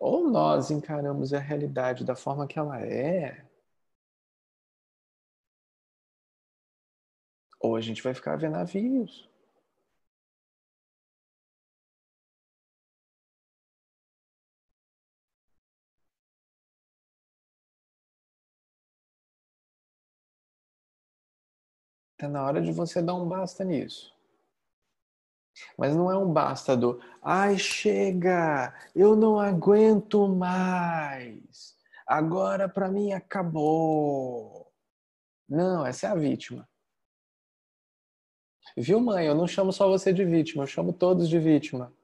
Ou 0.00 0.28
nós 0.28 0.70
encaramos 0.72 1.32
a 1.32 1.38
realidade 1.38 2.04
da 2.04 2.16
forma 2.16 2.46
que 2.48 2.58
ela 2.58 2.80
é, 2.80 3.46
ou 7.60 7.76
a 7.76 7.80
gente 7.80 8.02
vai 8.02 8.14
ficar 8.14 8.36
vendo 8.36 8.52
navios. 8.52 9.28
Está 22.18 22.28
na 22.28 22.44
hora 22.44 22.60
de 22.60 22.72
você 22.72 23.00
dar 23.00 23.14
um 23.14 23.28
basta 23.28 23.64
nisso. 23.64 24.12
Mas 25.78 25.94
não 25.94 26.10
é 26.10 26.18
um 26.18 26.32
basta 26.32 26.76
do 26.76 27.00
ai, 27.22 27.56
chega, 27.56 28.74
eu 28.92 29.14
não 29.14 29.38
aguento 29.38 30.26
mais. 30.26 31.76
Agora 32.04 32.68
para 32.68 32.90
mim 32.90 33.12
acabou. 33.12 34.72
Não, 35.48 35.86
essa 35.86 36.08
é 36.08 36.10
a 36.10 36.16
vítima. 36.16 36.68
Viu, 38.76 39.00
mãe? 39.00 39.26
Eu 39.26 39.34
não 39.36 39.46
chamo 39.46 39.72
só 39.72 39.88
você 39.88 40.12
de 40.12 40.24
vítima, 40.24 40.64
eu 40.64 40.66
chamo 40.66 40.92
todos 40.92 41.28
de 41.28 41.38
vítima. 41.38 41.94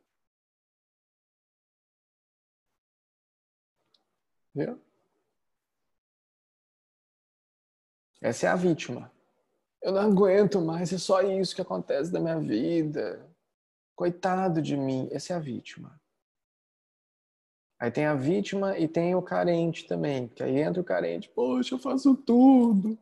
Viu? 4.54 4.80
Essa 8.22 8.46
é 8.46 8.50
a 8.50 8.56
vítima. 8.56 9.13
Eu 9.84 9.92
não 9.92 10.00
aguento 10.00 10.62
mais, 10.62 10.90
é 10.94 10.98
só 10.98 11.20
isso 11.20 11.54
que 11.54 11.60
acontece 11.60 12.10
na 12.10 12.18
minha 12.18 12.40
vida. 12.40 13.22
Coitado 13.94 14.62
de 14.62 14.78
mim. 14.78 15.10
Essa 15.12 15.34
é 15.34 15.36
a 15.36 15.38
vítima. 15.38 16.00
Aí 17.78 17.90
tem 17.90 18.06
a 18.06 18.14
vítima 18.14 18.78
e 18.78 18.88
tem 18.88 19.14
o 19.14 19.20
carente 19.20 19.86
também. 19.86 20.28
Que 20.28 20.42
aí 20.42 20.58
entra 20.58 20.80
o 20.80 20.84
carente. 20.84 21.28
Poxa, 21.28 21.74
eu 21.74 21.78
faço 21.78 22.16
tudo. 22.16 22.98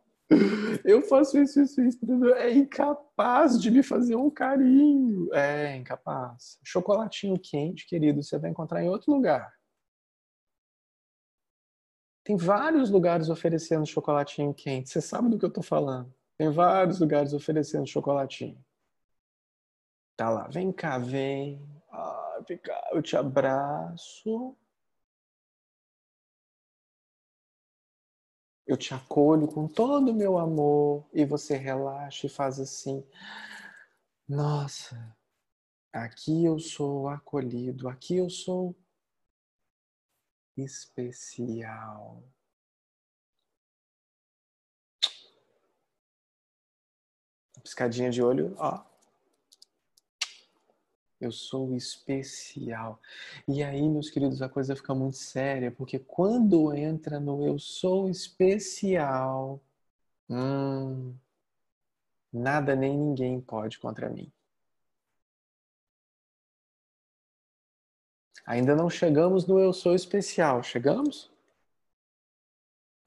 Eu 0.84 1.02
faço 1.02 1.38
isso, 1.38 1.60
isso, 1.60 1.80
isso. 1.80 2.34
É 2.34 2.50
incapaz 2.52 3.60
de 3.60 3.70
me 3.70 3.84
fazer 3.84 4.16
um 4.16 4.28
carinho. 4.28 5.32
É 5.32 5.76
incapaz. 5.76 6.58
Chocolatinho 6.64 7.38
quente, 7.38 7.86
querido, 7.86 8.24
você 8.24 8.38
vai 8.38 8.50
encontrar 8.50 8.82
em 8.82 8.88
outro 8.88 9.12
lugar. 9.12 9.54
Tem 12.24 12.36
vários 12.36 12.90
lugares 12.90 13.28
oferecendo 13.28 13.86
chocolatinho 13.86 14.52
quente. 14.52 14.90
Você 14.90 15.00
sabe 15.00 15.28
do 15.28 15.38
que 15.38 15.44
eu 15.44 15.48
estou 15.48 15.62
falando. 15.62 16.12
Tem 16.42 16.50
vários 16.50 16.98
lugares 16.98 17.32
oferecendo 17.32 17.86
chocolatinho. 17.86 18.58
Tá 20.16 20.28
lá, 20.28 20.48
vem 20.48 20.72
cá, 20.72 20.98
vem. 20.98 21.64
Ah, 21.88 22.42
vem 22.48 22.58
cá, 22.58 22.90
eu 22.90 23.00
te 23.00 23.16
abraço. 23.16 24.56
eu 28.66 28.76
te 28.76 28.92
acolho 28.92 29.46
com 29.46 29.68
todo 29.68 30.10
o 30.10 30.14
meu 30.14 30.36
amor 30.36 31.08
e 31.12 31.24
você 31.24 31.56
relaxa 31.56 32.26
e 32.26 32.30
faz 32.30 32.58
assim. 32.58 33.06
Nossa, 34.28 35.16
aqui 35.92 36.44
eu 36.44 36.58
sou 36.58 37.06
acolhido, 37.06 37.88
aqui 37.88 38.16
eu 38.16 38.28
sou 38.28 38.74
especial. 40.56 42.24
Piscadinha 47.62 48.10
de 48.10 48.22
olho, 48.22 48.54
ó. 48.58 48.82
Eu 51.20 51.30
sou 51.30 51.74
especial. 51.76 53.00
E 53.46 53.62
aí, 53.62 53.88
meus 53.88 54.10
queridos, 54.10 54.42
a 54.42 54.48
coisa 54.48 54.74
fica 54.74 54.92
muito 54.92 55.16
séria, 55.16 55.70
porque 55.70 55.98
quando 55.98 56.74
entra 56.74 57.20
no 57.20 57.46
eu 57.46 57.58
sou 57.60 58.10
especial, 58.10 59.60
hum, 60.28 61.14
nada 62.32 62.74
nem 62.74 62.98
ninguém 62.98 63.40
pode 63.40 63.78
contra 63.78 64.08
mim. 64.10 64.32
Ainda 68.44 68.74
não 68.74 68.90
chegamos 68.90 69.46
no 69.46 69.60
eu 69.60 69.72
sou 69.72 69.94
especial, 69.94 70.62
chegamos? 70.62 71.30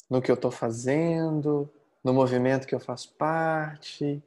No 0.09 0.21
que 0.21 0.31
eu 0.31 0.35
estou 0.35 0.51
fazendo, 0.51 1.69
no 2.03 2.13
movimento 2.13 2.65
que 2.65 2.73
eu 2.73 2.79
faço 2.79 3.11
parte, 3.15 4.23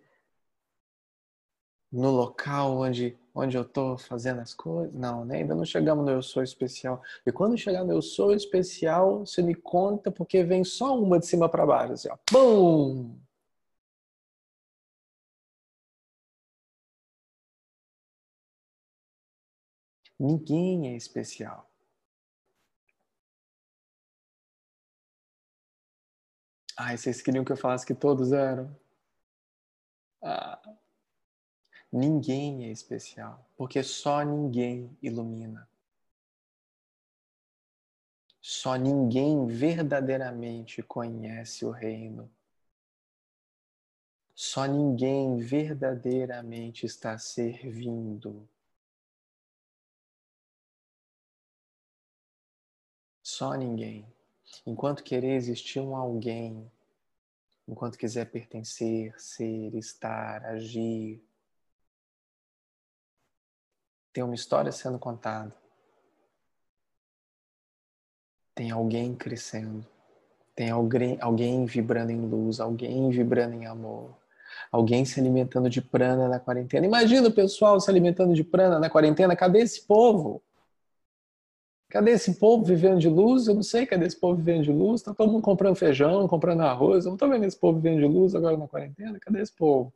no 1.90 2.10
local 2.10 2.78
onde, 2.78 3.16
onde 3.35 3.56
eu 3.56 3.62
estou 3.62 3.97
fazendo 3.98 4.40
as 4.40 4.55
coisas. 4.55 4.94
Não, 4.94 5.24
né? 5.24 5.39
ainda 5.39 5.55
não 5.55 5.65
chegamos 5.65 6.05
no 6.05 6.10
eu 6.12 6.23
sou 6.23 6.43
especial. 6.43 7.02
E 7.27 7.32
quando 7.32 7.56
chegar 7.56 7.85
no 7.85 7.93
eu 7.93 8.02
sou 8.02 8.32
especial, 8.35 9.20
você 9.27 9.43
me 9.43 9.55
conta 9.55 10.10
porque 10.10 10.44
vem 10.44 10.65
só 10.65 10.98
uma 10.98 11.19
de 11.19 11.27
cima 11.27 11.48
para 11.48 11.66
baixo, 11.66 11.93
assim, 11.94 12.09
ó. 12.10 12.16
Bum! 12.31 13.19
Ninguém 20.19 20.89
é 20.89 20.97
especial. 20.97 21.69
Ai, 26.77 26.97
vocês 26.97 27.20
queriam 27.23 27.44
que 27.44 27.52
eu 27.52 27.56
falasse 27.56 27.85
que 27.86 27.94
todos 27.94 28.32
eram? 28.32 28.74
Ah. 30.23 30.60
Ninguém 31.90 32.66
é 32.66 32.70
especial, 32.70 33.47
porque 33.56 33.82
só 33.82 34.23
ninguém 34.23 34.97
ilumina. 35.02 35.69
Só 38.40 38.77
ninguém 38.77 39.47
verdadeiramente 39.47 40.82
conhece 40.82 41.65
o 41.65 41.70
reino. 41.70 42.31
Só 44.35 44.66
ninguém 44.66 45.36
verdadeiramente 45.39 46.86
está 46.86 47.19
servindo. 47.19 48.48
Só 53.23 53.55
ninguém. 53.55 54.06
Enquanto 54.66 55.02
querer 55.02 55.35
existir 55.35 55.81
um 55.81 55.97
alguém, 55.97 56.70
enquanto 57.66 57.98
quiser 57.98 58.31
pertencer, 58.31 59.19
ser, 59.20 59.74
estar, 59.74 60.44
agir, 60.47 61.23
tem 64.19 64.24
uma 64.24 64.35
história 64.35 64.73
sendo 64.73 64.99
contada. 64.99 65.55
Tem 68.53 68.73
alguém 68.73 69.15
crescendo. 69.15 69.86
Tem 70.57 70.70
alguém, 70.70 71.16
alguém 71.20 71.65
vibrando 71.65 72.11
em 72.11 72.20
luz, 72.20 72.59
alguém 72.59 73.11
vibrando 73.11 73.55
em 73.55 73.66
amor. 73.66 74.16
Alguém 74.73 75.05
se 75.05 75.20
alimentando 75.20 75.70
de 75.70 75.81
prana 75.81 76.27
na 76.27 76.40
quarentena. 76.40 76.85
Imagina 76.85 77.28
o 77.28 77.32
pessoal 77.32 77.78
se 77.78 77.89
alimentando 77.89 78.35
de 78.35 78.43
prana 78.43 78.81
na 78.81 78.90
quarentena. 78.90 79.36
Cadê 79.36 79.61
esse 79.61 79.86
povo? 79.86 80.43
Cadê 81.89 82.11
esse 82.11 82.35
povo 82.40 82.65
vivendo 82.65 82.99
de 82.99 83.09
luz? 83.09 83.47
Eu 83.47 83.55
não 83.55 83.62
sei 83.62 83.86
cadê 83.86 84.05
esse 84.05 84.19
povo 84.19 84.35
vivendo 84.35 84.65
de 84.65 84.73
luz. 84.73 85.01
Tá 85.01 85.15
todo 85.15 85.31
mundo 85.31 85.43
comprando 85.43 85.77
feijão, 85.77 86.27
comprando 86.27 86.62
arroz. 86.62 87.05
Eu 87.05 87.12
não 87.12 87.16
tô 87.16 87.28
vendo 87.28 87.45
esse 87.45 87.57
povo 87.57 87.78
vivendo 87.78 88.01
de 88.01 88.07
luz 88.07 88.35
agora 88.35 88.57
na 88.57 88.66
quarentena. 88.66 89.16
Cadê 89.20 89.43
esse 89.43 89.55
povo? 89.55 89.95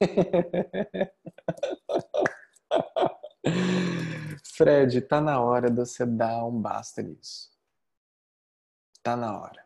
Fred, 4.44 5.00
tá 5.02 5.20
na 5.20 5.40
hora 5.40 5.70
de 5.70 5.76
você 5.76 6.04
dar 6.04 6.44
um 6.46 6.60
basta 6.60 7.02
nisso. 7.02 7.50
Tá 9.02 9.16
na 9.16 9.38
hora. 9.38 9.64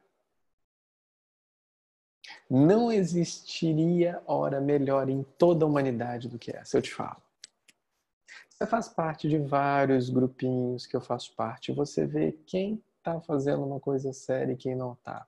Não 2.48 2.92
existiria 2.92 4.22
hora 4.26 4.60
melhor 4.60 5.08
em 5.08 5.22
toda 5.38 5.64
a 5.64 5.68
humanidade 5.68 6.28
do 6.28 6.38
que 6.38 6.54
essa, 6.54 6.78
eu 6.78 6.82
te 6.82 6.92
falo. 6.92 7.22
Você 8.50 8.66
faz 8.66 8.88
parte 8.88 9.28
de 9.28 9.38
vários 9.38 10.08
grupinhos 10.08 10.86
que 10.86 10.94
eu 10.94 11.00
faço 11.00 11.34
parte. 11.34 11.72
Você 11.72 12.06
vê 12.06 12.32
quem 12.46 12.82
tá 13.02 13.20
fazendo 13.20 13.64
uma 13.64 13.80
coisa 13.80 14.12
séria 14.12 14.52
e 14.52 14.56
quem 14.56 14.76
não 14.76 14.94
tá. 14.96 15.26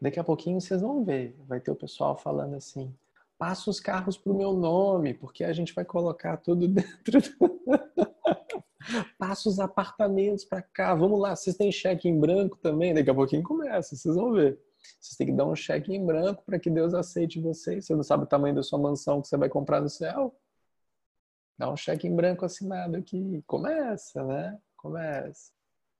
Daqui 0.00 0.18
a 0.18 0.24
pouquinho 0.24 0.60
vocês 0.60 0.80
vão 0.80 1.04
ver. 1.04 1.36
Vai 1.46 1.60
ter 1.60 1.70
o 1.70 1.76
pessoal 1.76 2.16
falando 2.16 2.56
assim: 2.56 2.94
passa 3.42 3.68
os 3.68 3.80
carros 3.80 4.16
para 4.16 4.30
o 4.30 4.38
meu 4.38 4.52
nome, 4.52 5.14
porque 5.14 5.42
a 5.42 5.52
gente 5.52 5.74
vai 5.74 5.84
colocar 5.84 6.36
tudo 6.36 6.68
dentro. 6.70 7.20
Do... 7.20 7.60
passa 9.18 9.48
os 9.48 9.58
apartamentos 9.58 10.44
para 10.44 10.62
cá, 10.62 10.94
vamos 10.94 11.18
lá. 11.18 11.34
Vocês 11.34 11.56
têm 11.56 11.72
cheque 11.72 12.08
em 12.08 12.20
branco 12.20 12.56
também? 12.58 12.94
Daqui 12.94 13.10
a 13.10 13.14
pouquinho 13.14 13.42
começa, 13.42 13.96
vocês 13.96 14.14
vão 14.14 14.30
ver. 14.30 14.60
Vocês 15.00 15.16
têm 15.16 15.26
que 15.26 15.32
dar 15.32 15.44
um 15.44 15.56
cheque 15.56 15.92
em 15.92 16.06
branco 16.06 16.44
para 16.46 16.56
que 16.56 16.70
Deus 16.70 16.94
aceite 16.94 17.40
vocês. 17.40 17.84
Você 17.84 17.96
não 17.96 18.04
sabe 18.04 18.22
o 18.22 18.28
tamanho 18.28 18.54
da 18.54 18.62
sua 18.62 18.78
mansão 18.78 19.20
que 19.20 19.26
você 19.26 19.36
vai 19.36 19.48
comprar 19.48 19.80
no 19.80 19.88
céu? 19.88 20.32
Dá 21.58 21.68
um 21.68 21.76
cheque 21.76 22.06
em 22.06 22.14
branco 22.14 22.44
assinado 22.44 22.96
aqui. 22.96 23.42
Começa, 23.44 24.22
né? 24.22 24.56
Começa. 24.76 25.50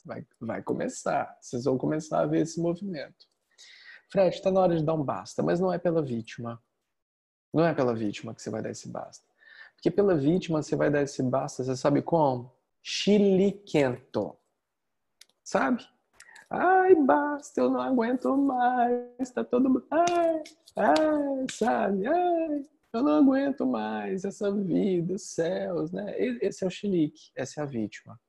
Vai, 0.04 0.24
vai 0.40 0.62
começar. 0.62 1.36
Vocês 1.40 1.64
vão 1.64 1.76
começar 1.76 2.20
a 2.20 2.26
ver 2.26 2.42
esse 2.42 2.60
movimento. 2.60 3.26
Fred, 4.12 4.36
está 4.36 4.52
na 4.52 4.60
hora 4.60 4.76
de 4.76 4.84
dar 4.84 4.94
um 4.94 5.02
basta, 5.02 5.42
mas 5.42 5.58
não 5.58 5.72
é 5.72 5.78
pela 5.78 6.00
vítima. 6.00 6.62
Não 7.52 7.64
é 7.64 7.74
pela 7.74 7.94
vítima 7.94 8.34
que 8.34 8.40
você 8.40 8.50
vai 8.50 8.62
dar 8.62 8.70
esse 8.70 8.88
basta. 8.88 9.24
Porque 9.74 9.90
pela 9.90 10.16
vítima 10.16 10.62
você 10.62 10.76
vai 10.76 10.90
dar 10.90 11.02
esse 11.02 11.22
basta, 11.22 11.64
você 11.64 11.76
sabe 11.76 12.02
como? 12.02 12.52
Chiliquento. 12.82 14.36
Sabe? 15.44 15.86
Ai, 16.48 16.94
basta, 16.94 17.60
eu 17.60 17.70
não 17.70 17.80
aguento 17.80 18.36
mais. 18.36 19.30
Tá 19.30 19.44
todo 19.44 19.68
mundo. 19.68 19.86
Ai, 19.90 20.42
ai, 20.76 21.46
sabe? 21.50 22.06
Ai, 22.06 22.68
eu 22.92 23.02
não 23.02 23.18
aguento 23.18 23.66
mais 23.66 24.24
essa 24.24 24.52
vida, 24.52 25.14
os 25.14 25.22
céus, 25.22 25.92
né? 25.92 26.14
Esse 26.18 26.64
é 26.64 26.66
o 26.66 26.70
chilique, 26.70 27.30
essa 27.34 27.60
é 27.60 27.62
a 27.62 27.66
vítima. 27.66 28.20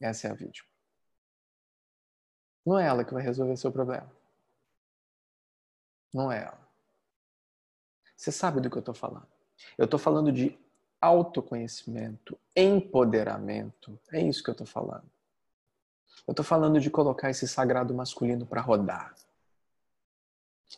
Essa 0.00 0.28
é 0.28 0.30
a 0.30 0.34
vítima. 0.34 0.68
Não 2.64 2.78
é 2.78 2.86
ela 2.86 3.04
que 3.04 3.12
vai 3.14 3.22
resolver 3.22 3.56
seu 3.56 3.72
problema. 3.72 4.10
Não 6.12 6.32
é 6.32 6.44
ela. 6.44 6.67
Você 8.18 8.32
sabe 8.32 8.60
do 8.60 8.68
que 8.68 8.76
eu 8.76 8.80
estou 8.80 8.94
falando. 8.94 9.28
Eu 9.78 9.84
estou 9.84 9.98
falando 9.98 10.32
de 10.32 10.58
autoconhecimento, 11.00 12.36
empoderamento. 12.54 13.96
É 14.12 14.20
isso 14.20 14.42
que 14.42 14.50
eu 14.50 14.52
estou 14.52 14.66
falando. 14.66 15.08
Eu 16.26 16.32
estou 16.32 16.44
falando 16.44 16.80
de 16.80 16.90
colocar 16.90 17.30
esse 17.30 17.46
sagrado 17.46 17.94
masculino 17.94 18.44
para 18.44 18.60
rodar. 18.60 19.14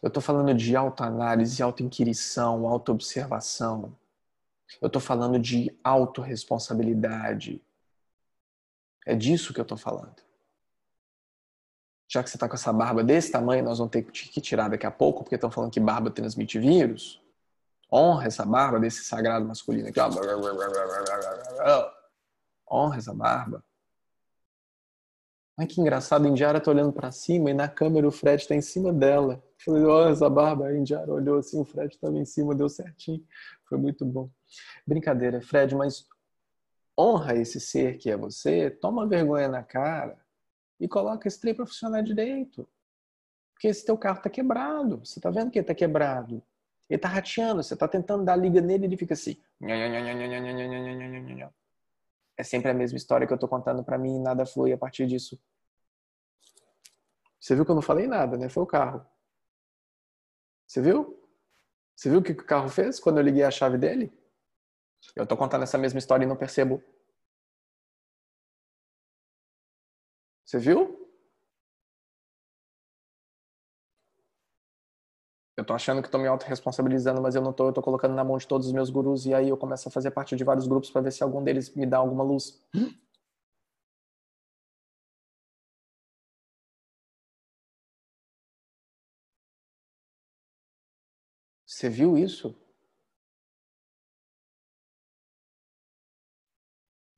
Eu 0.02 0.08
estou 0.08 0.22
falando 0.22 0.54
de 0.54 0.76
autoanálise, 0.76 1.62
autoinquirição, 1.62 2.68
autoobservação. 2.68 3.96
Eu 4.78 4.88
estou 4.88 5.00
falando 5.00 5.38
de 5.38 5.74
autorresponsabilidade. 5.82 7.62
É 9.06 9.16
disso 9.16 9.54
que 9.54 9.60
eu 9.60 9.62
estou 9.62 9.78
falando. 9.78 10.22
Já 12.06 12.22
que 12.22 12.28
você 12.28 12.36
está 12.36 12.46
com 12.46 12.54
essa 12.54 12.72
barba 12.72 13.02
desse 13.02 13.32
tamanho, 13.32 13.64
nós 13.64 13.78
vamos 13.78 13.92
ter 13.92 14.02
que 14.02 14.40
tirar 14.42 14.68
daqui 14.68 14.84
a 14.84 14.90
pouco, 14.90 15.22
porque 15.22 15.36
estão 15.36 15.50
falando 15.50 15.72
que 15.72 15.80
barba 15.80 16.10
transmite 16.10 16.58
vírus 16.58 17.20
honra 17.92 18.26
essa 18.26 18.44
barba 18.44 18.78
desse 18.78 19.04
sagrado 19.04 19.44
masculino 19.46 19.88
aqui, 19.88 19.98
ó. 20.00 20.08
Honra 22.70 22.98
essa 22.98 23.12
barba. 23.14 23.64
Ai, 25.58 25.66
que 25.66 25.80
engraçado, 25.80 26.24
a 26.24 26.28
Indiara 26.28 26.58
tá 26.58 26.70
olhando 26.70 26.92
para 26.92 27.12
cima 27.12 27.50
e 27.50 27.54
na 27.54 27.68
câmera 27.68 28.08
o 28.08 28.10
Fred 28.10 28.48
tá 28.48 28.54
em 28.54 28.62
cima 28.62 28.92
dela. 28.92 29.44
Falei, 29.58 29.84
olha 29.84 30.12
essa 30.12 30.30
barba. 30.30 30.68
A 30.68 30.74
Indiara 30.74 31.12
olhou 31.12 31.38
assim, 31.38 31.60
o 31.60 31.64
Fred 31.66 31.94
estava 31.94 32.16
em 32.16 32.24
cima, 32.24 32.54
deu 32.54 32.68
certinho. 32.68 33.22
Foi 33.68 33.76
muito 33.76 34.06
bom. 34.06 34.30
Brincadeira, 34.86 35.42
Fred, 35.42 35.74
mas 35.74 36.06
honra 36.98 37.36
esse 37.36 37.60
ser 37.60 37.98
que 37.98 38.10
é 38.10 38.16
você, 38.16 38.70
toma 38.70 39.06
vergonha 39.06 39.48
na 39.48 39.62
cara 39.62 40.18
e 40.78 40.88
coloca 40.88 41.28
esse 41.28 41.38
trem 41.38 41.54
para 41.54 41.66
funcionar 41.66 42.02
direito. 42.02 42.66
Porque 43.52 43.68
esse 43.68 43.84
teu 43.84 43.98
carro 43.98 44.22
tá 44.22 44.30
quebrado. 44.30 45.04
Você 45.04 45.20
tá 45.20 45.30
vendo 45.30 45.50
que 45.50 45.58
ele 45.58 45.66
tá 45.66 45.74
quebrado. 45.74 46.42
Ele 46.90 46.98
tá 46.98 47.08
rateando, 47.08 47.62
você 47.62 47.76
tá 47.76 47.86
tentando 47.86 48.24
dar 48.24 48.34
liga 48.34 48.60
nele 48.60 48.84
e 48.84 48.86
ele 48.88 48.96
fica 48.96 49.14
assim. 49.14 49.40
É 52.36 52.42
sempre 52.42 52.68
a 52.68 52.74
mesma 52.74 52.98
história 52.98 53.28
que 53.28 53.32
eu 53.32 53.38
tô 53.38 53.46
contando 53.46 53.84
para 53.84 53.96
mim 53.96 54.16
e 54.16 54.18
nada 54.18 54.44
flui 54.44 54.72
a 54.72 54.78
partir 54.78 55.06
disso. 55.06 55.40
Você 57.38 57.54
viu 57.54 57.64
que 57.64 57.70
eu 57.70 57.76
não 57.76 57.82
falei 57.82 58.08
nada, 58.08 58.36
né? 58.36 58.48
Foi 58.48 58.64
o 58.64 58.66
carro. 58.66 59.06
Você 60.66 60.82
viu? 60.82 61.16
Você 61.94 62.10
viu 62.10 62.18
o 62.18 62.22
que 62.22 62.32
o 62.32 62.44
carro 62.44 62.68
fez 62.68 62.98
quando 62.98 63.18
eu 63.18 63.22
liguei 63.22 63.44
a 63.44 63.50
chave 63.52 63.78
dele? 63.78 64.12
Eu 65.14 65.26
tô 65.26 65.36
contando 65.36 65.62
essa 65.62 65.78
mesma 65.78 65.98
história 65.98 66.24
e 66.24 66.28
não 66.28 66.36
percebo. 66.36 66.82
Você 70.44 70.58
viu? 70.58 70.99
Eu 75.60 75.64
tô 75.66 75.74
achando 75.74 76.02
que 76.02 76.08
tô 76.08 76.16
me 76.16 76.26
autorresponsabilizando, 76.26 77.20
mas 77.20 77.34
eu 77.34 77.42
não 77.42 77.52
tô, 77.52 77.68
eu 77.68 77.72
tô 77.74 77.82
colocando 77.82 78.14
na 78.14 78.24
mão 78.24 78.38
de 78.38 78.46
todos 78.46 78.66
os 78.68 78.72
meus 78.72 78.88
gurus 78.88 79.26
e 79.26 79.34
aí 79.34 79.50
eu 79.50 79.58
começo 79.58 79.88
a 79.88 79.92
fazer 79.92 80.10
parte 80.10 80.34
de 80.34 80.42
vários 80.42 80.66
grupos 80.66 80.90
para 80.90 81.02
ver 81.02 81.12
se 81.12 81.22
algum 81.22 81.44
deles 81.44 81.74
me 81.74 81.84
dá 81.84 81.98
alguma 81.98 82.24
luz. 82.24 82.58
Você 91.64 91.88
viu 91.88 92.18
isso? 92.18 92.54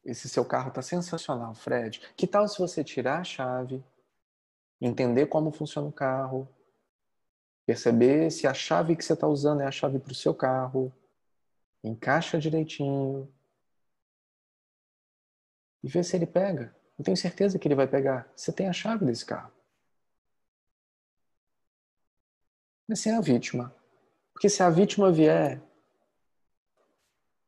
Esse 0.04 0.28
seu 0.28 0.44
carro 0.44 0.68
está 0.68 0.82
sensacional, 0.82 1.54
Fred. 1.54 2.00
Que 2.16 2.26
tal 2.26 2.48
se 2.48 2.58
você 2.58 2.82
tirar 2.82 3.20
a 3.20 3.24
chave, 3.24 3.84
entender 4.80 5.26
como 5.26 5.52
funciona 5.52 5.86
o 5.88 5.92
carro, 5.92 6.48
perceber 7.66 8.30
se 8.30 8.46
a 8.46 8.54
chave 8.54 8.96
que 8.96 9.04
você 9.04 9.12
está 9.12 9.26
usando 9.26 9.60
é 9.62 9.66
a 9.66 9.70
chave 9.70 9.98
para 9.98 10.12
o 10.12 10.14
seu 10.14 10.34
carro, 10.34 10.92
encaixa 11.82 12.38
direitinho 12.38 13.32
e 15.82 15.88
ver 15.88 16.04
se 16.04 16.16
ele 16.16 16.26
pega. 16.26 16.74
Eu 16.98 17.04
tenho 17.04 17.16
certeza 17.16 17.58
que 17.58 17.66
ele 17.66 17.74
vai 17.74 17.86
pegar. 17.86 18.30
Você 18.36 18.52
tem 18.52 18.68
a 18.68 18.72
chave 18.72 19.04
desse 19.04 19.24
carro. 19.24 19.52
Mas 22.86 23.00
sem 23.00 23.12
a 23.12 23.20
vítima. 23.20 23.74
Porque 24.32 24.48
se 24.48 24.62
a 24.62 24.70
vítima 24.70 25.10
vier, 25.10 25.60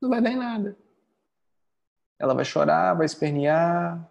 não 0.00 0.08
vai 0.08 0.20
dar 0.20 0.30
em 0.30 0.36
nada. 0.36 0.76
Ela 2.18 2.34
vai 2.34 2.44
chorar, 2.44 2.94
vai 2.94 3.06
espernear 3.06 4.10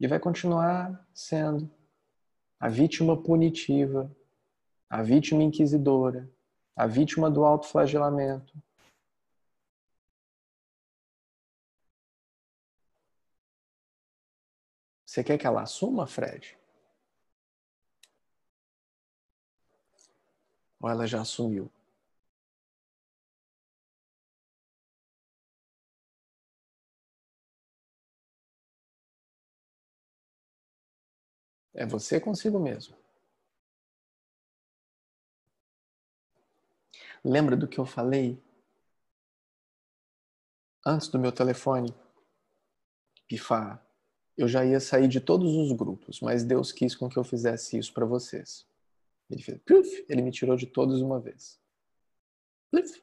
e 0.00 0.06
vai 0.06 0.18
continuar 0.18 1.06
sendo 1.12 1.70
a 2.58 2.68
vítima 2.68 3.20
punitiva, 3.20 4.10
a 4.88 5.02
vítima 5.02 5.42
inquisidora, 5.42 6.30
a 6.74 6.86
vítima 6.86 7.30
do 7.30 7.44
autoflagelamento. 7.44 8.54
Você 15.04 15.24
quer 15.24 15.38
que 15.38 15.46
ela 15.46 15.62
assuma, 15.62 16.06
Fred? 16.06 16.56
Ou 20.80 20.88
ela 20.88 21.06
já 21.06 21.20
assumiu? 21.20 21.70
É 31.74 31.86
você 31.86 32.20
consigo 32.20 32.58
mesmo. 32.58 32.96
Lembra 37.24 37.56
do 37.56 37.68
que 37.68 37.78
eu 37.78 37.86
falei 37.86 38.42
antes 40.86 41.08
do 41.08 41.18
meu 41.18 41.32
telefone 41.32 41.94
pifar? 43.26 43.84
Eu 44.36 44.46
já 44.46 44.64
ia 44.64 44.78
sair 44.78 45.08
de 45.08 45.20
todos 45.20 45.54
os 45.54 45.72
grupos, 45.72 46.20
mas 46.20 46.44
Deus 46.44 46.70
quis 46.70 46.94
com 46.94 47.08
que 47.08 47.18
eu 47.18 47.24
fizesse 47.24 47.76
isso 47.76 47.92
para 47.92 48.06
vocês. 48.06 48.66
Ele 49.28 49.42
fez, 49.42 49.58
puff, 49.66 50.06
ele 50.08 50.22
me 50.22 50.30
tirou 50.30 50.56
de 50.56 50.66
todos 50.66 51.02
uma 51.02 51.20
vez. 51.20 51.60
Puff. 52.70 53.02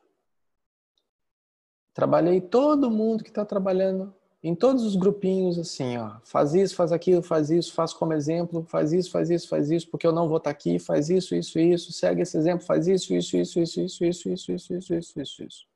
Trabalhei 1.94 2.42
todo 2.42 2.90
mundo 2.90 3.24
que 3.24 3.30
está 3.30 3.46
trabalhando 3.46 4.16
em 4.48 4.54
todos 4.54 4.84
os 4.84 4.96
grupinhos 4.96 5.58
assim, 5.58 5.98
ó, 5.98 6.20
faz 6.24 6.54
isso, 6.54 6.76
faz 6.76 6.92
aquilo, 6.92 7.24
faz 7.24 7.50
isso, 7.50 7.74
faz 7.74 7.92
como 7.94 8.14
exemplo, 8.14 8.64
faz 8.66 8.94
isso, 8.94 9.10
faz 9.10 9.32
isso, 9.32 9.48
faz 9.48 9.72
isso, 9.72 9.90
porque 9.90 10.06
eu 10.06 10.12
não 10.12 10.28
vou 10.28 10.38
estar 10.38 10.52
aqui, 10.52 10.78
faz 10.78 11.10
isso, 11.10 11.34
isso, 11.36 11.58
isso, 11.58 11.92
segue 11.92 12.22
esse 12.22 12.38
exemplo, 12.38 12.64
faz 12.64 12.88
isso, 12.88 13.16
isso, 13.16 13.36
isso, 13.38 13.60
isso, 13.60 13.82
isso, 13.82 14.06
isso, 14.06 14.26
isso, 14.28 14.54
isso, 14.54 14.74
isso, 14.76 14.94
isso, 14.94 15.20
isso, 15.20 15.44
isso. 15.44 15.68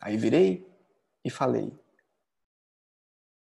Aí 0.00 0.16
virei 0.16 0.64
e 1.24 1.30
falei: 1.30 1.72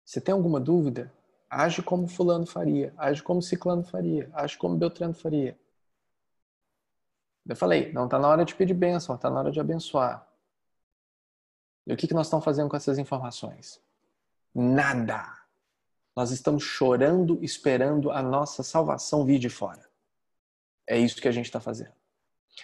Você 0.04 0.20
tem 0.20 0.34
alguma 0.34 0.60
dúvida? 0.60 1.14
Age 1.50 1.82
como 1.82 2.08
fulano 2.10 2.46
faria, 2.46 2.94
age 2.98 3.24
como 3.24 3.42
ciclano 3.42 3.84
faria, 3.86 4.30
age 4.34 4.58
como 4.58 4.76
Beltrano 4.76 5.14
faria. 5.14 5.58
Eu 7.48 7.56
falei, 7.56 7.94
não 7.94 8.06
está 8.06 8.20
na 8.20 8.28
hora 8.28 8.44
de 8.44 8.54
pedir 8.56 8.74
bênção, 8.74 9.16
está 9.16 9.30
na 9.30 9.40
hora 9.40 9.52
de 9.52 9.60
abençoar. 9.62 10.28
E 11.86 11.94
o 11.94 11.98
que, 11.98 12.08
que 12.08 12.14
nós 12.14 12.28
estamos 12.28 12.44
fazendo 12.44 12.70
com 12.70 12.76
essas 12.76 12.98
informações? 12.98 13.82
Nada. 14.54 15.26
Nós 16.16 16.32
estamos 16.32 16.64
chorando, 16.64 17.38
esperando 17.44 18.10
a 18.12 18.22
nossa 18.22 18.64
salvação 18.64 19.26
vir 19.26 19.38
de 19.38 19.50
fora. 19.50 19.86
É 20.88 20.98
isso 20.98 21.22
que 21.22 21.28
a 21.28 21.32
gente 21.32 21.46
está 21.46 21.60
fazendo. 21.60 21.94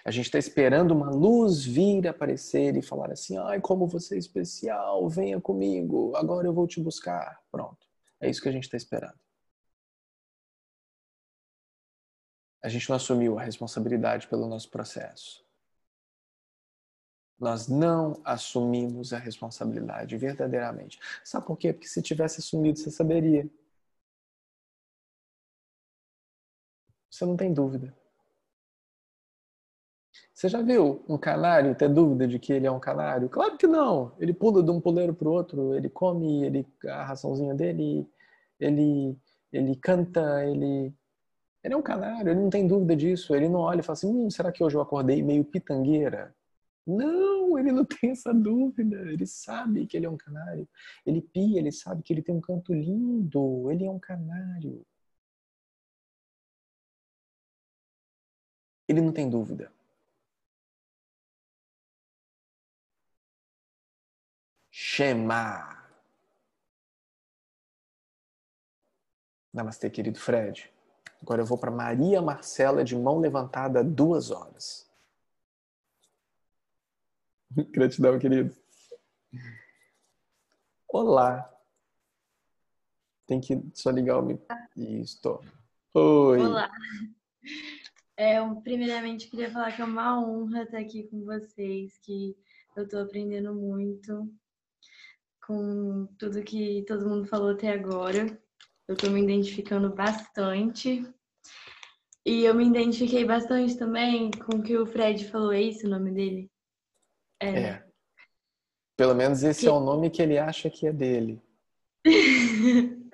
A 0.05 0.11
gente 0.11 0.25
está 0.25 0.39
esperando 0.39 0.91
uma 0.91 1.09
luz 1.09 1.65
vir 1.65 2.07
aparecer 2.07 2.77
e 2.77 2.81
falar 2.81 3.11
assim: 3.11 3.37
ai, 3.37 3.59
como 3.59 3.87
você 3.87 4.15
é 4.15 4.17
especial, 4.17 5.07
venha 5.09 5.39
comigo, 5.41 6.15
agora 6.15 6.47
eu 6.47 6.53
vou 6.53 6.65
te 6.65 6.79
buscar. 6.79 7.41
Pronto. 7.51 7.85
É 8.19 8.29
isso 8.29 8.41
que 8.41 8.47
a 8.47 8.51
gente 8.51 8.63
está 8.63 8.77
esperando. 8.77 9.19
A 12.63 12.69
gente 12.69 12.87
não 12.89 12.95
assumiu 12.95 13.37
a 13.37 13.43
responsabilidade 13.43 14.27
pelo 14.27 14.47
nosso 14.47 14.69
processo. 14.69 15.43
Nós 17.41 17.67
não 17.67 18.21
assumimos 18.23 19.11
a 19.13 19.17
responsabilidade 19.19 20.15
verdadeiramente. 20.17 20.99
Sabe 21.23 21.45
por 21.47 21.57
quê? 21.57 21.73
Porque 21.73 21.87
se 21.87 22.01
tivesse 22.01 22.39
assumido, 22.39 22.79
você 22.79 22.91
saberia. 22.91 23.49
Você 27.09 27.25
não 27.25 27.35
tem 27.35 27.53
dúvida. 27.53 27.93
Você 30.33 30.49
já 30.49 30.61
viu 30.61 31.03
um 31.07 31.17
canário 31.17 31.75
ter 31.75 31.87
dúvida 31.89 32.27
de 32.27 32.37
que 32.39 32.51
ele 32.53 32.67
é 32.67 32.71
um 32.71 32.79
canário? 32.79 33.29
Claro 33.29 33.57
que 33.57 33.67
não. 33.67 34.13
Ele 34.19 34.33
pula 34.33 34.61
de 34.63 34.71
um 34.71 34.81
puleiro 34.81 35.13
para 35.13 35.27
o 35.27 35.31
outro, 35.31 35.73
ele 35.75 35.89
come, 35.89 36.43
ele 36.43 36.67
a 36.87 37.03
raçãozinha 37.05 37.53
dele, 37.55 38.07
ele 38.59 39.17
ele 39.51 39.75
canta, 39.75 40.45
ele 40.45 40.93
ele 41.63 41.73
é 41.75 41.77
um 41.77 41.81
canário, 41.83 42.31
ele 42.31 42.39
não 42.41 42.49
tem 42.49 42.67
dúvida 42.67 42.95
disso. 42.95 43.35
Ele 43.35 43.49
não 43.49 43.61
olha 43.61 43.81
e 43.81 43.83
fala 43.83 43.93
assim: 43.93 44.07
hum, 44.09 44.29
será 44.31 44.51
que 44.51 44.63
hoje 44.63 44.75
eu 44.77 44.81
acordei 44.81 45.23
meio 45.23 45.43
pitangueira? 45.45 46.35
Não, 46.85 47.57
ele 47.59 47.71
não 47.71 47.85
tem 47.85 48.11
essa 48.11 48.33
dúvida. 48.33 48.97
Ele 49.11 49.25
sabe 49.25 49.85
que 49.87 49.97
ele 49.97 50.05
é 50.05 50.09
um 50.09 50.17
canário. 50.17 50.67
Ele 51.05 51.21
pia, 51.21 51.59
ele 51.59 51.71
sabe 51.71 52.03
que 52.03 52.13
ele 52.13 52.21
tem 52.21 52.35
um 52.35 52.41
canto 52.41 52.73
lindo. 52.73 53.69
Ele 53.71 53.85
é 53.85 53.89
um 53.91 53.99
canário. 53.99 54.85
Ele 58.87 59.01
não 59.01 59.13
tem 59.13 59.29
dúvida. 59.29 59.71
Shema. 64.69 65.81
Namastê, 69.53 69.89
querido 69.89 70.19
Fred. 70.19 70.69
Agora 71.21 71.41
eu 71.41 71.45
vou 71.45 71.57
para 71.57 71.71
Maria 71.71 72.21
Marcela 72.21 72.83
de 72.83 72.95
mão 72.97 73.19
levantada 73.19 73.83
duas 73.83 74.31
horas. 74.31 74.90
Gratidão, 77.71 78.17
querido. 78.17 78.55
Olá. 80.87 81.49
Tem 83.25 83.39
que 83.39 83.61
só 83.73 83.89
ligar 83.89 84.19
o 84.19 84.25
microfone. 84.25 85.01
Isso. 85.01 85.39
Oi. 85.93 86.39
Olá. 86.39 86.71
É, 88.15 88.37
primeiramente, 88.63 89.29
queria 89.29 89.51
falar 89.51 89.71
que 89.71 89.81
é 89.81 89.85
uma 89.85 90.19
honra 90.21 90.63
estar 90.63 90.79
aqui 90.79 91.03
com 91.03 91.23
vocês, 91.23 91.97
que 91.99 92.35
eu 92.75 92.83
estou 92.83 93.01
aprendendo 93.01 93.53
muito 93.53 94.31
com 95.45 96.07
tudo 96.17 96.43
que 96.43 96.85
todo 96.87 97.09
mundo 97.09 97.25
falou 97.25 97.51
até 97.51 97.71
agora. 97.71 98.39
Eu 98.87 98.93
estou 98.93 99.09
me 99.09 99.21
identificando 99.21 99.93
bastante. 99.93 101.03
E 102.25 102.43
eu 102.43 102.53
me 102.53 102.67
identifiquei 102.67 103.25
bastante 103.25 103.77
também 103.77 104.29
com 104.31 104.57
o 104.57 104.63
que 104.63 104.77
o 104.77 104.85
Fred 104.85 105.27
falou, 105.29 105.51
é 105.51 105.61
isso 105.61 105.87
o 105.87 105.89
nome 105.89 106.11
dele? 106.11 106.50
É. 107.41 107.59
é. 107.59 107.83
Pelo 108.95 109.15
menos 109.15 109.41
esse 109.41 109.61
que... 109.61 109.67
é 109.67 109.71
o 109.71 109.79
nome 109.79 110.11
que 110.11 110.21
ele 110.21 110.37
acha 110.37 110.69
que 110.69 110.85
é 110.85 110.93
dele. 110.93 111.41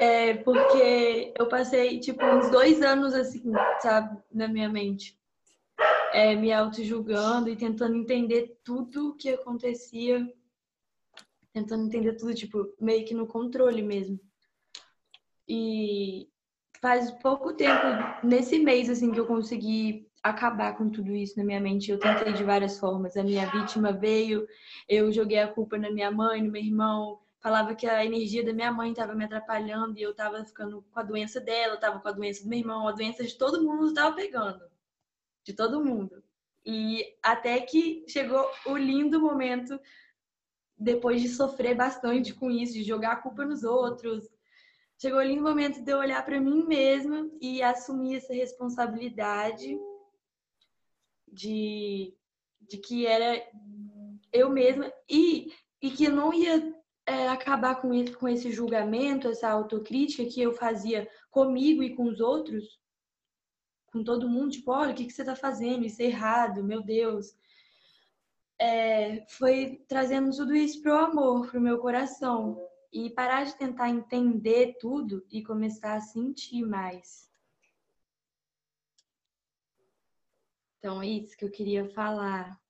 é, 0.00 0.34
porque 0.34 1.32
eu 1.38 1.48
passei, 1.48 2.00
tipo, 2.00 2.24
uns 2.24 2.50
dois 2.50 2.82
anos, 2.82 3.14
assim, 3.14 3.52
sabe, 3.80 4.20
na 4.32 4.48
minha 4.48 4.68
mente. 4.68 5.16
É, 6.12 6.34
me 6.34 6.52
auto-julgando 6.52 7.48
e 7.48 7.56
tentando 7.56 7.96
entender 7.96 8.58
tudo 8.64 9.10
o 9.10 9.16
que 9.16 9.30
acontecia. 9.30 10.26
Tentando 11.52 11.86
entender 11.86 12.14
tudo, 12.14 12.34
tipo, 12.34 12.74
meio 12.80 13.04
que 13.04 13.14
no 13.14 13.28
controle 13.28 13.82
mesmo. 13.82 14.18
E 15.48 16.28
faz 16.80 17.10
pouco 17.22 17.52
tempo, 17.52 17.86
nesse 18.24 18.58
mês, 18.58 18.90
assim, 18.90 19.12
que 19.12 19.20
eu 19.20 19.26
consegui 19.26 20.08
acabar 20.24 20.74
com 20.74 20.88
tudo 20.88 21.14
isso 21.14 21.36
na 21.36 21.44
minha 21.44 21.60
mente. 21.60 21.90
Eu 21.90 21.98
tentei 21.98 22.32
de 22.32 22.42
várias 22.42 22.78
formas. 22.78 23.14
A 23.14 23.22
minha 23.22 23.46
vítima 23.50 23.92
veio, 23.92 24.48
eu 24.88 25.12
joguei 25.12 25.38
a 25.38 25.46
culpa 25.46 25.76
na 25.76 25.90
minha 25.90 26.10
mãe, 26.10 26.42
no 26.42 26.50
meu 26.50 26.62
irmão, 26.62 27.20
falava 27.40 27.74
que 27.74 27.86
a 27.86 28.02
energia 28.02 28.42
da 28.42 28.54
minha 28.54 28.72
mãe 28.72 28.90
estava 28.90 29.14
me 29.14 29.26
atrapalhando 29.26 29.98
e 29.98 30.02
eu 30.02 30.12
estava 30.12 30.42
ficando 30.42 30.82
com 30.90 30.98
a 30.98 31.02
doença 31.02 31.38
dela, 31.42 31.74
estava 31.74 32.00
com 32.00 32.08
a 32.08 32.12
doença 32.12 32.42
do 32.42 32.48
meu 32.48 32.58
irmão, 32.58 32.88
a 32.88 32.92
doença 32.92 33.22
de 33.22 33.36
todo 33.36 33.62
mundo 33.62 33.88
estava 33.88 34.16
pegando. 34.16 34.64
De 35.44 35.52
todo 35.52 35.84
mundo. 35.84 36.24
E 36.64 37.04
até 37.22 37.60
que 37.60 38.06
chegou 38.08 38.50
o 38.64 38.78
lindo 38.78 39.20
momento, 39.20 39.78
depois 40.78 41.20
de 41.20 41.28
sofrer 41.28 41.74
bastante 41.74 42.32
com 42.32 42.50
isso, 42.50 42.72
de 42.72 42.82
jogar 42.82 43.12
a 43.12 43.16
culpa 43.16 43.44
nos 43.44 43.62
outros, 43.62 44.26
chegou 44.96 45.18
o 45.18 45.22
lindo 45.22 45.42
momento 45.42 45.82
de 45.82 45.92
eu 45.92 45.98
olhar 45.98 46.24
para 46.24 46.40
mim 46.40 46.64
mesma 46.66 47.28
e 47.42 47.62
assumir 47.62 48.16
essa 48.16 48.32
responsabilidade 48.32 49.78
de, 51.34 52.14
de 52.60 52.78
que 52.78 53.06
era 53.06 53.42
eu 54.32 54.48
mesma 54.50 54.92
e, 55.08 55.52
e 55.82 55.90
que 55.90 56.08
não 56.08 56.32
ia 56.32 56.74
é, 57.06 57.28
acabar 57.28 57.80
com 57.80 57.92
esse, 57.92 58.12
com 58.12 58.28
esse 58.28 58.50
julgamento, 58.50 59.28
essa 59.28 59.48
autocrítica 59.50 60.24
que 60.24 60.40
eu 60.40 60.52
fazia 60.52 61.08
comigo 61.30 61.82
e 61.82 61.94
com 61.94 62.04
os 62.04 62.20
outros, 62.20 62.80
com 63.92 64.02
todo 64.02 64.28
mundo, 64.28 64.52
tipo, 64.52 64.72
olha, 64.72 64.92
o 64.92 64.94
que, 64.94 65.04
que 65.04 65.12
você 65.12 65.22
está 65.22 65.36
fazendo? 65.36 65.84
Isso 65.84 66.02
é 66.02 66.06
errado, 66.06 66.64
meu 66.64 66.82
Deus. 66.82 67.36
É, 68.58 69.24
foi 69.28 69.84
trazendo 69.88 70.34
tudo 70.34 70.54
isso 70.54 70.80
pro 70.82 70.96
amor, 70.96 71.50
pro 71.50 71.60
meu 71.60 71.78
coração. 71.78 72.58
E 72.92 73.10
parar 73.10 73.44
de 73.44 73.56
tentar 73.56 73.90
entender 73.90 74.76
tudo 74.80 75.24
e 75.30 75.42
começar 75.42 75.94
a 75.94 76.00
sentir 76.00 76.64
mais. 76.64 77.28
Então, 80.84 81.00
é 81.00 81.06
isso 81.06 81.34
que 81.34 81.46
eu 81.46 81.50
queria 81.50 81.88
falar. 81.94 82.60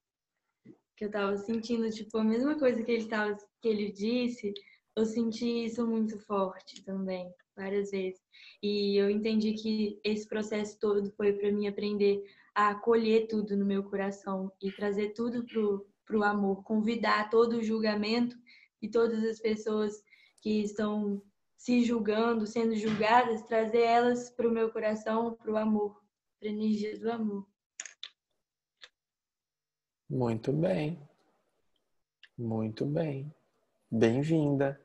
Que 0.97 1.07
eu 1.07 1.11
tava 1.11 1.37
sentindo, 1.37 1.91
tipo, 1.91 2.17
a 2.17 2.23
mesma 2.23 2.57
coisa 2.57 2.81
que 2.81 2.93
ele, 2.93 3.09
tava, 3.09 3.37
que 3.61 3.67
ele 3.67 3.91
disse, 3.91 4.55
eu 4.95 5.05
senti 5.05 5.65
isso 5.65 5.85
muito 5.85 6.17
forte 6.21 6.85
também, 6.85 7.29
várias 7.57 7.91
vezes. 7.91 8.23
E 8.63 8.97
eu 8.97 9.11
entendi 9.11 9.55
que 9.55 9.99
esse 10.05 10.29
processo 10.29 10.79
todo 10.79 11.11
foi 11.17 11.33
para 11.33 11.51
mim 11.51 11.67
aprender 11.67 12.23
a 12.55 12.69
acolher 12.69 13.27
tudo 13.27 13.57
no 13.57 13.67
meu 13.67 13.83
coração 13.83 14.53
e 14.63 14.71
trazer 14.71 15.09
tudo 15.15 15.45
pro, 15.45 15.85
pro 16.07 16.23
amor, 16.23 16.63
convidar 16.63 17.29
todo 17.31 17.57
o 17.57 17.65
julgamento 17.65 18.37
e 18.81 18.89
todas 18.89 19.25
as 19.25 19.41
pessoas 19.41 20.05
que 20.41 20.63
estão 20.63 21.21
se 21.57 21.83
julgando, 21.83 22.47
sendo 22.47 22.77
julgadas, 22.77 23.43
trazer 23.43 23.83
elas 23.83 24.31
para 24.31 24.47
o 24.47 24.53
meu 24.53 24.71
coração, 24.71 25.35
para 25.35 25.51
o 25.51 25.57
amor, 25.57 26.01
para 26.39 26.49
a 26.49 26.53
energia 26.53 26.97
do 26.97 27.11
amor. 27.11 27.54
Muito 30.09 30.53
bem. 30.53 30.99
Muito 32.37 32.85
bem. 32.85 33.35
Bem-vinda. 33.91 34.81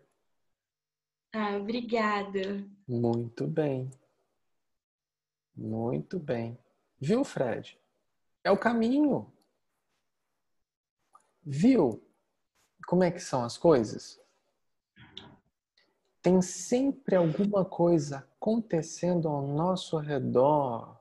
Ah, 1.34 1.58
obrigada. 1.58 2.66
Muito 2.88 3.46
bem. 3.48 3.90
Muito 5.56 6.18
bem. 6.20 6.58
Viu, 7.00 7.24
Fred? 7.24 7.78
É 8.44 8.52
o 8.52 8.58
caminho. 8.58 9.32
Viu 11.44 12.02
como 12.88 13.04
é 13.04 13.12
que 13.12 13.20
são 13.20 13.44
as 13.44 13.58
coisas? 13.58 14.20
Tem 16.22 16.42
sempre 16.42 17.16
alguma 17.16 17.66
coisa 17.66 18.28
acontecendo 18.36 19.28
ao 19.28 19.46
nosso 19.48 19.98
redor 19.98 21.00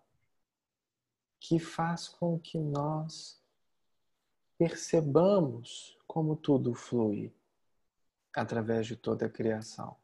que 1.41 1.59
faz 1.59 2.09
com 2.09 2.39
que 2.39 2.59
nós 2.59 3.41
percebamos 4.59 5.97
como 6.07 6.37
tudo 6.37 6.75
flui 6.75 7.33
através 8.35 8.87
de 8.87 8.97
toda 8.97 9.27
a 9.27 9.31
criação. 9.31 9.97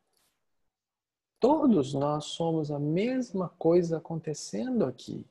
Todos 1.41 1.93
nós 1.93 2.27
somos 2.27 2.71
a 2.71 2.79
mesma 2.79 3.49
coisa 3.49 3.99
acontecendo 3.99 4.85
aqui. 4.85 5.27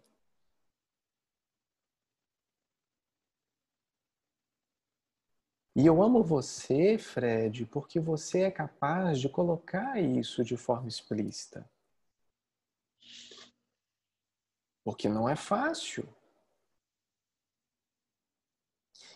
E 5.75 5.87
eu 5.87 6.03
amo 6.03 6.21
você, 6.21 6.99
Fred, 6.99 7.65
porque 7.65 7.99
você 7.99 8.41
é 8.43 8.51
capaz 8.51 9.19
de 9.19 9.27
colocar 9.27 9.99
isso 9.99 10.43
de 10.43 10.55
forma 10.55 10.87
explícita. 10.87 11.67
Porque 14.83 15.09
não 15.09 15.27
é 15.27 15.35
fácil. 15.35 16.07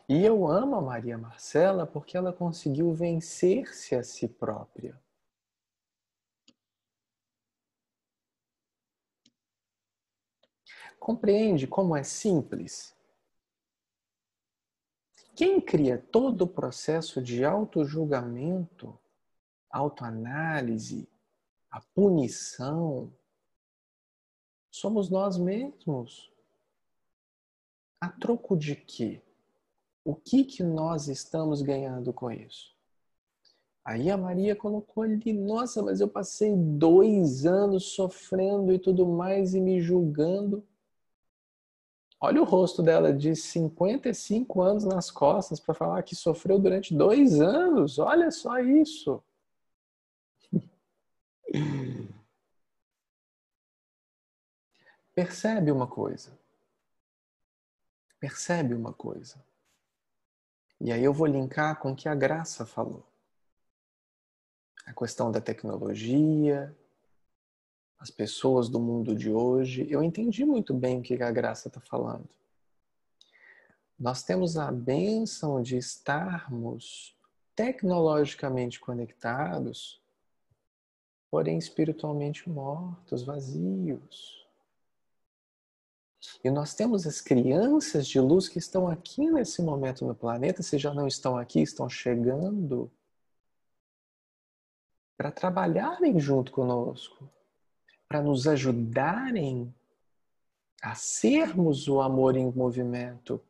E 0.10 0.24
eu 0.24 0.48
amo 0.48 0.78
a 0.78 0.82
Maria 0.82 1.18
Marcela 1.18 1.86
porque 1.86 2.16
ela 2.16 2.32
conseguiu 2.32 2.94
vencer-se 2.94 3.94
a 3.94 4.02
si 4.02 4.26
própria. 4.26 4.98
Compreende 10.98 11.68
como 11.68 11.96
é 11.96 12.04
simples? 12.04 12.96
Quem 15.36 15.60
cria 15.60 15.98
todo 15.98 16.44
o 16.44 16.48
processo 16.48 17.22
de 17.22 17.44
auto-julgamento, 17.44 18.98
autoanálise, 19.70 21.08
a 21.70 21.82
punição, 21.82 23.14
somos 24.72 25.10
nós 25.10 25.38
mesmos. 25.38 26.32
A 28.00 28.10
troco 28.10 28.58
de 28.58 28.76
quê? 28.76 29.22
O 30.08 30.16
que, 30.16 30.46
que 30.46 30.64
nós 30.64 31.10
estamos 31.10 31.62
ganhando 31.62 32.14
com 32.14 32.32
isso? 32.32 32.74
Aí 33.84 34.10
a 34.10 34.16
Maria 34.16 34.56
colocou 34.56 35.04
ali, 35.04 35.34
nossa, 35.34 35.84
mas 35.84 36.00
eu 36.00 36.08
passei 36.08 36.56
dois 36.56 37.46
anos 37.46 37.92
sofrendo 37.92 38.72
e 38.72 38.80
tudo 38.80 39.06
mais 39.06 39.54
e 39.54 39.60
me 39.60 39.82
julgando. 39.82 40.66
Olha 42.22 42.42
o 42.42 42.46
rosto 42.46 42.82
dela 42.82 43.12
de 43.12 43.36
55 43.36 44.62
anos 44.62 44.86
nas 44.86 45.12
costas 45.12 45.60
para 45.60 45.74
falar 45.76 46.02
que 46.04 46.16
sofreu 46.16 46.58
durante 46.58 46.96
dois 46.96 47.42
anos. 47.42 48.00
Olha 48.00 48.32
só 48.32 48.60
isso. 48.60 49.22
Percebe 55.14 55.70
uma 55.70 55.86
coisa. 55.86 56.32
Percebe 58.22 58.74
uma 58.74 58.94
coisa. 58.94 59.46
E 60.80 60.92
aí 60.92 61.04
eu 61.04 61.14
vou 61.14 61.28
linkar 61.28 61.80
com 61.80 61.92
o 61.92 61.96
que 61.96 62.08
a 62.08 62.16
Graça 62.16 62.66
falou. 62.66 63.04
A 64.86 64.94
questão 64.94 65.32
da 65.32 65.42
tecnologia, 65.42 66.76
as 68.00 68.12
pessoas 68.12 68.70
do 68.70 68.80
mundo 68.80 69.16
de 69.16 69.32
hoje, 69.32 69.88
eu 69.90 70.04
entendi 70.04 70.46
muito 70.46 70.74
bem 70.74 71.00
o 71.00 71.02
que 71.02 71.22
a 71.22 71.32
Graça 71.32 71.68
está 71.68 71.82
falando. 71.82 72.30
Nós 74.00 74.22
temos 74.22 74.58
a 74.58 74.72
benção 74.72 75.62
de 75.62 75.78
estarmos 75.78 77.18
tecnologicamente 77.56 78.80
conectados, 78.80 80.00
porém 81.32 81.58
espiritualmente 81.58 82.48
mortos, 82.48 83.24
vazios. 83.24 84.47
E 86.44 86.50
nós 86.50 86.74
temos 86.74 87.06
as 87.06 87.22
crianças 87.22 88.08
de 88.08 88.20
luz 88.20 88.48
que 88.48 88.60
estão 88.60 88.88
aqui 88.88 89.30
nesse 89.30 89.62
momento 89.62 90.06
no 90.06 90.16
planeta, 90.16 90.64
se 90.64 90.78
já 90.78 90.94
não 90.94 91.08
estão 91.08 91.38
aqui, 91.38 91.62
estão 91.62 91.90
chegando, 91.90 92.92
para 95.16 95.32
trabalharem 95.32 96.20
junto 96.20 96.52
conosco 96.52 97.30
para 98.08 98.22
nos 98.22 98.48
ajudarem 98.48 99.74
a 100.82 100.96
sermos 100.96 101.88
o 101.88 102.00
amor 102.00 102.38
em 102.38 102.52
movimento 102.52 103.42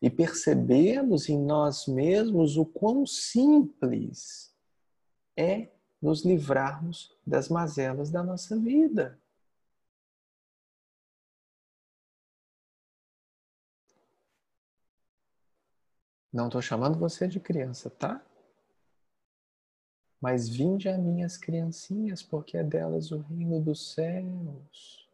e 0.00 0.08
percebemos 0.08 1.28
em 1.28 1.38
nós 1.38 1.86
mesmos 1.86 2.56
o 2.56 2.64
quão 2.64 3.06
simples 3.06 4.54
é 5.36 5.68
nos 6.00 6.24
livrarmos 6.24 7.14
das 7.26 7.48
mazelas 7.48 8.10
da 8.10 8.22
nossa 8.22 8.58
vida. 8.58 9.18
Não 16.32 16.46
estou 16.46 16.62
chamando 16.62 16.98
você 16.98 17.26
de 17.26 17.40
criança, 17.40 17.90
tá? 17.90 18.24
Mas 20.20 20.48
vinde 20.48 20.88
a 20.88 20.96
minhas 20.96 21.36
criancinhas, 21.36 22.22
porque 22.22 22.56
é 22.56 22.62
delas 22.62 23.10
o 23.10 23.18
reino 23.18 23.60
dos 23.60 23.92
céus. 23.94 25.08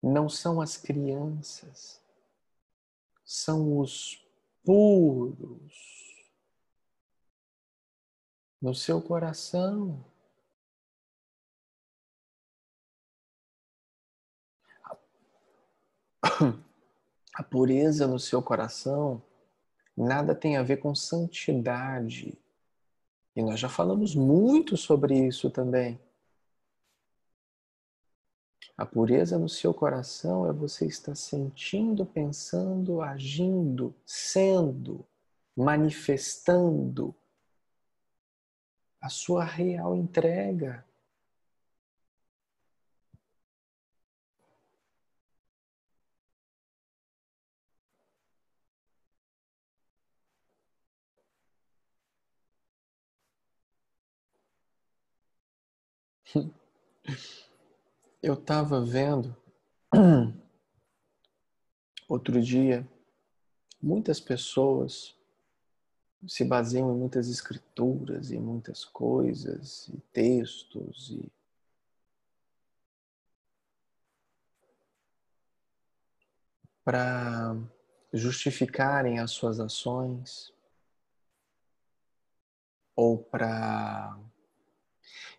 Não 0.00 0.28
são 0.28 0.60
as 0.60 0.76
crianças, 0.76 2.00
são 3.24 3.78
os 3.78 4.22
puros. 4.62 5.94
No 8.60 8.74
seu 8.74 9.00
coração. 9.02 10.04
A 17.34 17.42
pureza 17.42 18.06
no 18.06 18.20
seu 18.20 18.40
coração 18.40 19.20
nada 19.96 20.34
tem 20.34 20.56
a 20.56 20.62
ver 20.62 20.78
com 20.78 20.94
santidade. 20.94 22.38
E 23.36 23.42
nós 23.42 23.58
já 23.58 23.68
falamos 23.68 24.14
muito 24.14 24.76
sobre 24.76 25.26
isso 25.26 25.50
também. 25.50 26.00
A 28.76 28.84
pureza 28.84 29.38
no 29.38 29.48
seu 29.48 29.72
coração 29.72 30.48
é 30.48 30.52
você 30.52 30.86
estar 30.86 31.14
sentindo, 31.14 32.04
pensando, 32.04 33.00
agindo, 33.00 33.94
sendo, 34.04 35.06
manifestando 35.56 37.14
a 39.00 39.08
sua 39.08 39.44
real 39.44 39.94
entrega. 39.94 40.84
Eu 58.22 58.34
estava 58.34 58.84
vendo 58.84 59.36
outro 62.08 62.40
dia 62.40 62.88
muitas 63.80 64.18
pessoas 64.18 65.14
se 66.26 66.44
baseiam 66.44 66.90
em 66.94 66.98
muitas 66.98 67.28
escrituras 67.28 68.30
e 68.30 68.38
muitas 68.38 68.84
coisas 68.84 69.88
e 69.88 69.98
textos 70.12 71.10
e 71.10 71.30
para 76.82 77.56
justificarem 78.12 79.18
as 79.18 79.32
suas 79.32 79.58
ações 79.58 80.52
ou 82.94 83.18
para 83.18 84.18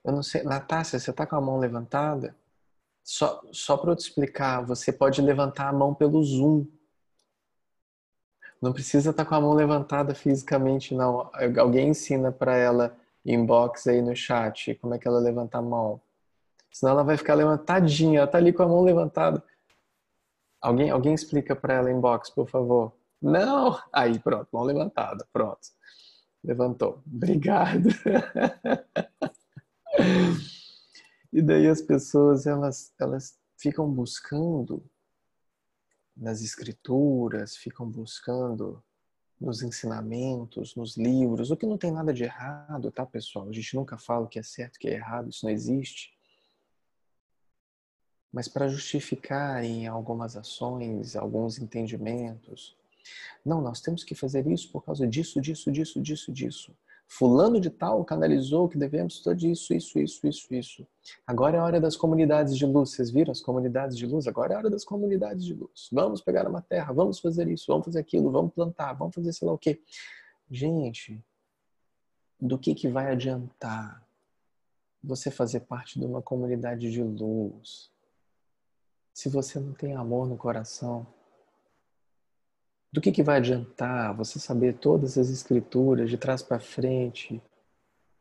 eu 0.06 0.11
não 0.14 0.22
sei, 0.22 0.44
Natácia, 0.44 0.99
você 0.99 1.10
está 1.10 1.26
com 1.26 1.36
a 1.36 1.41
mão 1.41 1.57
levantada? 1.57 2.36
Só, 3.03 3.41
só 3.52 3.76
para 3.76 3.91
eu 3.91 3.95
te 3.95 4.02
explicar, 4.02 4.64
você 4.64 4.94
pode 4.94 5.19
levantar 5.19 5.68
a 5.68 5.73
mão 5.73 5.95
pelo 5.95 6.23
Zoom. 6.23 6.68
Não 8.61 8.72
precisa 8.72 9.10
estar 9.10 9.23
tá 9.23 9.30
com 9.30 9.36
a 9.36 9.41
mão 9.41 9.53
levantada 9.53 10.14
fisicamente, 10.14 10.94
não. 10.94 11.32
Alguém 11.60 11.90
ensina 11.90 12.32
para 12.32 12.56
ela 12.56 12.95
inbox 13.26 13.88
aí 13.88 14.02
no 14.02 14.15
chat 14.15 14.76
como 14.76 14.94
é 14.94 14.99
que 14.99 15.07
ela 15.07 15.19
levanta 15.19 15.57
a 15.57 15.61
mão. 15.61 15.99
Senão 16.72 16.94
ela 16.94 17.03
vai 17.03 17.18
ficar 17.18 17.34
levantadinha, 17.34 18.19
ela 18.19 18.27
tá 18.27 18.38
ali 18.38 18.53
com 18.53 18.61
a 18.64 18.68
mão 18.68 18.84
levantada. 18.84 19.44
Alguém, 20.61 20.90
alguém 20.91 21.14
explica 21.15 21.56
para 21.56 21.76
ela 21.76 21.91
inbox, 21.91 22.30
por 22.30 22.48
favor. 22.48 22.94
Não! 23.22 23.80
Aí, 23.91 24.19
pronto, 24.19 24.48
mão 24.52 24.64
levantada, 24.64 25.27
pronto. 25.34 25.68
Levantou. 26.44 27.02
Obrigado. 27.07 27.90
E 31.32 31.42
daí 31.42 31.68
as 31.68 31.82
pessoas 31.82 32.46
elas, 32.46 32.94
elas 33.00 33.38
ficam 33.58 33.92
buscando 33.92 34.84
nas 36.16 36.42
escrituras, 36.42 37.58
ficam 37.58 37.90
buscando 37.90 38.82
nos 39.40 39.62
ensinamentos, 39.62 40.76
nos 40.76 40.96
livros, 40.96 41.52
o 41.52 41.58
que 41.58 41.66
não 41.66 41.78
tem 41.78 41.92
nada 41.92 42.14
de 42.14 42.24
errado, 42.24 42.90
tá, 42.90 43.06
pessoal? 43.06 43.50
A 43.50 43.52
gente 43.52 43.76
nunca 43.76 43.98
fala 43.98 44.26
o 44.26 44.30
que 44.30 44.40
é 44.40 44.44
certo, 44.44 44.78
o 44.78 44.80
que 44.80 44.88
é 44.88 44.94
errado, 44.94 45.30
isso 45.30 45.46
não 45.46 45.52
existe. 45.52 46.14
Mas 48.32 48.48
para 48.48 48.68
justificar 48.68 49.64
em 49.64 49.88
algumas 49.88 50.36
ações, 50.36 51.16
alguns 51.16 51.60
entendimentos, 51.60 52.78
não, 53.46 53.62
nós 53.62 53.82
temos 53.82 54.04
que 54.04 54.16
fazer 54.16 54.48
isso 54.48 54.72
por 54.72 54.84
causa 54.84 55.06
disso, 55.08 55.40
disso, 55.42 55.72
disso, 55.72 56.02
disso, 56.02 56.32
disso. 56.32 56.78
Fulano 57.07 57.61
de 57.61 57.69
tal 57.69 58.03
canalizou 58.03 58.68
que 58.68 58.77
devemos 58.77 59.19
tudo 59.19 59.45
isso, 59.45 59.73
isso, 59.73 59.99
isso, 59.99 60.27
isso, 60.27 60.53
isso. 60.53 60.88
Agora 61.26 61.57
é 61.57 61.60
a 61.60 61.64
hora 61.64 61.80
das 61.80 61.95
comunidades 61.95 62.57
de 62.57 62.65
luz. 62.65 62.91
Vocês 62.91 63.11
viram 63.11 63.32
as 63.32 63.41
comunidades 63.41 63.98
de 63.98 64.06
luz? 64.06 64.27
Agora 64.27 64.53
é 64.53 64.56
a 64.56 64.60
hora 64.60 64.69
das 64.69 64.84
comunidades 64.84 65.45
de 65.45 65.53
luz. 65.53 65.88
Vamos 65.91 66.22
pegar 66.22 66.48
uma 66.49 66.61
terra, 66.61 66.91
vamos 66.91 67.19
fazer 67.19 67.48
isso, 67.48 67.65
vamos 67.68 67.86
fazer 67.86 67.99
aquilo, 67.99 68.32
vamos 68.32 68.53
plantar, 68.53 68.94
vamos 68.94 69.14
fazer 69.14 69.32
sei 69.34 69.48
lá 69.48 69.53
o 69.53 69.57
quê. 69.57 69.82
Gente, 70.49 71.23
do 72.40 72.57
que, 72.57 72.73
que 72.73 72.88
vai 72.88 73.11
adiantar 73.11 74.06
você 75.03 75.30
fazer 75.30 75.61
parte 75.61 75.99
de 75.99 76.06
uma 76.06 76.22
comunidade 76.22 76.91
de 76.91 77.03
luz 77.03 77.91
se 79.14 79.30
você 79.30 79.60
não 79.60 79.73
tem 79.73 79.95
amor 79.95 80.27
no 80.27 80.36
coração? 80.36 81.07
Do 82.96 83.02
que, 83.02 83.12
que 83.12 83.22
vai 83.22 83.40
adiantar 83.40 84.16
você 84.16 84.40
saber 84.40 84.78
todas 84.78 85.18
as 85.18 85.28
escrituras 85.28 86.10
de 86.10 86.18
trás 86.18 86.42
para 86.42 86.62
frente 86.62 87.44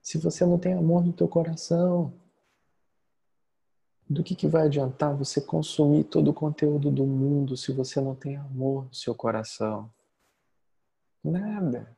se 0.03 0.19
você 0.19 0.45
não 0.45 0.59
tem 0.59 0.75
amor 0.75 1.07
no 1.07 1.13
teu 1.13 1.29
coração? 1.29 2.13
Do 4.11 4.25
que, 4.25 4.35
que 4.35 4.49
vai 4.49 4.65
adiantar 4.67 5.15
você 5.15 5.41
consumir 5.41 6.03
todo 6.03 6.33
o 6.33 6.35
conteúdo 6.35 6.91
do 6.91 7.07
mundo 7.07 7.57
se 7.57 7.71
você 7.71 8.01
não 8.01 8.17
tem 8.17 8.37
amor 8.37 8.87
no 8.87 8.95
seu 8.95 9.15
coração? 9.15 9.89
Nada. 11.23 11.97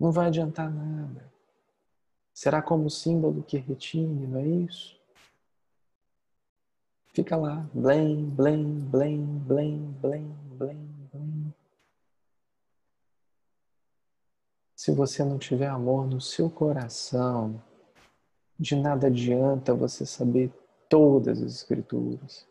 Não 0.00 0.10
vai 0.10 0.26
adiantar 0.26 0.68
nada. 0.68 1.32
Será 2.34 2.60
como 2.60 2.90
símbolo 2.90 3.44
que 3.44 3.56
retine, 3.56 4.26
não 4.26 4.40
é 4.40 4.48
isso? 4.48 4.97
Fica 7.12 7.36
lá, 7.36 7.68
blém, 7.74 8.30
blém, 8.30 8.80
blém, 8.90 9.24
blém, 9.40 9.76
blém, 10.00 10.36
blém, 10.56 11.08
blém. 11.12 11.54
Se 14.76 14.92
você 14.92 15.24
não 15.24 15.38
tiver 15.38 15.66
amor 15.66 16.06
no 16.06 16.20
seu 16.20 16.48
coração, 16.48 17.60
de 18.58 18.76
nada 18.76 19.08
adianta 19.08 19.74
você 19.74 20.06
saber 20.06 20.52
todas 20.88 21.42
as 21.42 21.54
escrituras. 21.54 22.46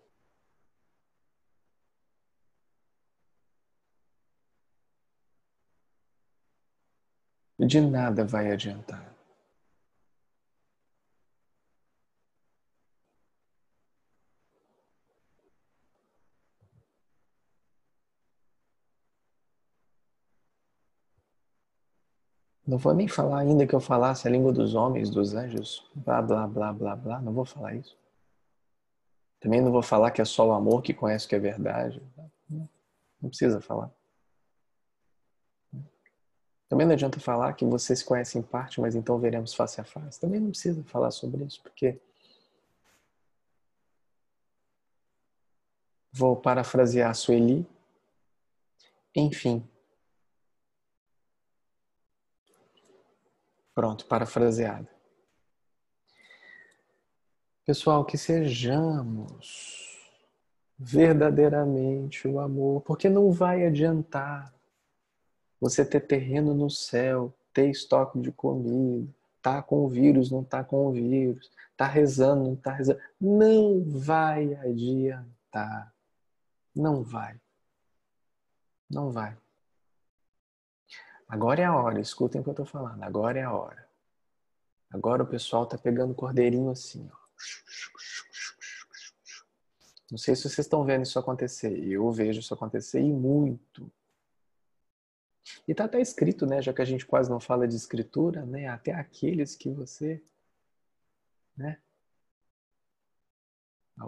De 7.59 7.81
nada 7.81 8.23
vai 8.23 8.51
adiantar. 8.51 9.16
Não 22.68 22.77
vou 22.77 22.94
nem 22.94 23.07
falar 23.07 23.39
ainda 23.39 23.65
que 23.65 23.73
eu 23.73 23.80
falasse 23.80 24.27
a 24.27 24.31
língua 24.31 24.52
dos 24.52 24.76
homens, 24.76 25.10
dos 25.10 25.34
anjos, 25.34 25.89
blá, 25.95 26.22
blá, 26.22 26.45
blá, 26.45 26.73
blá, 26.73 26.95
blá. 26.98 27.22
Não 27.22 27.31
vou 27.31 27.45
falar 27.45 27.76
isso. 27.76 27.98
Também 29.39 29.61
não 29.61 29.72
vou 29.72 29.81
falar 29.81 30.11
que 30.11 30.22
é 30.22 30.26
só 30.26 30.49
o 30.49 30.52
amor 30.52 30.81
que 30.81 30.94
conhece 30.94 31.26
o 31.26 31.30
que 31.30 31.35
é 31.35 31.39
verdade. 31.39 32.02
Não 33.22 33.30
precisa 33.30 33.61
falar. 33.61 33.89
Também 36.68 36.85
não 36.85 36.94
adianta 36.94 37.22
falar 37.22 37.53
que 37.53 37.64
vocês 37.64 38.03
conhecem 38.03 38.41
parte, 38.41 38.81
mas 38.81 38.95
então 38.95 39.18
veremos 39.18 39.53
face 39.53 39.80
a 39.80 39.85
face. 39.85 40.19
Também 40.19 40.41
não 40.41 40.49
precisa 40.49 40.84
falar 40.84 41.11
sobre 41.11 41.45
isso, 41.45 41.61
porque 41.64 41.98
vou 46.11 46.35
parafrasear 46.35 47.15
Sueli. 47.15 47.65
Enfim, 49.15 49.65
Pronto, 53.77 54.07
parafraseada. 54.07 54.89
Pessoal, 57.63 58.03
que 58.03 58.17
sejamos 58.17 59.99
verdadeiramente 60.79 62.27
o 62.27 62.39
amor, 62.39 62.81
porque 62.81 63.07
não 63.07 63.31
vai 63.31 63.67
adiantar 63.67 64.51
você 65.61 65.85
ter 65.85 65.99
terreno 65.99 66.55
no 66.55 66.71
céu, 66.71 67.31
ter 67.53 67.69
estoque 67.69 68.19
de 68.19 68.31
comida, 68.31 69.13
tá 69.43 69.61
com 69.61 69.85
o 69.85 69.87
vírus, 69.87 70.31
não 70.31 70.43
tá 70.43 70.63
com 70.63 70.87
o 70.87 70.91
vírus, 70.91 71.51
tá 71.77 71.85
rezando, 71.85 72.45
não 72.45 72.55
tá 72.55 72.71
rezando. 72.73 72.99
Não 73.21 73.83
vai 73.87 74.55
adiantar. 74.55 75.93
Não 76.75 77.03
vai. 77.03 77.39
Não 78.89 79.11
vai. 79.11 79.37
Agora 81.27 81.61
é 81.61 81.65
a 81.65 81.75
hora, 81.75 81.99
escutem 81.99 82.39
o 82.39 82.43
que 82.43 82.49
eu 82.49 82.53
estou 82.53 82.65
falando. 82.65 83.03
Agora 83.03 83.37
é 83.37 83.43
a 83.43 83.53
hora. 83.53 83.87
Agora 84.89 85.23
o 85.23 85.27
pessoal 85.27 85.63
está 85.63 85.77
pegando 85.77 86.15
cordeirinho 86.15 86.71
assim, 86.71 87.09
ó. 87.11 87.17
Não 90.09 90.17
sei 90.17 90.35
se 90.35 90.43
vocês 90.43 90.59
estão 90.59 90.85
vendo 90.85 91.03
isso 91.03 91.19
acontecer. 91.19 91.77
Eu 91.85 92.09
vejo 92.11 92.39
isso 92.39 92.53
acontecer 92.53 93.01
e 93.01 93.11
muito. 93.11 93.91
E 95.67 95.71
está 95.71 95.83
até 95.83 95.99
escrito, 95.99 96.45
né? 96.45 96.61
Já 96.61 96.73
que 96.73 96.81
a 96.81 96.85
gente 96.85 97.05
quase 97.05 97.29
não 97.29 97.41
fala 97.41 97.67
de 97.67 97.75
escritura, 97.75 98.45
né? 98.45 98.67
Até 98.67 98.93
aqueles 98.93 99.53
que 99.55 99.69
você, 99.69 100.23
né? 101.57 101.77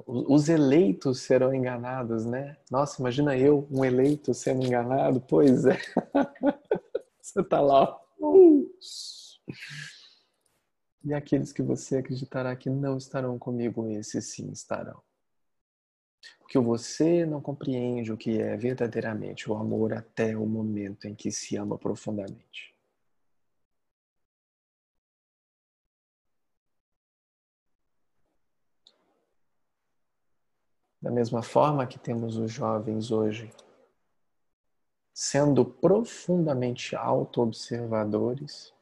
Os 0.05 0.47
eleitos 0.47 1.21
serão 1.21 1.53
enganados, 1.53 2.23
né? 2.25 2.55
Nossa, 2.71 3.01
imagina 3.01 3.35
eu, 3.35 3.67
um 3.71 3.83
eleito, 3.83 4.33
sendo 4.33 4.65
enganado. 4.65 5.19
Pois 5.19 5.65
é. 5.65 5.77
Você 7.29 7.43
tá 7.43 7.61
lá. 7.61 7.95
E 11.03 11.13
aqueles 11.13 11.53
que 11.53 11.61
você 11.61 11.97
acreditará 11.97 12.55
que 12.55 12.71
não 12.71 12.97
estarão 12.97 13.37
comigo, 13.37 13.87
esses 13.87 14.25
sim 14.31 14.49
estarão. 14.51 14.99
Porque 16.39 16.57
você 16.57 17.27
não 17.27 17.39
compreende 17.39 18.11
o 18.11 18.17
que 18.17 18.41
é 18.41 18.57
verdadeiramente 18.57 19.49
o 19.49 19.55
amor 19.55 19.93
até 19.93 20.35
o 20.35 20.45
momento 20.47 21.07
em 21.07 21.13
que 21.13 21.31
se 21.31 21.55
ama 21.55 21.77
profundamente. 21.77 22.75
Da 30.99 31.11
mesma 31.11 31.43
forma 31.43 31.85
que 31.85 31.99
temos 31.99 32.37
os 32.37 32.51
jovens 32.51 33.11
hoje 33.11 33.53
sendo 35.21 35.65
profundamente 35.65 36.95
auto-observadores 36.95 38.73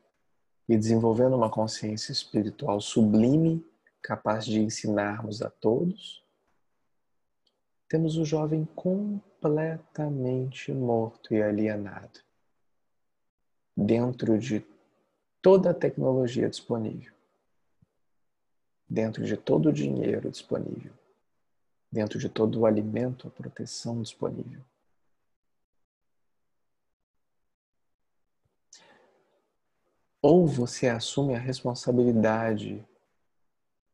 e 0.69 0.77
desenvolvendo 0.77 1.35
uma 1.35 1.49
consciência 1.49 2.11
espiritual 2.11 2.79
sublime, 2.79 3.65
capaz 4.03 4.45
de 4.45 4.59
ensinarmos 4.59 5.41
a 5.41 5.49
todos, 5.49 6.23
temos 7.89 8.17
o 8.17 8.23
jovem 8.23 8.65
completamente 8.75 10.71
morto 10.71 11.33
e 11.33 11.41
alienado 11.41 12.19
dentro 13.75 14.37
de 14.37 14.63
toda 15.41 15.71
a 15.71 15.73
tecnologia 15.73 16.47
disponível, 16.47 17.13
dentro 18.87 19.25
de 19.25 19.35
todo 19.35 19.69
o 19.69 19.73
dinheiro 19.73 20.29
disponível 20.29 20.93
dentro 21.91 22.19
de 22.19 22.29
todo 22.29 22.59
o 22.59 22.65
alimento, 22.67 23.27
a 23.27 23.31
proteção 23.31 24.01
disponível. 24.03 24.61
Ou 30.29 30.45
você 30.45 30.89
assume 30.89 31.35
a 31.35 31.39
responsabilidade, 31.39 32.85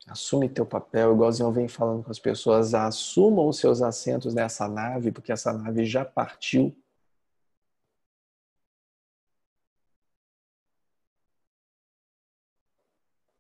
assume 0.07 0.49
teu 0.49 0.65
papel, 0.65 1.13
igualzinho 1.13 1.45
eu 1.47 1.51
venho 1.51 1.69
falando 1.69 2.03
com 2.03 2.09
as 2.09 2.17
pessoas, 2.17 2.73
assumam 2.73 3.47
os 3.47 3.59
seus 3.59 3.83
assentos 3.83 4.33
nessa 4.33 4.67
nave, 4.67 5.11
porque 5.11 5.31
essa 5.31 5.53
nave 5.53 5.85
já 5.85 6.03
partiu. 6.03 6.75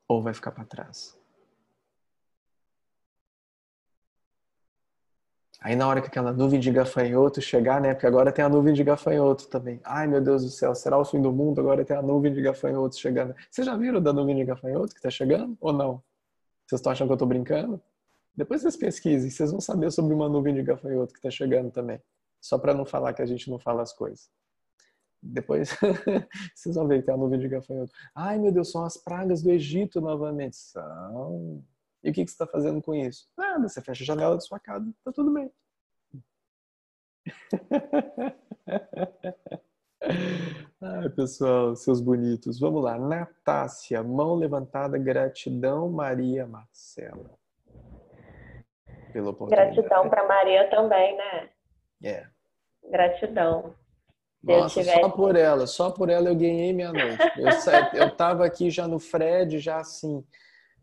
Ou 0.07 0.21
vai 0.21 0.35
ficar 0.35 0.51
para 0.51 0.63
trás. 0.63 1.17
Aí 5.63 5.77
na 5.77 5.87
hora 5.87 6.01
que 6.01 6.07
aquela 6.07 6.33
nuvem 6.33 6.59
de 6.59 6.69
gafanhoto 6.69 7.41
chegar, 7.41 7.79
né? 7.79 7.93
Porque 7.93 8.05
agora 8.05 8.33
tem 8.33 8.43
a 8.43 8.49
nuvem 8.49 8.73
de 8.73 8.83
gafanhoto 8.83 9.47
também. 9.47 9.79
Ai 9.85 10.05
meu 10.07 10.19
Deus 10.19 10.43
do 10.43 10.49
céu, 10.49 10.75
será 10.75 10.97
o 10.97 11.05
fim 11.05 11.21
do 11.21 11.31
mundo? 11.31 11.61
Agora 11.61 11.85
tem 11.85 11.95
a 11.95 12.01
nuvem 12.01 12.33
de 12.33 12.41
gafanhoto 12.41 12.97
chegando. 12.99 13.33
Vocês 13.49 13.65
já 13.65 13.73
viram 13.77 14.01
da 14.01 14.11
nuvem 14.11 14.35
de 14.35 14.43
gafanhoto 14.43 14.93
que 14.93 15.01
tá 15.01 15.09
chegando 15.09 15.57
ou 15.61 15.71
não? 15.71 16.03
Vocês 16.65 16.79
estão 16.79 16.91
achando 16.91 17.07
que 17.07 17.13
eu 17.13 17.17
tô 17.17 17.25
brincando? 17.25 17.81
Depois 18.35 18.61
vocês 18.61 18.75
pesquisem, 18.75 19.29
vocês 19.29 19.51
vão 19.51 19.61
saber 19.61 19.89
sobre 19.89 20.13
uma 20.13 20.27
nuvem 20.27 20.53
de 20.53 20.63
gafanhoto 20.63 21.13
que 21.13 21.21
tá 21.21 21.31
chegando 21.31 21.71
também. 21.71 22.01
Só 22.41 22.57
para 22.57 22.73
não 22.73 22.83
falar 22.83 23.13
que 23.13 23.21
a 23.21 23.25
gente 23.25 23.49
não 23.49 23.57
fala 23.57 23.83
as 23.83 23.93
coisas. 23.93 24.29
Depois 25.21 25.77
vocês 26.53 26.75
vão 26.75 26.89
ver 26.89 26.99
que 26.99 27.05
tem 27.05 27.13
a 27.13 27.17
nuvem 27.17 27.39
de 27.39 27.47
gafanhoto. 27.47 27.93
Ai 28.13 28.37
meu 28.37 28.51
Deus, 28.51 28.69
são 28.69 28.83
as 28.83 28.97
pragas 28.97 29.41
do 29.41 29.49
Egito 29.49 30.01
novamente. 30.01 30.57
São. 30.57 31.63
E 32.03 32.09
o 32.09 32.13
que, 32.13 32.25
que 32.25 32.29
você 32.29 32.35
está 32.35 32.45
fazendo 32.45 32.81
com 32.81 32.93
isso? 32.93 33.29
Nada, 33.37 33.69
você 33.69 33.81
fecha 33.81 34.03
a 34.03 34.05
janela 34.05 34.35
da 34.35 34.41
sua 34.41 34.59
casa, 34.59 34.91
tá 35.03 35.11
tudo 35.11 35.33
bem. 35.33 35.51
Ai, 40.81 41.09
pessoal, 41.15 41.75
seus 41.77 42.01
bonitos. 42.01 42.59
Vamos 42.59 42.83
lá. 42.83 42.97
Natácia, 42.99 44.03
mão 44.03 44.35
levantada, 44.35 44.97
gratidão, 44.97 45.89
Maria 45.89 46.45
Marcela. 46.45 47.31
Pela 49.13 49.29
oportunidade. 49.29 49.75
Gratidão 49.75 50.09
para 50.09 50.27
Maria 50.27 50.69
também, 50.69 51.15
né? 51.15 51.49
É. 52.03 52.27
Gratidão. 52.89 53.73
Nossa, 54.43 54.81
tivesse... 54.81 54.99
só 54.99 55.09
por 55.09 55.37
ela, 55.37 55.65
só 55.65 55.89
por 55.89 56.09
ela 56.09 56.27
eu 56.27 56.35
ganhei 56.35 56.73
minha 56.73 56.91
noite. 56.91 57.17
Eu, 57.37 58.01
eu 58.01 58.13
tava 58.13 58.45
aqui 58.45 58.69
já 58.69 58.85
no 58.85 58.99
Fred, 58.99 59.59
já 59.59 59.77
assim, 59.79 60.21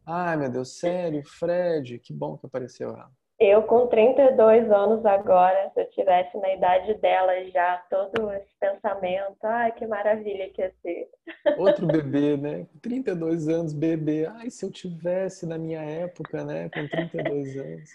Ai, 0.07 0.37
meu 0.37 0.51
Deus, 0.51 0.79
sério, 0.79 1.23
Fred, 1.25 1.99
que 1.99 2.13
bom 2.13 2.37
que 2.37 2.47
apareceu 2.47 2.91
ela. 2.91 3.11
Eu, 3.39 3.63
com 3.63 3.87
32 3.87 4.71
anos 4.71 5.07
agora, 5.07 5.71
se 5.73 5.81
eu 5.81 5.89
tivesse 5.89 6.37
na 6.37 6.53
idade 6.53 6.93
dela 6.95 7.43
já, 7.47 7.79
todo 7.89 8.31
esse 8.33 8.55
pensamento, 8.61 9.39
ai, 9.43 9.73
que 9.73 9.87
maravilha 9.87 10.51
que 10.51 10.61
ia 10.61 10.71
ser. 10.83 11.09
Outro 11.57 11.87
bebê, 11.89 12.37
né? 12.37 12.67
32 12.83 13.49
anos, 13.49 13.73
bebê. 13.73 14.27
Ai, 14.27 14.51
se 14.51 14.63
eu 14.67 14.71
tivesse 14.71 15.47
na 15.47 15.57
minha 15.57 15.81
época, 15.81 16.45
né? 16.45 16.69
Com 16.69 16.87
32 16.87 17.57
anos. 17.57 17.91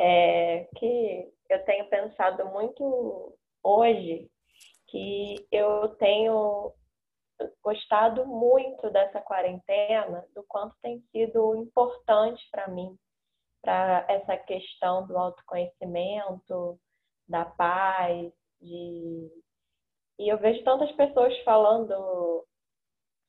É 0.00 0.68
que 0.76 1.28
eu 1.48 1.64
tenho 1.64 1.88
pensado 1.88 2.44
muito 2.46 3.36
hoje 3.62 4.28
que 4.88 5.46
eu 5.52 5.88
tenho 5.90 6.72
gostado 7.62 8.26
muito 8.26 8.90
dessa 8.90 9.20
quarentena, 9.20 10.24
do 10.34 10.42
quanto 10.44 10.74
tem 10.82 11.00
sido 11.12 11.54
importante 11.56 12.42
para 12.50 12.68
mim, 12.68 12.96
para 13.62 14.04
essa 14.08 14.36
questão 14.36 15.06
do 15.06 15.16
autoconhecimento, 15.16 16.78
da 17.28 17.44
paz, 17.44 18.32
de... 18.60 19.30
e 20.18 20.28
eu 20.28 20.38
vejo 20.38 20.64
tantas 20.64 20.90
pessoas 20.92 21.36
falando 21.44 22.44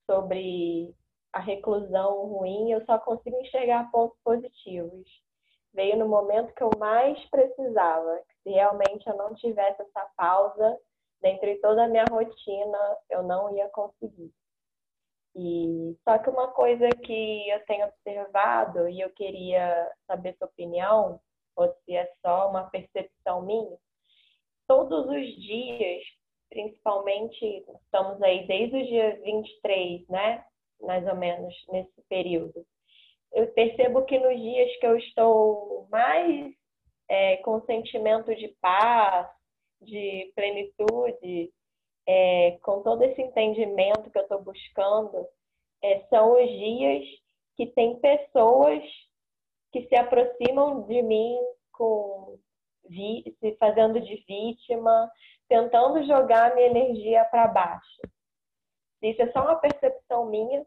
sobre 0.06 0.95
a 1.34 1.40
reclusão 1.40 2.26
ruim, 2.27 2.72
eu 2.72 2.84
só 2.86 2.98
consigo 2.99 3.38
enxergar 3.38 3.91
pontos 3.91 4.18
positivos. 4.23 5.07
Veio 5.73 5.98
no 5.98 6.07
momento 6.07 6.53
que 6.56 6.64
eu 6.64 6.72
mais 6.80 7.23
precisava, 7.30 8.19
se 8.41 8.49
realmente 8.49 9.07
eu 9.07 9.15
não 9.15 9.36
tivesse 9.36 9.81
essa 9.81 10.10
pausa, 10.18 10.77
dentro 11.21 11.45
de 11.47 11.59
toda 11.61 11.83
a 11.83 11.87
minha 11.87 12.05
rotina, 12.09 12.97
eu 13.09 13.23
não 13.23 13.55
ia 13.55 13.69
conseguir. 13.69 14.31
E 15.35 15.95
só 16.03 16.17
que 16.17 16.29
uma 16.29 16.49
coisa 16.51 16.89
que 16.89 17.49
eu 17.49 17.63
tenho 17.65 17.87
observado 17.87 18.89
e 18.89 18.99
eu 18.99 19.09
queria 19.11 19.91
saber 20.07 20.35
sua 20.37 20.47
opinião, 20.47 21.19
ou 21.55 21.73
se 21.83 21.95
é 21.95 22.11
só 22.21 22.49
uma 22.49 22.69
percepção 22.69 23.41
minha, 23.41 23.77
todos 24.67 25.07
os 25.07 25.35
dias, 25.35 26.03
principalmente 26.49 27.65
estamos 27.85 28.21
aí 28.21 28.47
desde 28.47 28.77
o 28.77 28.85
dia 28.85 29.19
23, 29.21 30.07
né? 30.07 30.45
Mais 30.81 31.05
ou 31.07 31.15
menos 31.15 31.53
nesse 31.69 32.01
período. 32.07 32.65
Eu 33.31 33.47
percebo 33.53 34.05
que 34.05 34.17
nos 34.17 34.39
dias 34.39 34.75
que 34.77 34.87
eu 34.87 34.97
estou 34.97 35.87
mais 35.91 36.53
é, 37.07 37.37
com 37.37 37.61
sentimento 37.65 38.33
de 38.35 38.47
paz, 38.61 39.29
de 39.81 40.31
plenitude, 40.35 41.51
é, 42.07 42.57
com 42.61 42.81
todo 42.81 43.03
esse 43.03 43.22
entendimento 43.22 44.10
que 44.10 44.18
eu 44.18 44.23
estou 44.23 44.41
buscando, 44.41 45.27
é, 45.81 46.01
são 46.10 46.34
os 46.34 46.49
dias 46.49 47.06
que 47.56 47.68
tem 47.68 47.99
pessoas 47.99 48.84
que 49.72 49.88
se 49.88 49.95
aproximam 49.95 50.84
de 50.88 51.01
mim 51.01 51.38
com 51.72 52.38
se 53.39 53.56
fazendo 53.60 54.01
de 54.01 54.15
vítima, 54.27 55.11
tentando 55.47 56.03
jogar 56.07 56.56
minha 56.56 56.68
energia 56.68 57.23
para 57.26 57.47
baixo. 57.47 58.01
Isso 59.01 59.22
é 59.22 59.31
só 59.31 59.41
uma 59.41 59.56
percepção 59.57 60.26
minha, 60.26 60.65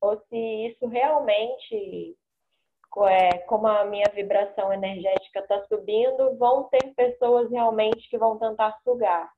ou 0.00 0.18
se 0.28 0.36
isso 0.36 0.86
realmente 0.86 2.16
é, 3.02 3.38
como 3.46 3.66
a 3.66 3.84
minha 3.84 4.06
vibração 4.14 4.72
energética 4.72 5.40
está 5.40 5.64
subindo, 5.66 6.36
vão 6.36 6.64
ter 6.68 6.94
pessoas 6.94 7.50
realmente 7.50 8.08
que 8.08 8.18
vão 8.18 8.38
tentar 8.38 8.78
sugar 8.84 9.30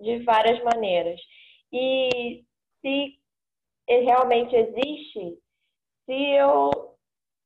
de 0.00 0.22
várias 0.24 0.62
maneiras. 0.64 1.20
E 1.70 2.44
se 2.80 3.18
realmente 3.88 4.54
existe, 4.54 5.38
se 6.06 6.30
eu 6.34 6.70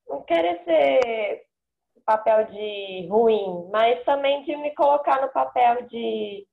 não 0.08 0.22
quero 0.22 0.64
ser 0.64 1.46
papel 2.04 2.46
de 2.46 3.08
ruim, 3.08 3.68
mas 3.70 4.04
também 4.04 4.44
de 4.44 4.56
me 4.56 4.72
colocar 4.74 5.20
no 5.20 5.32
papel 5.32 5.86
de 5.88 6.46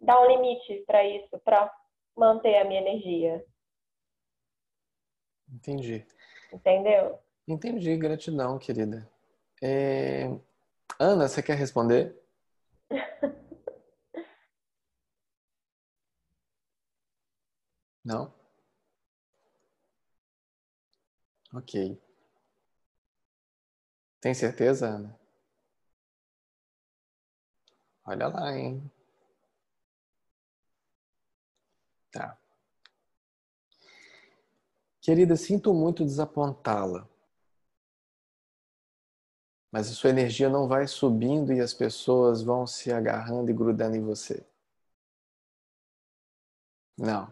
dar 0.00 0.20
um 0.20 0.28
limite 0.28 0.84
para 0.86 1.04
isso, 1.04 1.38
para 1.40 1.72
manter 2.16 2.56
a 2.58 2.64
minha 2.64 2.80
energia. 2.80 3.44
Entendi. 5.52 6.06
Entendeu? 6.54 7.18
Entendi, 7.46 7.96
gratidão, 7.96 8.58
querida. 8.58 9.08
É... 9.62 10.26
Ana, 11.00 11.28
você 11.28 11.42
quer 11.42 11.56
responder? 11.56 12.16
Não? 18.04 18.32
Ok. 21.54 21.74
Tem 24.20 24.34
certeza, 24.34 24.88
Ana? 24.88 25.16
Olha 28.06 28.28
lá, 28.28 28.56
hein? 28.56 28.90
Tá. 32.10 32.38
Querida, 35.04 35.36
sinto 35.36 35.74
muito 35.74 36.02
desapontá-la. 36.02 37.06
Mas 39.70 39.90
a 39.90 39.92
sua 39.92 40.08
energia 40.08 40.48
não 40.48 40.66
vai 40.66 40.86
subindo 40.86 41.52
e 41.52 41.60
as 41.60 41.74
pessoas 41.74 42.42
vão 42.42 42.66
se 42.66 42.90
agarrando 42.90 43.50
e 43.50 43.54
grudando 43.54 43.96
em 43.96 44.00
você. 44.00 44.42
Não. 46.96 47.30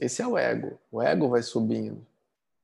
Esse 0.00 0.22
é 0.22 0.26
o 0.28 0.38
ego. 0.38 0.78
O 0.92 1.02
ego 1.02 1.28
vai 1.28 1.42
subindo. 1.42 2.06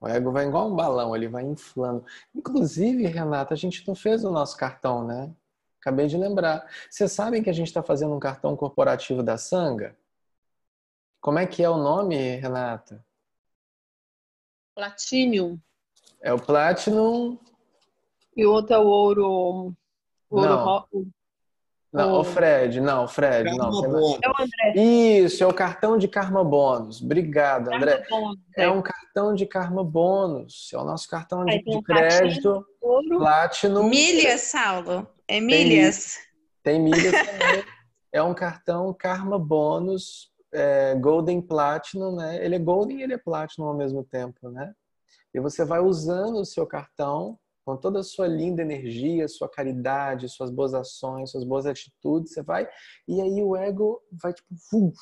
O 0.00 0.06
ego 0.06 0.30
vai 0.30 0.46
igual 0.46 0.70
um 0.70 0.76
balão, 0.76 1.16
ele 1.16 1.26
vai 1.26 1.42
inflando. 1.42 2.06
Inclusive, 2.32 3.06
Renata, 3.06 3.54
a 3.54 3.56
gente 3.56 3.86
não 3.88 3.96
fez 3.96 4.24
o 4.24 4.30
nosso 4.30 4.56
cartão, 4.56 5.04
né? 5.04 5.34
Acabei 5.80 6.06
de 6.06 6.16
lembrar. 6.16 6.64
Vocês 6.88 7.10
sabem 7.10 7.42
que 7.42 7.50
a 7.50 7.52
gente 7.52 7.68
está 7.68 7.82
fazendo 7.82 8.14
um 8.14 8.20
cartão 8.20 8.56
corporativo 8.56 9.20
da 9.20 9.36
Sanga? 9.36 9.98
Como 11.20 11.40
é 11.40 11.46
que 11.46 11.62
é 11.64 11.68
o 11.68 11.76
nome, 11.76 12.36
Renata? 12.36 13.04
Platinum. 14.80 15.58
É 16.22 16.32
o 16.32 16.38
Platinum. 16.38 17.38
E 18.34 18.46
o 18.46 18.50
outro 18.52 18.74
é 18.74 18.78
o 18.78 18.86
ouro. 18.86 19.76
ouro 20.30 20.48
Não. 20.48 20.86
Não, 21.92 22.20
o 22.20 22.24
Fred, 22.24 22.80
não, 22.80 23.08
Fred, 23.08 23.50
não. 23.50 23.58
Karma 23.58 23.80
tem- 23.82 23.90
Bônus. 23.90 24.18
É 24.22 24.28
o 24.28 24.32
André. 24.40 24.80
Isso, 24.80 25.42
é 25.42 25.46
o 25.46 25.52
cartão 25.52 25.98
de 25.98 26.06
Karma 26.06 26.44
Bônus. 26.44 27.02
Obrigado, 27.02 27.68
André. 27.74 28.06
Bom, 28.08 28.32
É 28.56 28.70
um 28.70 28.80
cartão 28.80 29.34
de 29.34 29.44
Karma 29.44 29.82
Bônus. 29.82 30.70
É 30.72 30.78
o 30.78 30.84
nosso 30.84 31.08
cartão 31.08 31.44
de, 31.44 31.62
tem 31.62 31.72
de 31.72 31.76
o 31.78 31.82
crédito 31.82 32.64
ouro. 32.80 33.18
Platinum. 33.18 33.82
Milhas, 33.88 34.42
Saulo. 34.42 35.06
É 35.26 35.40
milhas. 35.40 36.16
Tem 36.62 36.80
milhas 36.80 37.10
também. 37.12 37.64
É 38.12 38.22
um 38.22 38.34
cartão 38.34 38.94
Karma 38.94 39.38
Bônus 39.38 40.30
é, 40.52 40.94
Golden 40.96 41.40
Platinum, 41.40 42.16
né? 42.16 42.44
Ele 42.44 42.56
é 42.56 42.58
Golden 42.58 42.98
e 42.98 43.02
ele 43.02 43.14
é 43.14 43.18
Platinum 43.18 43.68
ao 43.68 43.76
mesmo 43.76 44.04
tempo, 44.04 44.50
né? 44.50 44.74
E 45.32 45.40
você 45.40 45.64
vai 45.64 45.80
usando 45.80 46.36
o 46.36 46.44
seu 46.44 46.66
cartão 46.66 47.38
com 47.64 47.76
toda 47.76 48.00
a 48.00 48.02
sua 48.02 48.26
linda 48.26 48.62
energia, 48.62 49.28
sua 49.28 49.48
caridade, 49.48 50.28
suas 50.28 50.50
boas 50.50 50.74
ações, 50.74 51.30
suas 51.30 51.44
boas 51.44 51.66
atitudes, 51.66 52.32
você 52.32 52.42
vai 52.42 52.68
e 53.06 53.20
aí 53.20 53.42
o 53.42 53.54
ego 53.54 54.02
vai 54.10 54.32
tipo 54.32 54.54
fu, 54.68 54.92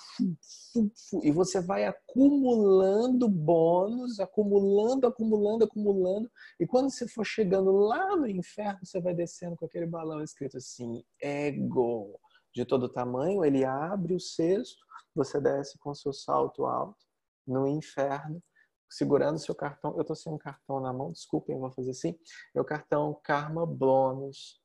fu, 0.72 0.90
fu, 0.94 1.20
e 1.24 1.30
você 1.30 1.60
vai 1.60 1.86
acumulando 1.86 3.28
bônus, 3.28 4.20
acumulando, 4.20 5.06
acumulando, 5.06 5.64
acumulando, 5.64 6.30
e 6.58 6.66
quando 6.66 6.90
você 6.90 7.06
for 7.08 7.24
chegando 7.24 7.70
lá 7.72 8.16
no 8.16 8.28
inferno, 8.28 8.80
você 8.84 9.00
vai 9.00 9.14
descendo 9.14 9.56
com 9.56 9.64
aquele 9.64 9.86
balão 9.86 10.22
escrito 10.22 10.56
assim, 10.56 11.02
ego, 11.22 12.18
de 12.58 12.64
todo 12.64 12.88
tamanho, 12.88 13.44
ele 13.44 13.64
abre 13.64 14.14
o 14.14 14.20
cesto, 14.20 14.84
você 15.14 15.40
desce 15.40 15.78
com 15.78 15.94
seu 15.94 16.12
salto 16.12 16.66
alto 16.66 17.06
no 17.46 17.68
inferno, 17.68 18.42
segurando 18.90 19.38
seu 19.38 19.54
cartão. 19.54 19.96
Eu 19.96 20.04
tô 20.04 20.14
sem 20.14 20.32
um 20.32 20.38
cartão 20.38 20.80
na 20.80 20.92
mão, 20.92 21.12
desculpem, 21.12 21.56
vou 21.56 21.70
fazer 21.70 21.92
assim. 21.92 22.18
É 22.54 22.60
o 22.60 22.64
cartão 22.64 23.18
Karma 23.22 23.64
Bônus 23.64 24.60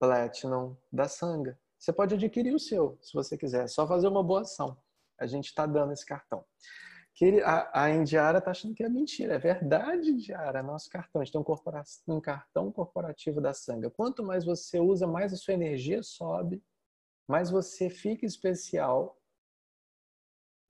Platinum 0.00 0.74
da 0.90 1.06
Sanga. 1.06 1.58
Você 1.78 1.92
pode 1.92 2.14
adquirir 2.14 2.54
o 2.54 2.58
seu, 2.58 2.98
se 3.02 3.12
você 3.12 3.36
quiser. 3.36 3.64
É 3.64 3.68
só 3.68 3.86
fazer 3.86 4.08
uma 4.08 4.22
boa 4.22 4.40
ação. 4.40 4.78
A 5.20 5.26
gente 5.26 5.46
está 5.46 5.66
dando 5.66 5.92
esse 5.92 6.06
cartão. 6.06 6.44
Que 7.14 7.42
a, 7.42 7.82
a 7.82 7.90
Indiara 7.90 8.40
tá 8.40 8.52
achando 8.52 8.74
que 8.74 8.82
é 8.82 8.88
mentira. 8.88 9.34
É 9.34 9.38
verdade, 9.38 10.10
Indiara. 10.10 10.62
Nosso 10.62 10.88
cartão. 10.88 11.20
A 11.20 11.24
gente 11.24 11.32
tem 11.32 11.40
um, 11.40 11.44
corpora- 11.44 11.84
um 12.08 12.20
cartão 12.20 12.72
corporativo 12.72 13.40
da 13.40 13.52
Sanga. 13.52 13.90
Quanto 13.90 14.24
mais 14.24 14.44
você 14.46 14.80
usa, 14.80 15.06
mais 15.06 15.32
a 15.32 15.36
sua 15.36 15.54
energia 15.54 16.02
sobe, 16.02 16.62
mais 17.26 17.50
você 17.50 17.88
fica 17.90 18.26
especial. 18.26 19.18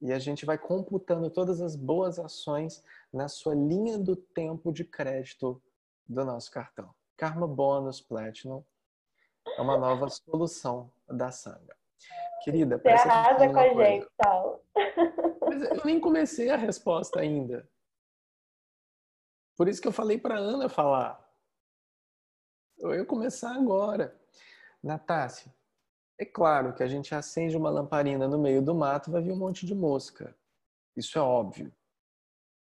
E 0.01 0.13
a 0.13 0.19
gente 0.19 0.45
vai 0.45 0.59
computando 0.59 1.31
todas 1.31 1.61
as 1.61 1.77
boas 1.77 2.19
ações 2.19 2.83
na 3.13 3.29
sua 3.29 3.55
linha 3.55 3.99
do 3.99 4.15
tempo 4.17 4.73
de 4.73 4.85
crédito 4.85 5.63
do 6.07 6.25
nosso 6.25 6.51
cartão. 6.51 6.95
Karma 7.17 7.47
Bônus 7.47 8.01
Platinum 8.01 8.63
é 9.57 9.61
uma 9.63 9.79
nova 9.79 10.09
solução 10.09 10.93
da 11.09 11.31
Sanga. 11.31 11.77
Querida, 12.43 12.77
Você 12.79 12.89
arrasa 12.89 13.49
com 13.49 13.59
a 13.59 13.73
coisa. 13.73 13.85
gente, 13.85 14.09
Saulo. 14.23 14.61
Mas 15.41 15.63
eu 15.63 15.85
nem 15.85 15.99
comecei 15.99 16.51
a 16.51 16.57
resposta 16.57 17.21
ainda. 17.21 17.67
Por 19.57 19.69
isso 19.69 19.81
que 19.81 19.89
eu 19.89 19.93
falei 19.93 20.19
para 20.19 20.37
Ana 20.37 20.69
falar. 20.69 21.25
Eu 22.79 22.95
ia 22.95 23.05
começar 23.07 23.55
agora. 23.55 24.21
Natácia, 24.83 25.55
é 26.19 26.25
claro 26.25 26.75
que 26.75 26.83
a 26.83 26.87
gente 26.87 27.15
acende 27.15 27.57
uma 27.57 27.71
lamparina 27.71 28.29
no 28.29 28.39
meio 28.39 28.63
do 28.63 28.75
mato 28.75 29.11
vai 29.11 29.23
vir 29.23 29.33
um 29.33 29.37
monte 29.37 29.67
de 29.67 29.75
mosca. 29.75 30.37
Isso 30.97 31.19
é 31.19 31.21
óbvio. 31.21 31.75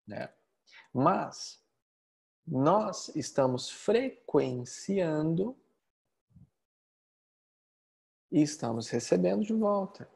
Né? 0.08 0.34
Mas 0.94 1.62
nós 2.46 3.14
estamos 3.16 3.70
frequenciando 3.70 5.58
e 8.32 8.42
estamos 8.42 8.90
recebendo 8.90 9.44
de 9.44 9.54
volta. 9.54 10.10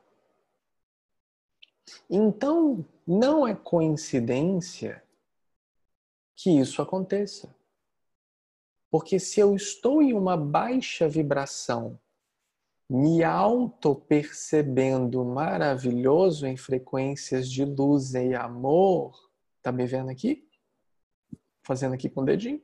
Então, 2.09 2.85
não 3.05 3.47
é 3.47 3.55
coincidência 3.55 5.03
que 6.35 6.49
isso 6.49 6.81
aconteça. 6.81 7.55
Porque 8.89 9.19
se 9.19 9.39
eu 9.39 9.55
estou 9.55 10.01
em 10.01 10.13
uma 10.13 10.37
baixa 10.37 11.07
vibração, 11.07 11.99
me 12.89 13.23
auto-percebendo 13.23 15.23
maravilhoso 15.25 16.47
em 16.47 16.55
frequências 16.55 17.49
de 17.49 17.65
luz 17.65 18.13
e 18.13 18.33
amor, 18.33 19.13
tá 19.61 19.71
me 19.71 19.85
vendo 19.85 20.09
aqui? 20.09 20.47
Fazendo 21.61 21.93
aqui 21.93 22.09
com 22.09 22.21
o 22.21 22.25
dedinho. 22.25 22.61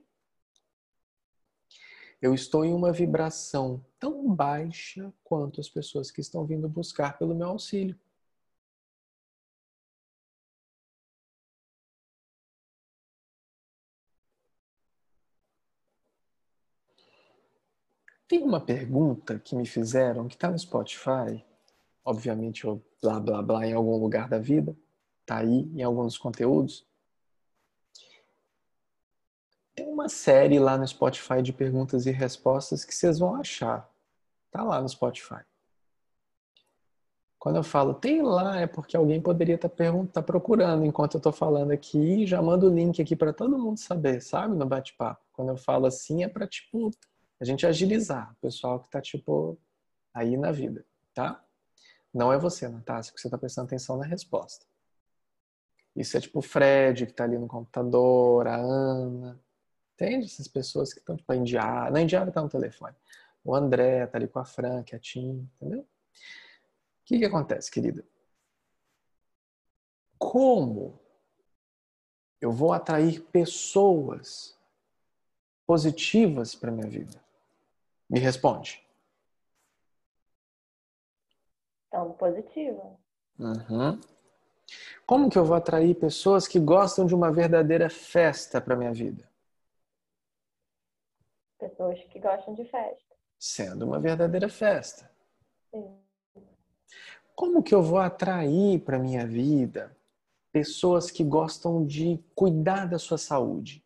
Eu 2.22 2.34
estou 2.34 2.64
em 2.64 2.74
uma 2.74 2.94
vibração 2.94 3.86
tão 4.00 4.34
baixa 4.34 5.14
quanto 5.26 5.60
as 5.60 5.68
pessoas 5.68 6.10
que 6.10 6.22
estão 6.22 6.46
vindo 6.46 6.70
buscar 6.70 7.18
pelo 7.18 7.36
meu 7.36 7.48
auxílio. 7.48 8.00
Tem 18.28 18.42
uma 18.42 18.60
pergunta 18.60 19.38
que 19.40 19.56
me 19.56 19.66
fizeram 19.66 20.28
que 20.28 20.36
está 20.36 20.50
no 20.50 20.58
Spotify. 20.58 21.44
Obviamente, 22.04 22.66
eu 22.66 22.82
blá 23.02 23.20
blá 23.20 23.42
blá 23.42 23.66
em 23.68 23.74
algum 23.74 23.98
lugar 23.98 24.28
da 24.28 24.40
vida. 24.40 24.76
Tá 25.26 25.38
aí 25.38 25.70
em 25.74 25.84
alguns 25.84 26.18
conteúdos. 26.18 26.86
Tem 29.76 29.88
uma 29.88 30.08
série 30.08 30.60
lá 30.60 30.78
no 30.78 30.88
Spotify 30.88 31.42
de 31.42 31.52
perguntas 31.52 32.06
e 32.06 32.12
respostas 32.12 32.86
que 32.86 32.94
vocês 32.94 33.20
vão 33.20 33.36
achar. 33.36 33.90
Tá 34.52 34.64
lá 34.64 34.82
no 34.82 34.88
Spotify. 34.88 35.42
Quando 37.40 37.58
eu 37.58 37.64
falo 37.64 37.94
tem 37.94 38.22
lá, 38.22 38.62
é 38.62 38.68
porque 38.68 38.96
alguém 38.96 39.20
poderia 39.22 39.56
estar 39.56 39.70
tá 40.14 40.22
procurando 40.22 40.86
enquanto 40.86 41.16
eu 41.16 41.18
estou 41.18 41.34
falando 41.34 41.72
aqui. 41.72 42.26
Já 42.26 42.42
mando 42.42 42.70
o 42.70 42.74
link 42.74 43.02
aqui 43.02 43.16
para 43.16 43.34
todo 43.34 43.60
mundo 43.60 43.78
saber, 43.78 44.22
sabe? 44.22 44.56
No 44.56 44.66
bate-papo. 44.66 45.22
Quando 45.34 45.50
eu 45.50 45.58
falo 45.58 45.86
assim, 45.86 46.24
é 46.24 46.30
para 46.30 46.48
tipo 46.48 46.90
a 47.44 47.46
gente 47.46 47.68
agilizar 47.68 48.32
o 48.32 48.36
pessoal 48.36 48.80
que 48.80 48.86
está 48.86 49.02
tipo 49.02 49.60
aí 50.14 50.38
na 50.38 50.50
vida, 50.50 50.86
tá? 51.14 51.44
Não 52.14 52.32
é 52.32 52.38
você, 52.38 52.70
Natácia, 52.70 53.14
que 53.14 53.20
você 53.20 53.28
está 53.28 53.38
prestando 53.38 53.68
atenção 53.68 53.98
na 53.98 54.06
resposta. 54.06 54.66
Isso 55.94 56.16
é 56.16 56.22
tipo 56.22 56.40
o 56.40 56.42
Fred, 56.42 57.06
que 57.06 57.12
está 57.12 57.26
ali 57.26 57.38
no 57.38 57.48
computador, 57.48 58.48
a 58.48 58.56
Ana. 58.56 59.38
Entende? 59.94 60.26
Essas 60.26 60.48
pessoas 60.48 60.94
que 60.94 61.00
estão 61.00 61.18
tipo 61.18 61.30
a 61.34 61.36
Indiara. 61.36 61.92
Na 61.92 62.02
Indiara 62.02 62.30
está 62.30 62.42
no 62.42 62.48
telefone. 62.48 62.96
O 63.44 63.54
André 63.54 64.06
está 64.06 64.18
ali 64.18 64.30
com 64.30 64.40
a 64.40 64.46
Fran, 64.46 64.82
que 64.82 64.96
é 64.96 64.98
a 64.98 65.02
Tim, 65.02 65.50
entendeu? 65.58 65.82
O 65.82 65.86
que, 67.04 67.20
que 67.20 67.26
acontece, 67.26 67.70
querida? 67.70 68.06
Como 70.18 70.98
eu 72.40 72.54
vou 72.54 72.72
atrair 72.72 73.22
pessoas 73.22 74.58
positivas 75.68 76.56
para 76.56 76.72
minha 76.72 76.88
vida? 76.88 77.23
Me 78.14 78.20
responde. 78.20 78.80
Então, 81.88 82.12
positiva. 82.14 82.96
Uhum. 83.40 84.00
Como 85.04 85.32
que 85.32 85.38
eu 85.40 85.44
vou 85.44 85.56
atrair 85.56 85.96
pessoas 85.96 86.48
que 86.48 86.60
gostam 86.60 87.08
de 87.08 87.16
uma 87.16 87.32
verdadeira 87.32 87.90
festa 87.90 88.62
para 88.62 88.76
minha 88.76 88.94
vida? 88.94 89.28
Pessoas 91.58 92.04
que 92.04 92.20
gostam 92.20 92.54
de 92.54 92.66
festa. 92.66 93.16
Sendo 93.40 93.88
uma 93.88 94.00
verdadeira 94.00 94.48
festa. 94.48 95.10
Sim. 95.72 96.00
Como 97.34 97.64
que 97.64 97.74
eu 97.74 97.82
vou 97.82 97.98
atrair 97.98 98.80
para 98.82 99.00
minha 99.00 99.26
vida 99.26 99.98
pessoas 100.52 101.10
que 101.10 101.24
gostam 101.24 101.84
de 101.84 102.24
cuidar 102.36 102.88
da 102.88 103.00
sua 103.00 103.18
saúde? 103.18 103.83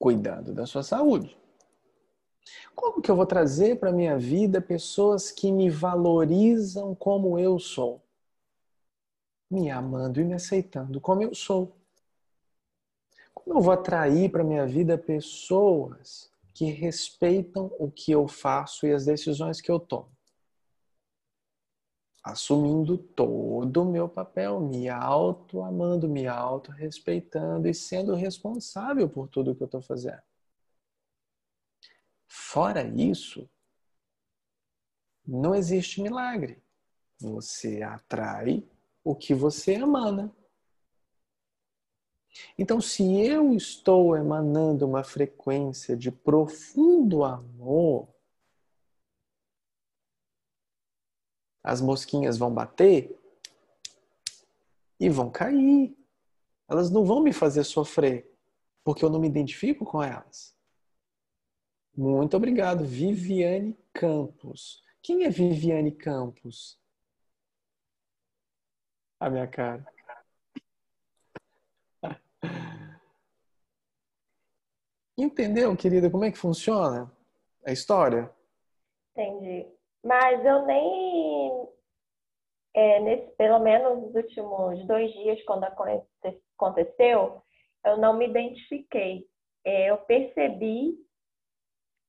Cuidando 0.00 0.54
da 0.54 0.64
sua 0.64 0.82
saúde. 0.82 1.36
Como 2.74 3.02
que 3.02 3.10
eu 3.10 3.14
vou 3.14 3.26
trazer 3.26 3.78
para 3.78 3.92
minha 3.92 4.18
vida 4.18 4.60
pessoas 4.60 5.30
que 5.30 5.52
me 5.52 5.68
valorizam 5.68 6.94
como 6.94 7.38
eu 7.38 7.58
sou? 7.58 8.02
Me 9.50 9.70
amando 9.70 10.18
e 10.18 10.24
me 10.24 10.32
aceitando 10.32 11.00
como 11.02 11.22
eu 11.22 11.34
sou. 11.34 11.76
Como 13.34 13.58
eu 13.58 13.62
vou 13.62 13.72
atrair 13.72 14.30
para 14.30 14.42
minha 14.42 14.66
vida 14.66 14.96
pessoas 14.96 16.32
que 16.54 16.64
respeitam 16.64 17.70
o 17.78 17.90
que 17.90 18.10
eu 18.10 18.26
faço 18.26 18.86
e 18.86 18.92
as 18.92 19.04
decisões 19.04 19.60
que 19.60 19.70
eu 19.70 19.78
tomo? 19.78 20.10
Assumindo 22.22 22.98
todo 22.98 23.82
o 23.82 23.90
meu 23.90 24.08
papel, 24.08 24.60
me 24.60 24.88
auto-amando, 24.88 26.08
me 26.08 26.26
auto-respeitando 26.26 27.66
e 27.66 27.74
sendo 27.74 28.14
responsável 28.14 29.08
por 29.08 29.28
tudo 29.28 29.54
que 29.54 29.62
eu 29.62 29.66
estou 29.66 29.80
fazendo. 29.80 30.22
Fora 32.26 32.82
isso, 32.82 33.48
não 35.26 35.54
existe 35.54 36.02
milagre. 36.02 36.62
Você 37.20 37.82
atrai 37.82 38.62
o 39.02 39.14
que 39.14 39.34
você 39.34 39.74
emana. 39.74 40.34
Então, 42.56 42.80
se 42.80 43.02
eu 43.20 43.52
estou 43.54 44.16
emanando 44.16 44.86
uma 44.86 45.02
frequência 45.02 45.96
de 45.96 46.12
profundo 46.12 47.24
amor, 47.24 48.08
as 51.62 51.80
mosquinhas 51.80 52.38
vão 52.38 52.52
bater 52.52 53.16
e 54.98 55.08
vão 55.08 55.30
cair. 55.30 55.96
Elas 56.68 56.90
não 56.90 57.04
vão 57.04 57.22
me 57.22 57.32
fazer 57.32 57.64
sofrer, 57.64 58.30
porque 58.84 59.04
eu 59.04 59.10
não 59.10 59.20
me 59.20 59.28
identifico 59.28 59.84
com 59.84 60.02
elas. 60.02 60.56
Muito 61.96 62.36
obrigado, 62.36 62.84
Viviane 62.84 63.76
Campos. 63.92 64.82
Quem 65.02 65.24
é 65.24 65.30
Viviane 65.30 65.92
Campos? 65.92 66.78
A 69.18 69.28
minha 69.28 69.46
cara. 69.46 69.84
Entendeu, 75.18 75.76
querida, 75.76 76.08
como 76.08 76.24
é 76.24 76.30
que 76.30 76.38
funciona 76.38 77.12
a 77.66 77.72
história? 77.72 78.32
Entendi. 79.14 79.79
Mas 80.02 80.44
eu 80.44 80.64
nem, 80.64 81.68
é, 82.74 83.00
nesse, 83.00 83.36
pelo 83.36 83.58
menos 83.58 84.02
nos 84.02 84.14
últimos 84.14 84.86
dois 84.86 85.12
dias, 85.12 85.42
quando 85.44 85.64
aconteceu, 85.64 87.42
eu 87.84 87.96
não 87.98 88.14
me 88.14 88.28
identifiquei. 88.28 89.28
É, 89.64 89.90
eu 89.90 89.98
percebi 89.98 90.96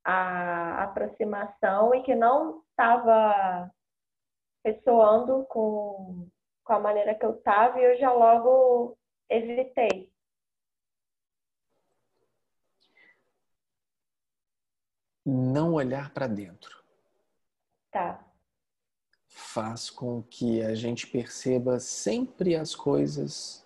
a 0.04 0.84
aproximação 0.84 1.94
e 1.94 2.02
que 2.04 2.16
não 2.16 2.64
estava 2.70 3.72
ressoando 4.64 5.46
com, 5.46 6.30
com 6.64 6.74
a 6.74 6.80
maneira 6.80 7.14
que 7.16 7.26
eu 7.26 7.36
estava 7.36 7.80
e 7.80 7.84
eu 7.84 7.98
já 8.00 8.12
logo 8.12 8.98
evitei. 9.30 10.12
Não 15.26 15.74
olhar 15.74 16.12
para 16.14 16.28
dentro. 16.28 16.81
Tá. 17.92 18.26
Faz 19.28 19.90
com 19.90 20.24
que 20.24 20.62
a 20.62 20.74
gente 20.74 21.06
perceba 21.08 21.80
sempre 21.80 22.56
as 22.56 22.74
coisas 22.74 23.66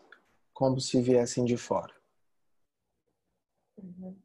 como 0.54 0.80
se 0.82 1.02
viessem 1.02 1.46
de 1.46 1.58
fora. 1.58 1.94
Uhum. 3.78 4.20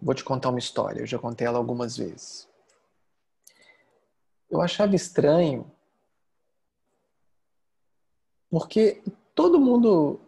Vou 0.00 0.14
te 0.14 0.22
contar 0.22 0.50
uma 0.50 0.58
história, 0.58 1.00
eu 1.00 1.06
já 1.06 1.18
contei 1.18 1.46
ela 1.46 1.58
algumas 1.58 1.96
vezes. 1.96 2.48
Eu 4.50 4.60
achava 4.60 4.94
estranho 4.94 5.70
porque 8.50 9.02
todo 9.34 9.58
mundo, 9.58 10.20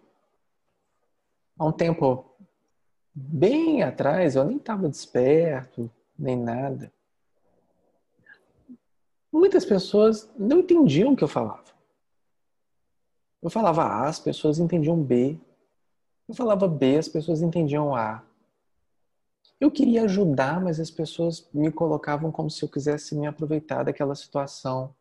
há 1.58 1.66
um 1.66 1.72
tempo 1.72 2.34
bem 3.14 3.82
atrás, 3.82 4.34
eu 4.34 4.44
nem 4.44 4.56
estava 4.56 4.88
desperto, 4.88 5.90
nem 6.18 6.34
nada. 6.34 6.93
Muitas 9.34 9.64
pessoas 9.64 10.30
não 10.38 10.60
entendiam 10.60 11.12
o 11.12 11.16
que 11.16 11.24
eu 11.24 11.28
falava. 11.28 11.64
Eu 13.42 13.50
falava 13.50 13.82
A, 13.82 14.06
as 14.06 14.20
pessoas 14.20 14.60
entendiam 14.60 14.96
B. 15.02 15.36
Eu 16.28 16.36
falava 16.36 16.68
B, 16.68 16.98
as 16.98 17.08
pessoas 17.08 17.42
entendiam 17.42 17.96
A. 17.96 18.22
Eu 19.60 19.72
queria 19.72 20.04
ajudar, 20.04 20.62
mas 20.62 20.78
as 20.78 20.88
pessoas 20.88 21.48
me 21.52 21.72
colocavam 21.72 22.30
como 22.30 22.48
se 22.48 22.64
eu 22.64 22.68
quisesse 22.68 23.16
me 23.16 23.26
aproveitar 23.26 23.82
daquela 23.82 24.14
situação. 24.14 24.94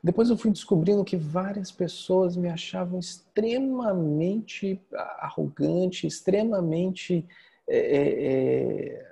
Depois 0.00 0.30
eu 0.30 0.36
fui 0.36 0.52
descobrindo 0.52 1.04
que 1.04 1.16
várias 1.16 1.72
pessoas 1.72 2.36
me 2.36 2.48
achavam 2.48 3.00
extremamente 3.00 4.80
arrogante, 5.18 6.06
extremamente. 6.06 7.26
É, 7.68 9.07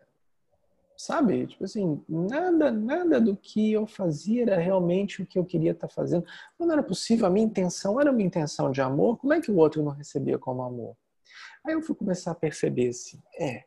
sabe? 0.97 1.47
Tipo 1.47 1.65
assim, 1.65 2.03
nada, 2.09 2.71
nada 2.71 3.21
do 3.21 3.37
que 3.37 3.73
eu 3.73 3.87
fazia 3.87 4.43
era 4.43 4.59
realmente 4.59 5.23
o 5.23 5.27
que 5.27 5.39
eu 5.39 5.45
queria 5.45 5.73
estar 5.73 5.89
fazendo. 5.89 6.27
Não 6.59 6.71
era 6.73 6.83
possível, 6.83 7.27
a 7.27 7.31
minha 7.31 7.47
intenção 7.47 8.01
era 8.01 8.11
uma 8.11 8.23
intenção 8.23 8.71
de 8.71 8.81
amor, 8.81 9.19
como 9.19 9.33
é 9.33 9.41
que 9.41 9.51
o 9.51 9.57
outro 9.57 9.83
não 9.83 9.93
recebia 9.93 10.39
como 10.39 10.63
amor? 10.63 10.97
Aí 11.65 11.75
eu 11.75 11.83
fui 11.83 11.95
começar 11.95 12.31
a 12.31 12.35
perceber 12.35 12.89
assim, 12.89 13.21
é, 13.39 13.65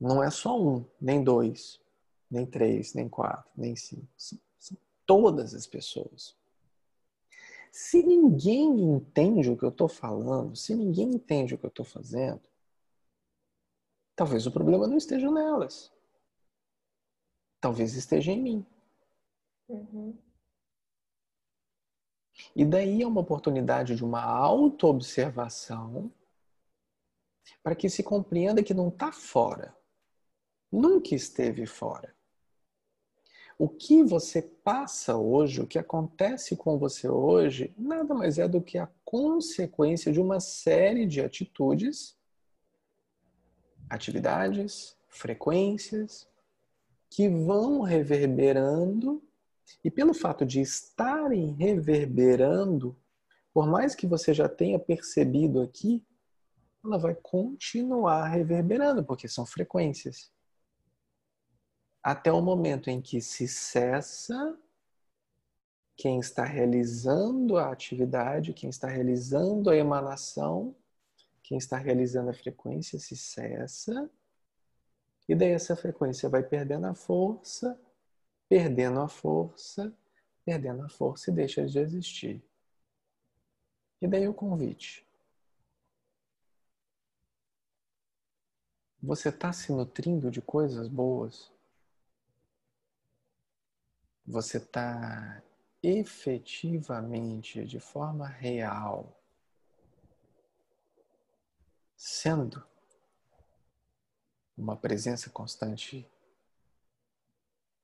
não 0.00 0.22
é 0.22 0.30
só 0.30 0.60
um, 0.60 0.84
nem 1.00 1.22
dois, 1.22 1.80
nem 2.30 2.44
três, 2.44 2.94
nem 2.94 3.08
quatro, 3.08 3.50
nem 3.56 3.74
cinco. 3.74 4.08
São, 4.16 4.38
são 4.58 4.76
todas 5.06 5.54
as 5.54 5.66
pessoas. 5.66 6.36
Se 7.72 8.02
ninguém 8.02 8.80
entende 8.80 9.50
o 9.50 9.56
que 9.56 9.64
eu 9.64 9.70
estou 9.70 9.88
falando, 9.88 10.56
se 10.56 10.74
ninguém 10.74 11.10
entende 11.14 11.54
o 11.54 11.58
que 11.58 11.66
eu 11.66 11.68
estou 11.68 11.84
fazendo, 11.84 12.40
talvez 14.16 14.46
o 14.46 14.50
problema 14.50 14.86
não 14.86 14.96
esteja 14.96 15.30
nelas. 15.30 15.92
Talvez 17.60 17.94
esteja 17.94 18.32
em 18.32 18.42
mim. 18.42 18.66
Uhum. 19.68 20.16
E 22.54 22.64
daí 22.64 23.02
é 23.02 23.06
uma 23.06 23.20
oportunidade 23.20 23.94
de 23.94 24.04
uma 24.04 24.22
autoobservação 24.22 26.10
para 27.62 27.74
que 27.74 27.88
se 27.88 28.02
compreenda 28.02 28.62
que 28.62 28.74
não 28.74 28.88
está 28.88 29.12
fora. 29.12 29.76
Nunca 30.70 31.14
esteve 31.14 31.66
fora. 31.66 32.14
O 33.58 33.68
que 33.68 34.02
você 34.02 34.42
passa 34.42 35.16
hoje, 35.16 35.62
o 35.62 35.66
que 35.66 35.78
acontece 35.78 36.56
com 36.56 36.78
você 36.78 37.08
hoje, 37.08 37.74
nada 37.76 38.14
mais 38.14 38.38
é 38.38 38.46
do 38.46 38.60
que 38.60 38.76
a 38.76 38.90
consequência 39.02 40.12
de 40.12 40.20
uma 40.20 40.40
série 40.40 41.06
de 41.06 41.22
atitudes, 41.22 42.15
atividades, 43.88 44.96
frequências, 45.08 46.28
que 47.10 47.28
vão 47.28 47.80
reverberando 47.80 49.22
e 49.82 49.90
pelo 49.90 50.14
fato 50.14 50.44
de 50.44 50.60
estarem 50.60 51.52
reverberando, 51.52 52.96
por 53.52 53.66
mais 53.66 53.94
que 53.94 54.06
você 54.06 54.34
já 54.34 54.48
tenha 54.48 54.78
percebido 54.78 55.60
aqui, 55.60 56.04
ela 56.84 56.98
vai 56.98 57.14
continuar 57.14 58.28
reverberando, 58.28 59.04
porque 59.04 59.26
são 59.26 59.44
frequências. 59.44 60.30
Até 62.02 62.30
o 62.30 62.40
momento 62.40 62.88
em 62.88 63.00
que 63.00 63.20
se 63.20 63.48
cessa 63.48 64.56
quem 65.96 66.20
está 66.20 66.44
realizando 66.44 67.56
a 67.56 67.72
atividade, 67.72 68.52
quem 68.52 68.68
está 68.68 68.86
realizando 68.86 69.70
a 69.70 69.76
emanação, 69.76 70.76
quem 71.46 71.58
está 71.58 71.76
realizando 71.76 72.30
a 72.30 72.34
frequência 72.34 72.98
se 72.98 73.16
cessa, 73.16 74.10
e 75.28 75.34
daí 75.34 75.50
essa 75.50 75.74
frequência 75.74 76.28
vai 76.28 76.42
perdendo 76.42 76.86
a 76.86 76.94
força 76.94 77.78
perdendo 78.48 79.00
a 79.00 79.08
força, 79.08 79.92
perdendo 80.44 80.84
a 80.84 80.88
força 80.88 81.30
e 81.30 81.34
deixa 81.34 81.66
de 81.66 81.78
existir. 81.78 82.42
E 84.00 84.06
daí 84.06 84.28
o 84.28 84.34
convite. 84.34 85.04
Você 89.02 89.28
está 89.28 89.52
se 89.52 89.72
nutrindo 89.72 90.30
de 90.30 90.40
coisas 90.40 90.88
boas? 90.88 91.50
Você 94.26 94.58
está 94.58 95.42
efetivamente, 95.82 97.64
de 97.64 97.78
forma 97.78 98.26
real, 98.26 99.16
sendo 101.96 102.62
uma 104.56 104.76
presença 104.76 105.30
constante 105.30 106.08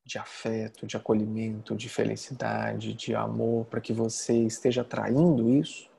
de 0.05 0.18
afeto, 0.18 0.86
de 0.86 0.97
acolhimento, 0.97 1.76
de 1.76 1.89
felicidade, 1.89 2.93
de 2.93 3.14
amor, 3.14 3.66
para 3.66 3.80
que 3.80 3.93
você 3.93 4.34
esteja 4.44 4.82
atraindo 4.82 5.48
isso? 5.48 5.90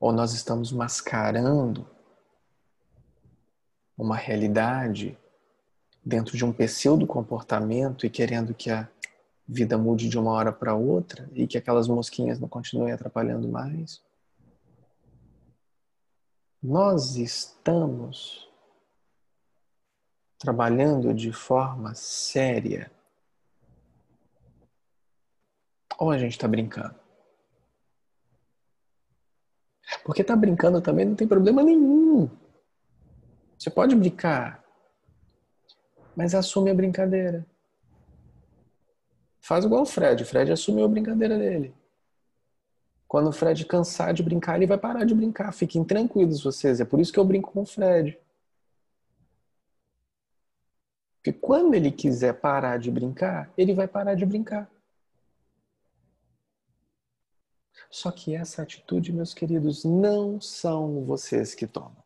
Ou 0.00 0.12
nós 0.12 0.32
estamos 0.32 0.72
mascarando 0.72 1.88
uma 3.96 4.16
realidade 4.16 5.16
dentro 6.04 6.36
de 6.36 6.44
um 6.44 6.52
pseudo 6.52 7.06
comportamento 7.06 8.04
e 8.04 8.10
querendo 8.10 8.54
que 8.54 8.70
a 8.70 8.88
vida 9.46 9.78
mude 9.78 10.08
de 10.08 10.18
uma 10.18 10.32
hora 10.32 10.52
para 10.52 10.74
outra 10.74 11.30
e 11.34 11.46
que 11.46 11.58
aquelas 11.58 11.86
mosquinhas 11.86 12.40
não 12.40 12.48
continuem 12.48 12.92
atrapalhando 12.92 13.46
mais. 13.48 14.02
Nós 16.62 17.16
estamos 17.16 18.48
trabalhando 20.38 21.12
de 21.12 21.32
forma 21.32 21.92
séria 21.92 22.88
ou 25.98 26.12
a 26.12 26.18
gente 26.18 26.32
está 26.32 26.46
brincando? 26.46 26.94
Porque 30.04 30.22
tá 30.22 30.36
brincando 30.36 30.80
também 30.80 31.04
não 31.04 31.16
tem 31.16 31.26
problema 31.26 31.64
nenhum. 31.64 32.30
Você 33.58 33.68
pode 33.68 33.96
brincar, 33.96 34.64
mas 36.14 36.32
assume 36.32 36.70
a 36.70 36.74
brincadeira. 36.74 37.44
Faz 39.40 39.64
igual 39.64 39.82
o 39.82 39.86
Fred. 39.86 40.22
O 40.22 40.26
Fred 40.26 40.52
assumiu 40.52 40.84
a 40.84 40.88
brincadeira 40.88 41.36
dele. 41.36 41.74
Quando 43.12 43.28
o 43.28 43.32
Fred 43.32 43.66
cansar 43.66 44.14
de 44.14 44.22
brincar, 44.22 44.56
ele 44.56 44.66
vai 44.66 44.78
parar 44.78 45.04
de 45.04 45.14
brincar. 45.14 45.52
Fiquem 45.52 45.84
tranquilos 45.84 46.42
vocês. 46.42 46.80
É 46.80 46.84
por 46.86 46.98
isso 46.98 47.12
que 47.12 47.18
eu 47.18 47.24
brinco 47.26 47.52
com 47.52 47.60
o 47.60 47.66
Fred. 47.66 48.18
Porque 51.16 51.30
quando 51.30 51.74
ele 51.74 51.92
quiser 51.92 52.40
parar 52.40 52.78
de 52.78 52.90
brincar, 52.90 53.52
ele 53.54 53.74
vai 53.74 53.86
parar 53.86 54.14
de 54.14 54.24
brincar. 54.24 54.66
Só 57.90 58.10
que 58.10 58.34
essa 58.34 58.62
atitude, 58.62 59.12
meus 59.12 59.34
queridos, 59.34 59.84
não 59.84 60.40
são 60.40 61.04
vocês 61.04 61.54
que 61.54 61.66
tomam. 61.66 62.02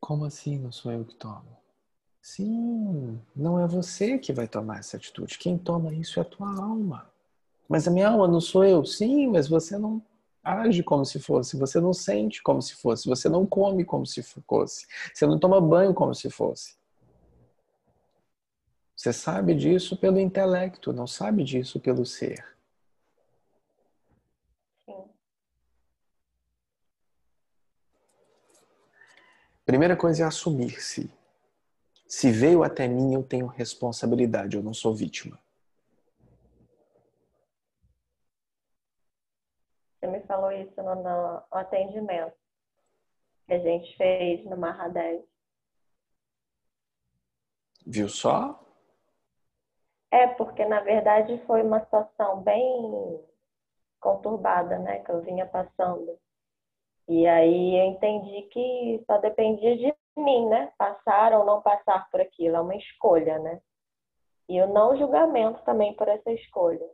Como 0.00 0.24
assim 0.24 0.58
não 0.58 0.72
sou 0.72 0.92
eu 0.92 1.04
que 1.04 1.14
tomo? 1.14 1.57
Sim, 2.20 3.20
não 3.34 3.58
é 3.58 3.66
você 3.66 4.18
que 4.18 4.32
vai 4.32 4.46
tomar 4.46 4.78
essa 4.80 4.96
atitude. 4.96 5.38
Quem 5.38 5.56
toma 5.56 5.94
isso 5.94 6.18
é 6.18 6.22
a 6.22 6.24
tua 6.24 6.48
alma. 6.48 7.10
Mas 7.68 7.86
a 7.86 7.90
minha 7.90 8.08
alma 8.08 8.28
não 8.28 8.40
sou 8.40 8.64
eu. 8.64 8.84
Sim, 8.84 9.28
mas 9.28 9.48
você 9.48 9.78
não 9.78 10.02
age 10.42 10.82
como 10.82 11.04
se 11.04 11.18
fosse, 11.18 11.58
você 11.58 11.80
não 11.80 11.92
sente 11.92 12.42
como 12.42 12.62
se 12.62 12.74
fosse, 12.74 13.06
você 13.08 13.28
não 13.28 13.44
come 13.44 13.84
como 13.84 14.06
se 14.06 14.22
fosse, 14.22 14.86
você 15.12 15.26
não 15.26 15.38
toma 15.38 15.60
banho 15.60 15.92
como 15.92 16.14
se 16.14 16.30
fosse. 16.30 16.76
Você 18.96 19.12
sabe 19.12 19.54
disso 19.54 19.96
pelo 19.96 20.18
intelecto, 20.18 20.92
não 20.92 21.06
sabe 21.06 21.44
disso 21.44 21.78
pelo 21.78 22.04
ser. 22.04 22.44
Sim. 24.86 25.04
Primeira 29.64 29.96
coisa 29.96 30.24
é 30.24 30.26
assumir-se. 30.26 31.17
Se 32.08 32.32
veio 32.32 32.64
até 32.64 32.88
mim, 32.88 33.12
eu 33.12 33.22
tenho 33.22 33.46
responsabilidade, 33.46 34.56
eu 34.56 34.62
não 34.62 34.72
sou 34.72 34.94
vítima. 34.94 35.38
Você 40.00 40.06
me 40.06 40.20
falou 40.22 40.50
isso 40.50 40.82
no, 40.82 40.94
no 40.94 41.42
atendimento 41.50 42.32
que 43.46 43.52
a 43.52 43.58
gente 43.58 43.94
fez 43.98 44.42
no 44.46 44.56
10. 44.56 45.22
Viu 47.86 48.08
só? 48.08 48.58
É, 50.10 50.28
porque 50.28 50.64
na 50.64 50.80
verdade 50.80 51.42
foi 51.46 51.62
uma 51.62 51.80
situação 51.80 52.40
bem 52.40 53.20
conturbada, 54.00 54.78
né, 54.78 55.00
que 55.00 55.10
eu 55.10 55.20
vinha 55.20 55.44
passando. 55.44 56.18
E 57.06 57.26
aí 57.26 57.76
eu 57.78 57.84
entendi 57.86 58.48
que 58.48 59.04
só 59.06 59.18
dependia 59.18 59.76
de 59.76 59.97
mim, 60.18 60.48
né, 60.48 60.72
passar 60.76 61.32
ou 61.32 61.44
não 61.44 61.62
passar 61.62 62.08
por 62.10 62.20
aquilo, 62.20 62.56
é 62.56 62.60
uma 62.60 62.76
escolha, 62.76 63.38
né? 63.38 63.60
E 64.48 64.60
o 64.60 64.66
não 64.66 64.96
julgamento 64.96 65.62
também 65.64 65.94
por 65.94 66.08
essa 66.08 66.32
escolha. 66.32 66.88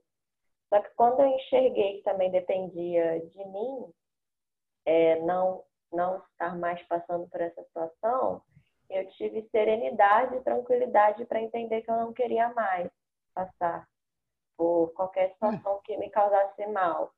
Só 0.69 0.81
que 0.81 0.91
quando 0.97 1.21
eu 1.21 1.27
enxerguei 1.27 1.99
que 1.99 2.03
também 2.03 2.31
dependia 2.31 3.21
de 3.21 3.45
mim, 3.45 3.93
é, 4.87 5.21
não 5.21 5.63
não 5.93 6.19
estar 6.33 6.57
mais 6.59 6.83
passando 6.89 7.29
por 7.29 7.41
essa 7.41 7.63
situação, 7.63 8.43
eu 8.91 9.09
tive 9.11 9.49
serenidade 9.51 10.37
e 10.37 10.43
tranquilidade 10.43 11.25
para 11.25 11.41
entender 11.41 11.83
que 11.83 11.91
eu 11.91 11.97
não 11.97 12.13
queria 12.13 12.53
mais 12.53 12.91
passar 13.33 13.89
por 14.57 14.93
qualquer 14.95 15.33
situação 15.33 15.81
que 15.85 15.97
me 15.97 16.11
causasse 16.11 16.67
mal. 16.67 17.13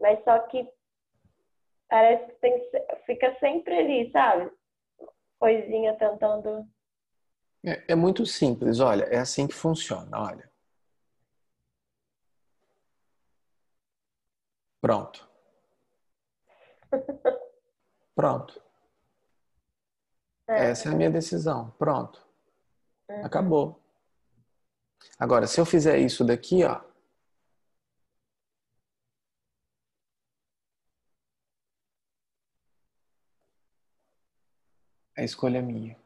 Mas 0.00 0.22
só 0.24 0.38
que 0.40 0.68
parece 1.88 2.26
que 2.26 2.38
tem, 2.40 2.70
fica 3.06 3.36
sempre 3.38 3.76
ali, 3.76 4.10
sabe? 4.10 4.50
Coisinha 5.38 5.94
tentando. 5.96 6.68
É, 7.64 7.92
é 7.92 7.94
muito 7.94 8.24
simples, 8.26 8.80
olha, 8.80 9.04
é 9.04 9.18
assim 9.18 9.46
que 9.46 9.54
funciona, 9.54 10.20
olha. 10.20 10.50
Pronto. 14.80 15.28
Pronto. 18.14 18.62
É. 20.48 20.70
Essa 20.70 20.88
é 20.88 20.92
a 20.92 20.94
minha 20.94 21.10
decisão. 21.10 21.70
Pronto. 21.78 22.26
Uhum. 23.08 23.24
Acabou. 23.24 23.80
Agora, 25.18 25.46
se 25.46 25.60
eu 25.60 25.66
fizer 25.66 25.98
isso 25.98 26.24
daqui, 26.24 26.64
ó. 26.64 26.80
A 35.16 35.17
escolha 35.28 35.62
minha. 35.62 35.96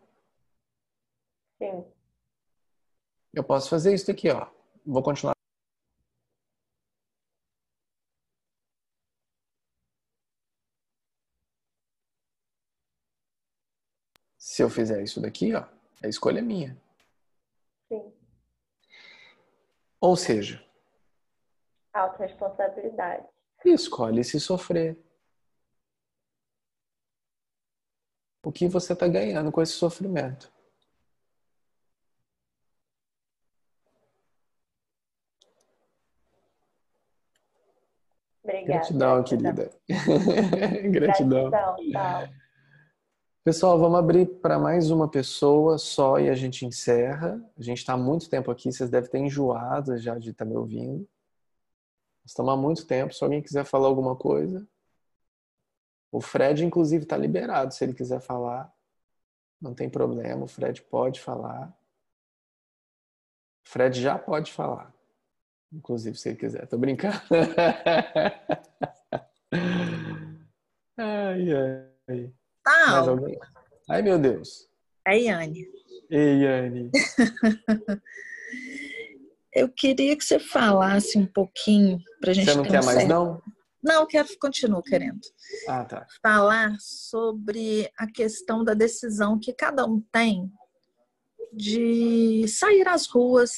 Sim. 1.59 1.85
Eu 3.33 3.45
posso 3.45 3.71
fazer 3.71 3.95
isso 3.95 4.09
daqui, 4.09 4.29
ó. 4.29 4.51
Vou 4.85 5.03
continuar. 5.03 5.35
Se 14.37 14.63
eu 14.63 14.69
fizer 14.69 15.03
isso 15.03 15.21
daqui, 15.21 15.55
ó, 15.55 15.65
a 16.05 16.09
escolha 16.09 16.41
é 16.41 16.43
minha. 16.43 16.77
Sim. 17.89 18.13
Ou 20.01 20.17
seja, 20.17 20.63
autorresponsabilidade. 21.93 23.27
Escolhe 23.65 24.25
se 24.25 24.41
sofrer. 24.41 24.99
O 28.43 28.51
que 28.51 28.67
você 28.67 28.93
está 28.93 29.07
ganhando 29.07 29.53
com 29.53 29.63
esse 29.63 29.73
sofrimento? 29.73 30.53
Obrigada. 38.43 38.67
Gratidão, 38.67 39.23
querida. 39.23 39.71
gratidão. 40.91 41.51
gratidão 41.51 42.43
Pessoal, 43.45 43.77
vamos 43.77 43.99
abrir 43.99 44.27
para 44.41 44.57
mais 44.57 44.91
uma 44.91 45.09
pessoa 45.09 45.77
só 45.77 46.21
e 46.21 46.29
a 46.29 46.35
gente 46.35 46.65
encerra. 46.65 47.41
A 47.59 47.63
gente 47.63 47.79
está 47.79 47.95
há 47.95 47.97
muito 47.97 48.31
tempo 48.31 48.51
aqui, 48.53 48.73
vocês 48.73 48.89
devem 48.89 49.11
ter 49.11 49.19
enjoado 49.19 49.97
já 49.99 50.17
de 50.17 50.31
estar 50.31 50.45
tá 50.45 50.49
me 50.49 50.57
ouvindo. 50.57 51.09
Estamos 52.25 52.53
há 52.53 52.57
muito 52.57 52.87
tempo. 52.87 53.13
Se 53.13 53.23
alguém 53.25 53.43
quiser 53.43 53.65
falar 53.65 53.89
alguma 53.89 54.15
coisa. 54.15 54.65
O 56.13 56.21
Fred, 56.21 56.65
inclusive, 56.65 57.05
está 57.05 57.17
liberado. 57.17 57.73
Se 57.73 57.83
ele 57.83 57.95
quiser 57.95 58.21
falar, 58.21 58.71
não 59.59 59.75
tem 59.75 59.89
problema. 59.89 60.45
O 60.45 60.47
Fred 60.47 60.83
pode 60.83 61.19
falar. 61.19 61.75
O 63.67 63.71
Fred 63.71 63.99
já 63.99 64.19
pode 64.19 64.53
falar. 64.53 64.95
Inclusive, 65.73 66.19
se 66.19 66.29
ele 66.29 66.37
quiser. 66.37 66.67
Tô 66.67 66.77
brincando. 66.77 67.17
ai, 70.99 71.47
ai. 72.07 72.35
Tá. 72.63 72.99
Alguém? 72.99 73.39
Ai, 73.89 74.03
meu 74.03 74.19
Deus. 74.19 74.69
É 75.07 75.17
Yane. 75.19 75.67
Ei, 76.11 76.43
Yane. 76.43 76.91
Eu 79.55 79.69
queria 79.69 80.17
que 80.17 80.25
você 80.25 80.39
falasse 80.39 81.19
um 81.19 81.27
pouquinho 81.27 81.99
pra 82.21 82.33
gente. 82.33 82.47
Você 82.47 82.55
não 82.55 82.65
quer 82.65 82.81
um 82.81 82.85
mais, 82.85 82.99
certo... 82.99 83.09
não? 83.09 83.43
Não, 83.83 84.07
quero, 84.07 84.29
continuo 84.39 84.83
querendo. 84.83 85.21
Ah, 85.67 85.85
tá. 85.85 86.07
Falar 86.23 86.77
sobre 86.79 87.91
a 87.99 88.07
questão 88.07 88.63
da 88.63 88.75
decisão 88.75 89.39
que 89.39 89.53
cada 89.53 89.85
um 89.85 90.01
tem 90.13 90.53
de 91.53 92.47
sair 92.47 92.87
às 92.87 93.07
ruas 93.07 93.53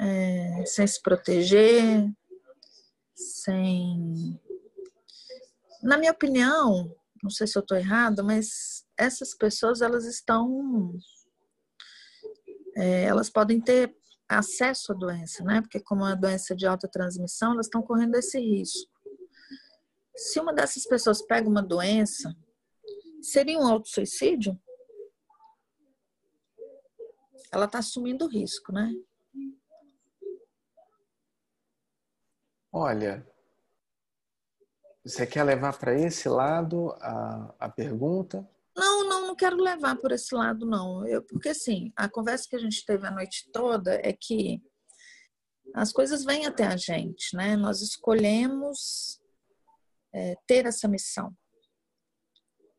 é, 0.00 0.64
sem 0.66 0.86
se 0.86 1.00
proteger, 1.00 2.10
sem. 3.14 4.40
Na 5.82 5.98
minha 5.98 6.12
opinião, 6.12 6.94
não 7.22 7.30
sei 7.30 7.46
se 7.46 7.56
eu 7.56 7.60
estou 7.60 7.76
errada, 7.76 8.22
mas 8.22 8.84
essas 8.96 9.34
pessoas 9.34 9.80
elas 9.80 10.04
estão, 10.04 10.92
é, 12.76 13.04
elas 13.04 13.30
podem 13.30 13.60
ter 13.60 13.94
acesso 14.28 14.92
à 14.92 14.94
doença, 14.94 15.44
né? 15.44 15.60
Porque 15.60 15.80
como 15.80 16.02
é 16.02 16.10
uma 16.10 16.16
doença 16.16 16.54
de 16.56 16.66
alta 16.66 16.88
transmissão, 16.88 17.52
elas 17.52 17.66
estão 17.66 17.82
correndo 17.82 18.16
esse 18.16 18.38
risco. 18.40 18.91
Se 20.22 20.38
uma 20.38 20.52
dessas 20.52 20.84
pessoas 20.84 21.20
pega 21.20 21.48
uma 21.48 21.62
doença, 21.62 22.32
seria 23.20 23.58
um 23.58 23.66
auto-suicídio? 23.66 24.56
Ela 27.50 27.64
está 27.64 27.80
assumindo 27.80 28.24
o 28.24 28.28
risco, 28.28 28.72
né? 28.72 28.94
Olha, 32.72 33.26
você 35.04 35.26
quer 35.26 35.42
levar 35.42 35.76
para 35.76 35.98
esse 35.98 36.28
lado 36.28 36.92
a, 37.00 37.54
a 37.58 37.68
pergunta? 37.68 38.48
Não, 38.76 39.06
não, 39.08 39.26
não 39.26 39.36
quero 39.36 39.56
levar 39.56 39.96
por 39.96 40.12
esse 40.12 40.32
lado, 40.34 40.64
não. 40.64 41.04
Eu, 41.06 41.20
porque, 41.24 41.48
assim, 41.48 41.92
a 41.96 42.08
conversa 42.08 42.48
que 42.48 42.56
a 42.56 42.60
gente 42.60 42.86
teve 42.86 43.06
a 43.06 43.10
noite 43.10 43.50
toda 43.52 43.94
é 43.96 44.12
que 44.12 44.62
as 45.74 45.92
coisas 45.92 46.24
vêm 46.24 46.46
até 46.46 46.64
a 46.64 46.76
gente, 46.76 47.36
né? 47.36 47.56
Nós 47.56 47.82
escolhemos 47.82 49.20
é, 50.12 50.36
ter 50.46 50.66
essa 50.66 50.88
missão. 50.88 51.34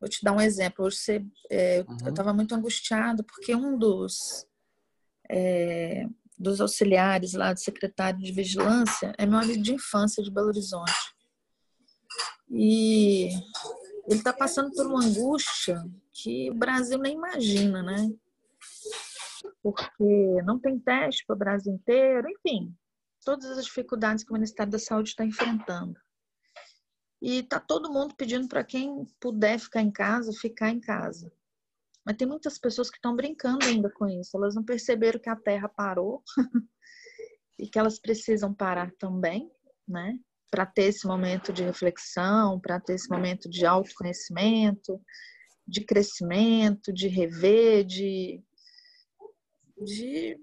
Vou 0.00 0.08
te 0.08 0.22
dar 0.22 0.32
um 0.32 0.40
exemplo. 0.40 0.84
Hoje 0.84 0.96
você, 0.96 1.24
é, 1.50 1.84
uhum. 1.88 1.96
eu 2.04 2.10
estava 2.10 2.32
muito 2.32 2.54
angustiado 2.54 3.24
porque 3.24 3.54
um 3.54 3.78
dos 3.78 4.46
é, 5.30 6.06
dos 6.38 6.60
auxiliares 6.60 7.32
lá 7.32 7.52
do 7.52 7.60
secretário 7.60 8.20
de 8.20 8.32
vigilância 8.32 9.14
é 9.16 9.24
meu 9.24 9.38
amigo 9.38 9.62
de 9.62 9.72
infância 9.72 10.22
de 10.22 10.30
Belo 10.30 10.48
Horizonte. 10.48 11.14
E 12.50 13.30
ele 14.06 14.18
está 14.18 14.32
passando 14.32 14.72
por 14.72 14.86
uma 14.86 15.04
angústia 15.04 15.82
que 16.12 16.50
o 16.50 16.54
Brasil 16.54 16.98
nem 16.98 17.14
imagina, 17.14 17.82
né? 17.82 18.10
Porque 19.62 20.42
não 20.44 20.58
tem 20.58 20.78
teste 20.78 21.24
para 21.26 21.34
o 21.34 21.38
Brasil 21.38 21.72
inteiro, 21.72 22.28
enfim, 22.28 22.74
todas 23.24 23.46
as 23.58 23.64
dificuldades 23.64 24.22
que 24.22 24.30
o 24.30 24.34
Ministério 24.34 24.70
da 24.70 24.78
Saúde 24.78 25.10
está 25.10 25.24
enfrentando. 25.24 25.98
E 27.24 27.38
está 27.38 27.58
todo 27.58 27.90
mundo 27.90 28.14
pedindo 28.14 28.46
para 28.46 28.62
quem 28.62 29.06
puder 29.18 29.58
ficar 29.58 29.80
em 29.80 29.90
casa, 29.90 30.30
ficar 30.30 30.68
em 30.68 30.78
casa. 30.78 31.32
Mas 32.04 32.18
tem 32.18 32.28
muitas 32.28 32.58
pessoas 32.58 32.90
que 32.90 32.96
estão 32.96 33.16
brincando 33.16 33.64
ainda 33.64 33.90
com 33.90 34.06
isso. 34.06 34.36
Elas 34.36 34.54
não 34.54 34.62
perceberam 34.62 35.18
que 35.18 35.30
a 35.30 35.34
Terra 35.34 35.66
parou 35.66 36.22
e 37.58 37.66
que 37.66 37.78
elas 37.78 37.98
precisam 37.98 38.52
parar 38.52 38.92
também, 38.98 39.50
né? 39.88 40.18
Para 40.50 40.66
ter 40.66 40.82
esse 40.82 41.06
momento 41.06 41.50
de 41.50 41.62
reflexão, 41.62 42.60
para 42.60 42.78
ter 42.78 42.92
esse 42.92 43.08
momento 43.08 43.48
de 43.48 43.64
autoconhecimento, 43.64 45.00
de 45.66 45.82
crescimento, 45.82 46.92
de 46.92 47.08
rever, 47.08 47.86
de, 47.86 48.44
de 49.82 50.38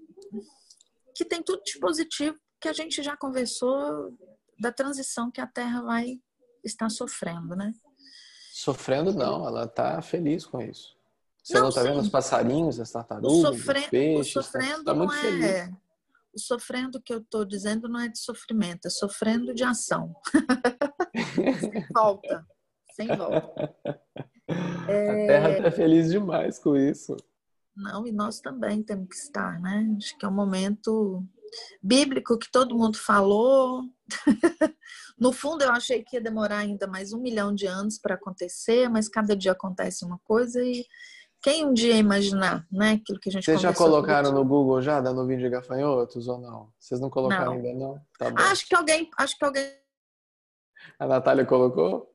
que 1.14 1.24
tem 1.24 1.44
tudo 1.44 1.62
de 1.62 1.78
positivo 1.78 2.36
que 2.60 2.66
a 2.66 2.72
gente 2.72 3.04
já 3.04 3.16
conversou 3.16 4.18
da 4.58 4.72
transição 4.72 5.30
que 5.30 5.40
a 5.40 5.46
Terra 5.46 5.80
vai 5.80 6.20
estar 6.64 6.88
sofrendo, 6.90 7.54
né? 7.56 7.72
Sofrendo 8.52 9.12
não, 9.12 9.46
ela 9.46 9.64
está 9.64 10.00
feliz 10.02 10.44
com 10.44 10.60
isso. 10.60 10.96
Você 11.42 11.58
não, 11.58 11.70
está 11.70 11.82
vendo 11.82 12.00
os 12.00 12.08
passarinhos, 12.08 12.78
as 12.78 12.92
tartarugas, 12.92 13.56
sofre... 13.56 13.80
os 13.80 13.86
peixes? 13.86 14.36
O 14.36 14.42
sofrendo 14.42 14.84
tá, 14.84 14.92
tá 14.92 14.94
não 14.94 15.12
é... 15.12 15.20
Feliz. 15.20 15.74
O 16.34 16.38
sofrendo 16.38 17.02
que 17.02 17.12
eu 17.12 17.18
estou 17.18 17.44
dizendo 17.44 17.88
não 17.88 18.00
é 18.00 18.08
de 18.08 18.18
sofrimento, 18.18 18.86
é 18.86 18.90
sofrendo 18.90 19.52
de 19.52 19.64
ação. 19.64 20.14
sem 21.60 21.86
volta. 21.92 22.46
Sem 22.94 23.06
volta. 23.08 23.74
É... 24.88 25.24
A 25.24 25.26
Terra 25.26 25.50
está 25.50 25.70
feliz 25.70 26.10
demais 26.10 26.58
com 26.58 26.76
isso. 26.76 27.16
Não, 27.76 28.06
e 28.06 28.12
nós 28.12 28.40
também 28.40 28.82
temos 28.82 29.08
que 29.08 29.14
estar, 29.14 29.60
né? 29.60 29.94
Acho 29.96 30.16
que 30.18 30.24
é 30.24 30.28
um 30.28 30.32
momento 30.32 31.24
bíblico 31.82 32.38
que 32.38 32.50
todo 32.50 32.76
mundo 32.76 32.98
falou. 32.98 33.82
no 35.18 35.32
fundo, 35.32 35.62
eu 35.62 35.70
achei 35.70 36.02
que 36.02 36.16
ia 36.16 36.22
demorar 36.22 36.58
ainda 36.58 36.86
mais 36.86 37.12
um 37.12 37.20
milhão 37.20 37.54
de 37.54 37.66
anos 37.66 37.98
para 37.98 38.14
acontecer, 38.14 38.88
mas 38.88 39.08
cada 39.08 39.36
dia 39.36 39.52
acontece 39.52 40.04
uma 40.04 40.18
coisa 40.24 40.62
e 40.64 40.86
quem 41.42 41.66
um 41.66 41.74
dia 41.74 41.96
imaginar, 41.96 42.64
né? 42.70 42.92
Aquilo 42.92 43.18
que 43.18 43.28
a 43.28 43.32
gente 43.32 43.44
Vocês 43.44 43.60
já 43.60 43.74
colocaram 43.74 44.30
no 44.30 44.44
Google 44.44 44.80
já, 44.80 45.00
da 45.00 45.12
nuvem 45.12 45.36
de 45.36 45.48
gafanhotos 45.48 46.28
ou 46.28 46.38
não? 46.38 46.72
Vocês 46.78 47.00
não 47.00 47.10
colocaram 47.10 47.46
não. 47.46 47.52
ainda, 47.52 47.74
não? 47.74 48.06
Tá 48.16 48.30
bom. 48.30 48.36
Acho 48.38 48.66
que 48.66 48.74
alguém, 48.76 49.10
acho 49.18 49.36
que 49.36 49.44
alguém. 49.44 49.76
A 50.98 51.06
Natália 51.06 51.44
colocou? 51.44 52.14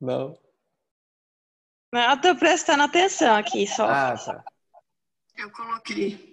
Não. 0.00 0.38
Não, 1.92 2.10
eu 2.12 2.20
tô 2.20 2.36
prestando 2.36 2.84
atenção 2.84 3.34
aqui 3.34 3.66
só. 3.66 3.86
Ah, 3.88 4.16
tá. 4.16 4.44
Eu 5.36 5.50
coloquei. 5.50 6.29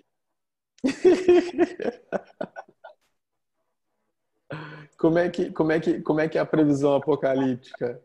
como 4.98 5.18
é 5.18 5.30
que 5.30 5.52
como 5.52 5.72
é 5.72 5.80
que 5.80 6.02
como 6.02 6.20
é 6.20 6.28
que 6.28 6.38
é 6.38 6.42
a 6.42 6.46
previsão 6.46 6.96
apocalíptica 6.96 8.02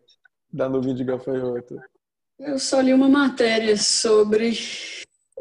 da 0.52 0.68
nuvem 0.68 0.94
de 0.94 1.04
gafanhoto? 1.04 1.80
Eu 2.38 2.58
só 2.58 2.80
li 2.80 2.92
uma 2.92 3.08
matéria 3.08 3.76
sobre. 3.76 4.52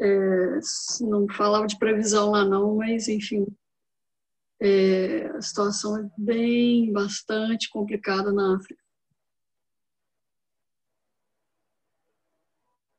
É, 0.00 0.58
não 1.00 1.28
falava 1.28 1.66
de 1.66 1.78
previsão 1.78 2.30
lá, 2.30 2.44
não, 2.44 2.76
mas 2.76 3.08
enfim. 3.08 3.46
É, 4.60 5.26
a 5.26 5.42
situação 5.42 5.98
é 5.98 6.08
bem, 6.16 6.92
bastante 6.92 7.68
complicada 7.68 8.32
na 8.32 8.56
África. 8.56 8.80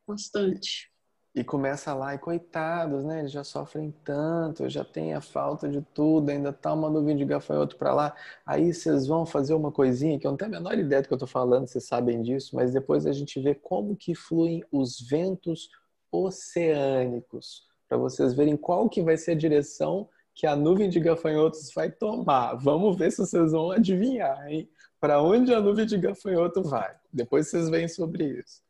Bastante. 0.05 0.92
E 1.35 1.43
começa 1.43 1.93
lá, 1.95 2.13
e 2.13 2.19
coitados, 2.19 3.03
né? 3.03 3.19
Eles 3.19 3.31
já 3.31 3.43
sofrem 3.43 3.91
tanto, 4.03 4.69
já 4.69 4.85
tem 4.85 5.15
a 5.15 5.21
falta 5.21 5.67
de 5.67 5.81
tudo, 5.81 6.29
ainda 6.29 6.53
tá 6.53 6.71
uma 6.73 6.89
nuvem 6.89 7.17
de 7.17 7.25
gafanhoto 7.25 7.75
para 7.75 7.93
lá. 7.93 8.15
Aí 8.45 8.71
vocês 8.71 9.07
vão 9.07 9.25
fazer 9.25 9.55
uma 9.55 9.71
coisinha 9.71 10.19
que 10.19 10.27
eu 10.27 10.31
não 10.31 10.37
tenho 10.37 10.51
a 10.51 10.59
menor 10.59 10.77
ideia 10.77 11.01
do 11.01 11.07
que 11.07 11.13
eu 11.13 11.17
tô 11.17 11.25
falando, 11.25 11.67
vocês 11.67 11.85
sabem 11.85 12.21
disso, 12.21 12.55
mas 12.55 12.71
depois 12.71 13.07
a 13.07 13.11
gente 13.11 13.39
vê 13.39 13.55
como 13.55 13.95
que 13.95 14.13
fluem 14.13 14.63
os 14.71 15.01
ventos 15.01 15.69
oceânicos, 16.11 17.63
para 17.89 17.97
vocês 17.97 18.33
verem 18.35 18.55
qual 18.55 18.87
que 18.87 19.01
vai 19.01 19.17
ser 19.17 19.31
a 19.31 19.35
direção 19.35 20.07
que 20.35 20.47
a 20.47 20.55
nuvem 20.55 20.89
de 20.89 20.99
gafanhotos 20.99 21.71
vai 21.73 21.91
tomar. 21.91 22.55
Vamos 22.55 22.97
ver 22.97 23.11
se 23.11 23.17
vocês 23.17 23.51
vão 23.51 23.71
adivinhar, 23.71 24.47
hein? 24.47 24.69
Para 24.99 25.21
onde 25.21 25.53
a 25.53 25.59
nuvem 25.59 25.85
de 25.85 25.97
gafanhoto 25.97 26.63
vai. 26.63 26.95
Depois 27.11 27.47
vocês 27.47 27.69
veem 27.69 27.87
sobre 27.87 28.39
isso. 28.39 28.61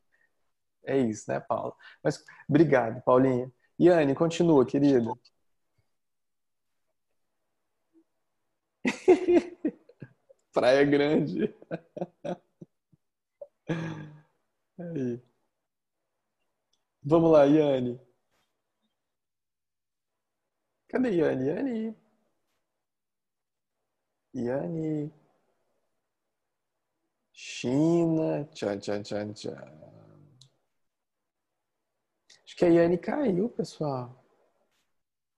É 0.85 0.97
isso, 0.97 1.30
né, 1.31 1.39
Paula? 1.39 1.73
Mas 2.03 2.23
obrigado, 2.49 3.01
Paulinha. 3.03 3.51
Yane, 3.80 4.15
continua, 4.15 4.65
querida. 4.65 5.11
Praia 10.53 10.85
Grande. 10.85 11.53
Aí. 14.80 15.22
Vamos 17.01 17.31
lá, 17.31 17.45
Yane. 17.45 17.97
Cadê 20.89 21.10
Yane? 21.18 21.45
Yane. 21.49 21.95
Yane. 24.45 25.11
China. 27.34 28.45
Tchan, 28.55 28.80
tchan, 28.80 29.03
tchan, 29.03 29.34
tchan. 29.34 29.93
Acho 32.53 32.59
que 32.59 32.65
a 32.65 32.67
Yane 32.67 32.99
caiu, 32.99 33.49
pessoal. 33.49 34.23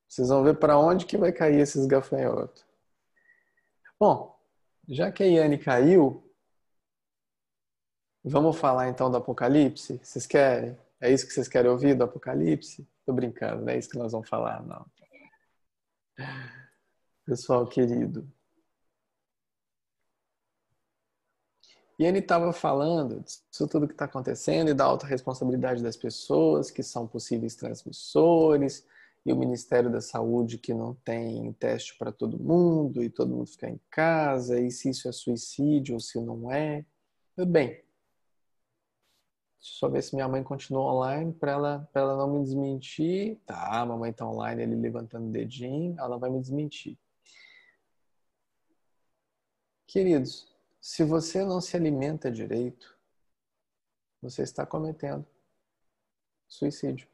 Vocês 0.06 0.28
vão 0.28 0.44
ver 0.44 0.60
para 0.60 0.78
onde 0.78 1.06
que 1.06 1.18
vai 1.18 1.32
cair 1.32 1.62
esses 1.62 1.86
gafanhotos. 1.86 2.66
Bom, 3.98 4.38
já 4.90 5.10
que 5.14 5.24
a 5.24 5.26
Yane 5.26 5.58
caiu, 5.58 6.30
vamos 8.22 8.58
falar 8.58 8.90
então 8.90 9.10
do 9.10 9.16
Apocalipse? 9.16 9.98
Vocês 10.04 10.28
querem? 10.28 10.78
É 11.00 11.10
isso 11.10 11.26
que 11.26 11.32
vocês 11.32 11.48
querem 11.48 11.72
ouvir 11.72 11.96
do 11.96 12.04
Apocalipse? 12.04 12.86
Tô 13.06 13.14
brincando, 13.14 13.62
não 13.62 13.70
é 13.72 13.78
isso 13.78 13.90
que 13.90 13.98
nós 13.98 14.12
vamos 14.12 14.28
falar, 14.28 14.62
não. 14.64 14.86
Pessoal 17.26 17.66
querido, 17.66 18.30
E 21.98 22.04
ele 22.04 22.20
estava 22.20 22.52
falando 22.52 23.22
disso 23.22 23.68
tudo 23.70 23.88
que 23.88 23.94
está 23.94 24.06
acontecendo 24.06 24.70
e 24.70 24.74
da 24.74 24.84
alta 24.84 25.08
responsabilidade 25.08 25.82
das 25.82 25.96
pessoas 25.96 26.70
que 26.70 26.84
são 26.84 27.08
possíveis 27.08 27.56
transmissores 27.56 28.86
e 29.26 29.32
o 29.32 29.36
Ministério 29.36 29.90
da 29.90 30.02
Saúde 30.02 30.58
que 30.58 30.74
não 30.74 30.94
tem 30.96 31.52
teste 31.54 31.98
para 31.98 32.12
todo 32.12 32.38
mundo 32.38 33.02
e 33.02 33.10
todo 33.10 33.34
mundo 33.34 33.48
ficar 33.48 33.70
em 33.70 33.80
casa 33.90 34.60
e 34.60 34.70
se 34.70 34.90
isso 34.90 35.08
é 35.08 35.12
suicídio 35.12 35.96
ou 35.96 36.00
se 36.00 36.20
não 36.20 36.52
é. 36.52 36.86
Tudo 37.36 37.52
bem. 37.52 37.70
Deixa 39.66 39.78
eu 39.78 39.80
só 39.80 39.90
ver 39.90 40.04
se 40.04 40.14
minha 40.14 40.28
mãe 40.28 40.44
continua 40.44 40.94
online 40.94 41.34
para 41.34 41.54
ela, 41.54 41.90
ela 41.94 42.18
não 42.18 42.34
me 42.34 42.44
desmentir. 42.44 43.40
Tá, 43.46 43.82
a 43.82 43.86
mamãe 43.86 44.12
está 44.12 44.28
online, 44.28 44.62
ele 44.62 44.76
levantando 44.76 45.28
o 45.28 45.32
dedinho, 45.32 45.96
ela 45.98 46.18
vai 46.20 46.30
me 46.30 46.40
desmentir. 46.40 46.98
Queridos, 49.88 50.55
se 50.86 51.04
você 51.04 51.44
não 51.44 51.60
se 51.60 51.76
alimenta 51.76 52.32
direito, 52.32 52.96
você 54.22 54.44
está 54.44 54.68
cometendo 54.68 55.26
suicídio. 56.48 57.08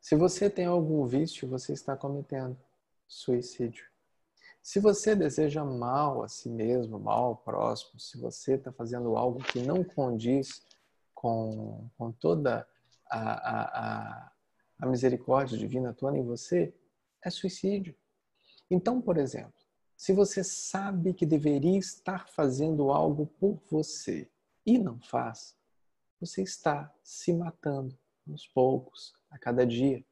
Se 0.00 0.16
você 0.16 0.48
tem 0.48 0.64
algum 0.64 1.06
vício, 1.06 1.46
você 1.46 1.74
está 1.74 1.94
cometendo 1.94 2.58
suicídio. 3.06 3.86
Se 4.62 4.80
você 4.80 5.14
deseja 5.14 5.62
mal 5.66 6.22
a 6.22 6.28
si 6.28 6.48
mesmo, 6.48 6.98
mal 6.98 7.24
ao 7.26 7.36
próximo, 7.36 8.00
se 8.00 8.16
você 8.16 8.54
está 8.54 8.72
fazendo 8.72 9.14
algo 9.14 9.40
que 9.44 9.60
não 9.60 9.84
condiz 9.84 10.66
com, 11.14 11.90
com 11.98 12.10
toda 12.10 12.66
a, 13.10 13.20
a, 13.20 13.62
a, 13.64 14.32
a 14.78 14.86
misericórdia 14.86 15.58
divina 15.58 15.90
atuando 15.90 16.16
em 16.16 16.24
você, 16.24 16.74
é 17.22 17.28
suicídio. 17.28 17.94
Então, 18.70 18.98
por 18.98 19.18
exemplo, 19.18 19.57
se 19.98 20.12
você 20.12 20.44
sabe 20.44 21.12
que 21.12 21.26
deveria 21.26 21.76
estar 21.76 22.28
fazendo 22.28 22.92
algo 22.92 23.26
por 23.26 23.60
você 23.68 24.30
e 24.64 24.78
não 24.78 25.00
faz, 25.00 25.56
você 26.20 26.40
está 26.40 26.94
se 27.02 27.32
matando 27.32 27.98
aos 28.30 28.46
poucos, 28.46 29.12
a 29.28 29.36
cada 29.36 29.66
dia. 29.66 30.04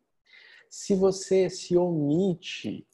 Se 0.68 0.96
você 0.96 1.48
se 1.48 1.76
omite, 1.76 2.84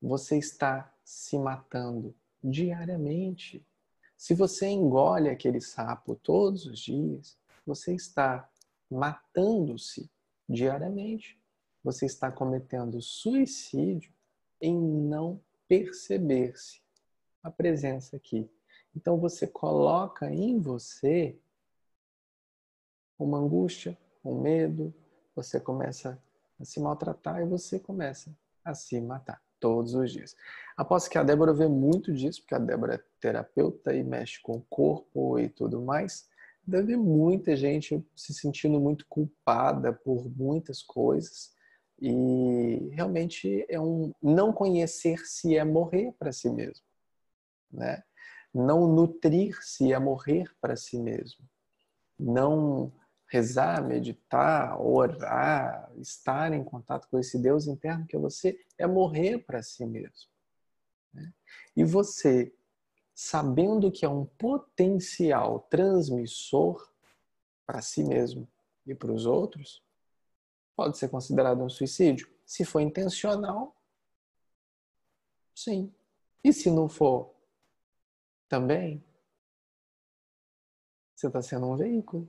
você 0.00 0.38
está 0.38 0.90
se 1.04 1.38
matando 1.38 2.16
diariamente. 2.42 3.62
Se 4.16 4.32
você 4.32 4.68
engole 4.68 5.28
aquele 5.28 5.60
sapo 5.60 6.14
todos 6.14 6.64
os 6.64 6.78
dias, 6.78 7.36
você 7.66 7.94
está 7.94 8.50
matando-se 8.90 10.10
diariamente. 10.48 11.38
Você 11.84 12.06
está 12.06 12.32
cometendo 12.32 13.02
suicídio 13.02 14.10
em 14.62 14.74
não 14.74 15.38
perceber-se 15.68 16.80
a 17.42 17.50
presença 17.50 18.16
aqui. 18.16 18.50
Então 18.96 19.18
você 19.18 19.46
coloca 19.46 20.28
em 20.30 20.58
você 20.58 21.38
uma 23.18 23.38
angústia, 23.38 23.96
um 24.24 24.40
medo, 24.40 24.94
você 25.34 25.60
começa 25.60 26.20
a 26.58 26.64
se 26.64 26.80
maltratar 26.80 27.40
e 27.40 27.46
você 27.46 27.78
começa 27.78 28.34
a 28.64 28.74
se 28.74 29.00
matar 29.00 29.40
todos 29.60 29.94
os 29.94 30.12
dias. 30.12 30.36
Aposto 30.76 31.10
que 31.10 31.18
a 31.18 31.22
Débora 31.22 31.52
vê 31.52 31.66
muito 31.66 32.12
disso, 32.12 32.40
porque 32.40 32.54
a 32.54 32.58
Débora 32.58 32.94
é 32.94 33.02
terapeuta 33.20 33.94
e 33.94 34.02
mexe 34.02 34.40
com 34.40 34.56
o 34.56 34.64
corpo 34.68 35.38
e 35.38 35.48
tudo 35.48 35.80
mais. 35.80 36.28
Deve 36.64 36.96
muita 36.96 37.56
gente 37.56 38.04
se 38.14 38.34
sentindo 38.34 38.78
muito 38.78 39.06
culpada 39.06 39.92
por 39.92 40.28
muitas 40.36 40.82
coisas 40.82 41.56
e 42.00 42.90
realmente 42.92 43.66
é 43.68 43.80
um 43.80 44.12
não 44.22 44.52
conhecer 44.52 45.26
se 45.26 45.56
é 45.56 45.64
morrer 45.64 46.12
para 46.18 46.32
si 46.32 46.48
mesmo, 46.48 46.84
né? 47.70 48.02
Não 48.54 48.86
nutrir-se 48.86 49.92
é 49.92 49.98
morrer 49.98 50.50
para 50.60 50.76
si 50.76 50.98
mesmo. 50.98 51.44
Não 52.18 52.92
rezar, 53.26 53.84
meditar, 53.86 54.80
orar, 54.80 55.92
estar 55.98 56.52
em 56.52 56.64
contato 56.64 57.06
com 57.10 57.18
esse 57.18 57.38
Deus 57.38 57.66
interno 57.66 58.06
que 58.06 58.16
é 58.16 58.18
você 58.18 58.58
é 58.78 58.86
morrer 58.86 59.38
para 59.38 59.62
si 59.62 59.84
mesmo. 59.84 60.30
Né? 61.12 61.32
E 61.76 61.84
você, 61.84 62.52
sabendo 63.14 63.92
que 63.92 64.04
é 64.04 64.08
um 64.08 64.24
potencial 64.24 65.60
transmissor 65.70 66.90
para 67.66 67.82
si 67.82 68.02
mesmo 68.02 68.48
e 68.86 68.94
para 68.94 69.12
os 69.12 69.26
outros, 69.26 69.82
pode 70.78 70.96
ser 70.96 71.08
considerado 71.08 71.60
um 71.60 71.68
suicídio? 71.68 72.30
Se 72.46 72.64
for 72.64 72.78
intencional, 72.78 73.74
sim. 75.52 75.92
E 76.44 76.52
se 76.52 76.70
não 76.70 76.88
for, 76.88 77.34
também? 78.48 79.02
Você 81.16 81.26
está 81.26 81.42
sendo 81.42 81.66
um 81.66 81.74
veículo. 81.74 82.28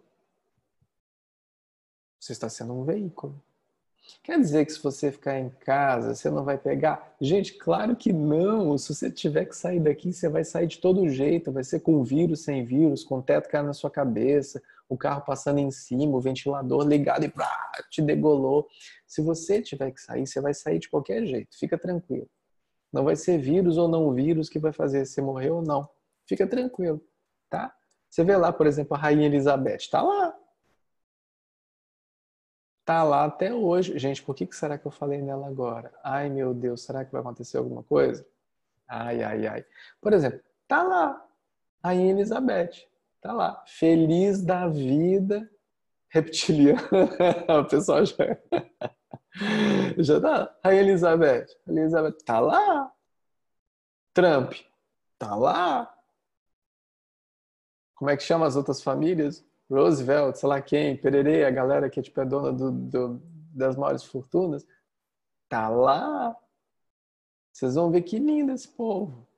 Você 2.19 2.31
está 2.31 2.49
sendo 2.49 2.73
um 2.73 2.83
veículo. 2.83 3.39
Quer 4.23 4.39
dizer 4.39 4.65
que 4.65 4.71
se 4.71 4.81
você 4.81 5.11
ficar 5.11 5.39
em 5.39 5.51
casa, 5.51 6.15
você 6.15 6.27
não 6.31 6.43
vai 6.43 6.57
pegar? 6.57 7.15
Gente, 7.21 7.53
claro 7.53 7.95
que 7.95 8.11
não. 8.11 8.75
Se 8.79 8.95
você 8.95 9.11
tiver 9.11 9.45
que 9.45 9.55
sair 9.55 9.79
daqui, 9.79 10.11
você 10.11 10.27
vai 10.27 10.43
sair 10.43 10.65
de 10.65 10.79
todo 10.79 11.07
jeito. 11.07 11.51
Vai 11.51 11.63
ser 11.63 11.81
com 11.81 12.03
vírus, 12.03 12.41
sem 12.41 12.65
vírus, 12.65 13.03
com 13.03 13.21
teto 13.21 13.47
caindo 13.47 13.67
na 13.67 13.73
sua 13.73 13.91
cabeça, 13.91 14.59
o 14.89 14.97
carro 14.97 15.21
passando 15.21 15.59
em 15.59 15.69
cima, 15.69 16.17
o 16.17 16.19
ventilador 16.19 16.85
ligado 16.85 17.23
e 17.23 17.29
pá, 17.29 17.71
te 17.91 18.01
degolou. 18.01 18.67
Se 19.05 19.21
você 19.21 19.61
tiver 19.61 19.91
que 19.91 20.01
sair, 20.01 20.25
você 20.25 20.41
vai 20.41 20.53
sair 20.53 20.79
de 20.79 20.89
qualquer 20.89 21.23
jeito. 21.25 21.55
Fica 21.57 21.77
tranquilo. 21.77 22.27
Não 22.91 23.03
vai 23.03 23.15
ser 23.15 23.37
vírus 23.37 23.77
ou 23.77 23.87
não 23.87 24.11
vírus 24.11 24.49
que 24.49 24.57
vai 24.57 24.73
fazer 24.73 25.05
você 25.05 25.21
morrer 25.21 25.51
ou 25.51 25.61
não. 25.61 25.87
Fica 26.27 26.47
tranquilo, 26.47 26.99
tá? 27.49 27.73
Você 28.09 28.23
vê 28.23 28.35
lá, 28.35 28.51
por 28.51 28.65
exemplo, 28.65 28.95
a 28.95 28.99
Rainha 28.99 29.27
Elizabeth. 29.27 29.89
Tá 29.91 30.01
lá. 30.01 30.35
Tá 32.83 33.03
lá 33.03 33.25
até 33.25 33.53
hoje. 33.53 33.99
Gente, 33.99 34.23
por 34.23 34.33
que, 34.33 34.47
que 34.47 34.55
será 34.55 34.75
que 34.75 34.87
eu 34.87 34.91
falei 34.91 35.21
nela 35.21 35.47
agora? 35.47 35.93
Ai, 36.03 36.27
meu 36.29 36.55
Deus, 36.55 36.81
será 36.81 37.05
que 37.05 37.11
vai 37.11 37.21
acontecer 37.21 37.57
alguma 37.57 37.83
coisa? 37.83 38.25
Ai, 38.87 39.21
ai, 39.21 39.45
ai. 39.45 39.65
Por 40.01 40.13
exemplo, 40.13 40.39
tá 40.67 40.81
lá. 40.81 41.23
Rainha 41.83 42.11
Elizabeth. 42.11 42.89
Tá 43.21 43.33
lá, 43.33 43.63
feliz 43.67 44.41
da 44.41 44.67
vida 44.67 45.49
reptiliana. 46.09 46.81
o 47.59 47.65
pessoal 47.65 48.05
já. 48.05 48.15
já 49.97 50.21
tá. 50.21 50.57
A 50.63 50.73
Elizabeth. 50.73 51.47
Elizabeth 51.67 52.17
tá 52.25 52.39
lá. 52.39 52.91
Trump 54.13 54.53
tá 55.17 55.35
lá. 55.35 55.93
Como 57.95 58.09
é 58.09 58.17
que 58.17 58.23
chama 58.23 58.47
as 58.47 58.55
outras 58.55 58.81
famílias? 58.81 59.45
Roosevelt, 59.69 60.35
sei 60.37 60.49
lá 60.49 60.61
quem, 60.61 60.97
Pererê, 60.97 61.45
a 61.45 61.51
galera 61.51 61.89
que 61.89 61.99
é, 61.99 62.03
tipo, 62.03 62.19
é 62.19 62.25
dona 62.25 62.51
do, 62.51 62.71
do, 62.71 63.21
das 63.53 63.75
maiores 63.75 64.03
fortunas. 64.03 64.65
Tá 65.47 65.69
lá. 65.69 66.35
Vocês 67.51 67.75
vão 67.75 67.91
ver 67.91 68.01
que 68.01 68.17
lindo 68.17 68.51
esse 68.51 68.67
povo. 68.67 69.28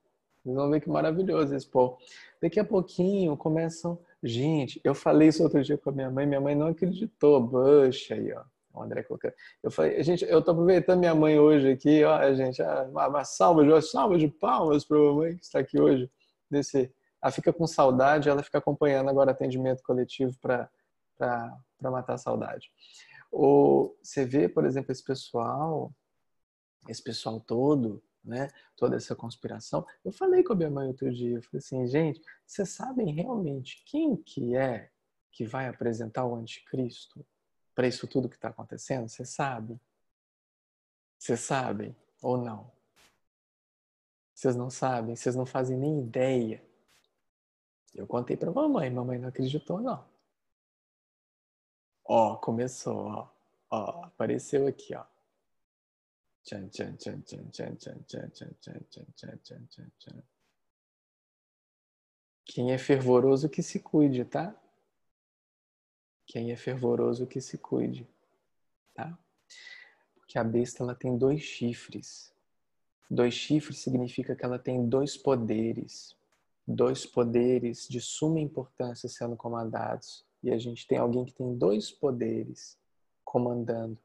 Vocês 0.43 0.55
vão 0.55 0.69
ver 0.69 0.81
que 0.81 0.89
maravilhoso 0.89 1.55
esse 1.55 1.67
povo. 1.67 1.97
Daqui 2.41 2.59
a 2.59 2.65
pouquinho 2.65 3.37
começam. 3.37 3.99
Gente, 4.23 4.81
eu 4.83 4.93
falei 4.93 5.29
isso 5.29 5.43
outro 5.43 5.63
dia 5.63 5.77
com 5.77 5.89
a 5.89 5.93
minha 5.93 6.09
mãe, 6.09 6.25
minha 6.25 6.41
mãe 6.41 6.55
não 6.55 6.67
acreditou. 6.67 7.39
Bush 7.39 8.11
aí, 8.11 8.33
ó. 8.33 8.43
O 8.73 8.81
André 8.81 9.03
colocando. 9.03 9.33
Eu 9.61 9.69
falei, 9.69 10.01
gente, 10.01 10.23
eu 10.25 10.41
tô 10.41 10.51
aproveitando 10.51 10.99
minha 10.99 11.13
mãe 11.13 11.37
hoje 11.37 11.71
aqui, 11.71 12.03
ó, 12.05 12.33
gente, 12.33 12.61
ah, 12.61 12.87
uma, 12.89 13.07
uma 13.07 13.23
salva 13.25 13.65
de 13.65 13.81
salva 13.81 14.17
de 14.17 14.29
palmas 14.29 14.85
para 14.85 14.97
mamãe 14.97 15.35
que 15.35 15.43
está 15.43 15.59
aqui 15.59 15.79
hoje. 15.79 16.09
Desse, 16.49 16.89
ela 17.21 17.31
fica 17.31 17.51
com 17.51 17.67
saudade, 17.67 18.29
ela 18.29 18.41
fica 18.41 18.59
acompanhando 18.59 19.09
agora 19.09 19.31
atendimento 19.31 19.83
coletivo 19.83 20.37
para 20.39 20.69
matar 21.81 22.13
a 22.13 22.17
saudade. 22.17 22.71
Ou 23.29 23.97
você 24.01 24.25
vê, 24.25 24.47
por 24.47 24.65
exemplo, 24.65 24.91
esse 24.91 25.03
pessoal, 25.03 25.91
esse 26.87 27.03
pessoal 27.03 27.39
todo, 27.39 28.01
né, 28.23 28.49
toda 28.75 28.95
essa 28.95 29.15
conspiração. 29.15 29.85
Eu 30.03 30.11
falei 30.11 30.43
com 30.43 30.53
a 30.53 30.55
minha 30.55 30.69
mãe 30.69 30.87
outro 30.87 31.11
dia, 31.13 31.37
eu 31.37 31.41
falei 31.43 31.59
assim, 31.59 31.87
gente, 31.87 32.21
vocês 32.45 32.69
sabem 32.69 33.13
realmente 33.13 33.83
quem 33.85 34.15
que 34.15 34.55
é 34.55 34.91
que 35.31 35.45
vai 35.45 35.67
apresentar 35.67 36.25
o 36.25 36.35
anticristo 36.35 37.25
para 37.73 37.87
isso 37.87 38.07
tudo 38.07 38.29
que 38.29 38.35
está 38.35 38.49
acontecendo? 38.49 39.07
Vocês 39.07 39.29
sabem? 39.29 39.79
Vocês 41.17 41.39
sabem 41.39 41.95
ou 42.21 42.37
não? 42.37 42.71
Vocês 44.33 44.55
não 44.55 44.69
sabem, 44.69 45.15
vocês 45.15 45.35
não 45.35 45.45
fazem 45.45 45.77
nem 45.77 45.99
ideia. 45.99 46.63
Eu 47.93 48.07
contei 48.07 48.35
para 48.35 48.51
mamãe, 48.51 48.89
mamãe 48.89 49.19
não 49.19 49.29
acreditou 49.29 49.81
não. 49.81 50.03
Ó, 52.03 52.35
começou, 52.37 53.05
ó, 53.07 53.29
ó, 53.69 54.05
apareceu 54.05 54.67
aqui, 54.67 54.95
ó. 54.95 55.05
Tchan, 56.43 56.69
tchan, 56.69 56.97
tchan, 56.97 57.21
tchan, 57.21 57.49
tchan, 57.51 57.75
tchan, 57.77 58.03
tchan, 58.07 58.29
tchan, 58.33 58.55
tchan, 58.59 59.13
tchan, 59.15 59.39
tchan, 59.43 59.67
tchan, 59.69 59.91
tchan. 59.99 60.23
Quem 62.45 62.71
é 62.71 62.77
fervoroso 62.77 63.47
que 63.47 63.61
se 63.61 63.79
cuide, 63.79 64.25
tá? 64.25 64.55
Quem 66.25 66.51
é 66.51 66.55
fervoroso 66.55 67.27
que 67.27 67.39
se 67.39 67.57
cuide, 67.57 68.07
tá? 68.93 69.17
Porque 70.15 70.39
a 70.39 70.43
besta 70.43 70.83
ela 70.83 70.95
tem 70.95 71.17
dois 71.17 71.41
chifres. 71.41 72.33
Dois 73.09 73.33
chifres 73.33 73.79
significa 73.79 74.35
que 74.35 74.43
ela 74.43 74.57
tem 74.57 74.87
dois 74.87 75.15
poderes. 75.15 76.15
Dois 76.65 77.05
poderes 77.05 77.87
de 77.87 78.01
suma 78.01 78.39
importância 78.39 79.07
sendo 79.07 79.35
comandados. 79.35 80.25
E 80.41 80.49
a 80.49 80.57
gente 80.57 80.87
tem 80.87 80.97
alguém 80.97 81.25
que 81.25 81.33
tem 81.33 81.55
dois 81.55 81.91
poderes 81.91 82.77
comandando 83.23 83.97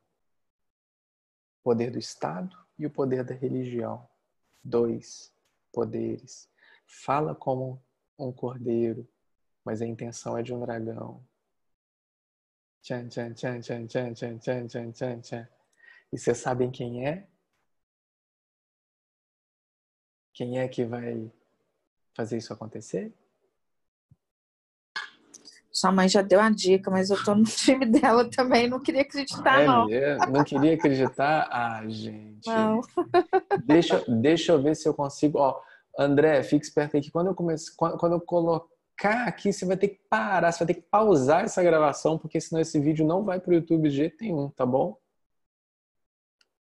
poder 1.66 1.90
do 1.90 1.98
Estado 1.98 2.56
e 2.78 2.86
o 2.86 2.90
poder 2.90 3.24
da 3.24 3.34
religião. 3.34 4.08
Dois 4.62 5.34
poderes. 5.72 6.48
Fala 6.86 7.34
como 7.34 7.82
um 8.16 8.30
cordeiro, 8.30 9.04
mas 9.64 9.82
a 9.82 9.86
intenção 9.86 10.38
é 10.38 10.44
de 10.44 10.54
um 10.54 10.60
dragão. 10.60 11.26
Tchan, 12.82 13.08
tchan, 13.08 13.34
tchan, 13.34 13.60
tchan, 13.60 13.86
tchan, 13.88 14.14
tchan, 14.14 14.38
tchan, 14.38 14.66
tchan, 14.68 14.92
tchan, 14.92 15.20
tchan. 15.20 15.48
E 16.12 16.16
vocês 16.16 16.38
sabem 16.38 16.70
quem 16.70 17.04
é? 17.04 17.26
Quem 20.32 20.60
é 20.60 20.68
que 20.68 20.84
vai 20.84 21.32
fazer 22.14 22.36
isso 22.36 22.52
acontecer? 22.52 23.12
Sua 25.76 25.92
mãe 25.92 26.08
já 26.08 26.22
deu 26.22 26.40
a 26.40 26.48
dica, 26.48 26.90
mas 26.90 27.10
eu 27.10 27.22
tô 27.22 27.34
no 27.34 27.44
time 27.44 27.84
dela 27.84 28.24
também. 28.30 28.66
Não 28.66 28.80
queria 28.80 29.02
acreditar, 29.02 29.60
É, 29.60 29.66
não. 29.66 29.86
não 30.32 30.42
queria 30.42 30.72
acreditar? 30.72 31.46
Ah, 31.52 31.82
gente. 31.86 32.46
Não. 32.46 32.80
Deixa, 33.66 34.02
deixa 34.08 34.52
eu 34.52 34.62
ver 34.62 34.74
se 34.74 34.88
eu 34.88 34.94
consigo. 34.94 35.38
Ó, 35.38 35.60
André, 35.98 36.42
fique 36.42 36.64
esperto 36.64 36.96
aí 36.96 37.02
que 37.02 37.10
quando 37.10 37.26
eu 37.26 37.34
comece, 37.34 37.76
quando, 37.76 37.98
quando 37.98 38.12
eu 38.12 38.20
colocar 38.22 39.28
aqui, 39.28 39.52
você 39.52 39.66
vai 39.66 39.76
ter 39.76 39.88
que 39.88 40.00
parar, 40.08 40.50
você 40.50 40.60
vai 40.64 40.68
ter 40.74 40.80
que 40.80 40.88
pausar 40.90 41.44
essa 41.44 41.62
gravação, 41.62 42.16
porque 42.16 42.40
senão 42.40 42.62
esse 42.62 42.80
vídeo 42.80 43.06
não 43.06 43.22
vai 43.22 43.38
pro 43.38 43.52
YouTube 43.52 43.90
de 43.90 43.96
jeito 43.96 44.16
nenhum, 44.22 44.48
tá 44.48 44.64
bom? 44.64 44.96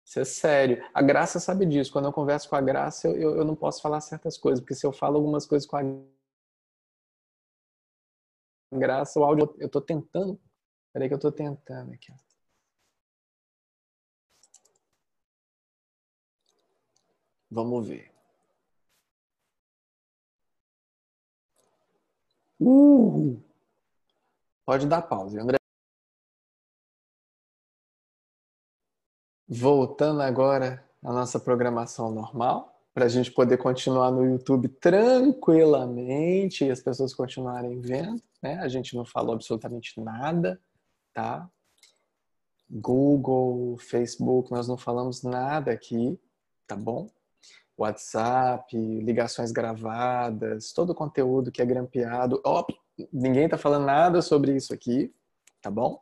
Isso 0.06 0.20
é 0.20 0.26
sério. 0.26 0.84
A 0.94 1.02
Graça 1.02 1.40
sabe 1.40 1.66
disso. 1.66 1.92
Quando 1.92 2.06
eu 2.06 2.14
converso 2.14 2.48
com 2.48 2.56
a 2.56 2.62
Graça, 2.62 3.08
eu, 3.08 3.16
eu, 3.16 3.38
eu 3.38 3.44
não 3.46 3.56
posso 3.56 3.82
falar 3.82 4.02
certas 4.02 4.38
coisas, 4.38 4.60
porque 4.60 4.76
se 4.76 4.86
eu 4.86 4.92
falo 4.92 5.16
algumas 5.16 5.48
coisas 5.48 5.68
com 5.68 5.78
a 5.78 5.84
Graça, 8.72 9.20
o 9.20 9.24
áudio. 9.24 9.56
Eu 9.60 9.70
tô 9.70 9.82
tentando. 9.82 10.40
Peraí 10.94 11.08
que 11.08 11.14
eu 11.16 11.20
tô 11.20 11.32
tentando 11.32 11.94
aqui. 11.94 12.12
Vamos 17.52 17.88
ver. 17.88 18.12
Uh! 22.60 23.42
Pode 24.66 24.86
dar 24.88 25.02
pausa, 25.02 25.42
André. 25.42 25.58
Voltando 29.48 30.22
agora 30.22 30.88
à 31.04 31.12
nossa 31.12 31.40
programação 31.40 32.12
normal, 32.12 32.79
para 32.94 33.06
a 33.06 33.10
gente 33.10 33.32
poder 33.32 33.58
continuar 33.58 34.12
no 34.12 34.26
YouTube 34.26 34.68
tranquilamente 34.68 36.66
e 36.66 36.72
as 36.72 36.82
pessoas 36.82 37.14
continuarem 37.14 37.80
vendo, 37.80 38.22
né? 38.42 38.60
A 38.60 38.68
gente 38.68 38.96
não 38.96 39.06
falou 39.06 39.34
absolutamente 39.34 40.00
nada, 40.02 40.60
tá? 41.14 41.50
Google, 42.70 43.78
Facebook, 43.78 44.52
nós 44.52 44.68
não 44.68 44.78
falamos 44.78 45.24
nada 45.24 45.72
aqui, 45.72 46.20
tá 46.68 46.76
bom? 46.76 47.10
WhatsApp, 47.78 48.76
ligações 48.76 49.52
gravadas, 49.52 50.74
todo 50.74 50.92
o 50.92 50.96
conteúdo 50.96 51.52
que 51.52 51.62
é 51.62 51.66
grampeado. 51.66 52.42
Ó, 52.46 52.66
ninguém 53.12 53.48
tá 53.48 53.58
falando 53.58 53.86
nada 53.86 54.22
sobre 54.22 54.56
isso 54.56 54.74
aqui, 54.74 55.14
tá 55.62 55.72
bom? 55.72 56.02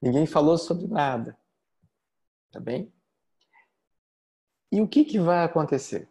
Ninguém 0.00 0.26
falou 0.26 0.56
sobre 0.56 0.86
nada, 0.86 1.36
tá 2.52 2.60
bem? 2.60 2.92
E 4.70 4.80
o 4.80 4.88
que, 4.88 5.04
que 5.04 5.18
vai 5.18 5.44
acontecer? 5.44 6.08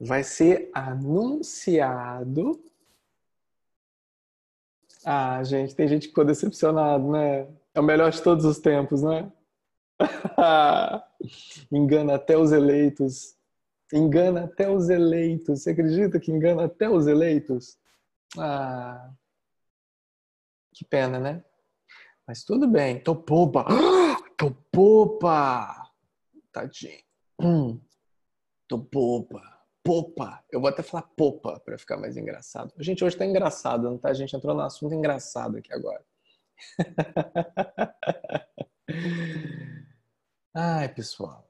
Vai 0.00 0.24
ser 0.24 0.70
anunciado. 0.74 2.60
Ah, 5.04 5.42
gente, 5.44 5.74
tem 5.74 5.86
gente 5.86 6.02
que 6.02 6.08
ficou 6.08 6.24
decepcionado, 6.24 7.10
né? 7.10 7.48
É 7.74 7.80
o 7.80 7.84
melhor 7.84 8.10
de 8.10 8.22
todos 8.22 8.44
os 8.44 8.58
tempos, 8.58 9.02
né? 9.02 9.30
engana 11.70 12.16
até 12.16 12.36
os 12.36 12.52
eleitos. 12.52 13.36
Engana 13.92 14.44
até 14.44 14.68
os 14.68 14.88
eleitos. 14.88 15.62
Você 15.62 15.70
acredita 15.70 16.18
que 16.18 16.32
engana 16.32 16.64
até 16.64 16.88
os 16.88 17.06
eleitos? 17.06 17.78
Ah, 18.38 19.10
que 20.72 20.84
pena, 20.84 21.18
né? 21.18 21.44
Mas 22.26 22.44
tudo 22.44 22.66
bem. 22.66 23.00
Tô 23.00 23.14
popa. 23.14 23.66
Tô 24.36 24.50
popa. 24.72 25.81
Tadinho. 26.52 27.02
Hum. 27.40 27.80
Tô 28.68 28.78
popa. 28.78 29.42
Popa. 29.82 30.44
Eu 30.50 30.60
vou 30.60 30.68
até 30.68 30.82
falar 30.82 31.02
popa 31.16 31.58
para 31.60 31.78
ficar 31.78 31.96
mais 31.96 32.16
engraçado. 32.16 32.72
Gente, 32.78 33.04
hoje 33.04 33.16
tá 33.16 33.26
engraçado, 33.26 33.90
não 33.90 33.98
tá? 33.98 34.10
A 34.10 34.14
gente 34.14 34.36
entrou 34.36 34.54
no 34.54 34.62
assunto 34.62 34.94
engraçado 34.94 35.56
aqui 35.56 35.72
agora. 35.72 36.04
Ai, 40.54 40.88
pessoal. 40.94 41.48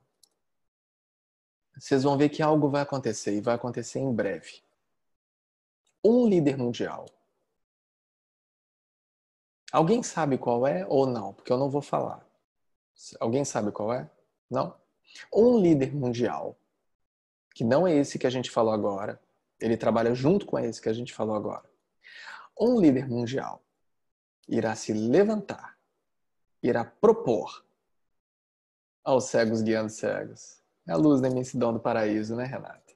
Vocês 1.79 2.03
vão 2.05 2.17
ver 2.17 2.29
que 2.29 2.43
algo 2.43 2.71
vai 2.71 2.83
acontecer 2.83 3.37
e 3.37 3.41
vai 3.41 3.55
acontecer 3.55 3.99
em 3.99 4.13
breve. 4.15 4.63
Um 6.05 6.29
líder 6.29 6.57
mundial. 6.57 7.07
Alguém 9.73 10.03
sabe 10.03 10.39
qual 10.39 10.67
é 10.67 10.87
ou 10.87 11.07
não? 11.07 11.33
Porque 11.33 11.53
eu 11.53 11.59
não 11.59 11.71
vou 11.71 11.83
falar. 11.83 12.25
Alguém 13.19 13.45
sabe 13.45 13.73
qual 13.73 13.93
é? 13.93 14.09
Não? 14.51 14.77
Um 15.33 15.59
líder 15.59 15.95
mundial, 15.95 16.57
que 17.55 17.65
não 17.65 17.87
é 17.87 17.95
esse 17.95 18.19
que 18.19 18.27
a 18.27 18.31
gente 18.31 18.51
falou 18.51 18.73
agora, 18.73 19.21
ele 19.61 19.77
trabalha 19.77 20.15
junto 20.15 20.47
com 20.47 20.59
esse 20.59 20.81
que 20.81 20.89
a 20.89 20.93
gente 20.93 21.13
falou 21.13 21.37
agora. 21.37 21.65
Um 22.59 22.81
líder 22.81 23.09
mundial 23.09 23.63
irá 24.49 24.75
se 24.75 24.93
levantar, 24.93 25.79
irá 26.63 26.85
propor 26.85 27.65
aos 29.05 29.25
cegos 29.25 29.63
guiando 29.63 29.91
cegos. 29.91 30.61
É 30.87 30.93
a 30.93 30.97
luz 30.97 31.21
da 31.21 31.29
imensidão 31.29 31.73
do 31.73 31.81
paraíso, 31.81 32.35
né, 32.35 32.45
Renata? 32.45 32.93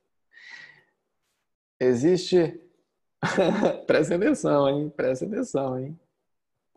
Existe. 1.79 2.61
Presta 3.87 4.17
atenção, 4.17 4.69
hein? 4.69 4.91
Presta 4.91 5.25
atenção, 5.25 5.79
hein? 5.79 5.99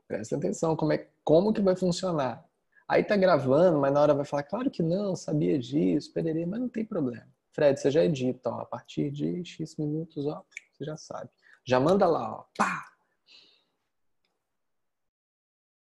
Presta 0.08 0.36
atenção 0.36 0.76
como, 0.76 0.94
é, 0.94 1.08
como 1.24 1.54
que 1.54 1.62
vai 1.62 1.76
funcionar. 1.76 2.48
Aí 2.90 3.04
tá 3.04 3.16
gravando, 3.16 3.78
mas 3.78 3.94
na 3.94 4.02
hora 4.02 4.16
vai 4.16 4.26
falar, 4.26 4.42
claro 4.42 4.72
que 4.72 4.82
não, 4.82 5.16
sabia 5.16 5.60
disso, 5.60 6.12
pererê, 6.12 6.44
mas 6.48 6.60
não 6.60 6.68
tem 6.68 6.84
problema. 6.84 7.28
Fred, 7.52 7.80
você 7.80 7.92
já 7.92 8.04
edita, 8.04 8.50
ó, 8.50 8.62
a 8.62 8.66
partir 8.66 9.12
de 9.12 9.46
X 9.46 9.78
minutos, 9.78 10.26
ó, 10.26 10.44
você 10.74 10.86
já 10.86 10.98
sabe. 10.98 11.30
Já 11.64 11.80
manda 11.80 12.08
lá, 12.08 12.40
ó, 12.40 12.46
pá! 12.58 12.86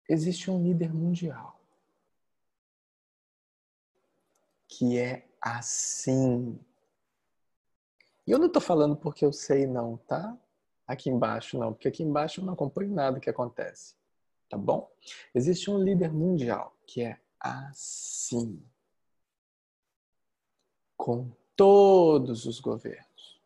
Existe 0.08 0.50
um 0.50 0.62
líder 0.62 0.94
mundial 0.94 1.60
que 4.66 4.98
é 4.98 5.28
assim. 5.40 6.58
E 8.26 8.30
eu 8.30 8.38
não 8.38 8.48
tô 8.48 8.60
falando 8.60 8.96
porque 8.96 9.24
eu 9.24 9.32
sei 9.32 9.66
não, 9.66 9.98
tá? 9.98 10.36
Aqui 10.86 11.10
embaixo 11.10 11.58
não, 11.58 11.72
porque 11.72 11.88
aqui 11.88 12.02
embaixo 12.02 12.40
eu 12.40 12.44
não 12.46 12.54
acompanho 12.54 12.92
nada 12.92 13.20
que 13.20 13.28
acontece. 13.30 13.94
Tá 14.48 14.56
bom? 14.56 14.90
Existe 15.34 15.70
um 15.70 15.82
líder 15.82 16.12
mundial 16.12 16.76
que 16.86 17.02
é 17.02 17.20
assim. 17.40 18.62
Com 20.96 21.30
todos 21.56 22.46
os 22.46 22.60
governos. 22.60 23.40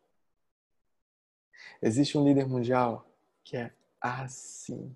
Existe 1.80 2.18
um 2.18 2.24
líder 2.24 2.46
mundial 2.46 3.08
que 3.44 3.56
é 3.56 3.72
assim. 4.00 4.94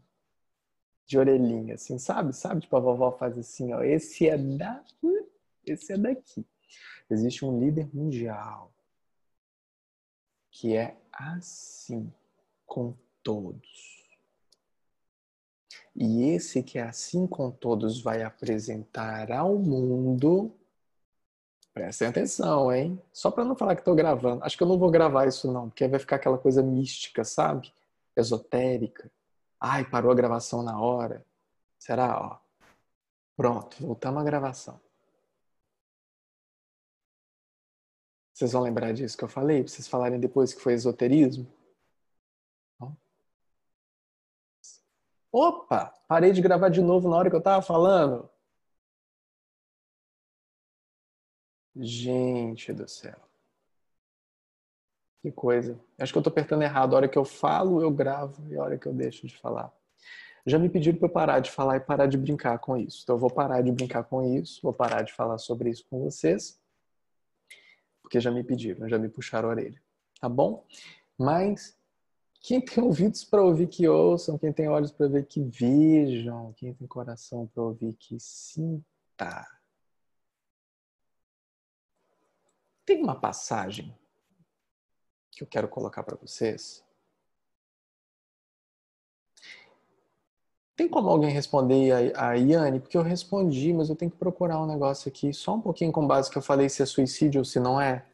De 1.06 1.18
orelhinha, 1.18 1.74
assim, 1.74 1.98
sabe? 1.98 2.32
Sabe? 2.32 2.60
Tipo, 2.60 2.76
a 2.76 2.80
vovó 2.80 3.12
faz 3.12 3.36
assim, 3.36 3.72
ó. 3.72 3.82
Esse 3.82 4.28
é 4.28 4.38
da. 4.38 4.84
Esse 5.66 5.92
é 5.92 5.98
daqui. 5.98 6.46
Existe 7.10 7.44
um 7.44 7.58
líder 7.60 7.94
mundial 7.94 8.72
que 10.50 10.76
é 10.76 10.96
assim 11.12 12.12
com 12.66 12.94
todos. 13.22 14.01
E 15.94 16.24
esse 16.30 16.62
que 16.62 16.78
é 16.78 16.82
assim 16.82 17.26
com 17.26 17.50
todos 17.50 18.00
vai 18.02 18.22
apresentar 18.22 19.30
ao 19.30 19.58
mundo. 19.58 20.54
Prestem 21.74 22.08
atenção, 22.08 22.72
hein? 22.72 23.00
Só 23.12 23.30
para 23.30 23.44
não 23.44 23.56
falar 23.56 23.74
que 23.74 23.80
estou 23.82 23.94
gravando. 23.94 24.44
Acho 24.44 24.56
que 24.56 24.62
eu 24.62 24.68
não 24.68 24.78
vou 24.78 24.90
gravar 24.90 25.26
isso 25.26 25.50
não, 25.52 25.68
porque 25.68 25.88
vai 25.88 25.98
ficar 25.98 26.16
aquela 26.16 26.38
coisa 26.38 26.62
mística, 26.62 27.24
sabe? 27.24 27.72
Esotérica. 28.16 29.10
Ai, 29.60 29.84
parou 29.88 30.10
a 30.12 30.14
gravação 30.14 30.62
na 30.62 30.80
hora. 30.80 31.24
Será? 31.78 32.20
Ó. 32.20 32.38
Pronto, 33.36 33.76
voltamos 33.80 34.20
à 34.22 34.24
gravação. 34.24 34.80
Vocês 38.34 38.52
vão 38.52 38.62
lembrar 38.62 38.92
disso 38.92 39.16
que 39.16 39.24
eu 39.24 39.28
falei? 39.28 39.62
Pra 39.62 39.72
vocês 39.72 39.86
falarem 39.88 40.18
depois 40.18 40.52
que 40.52 40.60
foi 40.60 40.74
esoterismo? 40.74 41.46
Opa! 45.32 45.92
Parei 46.06 46.32
de 46.32 46.42
gravar 46.42 46.68
de 46.68 46.80
novo 46.80 47.08
na 47.08 47.16
hora 47.16 47.30
que 47.30 47.36
eu 47.36 47.40
tava 47.42 47.62
falando. 47.62 48.28
Gente 51.74 52.72
do 52.72 52.86
céu. 52.88 53.18
Que 55.22 55.32
coisa. 55.32 55.78
Acho 55.98 56.12
que 56.12 56.18
eu 56.18 56.22
tô 56.22 56.28
apertando 56.30 56.62
errado. 56.62 56.94
A 56.94 56.96
hora 56.96 57.08
que 57.08 57.18
eu 57.18 57.24
falo, 57.24 57.80
eu 57.80 57.90
gravo. 57.90 58.46
E 58.52 58.56
a 58.56 58.62
hora 58.62 58.78
que 58.78 58.86
eu 58.86 58.92
deixo 58.92 59.26
de 59.26 59.36
falar. 59.36 59.72
Já 60.44 60.58
me 60.58 60.68
pediram 60.68 60.98
para 60.98 61.08
eu 61.08 61.12
parar 61.12 61.40
de 61.40 61.50
falar 61.50 61.76
e 61.76 61.80
parar 61.80 62.06
de 62.06 62.18
brincar 62.18 62.58
com 62.58 62.76
isso. 62.76 63.00
Então 63.02 63.16
eu 63.16 63.20
vou 63.20 63.30
parar 63.30 63.62
de 63.62 63.72
brincar 63.72 64.04
com 64.04 64.22
isso. 64.22 64.60
Vou 64.62 64.72
parar 64.72 65.02
de 65.02 65.12
falar 65.12 65.38
sobre 65.38 65.70
isso 65.70 65.86
com 65.88 66.00
vocês 66.02 66.60
porque 68.12 68.20
já 68.20 68.30
me 68.30 68.44
pediram, 68.44 68.86
já 68.86 68.98
me 68.98 69.08
puxaram 69.08 69.48
a 69.48 69.52
orelha, 69.52 69.80
tá 70.20 70.28
bom? 70.28 70.66
Mas 71.16 71.74
quem 72.42 72.60
tem 72.60 72.82
ouvidos 72.82 73.24
para 73.24 73.42
ouvir 73.42 73.68
que 73.68 73.88
ouçam, 73.88 74.36
quem 74.36 74.52
tem 74.52 74.68
olhos 74.68 74.90
para 74.92 75.08
ver 75.08 75.26
que 75.26 75.40
vejam, 75.40 76.52
quem 76.54 76.74
tem 76.74 76.86
coração 76.86 77.46
para 77.46 77.62
ouvir 77.62 77.94
que 77.94 78.18
sinta. 78.18 79.46
Tem 82.84 83.00
uma 83.02 83.18
passagem 83.18 83.96
que 85.30 85.42
eu 85.42 85.46
quero 85.46 85.68
colocar 85.68 86.02
para 86.02 86.16
vocês 86.16 86.84
Tem 90.74 90.88
como 90.88 91.08
alguém 91.08 91.30
responder 91.30 92.14
a, 92.16 92.30
a 92.30 92.34
Iane? 92.34 92.80
Porque 92.80 92.96
eu 92.96 93.02
respondi, 93.02 93.72
mas 93.72 93.88
eu 93.88 93.96
tenho 93.96 94.10
que 94.10 94.16
procurar 94.16 94.60
um 94.60 94.66
negócio 94.66 95.08
aqui, 95.08 95.32
só 95.32 95.54
um 95.54 95.60
pouquinho 95.60 95.92
com 95.92 96.06
base 96.06 96.30
que 96.30 96.38
eu 96.38 96.42
falei 96.42 96.68
se 96.68 96.82
é 96.82 96.86
suicídio 96.86 97.40
ou 97.40 97.44
se 97.44 97.60
não 97.60 97.80
é. 97.80 98.04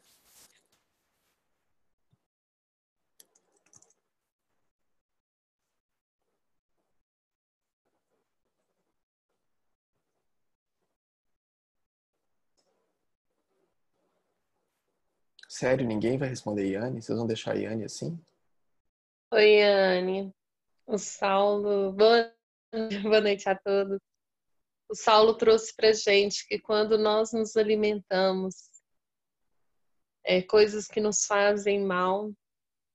Sério, 15.59 15.85
ninguém 15.85 16.17
vai 16.17 16.29
responder 16.29 16.71
Iane? 16.71 17.03
Vocês 17.03 17.19
vão 17.19 17.27
deixar 17.27 17.55
a 17.55 17.57
Iane 17.57 17.83
assim? 17.83 18.17
Oi, 19.33 19.61
Anne. 19.61 20.33
O 20.87 20.97
Saulo. 20.97 21.91
Boa, 21.99 22.33
noite 23.21 23.49
a 23.49 23.59
todos. 23.59 23.99
O 24.89 24.95
Saulo 24.95 25.37
trouxe 25.37 25.75
para 25.75 25.93
gente 25.93 26.47
que 26.47 26.61
quando 26.61 26.97
nós 26.97 27.33
nos 27.33 27.57
alimentamos 27.57 28.71
é, 30.23 30.43
coisas 30.43 30.87
que 30.87 31.01
nos 31.01 31.25
fazem 31.25 31.85
mal, 31.85 32.33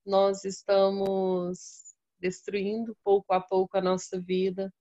nós 0.06 0.46
estamos 0.46 1.94
destruindo 2.18 2.96
pouco 3.04 3.34
a 3.34 3.42
pouco 3.42 3.78
a 3.78 3.82
nossa 3.82 4.22
vida 4.22 4.74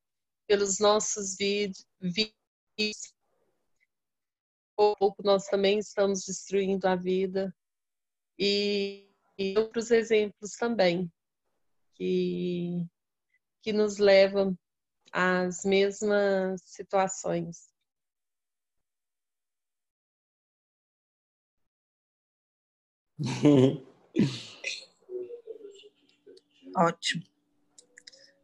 pelos 0.46 0.78
nossos 0.78 1.36
vídeos. 1.36 1.82
Pouco 4.76 4.92
a 4.92 4.98
pouco 5.00 5.22
nós 5.24 5.46
também 5.46 5.80
estamos 5.80 6.24
destruindo 6.24 6.86
a 6.86 6.94
vida 6.94 7.52
e, 8.44 9.09
e 9.39 9.56
outros 9.56 9.93
exemplos 9.93 10.56
também 10.56 11.09
que, 11.94 12.85
que 13.62 13.73
nos 13.73 13.98
levam 13.98 14.59
às 15.12 15.64
mesmas 15.64 16.60
situações. 16.64 17.70
Ótimo. 26.77 27.23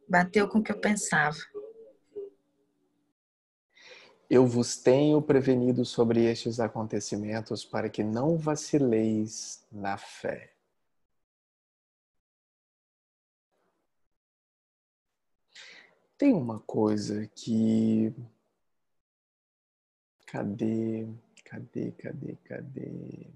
Bateu 0.07 0.47
com 0.47 0.59
o 0.59 0.63
que 0.63 0.71
eu 0.71 0.79
pensava. 0.79 1.35
Eu 4.29 4.45
vos 4.45 4.77
tenho 4.77 5.19
prevenido 5.23 5.83
sobre 5.83 6.23
estes 6.25 6.59
acontecimentos 6.59 7.65
para 7.65 7.89
que 7.89 8.03
não 8.03 8.37
vacileis 8.37 9.65
na 9.71 9.97
fé. 9.97 10.53
Tem 16.15 16.31
uma 16.31 16.59
coisa 16.59 17.25
que. 17.33 18.13
Cadê? 20.27 21.07
Cadê? 21.43 21.91
Cadê? 21.93 22.35
Cadê? 22.43 23.27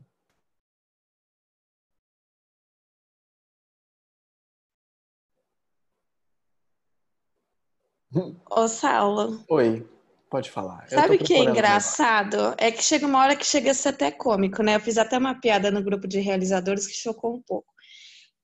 Ô, 8.51 8.67
Saulo. 8.67 9.43
Oi. 9.49 9.87
Pode 10.33 10.49
falar. 10.49 10.89
Sabe 10.89 11.17
o 11.17 11.19
que 11.19 11.35
é 11.35 11.43
engraçado? 11.43 12.55
É 12.57 12.71
que 12.71 12.83
chega 12.83 13.05
uma 13.05 13.19
hora 13.19 13.35
que 13.35 13.45
chega 13.45 13.69
a 13.69 13.73
ser 13.75 13.89
até 13.89 14.09
cômico, 14.09 14.63
né? 14.63 14.75
Eu 14.75 14.79
fiz 14.79 14.97
até 14.97 15.15
uma 15.15 15.39
piada 15.39 15.69
no 15.69 15.83
grupo 15.83 16.07
de 16.07 16.19
realizadores 16.19 16.87
que 16.87 16.95
chocou 16.95 17.35
um 17.35 17.41
pouco. 17.43 17.71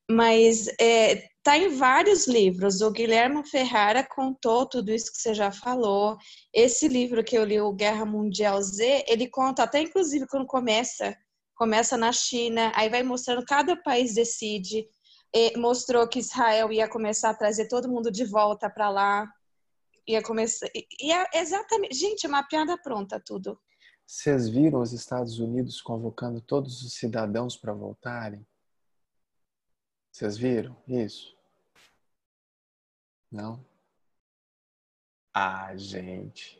Mas 0.07 0.68
é, 0.80 1.30
tá 1.41 1.57
em 1.57 1.70
vários 1.70 2.28
livros. 2.28 2.82
O 2.82 2.91
Guilherme 2.91 3.44
Ferrara 3.44 4.07
contou 4.07 4.68
tudo 4.68 4.91
isso 4.91 5.11
que 5.11 5.18
você 5.18 5.34
já 5.34 5.52
falou. 5.52 6.16
Esse 6.53 6.88
livro 6.88 7.24
que 7.24 7.36
eu 7.36 7.44
li, 7.44 7.60
o 7.60 7.74
Guerra 7.74 8.06
Mundial 8.06 8.61
Z, 8.61 9.06
ele 9.07 9.28
conta 9.28 9.64
até 9.64 9.82
inclusive 9.82 10.28
quando 10.28 10.45
começa, 10.45 11.18
começa 11.56 11.98
na 11.98 12.11
China, 12.11 12.72
aí 12.76 12.88
vai 12.88 13.02
mostrando 13.02 13.44
cada 13.44 13.76
país 13.76 14.14
decide. 14.14 14.86
mostrou 15.57 16.07
que 16.07 16.20
Israel 16.20 16.72
ia 16.72 16.88
começar 16.88 17.32
a 17.32 17.36
trazer 17.36 17.68
todo 17.68 17.90
mundo 17.90 18.11
de 18.11 18.26
volta 18.26 18.70
para 18.70 18.91
lá 18.91 19.28
ia 20.10 20.23
começar. 20.23 20.68
E 20.73 21.11
é 21.11 21.27
exatamente. 21.36 21.95
Gente, 21.95 22.27
uma 22.27 22.44
piada 22.44 22.77
pronta, 22.77 23.19
tudo. 23.19 23.60
Vocês 24.06 24.49
viram 24.49 24.81
os 24.81 24.91
Estados 24.91 25.40
Unidos 25.40 25.81
convocando 25.81 26.41
todos 26.41 26.81
os 26.81 26.94
cidadãos 26.94 27.56
para 27.56 27.73
voltarem? 27.73 28.45
Vocês 30.11 30.36
viram 30.36 30.76
isso? 30.88 31.38
Não? 33.31 33.64
Ah, 35.34 35.76
gente. 35.76 36.60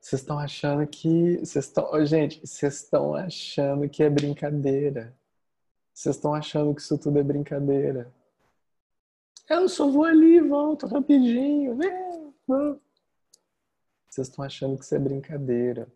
Vocês 0.00 0.22
estão 0.22 0.38
achando 0.38 0.86
que. 0.86 1.38
Vocês 1.38 1.66
estão. 1.66 2.06
Gente, 2.06 2.40
vocês 2.40 2.74
estão 2.76 3.14
achando 3.14 3.88
que 3.88 4.02
é 4.02 4.08
brincadeira. 4.08 5.16
Vocês 5.92 6.16
estão 6.16 6.34
achando 6.34 6.74
que 6.74 6.80
isso 6.80 6.98
tudo 6.98 7.18
é 7.18 7.22
brincadeira. 7.22 8.12
Eu 9.48 9.68
só 9.68 9.90
vou 9.90 10.04
ali 10.04 10.36
e 10.36 10.40
volto 10.40 10.86
rapidinho. 10.86 11.76
Vocês 14.08 14.28
estão 14.28 14.44
achando 14.44 14.78
que 14.78 14.84
isso 14.84 14.94
é 14.94 14.98
brincadeira. 14.98 15.86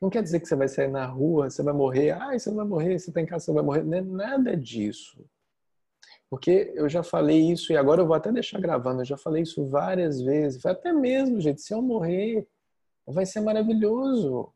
Não 0.00 0.10
quer 0.10 0.22
dizer 0.22 0.40
que 0.40 0.46
você 0.46 0.56
vai 0.56 0.68
sair 0.68 0.88
na 0.88 1.06
rua, 1.06 1.50
você 1.50 1.62
vai 1.62 1.74
morrer. 1.74 2.10
Ai, 2.10 2.38
você 2.38 2.50
vai 2.50 2.64
morrer, 2.64 2.98
você 2.98 3.10
está 3.10 3.20
em 3.20 3.26
casa, 3.26 3.44
você 3.44 3.52
vai 3.52 3.62
morrer. 3.62 3.82
Não 3.82 3.96
é 3.96 4.00
nada 4.00 4.56
disso. 4.56 5.24
Porque 6.28 6.72
eu 6.74 6.88
já 6.88 7.02
falei 7.02 7.52
isso 7.52 7.72
e 7.72 7.76
agora 7.76 8.00
eu 8.00 8.06
vou 8.06 8.16
até 8.16 8.32
deixar 8.32 8.60
gravando. 8.60 9.02
Eu 9.02 9.06
já 9.06 9.18
falei 9.18 9.42
isso 9.42 9.68
várias 9.68 10.20
vezes. 10.22 10.64
Até 10.64 10.92
mesmo, 10.92 11.40
gente. 11.40 11.60
Se 11.60 11.74
eu 11.74 11.82
morrer, 11.82 12.48
vai 13.06 13.26
ser 13.26 13.40
maravilhoso. 13.40 14.52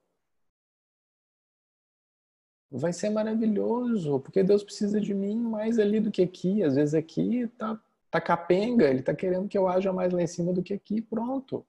Vai 2.71 2.93
ser 2.93 3.11
maravilhoso, 3.11 4.21
porque 4.21 4.43
Deus 4.43 4.65
precisa 4.65 5.01
de 5.01 5.15
mim 5.15 5.39
mais 5.39 5.79
ali 5.79 6.01
do 6.01 6.11
que 6.11 6.23
aqui. 6.23 6.63
Às 6.63 6.75
vezes 6.75 6.95
aqui 6.95 7.47
tá 7.59 7.81
tá 8.11 8.21
capenga, 8.21 8.89
ele 8.89 9.03
tá 9.03 9.15
querendo 9.15 9.49
que 9.49 9.59
eu 9.59 9.69
haja 9.69 9.93
mais 9.93 10.13
lá 10.13 10.23
em 10.23 10.27
cima 10.27 10.53
do 10.53 10.63
que 10.63 10.75
aqui, 10.75 11.01
pronto. 11.01 11.67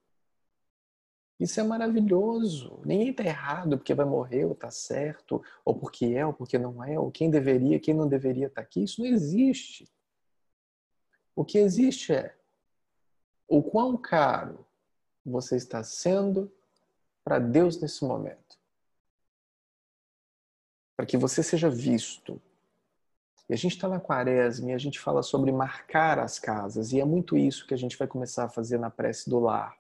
Isso 1.39 1.59
é 1.59 1.63
maravilhoso. 1.63 2.81
Ninguém 2.83 3.13
tá 3.13 3.23
errado 3.23 3.77
porque 3.77 3.93
vai 3.93 4.05
morrer 4.05 4.45
ou 4.45 4.55
tá 4.55 4.71
certo, 4.71 5.41
ou 5.63 5.75
porque 5.77 6.05
é 6.05 6.25
ou 6.25 6.33
porque 6.33 6.57
não 6.57 6.83
é, 6.83 6.99
ou 6.99 7.11
quem 7.11 7.29
deveria, 7.29 7.79
quem 7.79 7.93
não 7.93 8.07
deveria 8.07 8.47
estar 8.47 8.61
tá 8.61 8.67
aqui. 8.67 8.83
Isso 8.83 9.01
não 9.01 9.07
existe. 9.07 9.87
O 11.35 11.45
que 11.45 11.59
existe 11.59 12.13
é 12.13 12.35
o 13.47 13.61
quão 13.61 13.95
caro 13.95 14.65
você 15.23 15.55
está 15.55 15.83
sendo 15.83 16.51
para 17.23 17.37
Deus 17.37 17.79
nesse 17.79 18.03
momento. 18.03 18.57
Para 20.95 21.05
que 21.05 21.17
você 21.17 21.43
seja 21.43 21.69
visto, 21.69 22.41
e 23.49 23.53
a 23.53 23.57
gente 23.57 23.75
está 23.75 23.87
na 23.87 23.99
quaresma 23.99 24.71
e 24.71 24.73
a 24.73 24.77
gente 24.77 24.99
fala 24.99 25.23
sobre 25.23 25.51
marcar 25.51 26.19
as 26.19 26.37
casas, 26.37 26.91
e 26.91 26.99
é 26.99 27.05
muito 27.05 27.37
isso 27.37 27.65
que 27.65 27.73
a 27.73 27.77
gente 27.77 27.97
vai 27.97 28.07
começar 28.07 28.45
a 28.45 28.49
fazer 28.49 28.77
na 28.77 28.89
prece 28.89 29.29
do 29.29 29.39
lar. 29.39 29.77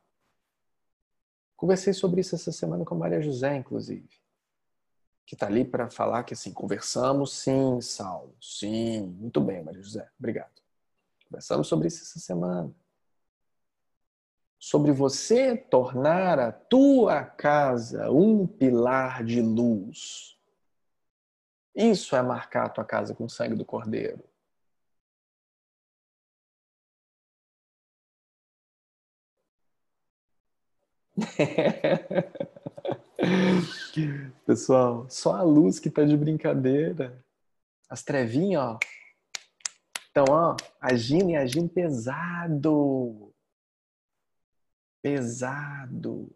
Conversei 1.55 1.91
sobre 1.91 2.21
isso 2.21 2.35
essa 2.35 2.51
semana 2.51 2.85
com 2.85 2.95
a 2.95 2.97
Maria 2.97 3.21
José, 3.21 3.55
inclusive, 3.57 4.09
que 5.25 5.35
está 5.35 5.47
ali 5.47 5.65
para 5.65 5.89
falar 5.89 6.23
que 6.23 6.33
assim, 6.33 6.53
conversamos 6.53 7.33
sim, 7.33 7.81
Saulo, 7.81 8.35
sim, 8.39 9.01
muito 9.01 9.41
bem, 9.41 9.63
Maria 9.63 9.81
José, 9.81 10.07
obrigado. 10.17 10.61
Conversamos 11.27 11.67
sobre 11.67 11.89
isso 11.89 12.03
essa 12.03 12.19
semana. 12.19 12.73
Sobre 14.59 14.91
você 14.91 15.57
tornar 15.57 16.39
a 16.39 16.51
tua 16.51 17.23
casa 17.23 18.09
um 18.11 18.47
pilar 18.47 19.23
de 19.23 19.41
luz 19.41 20.36
isso 21.77 22.13
é 22.15 22.21
marcar 22.21 22.65
a 22.65 22.69
tua 22.69 22.83
casa 22.83 23.15
com 23.15 23.23
o 23.25 23.29
sangue 23.29 23.55
do 23.55 23.63
Cordeiro. 23.63 24.23
Pessoal, 34.45 35.07
só 35.09 35.35
a 35.35 35.43
luz 35.43 35.79
que 35.79 35.89
tá 35.89 36.03
de 36.03 36.17
brincadeira. 36.17 37.23
As 37.89 38.03
trevinhas, 38.03 38.61
ó. 38.61 38.77
Então, 40.11 40.25
ó, 40.29 40.55
agindo 40.81 41.29
e 41.29 41.35
agindo 41.35 41.69
pesado. 41.69 43.33
Pesado. 45.01 46.29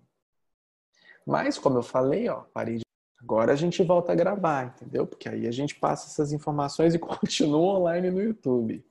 Mas, 1.26 1.58
como 1.58 1.80
eu 1.80 1.84
falei, 1.84 2.30
ó, 2.30 2.42
parei 2.54 2.78
de 2.78 2.91
Agora 3.22 3.54
a 3.54 3.56
gente 3.56 3.84
volta 3.84 4.12
a 4.12 4.16
gravar, 4.16 4.68
entendeu? 4.68 5.06
Porque 5.06 5.30
aí 5.30 5.48
a 5.48 5.52
gente 5.52 5.76
passa 5.76 6.08
essas 6.08 6.32
informações 6.32 6.96
e 6.96 7.00
continua 7.00 7.78
online 7.78 8.10
no 8.10 8.22
YouTube. 8.22 8.84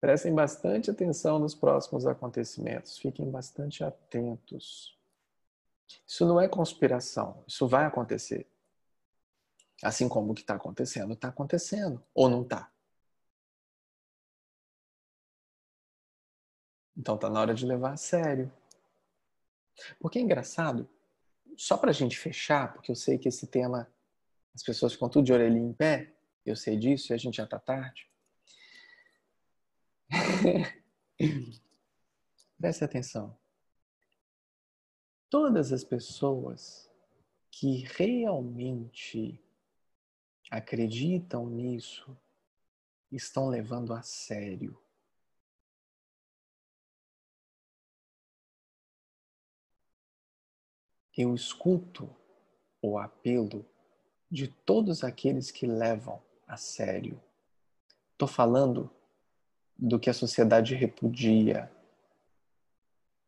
Prestem 0.00 0.34
bastante 0.34 0.90
atenção 0.90 1.38
nos 1.38 1.54
próximos 1.54 2.06
acontecimentos, 2.06 2.98
fiquem 2.98 3.30
bastante 3.30 3.84
atentos. 3.84 4.98
Isso 6.06 6.26
não 6.26 6.40
é 6.40 6.48
conspiração, 6.48 7.42
isso 7.46 7.66
vai 7.68 7.86
acontecer. 7.86 8.46
Assim 9.82 10.08
como 10.08 10.32
o 10.32 10.34
que 10.34 10.40
está 10.40 10.54
acontecendo, 10.54 11.12
está 11.12 11.28
acontecendo, 11.28 12.02
ou 12.12 12.28
não 12.28 12.42
está. 12.42 12.70
Então 16.96 17.16
tá 17.16 17.30
na 17.30 17.40
hora 17.40 17.54
de 17.54 17.64
levar 17.64 17.92
a 17.92 17.96
sério. 17.96 18.50
Porque 20.00 20.18
é 20.18 20.22
engraçado, 20.22 20.88
só 21.56 21.76
pra 21.76 21.92
gente 21.92 22.18
fechar, 22.18 22.72
porque 22.72 22.90
eu 22.90 22.96
sei 22.96 23.18
que 23.18 23.28
esse 23.28 23.46
tema 23.46 23.90
as 24.54 24.62
pessoas 24.62 24.94
ficam 24.94 25.08
tudo 25.08 25.24
de 25.24 25.32
orelhinha 25.32 25.68
em 25.68 25.72
pé, 25.72 26.14
eu 26.44 26.56
sei 26.56 26.76
disso 26.76 27.12
e 27.12 27.14
a 27.14 27.16
gente 27.16 27.36
já 27.36 27.46
tá 27.46 27.58
tarde. 27.58 28.08
Preste 32.58 32.84
atenção. 32.84 33.36
Todas 35.28 35.72
as 35.72 35.84
pessoas 35.84 36.90
que 37.50 37.84
realmente 37.96 39.42
acreditam 40.50 41.48
nisso 41.48 42.16
estão 43.10 43.48
levando 43.48 43.92
a 43.92 44.02
sério. 44.02 44.80
Eu 51.16 51.34
escuto 51.34 52.08
o 52.82 52.98
apelo 52.98 53.64
de 54.30 54.48
todos 54.48 55.02
aqueles 55.02 55.50
que 55.50 55.66
levam 55.66 56.20
a 56.46 56.56
sério. 56.56 57.20
Estou 58.12 58.28
falando 58.28 58.90
do 59.78 59.98
que 59.98 60.10
a 60.10 60.14
sociedade 60.14 60.74
repudia, 60.74 61.70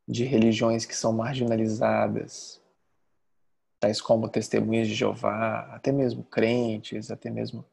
de 0.07 0.25
religiões 0.25 0.87
que 0.87 0.97
são 0.97 1.13
marginalizadas, 1.13 2.61
tais 3.79 4.01
como 4.01 4.29
testemunhas 4.29 4.89
de 4.89 4.95
Jeová, 4.95 5.61
até 5.75 5.93
mesmo 5.93 6.25
crentes, 6.25 7.11
até 7.11 7.31
mesmo. 7.31 7.65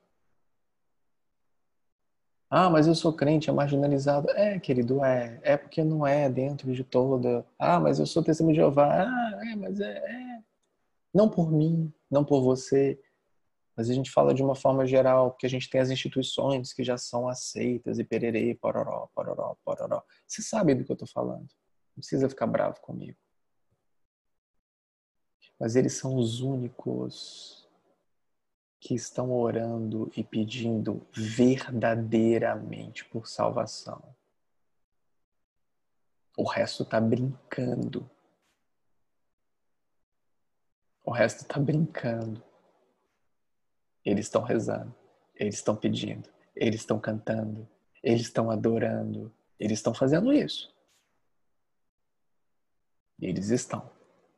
Ah, 2.57 2.69
mas 2.69 2.87
eu 2.87 2.95
sou 2.95 3.11
crente, 3.11 3.49
é 3.49 3.53
marginalizado. 3.53 4.29
É, 4.31 4.57
querido, 4.57 5.03
é. 5.03 5.37
É 5.43 5.57
porque 5.57 5.83
não 5.83 6.07
é 6.07 6.29
dentro 6.29 6.73
de 6.73 6.85
toda. 6.85 7.45
Ah, 7.59 7.81
mas 7.81 7.99
eu 7.99 8.05
sou 8.05 8.23
testemunho 8.23 8.53
de 8.55 8.61
Jeová. 8.61 9.03
Ah, 9.03 9.41
é, 9.51 9.55
mas 9.57 9.77
é, 9.81 9.97
é. 9.97 10.43
Não 11.13 11.29
por 11.29 11.51
mim, 11.51 11.93
não 12.09 12.23
por 12.23 12.41
você. 12.41 12.97
Mas 13.75 13.89
a 13.89 13.93
gente 13.93 14.09
fala 14.09 14.33
de 14.33 14.41
uma 14.41 14.55
forma 14.55 14.87
geral, 14.87 15.31
porque 15.31 15.45
a 15.45 15.49
gente 15.49 15.69
tem 15.69 15.81
as 15.81 15.89
instituições 15.89 16.71
que 16.71 16.81
já 16.81 16.97
são 16.97 17.27
aceitas 17.27 17.99
e 17.99 18.05
pererê, 18.05 18.55
pororó, 18.55 19.09
pororó, 19.13 19.57
pororó. 19.65 20.01
Você 20.25 20.41
sabe 20.41 20.75
do 20.75 20.85
que 20.85 20.91
eu 20.91 20.95
estou 20.95 21.09
falando. 21.09 21.49
Não 21.93 21.97
precisa 21.97 22.29
ficar 22.29 22.47
bravo 22.47 22.79
comigo. 22.79 23.17
Mas 25.59 25.75
eles 25.75 25.91
são 25.97 26.15
os 26.15 26.39
únicos 26.39 27.64
que 28.85 28.93
estão 28.93 29.31
orando 29.31 30.11
e 30.15 30.23
pedindo 30.23 31.07
verdadeiramente 31.11 33.03
por 33.05 33.27
salvação. 33.27 33.99
O 36.37 36.43
resto 36.43 36.83
está 36.83 37.01
brincando. 37.01 38.07
O 41.03 41.09
resto 41.09 41.41
está 41.41 41.59
brincando. 41.59 42.43
Eles 44.05 44.27
estão 44.27 44.43
rezando, 44.43 44.93
eles 45.33 45.55
estão 45.55 45.75
pedindo, 45.75 46.29
eles 46.55 46.81
estão 46.81 46.99
cantando, 46.99 47.67
eles 48.03 48.21
estão 48.21 48.51
adorando, 48.51 49.33
eles 49.59 49.79
estão 49.79 49.95
fazendo 49.95 50.31
isso. 50.31 50.71
Eles 53.19 53.49
estão. 53.49 53.89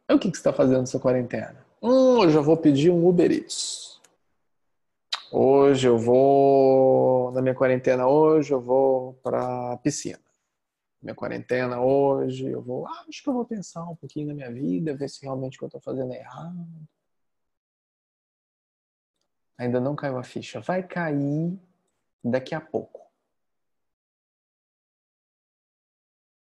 E 0.08 0.14
o 0.14 0.18
que, 0.18 0.32
que 0.32 0.38
você 0.38 0.40
está 0.40 0.54
fazendo 0.54 0.80
nessa 0.80 1.00
quarentena? 1.02 1.66
Hum, 1.82 2.24
eu 2.24 2.42
vou 2.42 2.56
pedir 2.56 2.90
um 2.90 3.06
Uber 3.06 3.30
Eats. 3.30 3.97
Hoje 5.32 5.88
eu 5.88 5.98
vou, 5.98 7.32
na 7.34 7.42
minha 7.42 7.54
quarentena 7.54 8.08
hoje, 8.08 8.54
eu 8.54 8.62
vou 8.62 9.14
para 9.16 9.78
piscina. 9.78 10.20
Minha 11.02 11.16
quarentena 11.16 11.82
hoje, 11.82 12.46
eu 12.48 12.62
vou, 12.62 12.88
ah, 12.88 13.06
acho 13.08 13.22
que 13.24 13.30
eu 13.30 13.34
vou 13.34 13.46
pensar 13.46 13.84
um 13.84 13.96
pouquinho 13.96 14.28
na 14.28 14.34
minha 14.34 14.52
vida, 14.52 14.96
ver 14.96 15.10
se 15.10 15.22
realmente 15.24 15.56
o 15.56 15.60
que 15.60 15.66
eu 15.66 15.68
estou 15.68 15.82
fazendo 15.82 16.14
é 16.14 16.20
errado. 16.20 16.66
Ainda 19.58 19.80
não 19.82 19.96
caiu 19.96 20.18
a 20.18 20.24
ficha. 20.24 20.62
Vai 20.62 20.82
cair 20.88 21.60
daqui 22.24 22.56
a 22.56 22.62
pouco. 22.62 23.06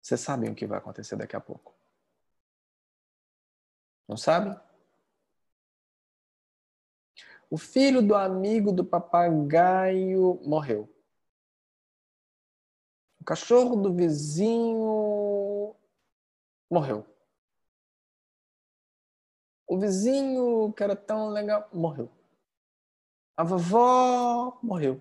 Vocês 0.01 0.19
sabem 0.19 0.49
o 0.49 0.55
que 0.55 0.65
vai 0.65 0.79
acontecer 0.79 1.15
daqui 1.15 1.35
a 1.35 1.41
pouco. 1.41 1.73
Não 4.07 4.17
sabe? 4.17 4.59
O 7.53 7.57
filho 7.59 8.01
do 8.01 8.15
amigo 8.15 8.71
do 8.71 8.83
papagaio 8.83 10.41
morreu. 10.43 10.91
O 13.21 13.23
cachorro 13.23 13.75
do 13.75 13.93
vizinho 13.93 15.75
morreu. 16.67 17.05
O 19.67 19.77
vizinho 19.77 20.73
que 20.73 20.83
era 20.83 20.95
tão 20.95 21.29
legal 21.29 21.69
morreu. 21.71 22.11
A 23.37 23.43
vovó 23.43 24.57
morreu. 24.63 24.99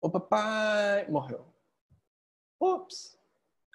O 0.00 0.08
papai 0.08 1.06
morreu. 1.10 1.44
Ops. 2.58 3.18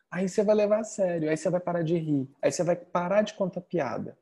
Aí 0.09 0.27
você 0.27 0.43
vai 0.43 0.55
levar 0.55 0.79
a 0.79 0.83
sério, 0.83 1.29
aí 1.29 1.37
você 1.37 1.51
vai 1.51 1.59
parar 1.59 1.83
de 1.83 1.99
rir, 1.99 2.27
aí 2.41 2.51
você 2.51 2.63
vai 2.63 2.75
parar 2.75 3.21
de 3.21 3.35
contar 3.35 3.61
piada. 3.61 4.17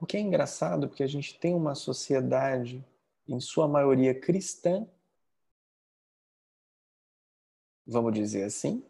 Porque 0.00 0.16
é 0.16 0.20
engraçado 0.20 0.88
porque 0.88 1.02
a 1.02 1.06
gente 1.06 1.38
tem 1.38 1.54
uma 1.54 1.74
sociedade, 1.74 2.82
em 3.28 3.38
sua 3.38 3.68
maioria 3.68 4.18
cristã, 4.18 4.88
vamos 7.86 8.14
dizer 8.14 8.44
assim, 8.44 8.82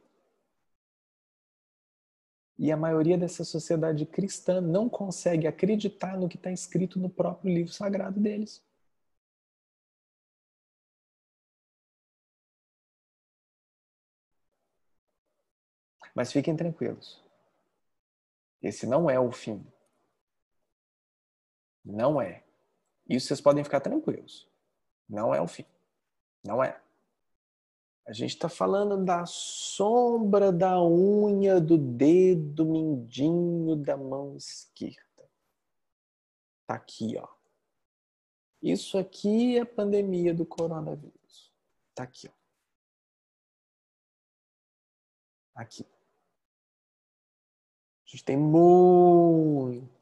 e 2.56 2.70
a 2.70 2.76
maioria 2.76 3.18
dessa 3.18 3.42
sociedade 3.42 4.06
cristã 4.06 4.60
não 4.60 4.88
consegue 4.88 5.48
acreditar 5.48 6.16
no 6.16 6.28
que 6.28 6.36
está 6.36 6.52
escrito 6.52 6.96
no 7.00 7.10
próprio 7.10 7.52
livro 7.52 7.72
sagrado 7.72 8.20
deles. 8.20 8.62
Mas 16.14 16.30
fiquem 16.32 16.54
tranquilos. 16.56 17.20
Esse 18.62 18.86
não 18.86 19.10
é 19.10 19.18
o 19.20 19.30
fim. 19.32 19.62
Não 21.84 22.20
é. 22.20 22.44
Isso 23.08 23.28
vocês 23.28 23.40
podem 23.40 23.64
ficar 23.64 23.80
tranquilos. 23.80 24.48
Não 25.08 25.34
é 25.34 25.40
o 25.40 25.48
fim. 25.48 25.64
Não 26.44 26.62
é. 26.62 26.80
A 28.06 28.12
gente 28.12 28.30
está 28.30 28.48
falando 28.48 29.04
da 29.04 29.24
sombra 29.26 30.50
da 30.50 30.82
unha 30.82 31.60
do 31.60 31.78
dedo 31.78 32.64
mindinho 32.64 33.76
da 33.76 33.96
mão 33.96 34.36
esquerda. 34.36 35.00
Tá 36.66 36.74
aqui, 36.74 37.16
ó. 37.18 37.28
Isso 38.62 38.98
aqui 38.98 39.56
é 39.56 39.62
a 39.62 39.66
pandemia 39.66 40.34
do 40.34 40.44
coronavírus. 40.44 41.50
Tá 41.94 42.02
aqui, 42.04 42.28
ó. 42.28 42.32
Aqui. 45.54 45.84
A 45.84 45.86
gente 48.10 48.24
tem 48.24 48.36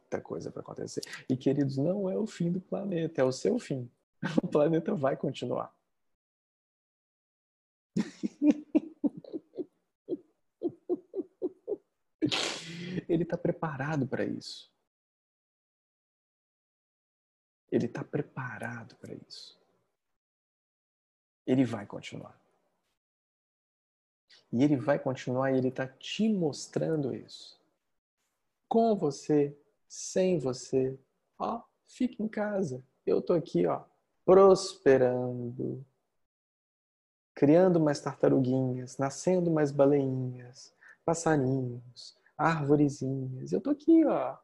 muita 0.08 0.20
coisa 0.22 0.50
para 0.50 0.62
acontecer. 0.62 1.02
E, 1.28 1.36
queridos, 1.36 1.76
não 1.76 2.08
é 2.08 2.16
o 2.16 2.26
fim 2.26 2.50
do 2.50 2.60
planeta, 2.60 3.20
é 3.20 3.24
o 3.24 3.30
seu 3.30 3.58
fim. 3.58 3.90
O 4.42 4.48
planeta 4.48 4.94
vai 4.94 5.16
continuar. 5.16 5.72
Ele 13.08 13.22
está 13.22 13.38
preparado 13.38 14.06
para 14.06 14.24
isso. 14.24 14.70
Ele 17.70 17.86
está 17.86 18.02
preparado 18.02 18.96
para 18.96 19.14
isso. 19.14 19.58
Ele 21.46 21.64
vai 21.64 21.86
continuar. 21.86 22.38
E 24.52 24.62
ele 24.62 24.76
vai 24.76 24.98
continuar 24.98 25.52
e 25.52 25.58
ele 25.58 25.68
está 25.68 25.86
te 25.86 26.28
mostrando 26.28 27.14
isso. 27.14 27.58
Com 28.66 28.96
você, 28.96 29.56
sem 29.88 30.38
você. 30.38 30.98
Ó, 31.38 31.62
fique 31.86 32.22
em 32.22 32.28
casa. 32.28 32.84
Eu 33.06 33.22
tô 33.22 33.32
aqui, 33.32 33.66
ó, 33.66 33.84
prosperando, 34.24 35.84
criando 37.34 37.80
mais 37.80 38.00
tartaruguinhas, 38.00 38.98
nascendo 38.98 39.50
mais 39.50 39.72
baleinhas, 39.72 40.74
passarinhos, 41.04 42.16
árvorezinhas. 42.36 43.52
Eu 43.52 43.60
tô 43.60 43.70
aqui, 43.70 44.04
ó. 44.04 44.36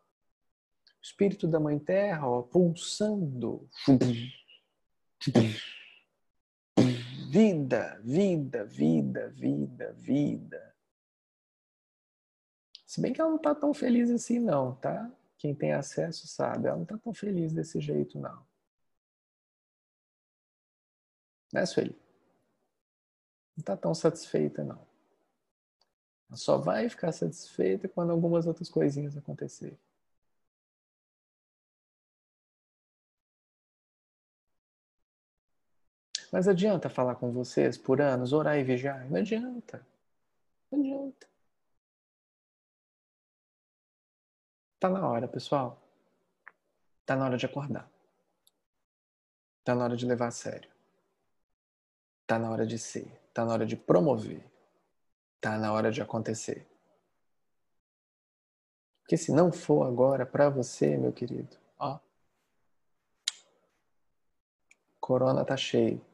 Espírito 1.02 1.46
da 1.46 1.60
Mãe 1.60 1.78
Terra, 1.78 2.26
ó, 2.26 2.40
pulsando. 2.40 3.68
Vida, 7.28 8.00
vida, 8.02 8.64
vida, 8.64 9.28
vida, 9.28 9.92
vida. 9.98 10.74
Se 12.86 13.00
bem 13.00 13.12
que 13.12 13.20
ela 13.20 13.30
não 13.30 13.38
tá 13.38 13.54
tão 13.54 13.74
feliz 13.74 14.08
assim, 14.08 14.38
não, 14.38 14.76
tá? 14.76 15.10
Quem 15.44 15.54
tem 15.54 15.74
acesso 15.74 16.26
sabe, 16.26 16.68
ela 16.68 16.78
não 16.78 16.86
tá 16.86 16.96
tão 16.96 17.12
feliz 17.12 17.52
desse 17.52 17.78
jeito, 17.78 18.18
não. 18.18 18.46
Né, 21.52 21.66
Sueli? 21.66 21.90
Não 23.54 23.60
está 23.60 23.76
tão 23.76 23.94
satisfeita, 23.94 24.64
não. 24.64 24.80
Ela 26.30 26.38
só 26.38 26.56
vai 26.56 26.88
ficar 26.88 27.12
satisfeita 27.12 27.86
quando 27.90 28.10
algumas 28.10 28.46
outras 28.46 28.70
coisinhas 28.70 29.18
acontecerem. 29.18 29.78
Mas 36.32 36.48
adianta 36.48 36.88
falar 36.88 37.16
com 37.16 37.30
vocês 37.30 37.76
por 37.76 38.00
anos, 38.00 38.32
orar 38.32 38.56
e 38.56 38.64
vigiar? 38.64 39.10
Não 39.10 39.18
adianta. 39.18 39.86
Não 40.72 40.80
adianta. 40.80 41.33
Tá 44.84 44.90
na 44.90 45.08
hora, 45.08 45.26
pessoal. 45.26 45.78
Tá 47.06 47.16
na 47.16 47.24
hora 47.24 47.38
de 47.38 47.46
acordar. 47.46 47.90
Tá 49.64 49.74
na 49.74 49.84
hora 49.84 49.96
de 49.96 50.04
levar 50.04 50.26
a 50.26 50.30
sério. 50.30 50.70
Tá 52.26 52.38
na 52.38 52.50
hora 52.50 52.66
de 52.66 52.78
ser. 52.78 53.10
Tá 53.32 53.46
na 53.46 53.54
hora 53.54 53.64
de 53.64 53.78
promover. 53.78 54.44
Tá 55.40 55.56
na 55.56 55.72
hora 55.72 55.90
de 55.90 56.02
acontecer. 56.02 56.66
Porque 59.00 59.16
se 59.16 59.32
não 59.32 59.50
for 59.50 59.86
agora 59.86 60.26
para 60.26 60.50
você, 60.50 60.98
meu 60.98 61.14
querido, 61.14 61.56
ó. 61.78 61.98
Corona 65.00 65.46
tá 65.46 65.56
cheio. 65.56 66.04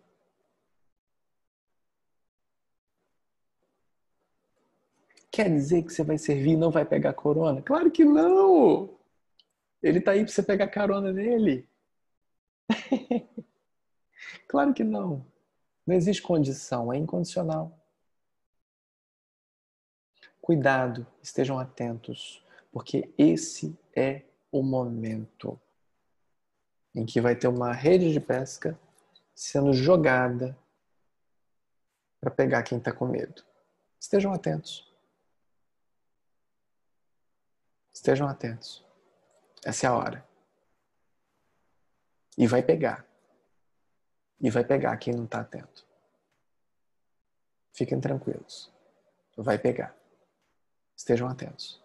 Quer 5.40 5.48
dizer 5.48 5.82
que 5.84 5.90
você 5.90 6.04
vai 6.04 6.18
servir 6.18 6.50
e 6.50 6.56
não 6.56 6.70
vai 6.70 6.84
pegar 6.84 7.14
corona? 7.14 7.62
Claro 7.62 7.90
que 7.90 8.04
não! 8.04 8.94
Ele 9.82 9.98
tá 9.98 10.10
aí 10.10 10.22
para 10.22 10.30
você 10.30 10.42
pegar 10.42 10.68
carona 10.68 11.14
nele. 11.14 11.66
claro 14.46 14.74
que 14.74 14.84
não. 14.84 15.24
Não 15.86 15.94
existe 15.94 16.20
condição, 16.20 16.92
é 16.92 16.98
incondicional. 16.98 17.74
Cuidado, 20.42 21.06
estejam 21.22 21.58
atentos, 21.58 22.44
porque 22.70 23.08
esse 23.16 23.74
é 23.96 24.24
o 24.52 24.62
momento 24.62 25.58
em 26.94 27.06
que 27.06 27.18
vai 27.18 27.34
ter 27.34 27.48
uma 27.48 27.72
rede 27.72 28.12
de 28.12 28.20
pesca 28.20 28.78
sendo 29.34 29.72
jogada 29.72 30.54
para 32.20 32.30
pegar 32.30 32.62
quem 32.62 32.76
está 32.76 32.92
com 32.92 33.06
medo. 33.06 33.42
Estejam 33.98 34.34
atentos. 34.34 34.89
Estejam 37.92 38.28
atentos. 38.28 38.84
Essa 39.64 39.86
é 39.86 39.88
a 39.88 39.94
hora. 39.94 40.26
E 42.36 42.46
vai 42.46 42.62
pegar. 42.62 43.06
E 44.40 44.50
vai 44.50 44.64
pegar 44.64 44.96
quem 44.96 45.14
não 45.14 45.24
está 45.24 45.40
atento. 45.40 45.86
Fiquem 47.72 48.00
tranquilos. 48.00 48.72
Vai 49.36 49.58
pegar. 49.58 49.94
Estejam 50.96 51.28
atentos. 51.28 51.80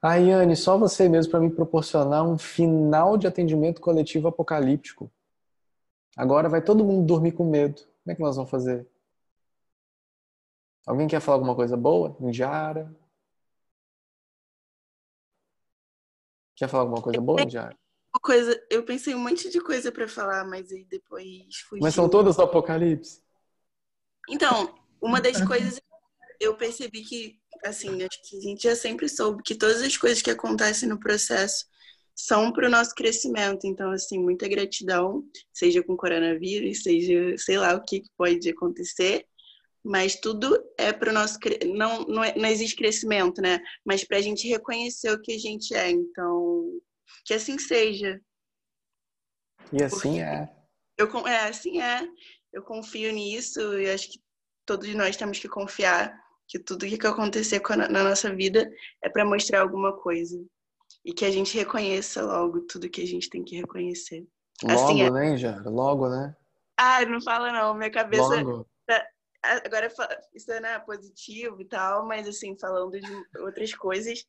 Ayane, 0.00 0.52
ah, 0.52 0.56
só 0.56 0.78
você 0.78 1.08
mesmo 1.08 1.30
para 1.30 1.40
me 1.40 1.50
proporcionar 1.50 2.24
um 2.24 2.38
final 2.38 3.16
de 3.16 3.26
atendimento 3.26 3.80
coletivo 3.80 4.28
apocalíptico. 4.28 5.10
Agora 6.16 6.48
vai 6.48 6.62
todo 6.62 6.84
mundo 6.84 7.06
dormir 7.06 7.32
com 7.32 7.44
medo. 7.44 7.82
Como 7.82 8.12
é 8.12 8.14
que 8.14 8.22
nós 8.22 8.36
vamos 8.36 8.50
fazer? 8.50 8.86
Alguém 10.86 11.08
quer 11.08 11.20
falar 11.20 11.36
alguma 11.36 11.56
coisa 11.56 11.76
boa? 11.76 12.16
Indiara? 12.20 12.94
Quer 16.56 16.68
falar 16.68 16.84
alguma 16.84 17.02
coisa 17.02 17.20
boa, 17.20 17.42
Indiara? 17.42 17.76
Coisa, 18.22 18.58
eu 18.70 18.82
pensei 18.82 19.14
um 19.14 19.18
monte 19.18 19.50
de 19.50 19.60
coisa 19.60 19.92
para 19.92 20.08
falar, 20.08 20.42
mas 20.44 20.72
aí 20.72 20.86
depois 20.86 21.54
fui. 21.68 21.78
Mas 21.82 21.94
são 21.94 22.08
todas 22.08 22.36
do 22.36 22.42
Apocalipse? 22.42 23.22
Então, 24.28 24.74
uma 25.00 25.20
das 25.20 25.40
coisas 25.44 25.78
eu 26.40 26.56
percebi 26.56 27.02
que, 27.02 27.38
assim, 27.64 28.02
acho 28.02 28.22
que 28.28 28.38
a 28.38 28.40
gente 28.40 28.62
já 28.62 28.74
sempre 28.74 29.08
soube 29.08 29.42
que 29.42 29.54
todas 29.54 29.82
as 29.82 29.96
coisas 29.96 30.22
que 30.22 30.30
acontecem 30.30 30.88
no 30.88 30.98
processo 30.98 31.66
são 32.14 32.50
para 32.52 32.68
o 32.68 32.70
nosso 32.70 32.94
crescimento. 32.94 33.66
Então, 33.66 33.90
assim, 33.90 34.18
muita 34.18 34.48
gratidão, 34.48 35.22
seja 35.52 35.82
com 35.82 35.96
coronavírus, 35.96 36.82
seja, 36.82 37.36
sei 37.36 37.58
lá, 37.58 37.74
o 37.74 37.82
que 37.82 38.02
pode 38.16 38.48
acontecer 38.48 39.26
mas 39.86 40.16
tudo 40.16 40.58
é 40.76 40.92
para 40.92 41.10
o 41.10 41.14
nosso 41.14 41.38
não, 41.74 42.04
não, 42.06 42.24
é, 42.24 42.34
não 42.36 42.48
existe 42.48 42.74
crescimento, 42.74 43.40
né? 43.40 43.60
Mas 43.84 44.02
para 44.02 44.18
a 44.18 44.20
gente 44.20 44.48
reconhecer 44.48 45.12
o 45.12 45.20
que 45.20 45.32
a 45.32 45.38
gente 45.38 45.74
é, 45.74 45.90
então 45.90 46.80
que 47.24 47.32
assim 47.32 47.56
seja. 47.56 48.20
E 49.72 49.82
assim 49.82 50.18
Porque 50.18 50.20
é. 50.20 50.50
Eu 50.98 51.26
é 51.26 51.48
assim 51.48 51.80
é. 51.80 52.08
Eu 52.52 52.62
confio 52.62 53.12
nisso 53.12 53.78
e 53.78 53.88
acho 53.88 54.10
que 54.10 54.20
todos 54.66 54.92
nós 54.94 55.16
temos 55.16 55.38
que 55.38 55.48
confiar 55.48 56.18
que 56.48 56.58
tudo 56.58 56.86
que 56.86 57.06
acontecer 57.06 57.60
na 57.88 58.02
nossa 58.02 58.34
vida 58.34 58.68
é 59.02 59.08
para 59.08 59.24
mostrar 59.24 59.60
alguma 59.60 59.92
coisa 59.92 60.44
e 61.04 61.12
que 61.12 61.24
a 61.24 61.30
gente 61.30 61.56
reconheça 61.56 62.22
logo 62.22 62.62
tudo 62.62 62.90
que 62.90 63.02
a 63.02 63.06
gente 63.06 63.30
tem 63.30 63.44
que 63.44 63.56
reconhecer. 63.56 64.26
Assim 64.64 64.74
logo, 64.74 64.84
assim 64.84 65.02
é. 65.02 65.10
né, 65.10 65.36
já? 65.36 65.62
Logo, 65.64 66.08
né? 66.08 66.36
Ah, 66.76 67.04
não 67.04 67.20
fala 67.20 67.52
não, 67.52 67.74
minha 67.74 67.90
cabeça 67.90 68.42
logo. 68.42 68.66
Tá 68.86 69.04
agora 69.64 69.92
isso 70.34 70.52
é 70.52 70.60
né, 70.60 70.78
positivo 70.80 71.60
e 71.60 71.64
tal, 71.64 72.06
mas 72.06 72.26
assim, 72.26 72.56
falando 72.58 72.98
de 73.00 73.40
outras 73.40 73.74
coisas, 73.74 74.24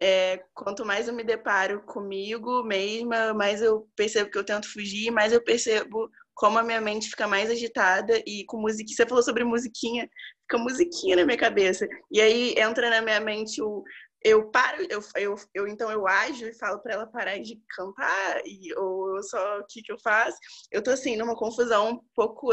é, 0.00 0.42
quanto 0.54 0.84
mais 0.84 1.08
eu 1.08 1.14
me 1.14 1.22
deparo 1.22 1.82
comigo 1.82 2.62
mesma, 2.64 3.34
mais 3.34 3.60
eu 3.60 3.86
percebo 3.94 4.30
que 4.30 4.38
eu 4.38 4.44
tento 4.44 4.72
fugir, 4.72 5.10
mais 5.10 5.32
eu 5.32 5.44
percebo 5.44 6.10
como 6.34 6.58
a 6.58 6.62
minha 6.62 6.80
mente 6.80 7.10
fica 7.10 7.28
mais 7.28 7.50
agitada 7.50 8.16
e 8.26 8.46
com 8.46 8.58
musiquinha. 8.58 8.96
Você 8.96 9.06
falou 9.06 9.22
sobre 9.22 9.44
musiquinha, 9.44 10.08
fica 10.42 10.56
musiquinha 10.56 11.16
na 11.16 11.26
minha 11.26 11.36
cabeça. 11.36 11.86
E 12.10 12.18
aí 12.18 12.54
entra 12.56 12.88
na 12.88 13.02
minha 13.02 13.20
mente 13.20 13.60
o. 13.62 13.84
Eu 14.22 14.50
paro, 14.50 14.86
eu, 14.90 15.00
eu, 15.16 15.34
eu 15.54 15.66
então 15.68 15.90
eu 15.90 16.06
ajo 16.06 16.46
e 16.46 16.58
falo 16.58 16.78
para 16.80 16.94
ela 16.94 17.06
parar 17.06 17.38
de 17.38 17.58
cantar, 17.74 18.42
e, 18.44 18.74
ou 18.76 19.22
só 19.22 19.60
o 19.60 19.66
que, 19.66 19.82
que 19.82 19.92
eu 19.92 19.98
faço. 19.98 20.36
Eu 20.70 20.82
tô 20.82 20.90
assim, 20.90 21.16
numa 21.16 21.36
confusão 21.36 21.90
um 21.90 22.00
pouco 22.14 22.52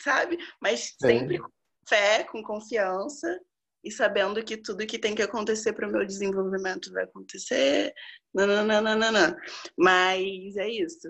sabe? 0.00 0.38
Mas 0.60 0.94
sempre 1.00 1.38
com 1.38 1.50
fé, 1.88 2.24
com 2.24 2.42
confiança 2.42 3.40
e 3.84 3.90
sabendo 3.90 4.42
que 4.44 4.56
tudo 4.56 4.86
que 4.86 4.98
tem 4.98 5.14
que 5.14 5.22
acontecer 5.22 5.72
para 5.72 5.88
o 5.88 5.90
meu 5.90 6.06
desenvolvimento 6.06 6.92
vai 6.92 7.04
acontecer. 7.04 7.92
Nananana. 8.32 9.36
Mas 9.76 10.56
é 10.56 10.68
isso. 10.68 11.08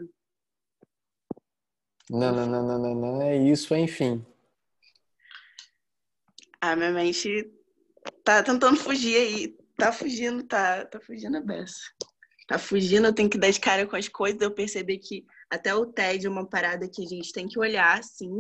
Não, 2.11 2.35
não, 2.35 2.47
não, 2.47 2.79
não, 2.79 2.95
não, 2.95 3.23
é 3.23 3.37
isso, 3.37 3.75
enfim. 3.75 4.25
A 6.61 6.75
minha 6.77 6.91
mente 6.91 7.51
tá 8.25 8.43
tentando 8.43 8.77
fugir 8.77 9.17
aí. 9.17 9.57
Tá 9.77 9.93
fugindo, 9.93 10.43
tá, 10.45 10.85
tá 10.87 11.01
fugindo 11.01 11.37
a 11.37 11.41
beça. 11.41 11.81
Tá 12.47 12.59
fugindo, 12.59 13.07
eu 13.07 13.15
tenho 13.15 13.31
que 13.31 13.39
dar 13.39 13.51
de 13.51 13.61
cara 13.61 13.87
com 13.87 13.97
as 13.97 14.09
coisas. 14.09 14.41
Eu 14.41 14.51
percebi 14.51 14.99
que 14.99 15.25
até 15.51 15.75
o 15.75 15.87
TED 15.87 16.27
é 16.27 16.31
uma 16.31 16.49
parada 16.49 16.89
que 16.89 17.03
a 17.05 17.09
gente 17.09 17.33
tem 17.33 17.49
que 17.49 17.59
olhar, 17.59 17.99
assim, 17.99 18.31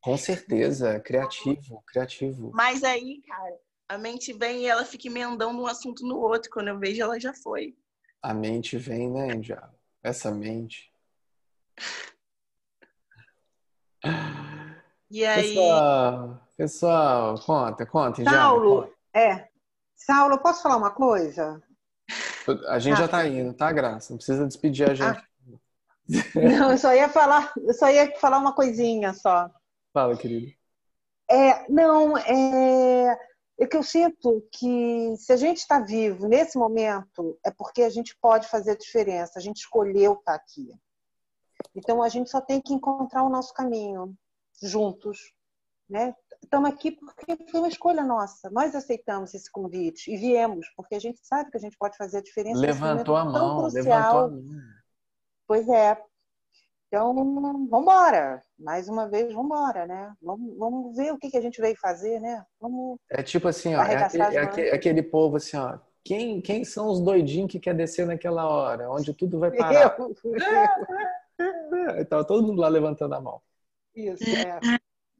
com 0.00 0.16
certeza, 0.16 0.98
criativo, 1.00 1.82
criativo. 1.86 2.50
Mas 2.54 2.82
aí, 2.82 3.22
cara, 3.26 3.58
a 3.88 3.98
mente 3.98 4.32
vem 4.32 4.62
e 4.62 4.66
ela 4.66 4.84
fica 4.84 5.08
emendando 5.08 5.60
um 5.60 5.66
assunto 5.66 6.06
no 6.06 6.18
outro. 6.18 6.50
Quando 6.50 6.68
eu 6.68 6.78
vejo, 6.78 7.02
ela 7.02 7.18
já 7.20 7.34
foi. 7.34 7.76
A 8.22 8.32
mente 8.32 8.76
vem, 8.78 9.10
né, 9.10 9.36
Diabo? 9.36 9.74
Essa 10.02 10.30
mente. 10.30 10.90
E 15.10 15.26
aí. 15.26 15.54
Pessoal, 15.54 16.40
pessoal 16.56 17.40
conta, 17.40 17.84
conta, 17.84 18.22
Saulo, 18.24 18.82
conta. 18.82 18.94
é. 19.12 19.48
Saulo, 19.96 20.38
posso 20.38 20.62
falar 20.62 20.76
uma 20.76 20.92
coisa? 20.92 21.62
A 22.68 22.78
gente 22.78 22.94
ah, 22.94 23.00
já 23.00 23.08
tá 23.08 23.26
indo, 23.26 23.52
tá, 23.52 23.70
Graça? 23.70 24.12
Não 24.12 24.16
precisa 24.16 24.46
despedir 24.46 24.88
a 24.88 24.94
gente. 24.94 25.18
Ah. 25.18 25.24
Não, 26.34 26.72
eu 26.72 26.78
só 26.78 26.94
ia 26.94 27.08
falar, 27.08 27.52
eu 27.56 27.74
só 27.74 27.88
ia 27.90 28.16
falar 28.18 28.38
uma 28.38 28.54
coisinha 28.54 29.12
só. 29.12 29.50
Fala, 29.92 30.16
querido. 30.16 30.52
É, 31.30 31.70
não, 31.70 32.16
é, 32.18 33.18
é 33.58 33.66
que 33.66 33.76
eu 33.76 33.82
sinto 33.82 34.46
que 34.52 35.14
se 35.16 35.32
a 35.32 35.36
gente 35.36 35.58
está 35.58 35.80
vivo 35.80 36.26
nesse 36.26 36.58
momento, 36.58 37.38
é 37.44 37.50
porque 37.50 37.82
a 37.82 37.90
gente 37.90 38.16
pode 38.20 38.48
fazer 38.48 38.72
a 38.72 38.76
diferença, 38.76 39.38
a 39.38 39.42
gente 39.42 39.58
escolheu 39.58 40.14
estar 40.14 40.32
tá 40.32 40.34
aqui. 40.34 40.72
Então 41.74 42.02
a 42.02 42.08
gente 42.08 42.30
só 42.30 42.40
tem 42.40 42.60
que 42.60 42.72
encontrar 42.74 43.22
o 43.22 43.28
nosso 43.28 43.52
caminho 43.54 44.14
juntos. 44.62 45.32
Né? 45.88 46.14
Estamos 46.42 46.70
aqui 46.70 46.92
porque 46.92 47.36
foi 47.50 47.60
uma 47.60 47.68
escolha 47.68 48.02
nossa. 48.02 48.48
Nós 48.50 48.74
aceitamos 48.74 49.34
esse 49.34 49.50
convite 49.50 50.10
e 50.10 50.16
viemos, 50.16 50.68
porque 50.76 50.94
a 50.94 51.00
gente 51.00 51.20
sabe 51.22 51.50
que 51.50 51.56
a 51.56 51.60
gente 51.60 51.76
pode 51.76 51.96
fazer 51.96 52.18
a 52.18 52.22
diferença. 52.22 52.58
Levantou 52.58 53.16
a 53.16 53.24
mão, 53.24 53.66
levantou 53.66 53.92
a 53.92 54.28
mão. 54.28 54.42
Pois 55.46 55.68
é, 55.68 56.00
então, 56.90 57.14
vamos 57.14 57.84
embora. 57.84 58.42
Mais 58.58 58.88
uma 58.88 59.08
vez, 59.08 59.32
vamos 59.32 59.46
embora, 59.46 59.86
né? 59.86 60.12
Vamos, 60.20 60.58
vamos 60.58 60.96
ver 60.96 61.12
o 61.12 61.18
que, 61.18 61.30
que 61.30 61.36
a 61.36 61.40
gente 61.40 61.60
veio 61.60 61.76
fazer, 61.76 62.18
né? 62.20 62.44
Vamos 62.60 62.98
é 63.08 63.22
tipo 63.22 63.46
assim, 63.46 63.76
ó, 63.76 63.82
é, 63.84 63.94
aquele, 63.94 64.68
é 64.68 64.74
aquele, 64.74 65.02
povo 65.04 65.36
assim, 65.36 65.56
ó. 65.56 65.78
Quem, 66.02 66.40
quem 66.40 66.64
são 66.64 66.88
os 66.88 67.00
doidinhos 67.00 67.48
que 67.48 67.60
quer 67.60 67.76
descer 67.76 68.04
naquela 68.06 68.44
hora, 68.48 68.90
onde 68.90 69.14
tudo 69.14 69.38
vai 69.38 69.52
parar? 69.52 69.96
Eu, 70.00 70.16
eu. 72.10 72.24
Todo 72.26 72.44
mundo 72.44 72.60
lá 72.60 72.66
levantando 72.66 73.14
a 73.14 73.20
mão. 73.20 73.40
Isso, 73.94 74.24
é. 74.24 74.58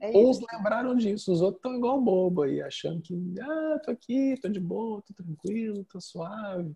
É 0.00 0.16
Uns 0.16 0.38
isso. 0.38 0.46
lembraram 0.52 0.96
disso, 0.96 1.30
os 1.30 1.40
outros 1.40 1.58
estão 1.58 1.76
igual 1.76 2.00
bobo 2.00 2.42
aí, 2.42 2.60
achando 2.62 3.00
que, 3.00 3.14
ah, 3.40 3.78
tô 3.84 3.92
aqui, 3.92 4.34
tô 4.40 4.48
de 4.48 4.58
boa, 4.58 5.00
tô 5.02 5.14
tranquilo, 5.14 5.84
tô 5.84 6.00
suave. 6.00 6.74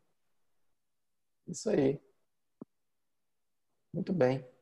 Isso 1.49 1.69
aí. 1.69 1.99
Muito 3.93 4.13
bem. 4.13 4.54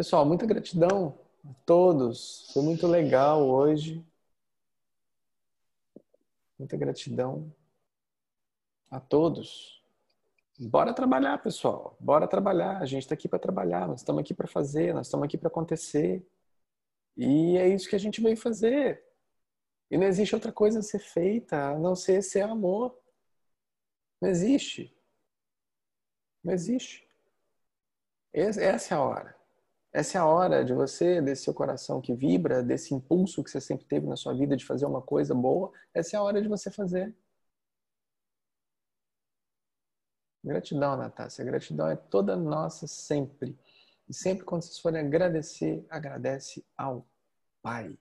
Pessoal, 0.00 0.24
muita 0.24 0.46
gratidão 0.46 1.18
a 1.44 1.52
todos. 1.66 2.50
Foi 2.54 2.62
muito 2.62 2.86
legal 2.86 3.46
hoje. 3.46 4.02
Muita 6.58 6.74
gratidão 6.74 7.54
a 8.90 8.98
todos. 8.98 9.84
Bora 10.58 10.94
trabalhar, 10.94 11.36
pessoal. 11.42 11.98
Bora 12.00 12.26
trabalhar. 12.26 12.80
A 12.80 12.86
gente 12.86 13.02
está 13.02 13.12
aqui 13.12 13.28
para 13.28 13.38
trabalhar. 13.38 13.86
Nós 13.86 14.00
estamos 14.00 14.22
aqui 14.22 14.32
para 14.32 14.48
fazer. 14.48 14.94
Nós 14.94 15.06
estamos 15.06 15.26
aqui 15.26 15.36
para 15.36 15.48
acontecer. 15.48 16.26
E 17.14 17.58
é 17.58 17.68
isso 17.68 17.86
que 17.86 17.96
a 17.96 18.00
gente 18.00 18.22
veio 18.22 18.38
fazer. 18.38 19.04
E 19.90 19.98
não 19.98 20.06
existe 20.06 20.34
outra 20.34 20.50
coisa 20.50 20.78
a 20.78 20.82
ser 20.82 21.00
feita 21.00 21.72
a 21.72 21.78
não 21.78 21.94
ser 21.94 22.22
ser 22.22 22.40
amor. 22.40 22.98
Não 24.18 24.30
existe. 24.30 24.96
Não 26.42 26.54
existe. 26.54 27.06
Essa 28.32 28.94
é 28.94 28.96
a 28.96 29.02
hora. 29.02 29.39
Essa 29.92 30.18
é 30.18 30.20
a 30.20 30.26
hora 30.26 30.64
de 30.64 30.72
você, 30.72 31.20
desse 31.20 31.44
seu 31.44 31.54
coração 31.54 32.00
que 32.00 32.14
vibra, 32.14 32.62
desse 32.62 32.94
impulso 32.94 33.42
que 33.42 33.50
você 33.50 33.60
sempre 33.60 33.86
teve 33.86 34.06
na 34.06 34.16
sua 34.16 34.32
vida 34.32 34.56
de 34.56 34.64
fazer 34.64 34.86
uma 34.86 35.02
coisa 35.02 35.34
boa. 35.34 35.72
Essa 35.92 36.16
é 36.16 36.18
a 36.18 36.22
hora 36.22 36.40
de 36.40 36.48
você 36.48 36.70
fazer. 36.70 37.14
Gratidão, 40.44 40.96
Natácia. 40.96 41.44
Gratidão 41.44 41.88
é 41.88 41.96
toda 41.96 42.36
nossa 42.36 42.86
sempre. 42.86 43.58
E 44.08 44.14
sempre 44.14 44.44
quando 44.44 44.62
vocês 44.62 44.78
forem 44.78 45.00
agradecer, 45.00 45.84
agradece 45.90 46.64
ao 46.76 47.06
Pai. 47.60 47.98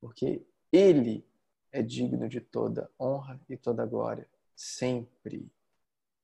Porque 0.00 0.46
Ele 0.70 1.26
é 1.72 1.82
digno 1.82 2.28
de 2.28 2.40
toda 2.40 2.90
honra 3.00 3.40
e 3.48 3.56
toda 3.56 3.86
glória. 3.86 4.28
Sempre. 4.54 5.50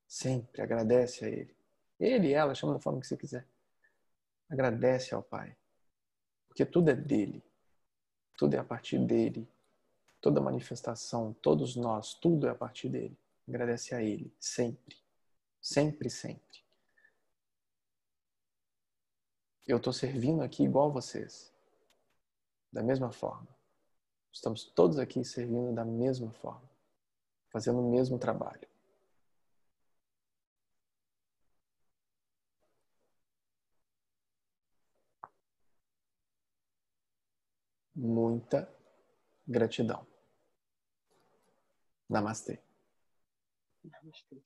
Sempre 0.06 0.62
agradece 0.62 1.24
a 1.24 1.28
Ele. 1.28 1.56
Ele 1.98 2.32
ela, 2.32 2.54
chama 2.54 2.74
da 2.74 2.80
forma 2.80 3.00
que 3.00 3.06
você 3.06 3.16
quiser. 3.16 3.46
Agradece 4.50 5.14
ao 5.14 5.22
Pai. 5.22 5.56
Porque 6.48 6.66
tudo 6.66 6.90
é 6.90 6.94
dele. 6.94 7.42
Tudo 8.36 8.54
é 8.54 8.58
a 8.58 8.64
partir 8.64 8.98
dele. 8.98 9.48
Toda 10.20 10.40
manifestação, 10.40 11.32
todos 11.40 11.76
nós, 11.76 12.14
tudo 12.14 12.46
é 12.48 12.50
a 12.50 12.54
partir 12.54 12.88
dele. 12.88 13.16
Agradece 13.48 13.94
a 13.94 14.02
Ele. 14.02 14.34
Sempre. 14.38 14.96
Sempre, 15.62 16.10
sempre. 16.10 16.60
Eu 19.66 19.76
estou 19.76 19.92
servindo 19.92 20.42
aqui 20.42 20.64
igual 20.64 20.90
vocês. 20.90 21.52
Da 22.72 22.82
mesma 22.82 23.12
forma. 23.12 23.48
Estamos 24.32 24.64
todos 24.64 24.98
aqui 24.98 25.24
servindo 25.24 25.72
da 25.72 25.84
mesma 25.84 26.32
forma. 26.32 26.68
Fazendo 27.50 27.80
o 27.80 27.90
mesmo 27.90 28.18
trabalho. 28.18 28.69
Muita 37.94 38.68
gratidão. 39.46 40.06
Namastê. 42.08 42.58
Namastê. 43.84 44.42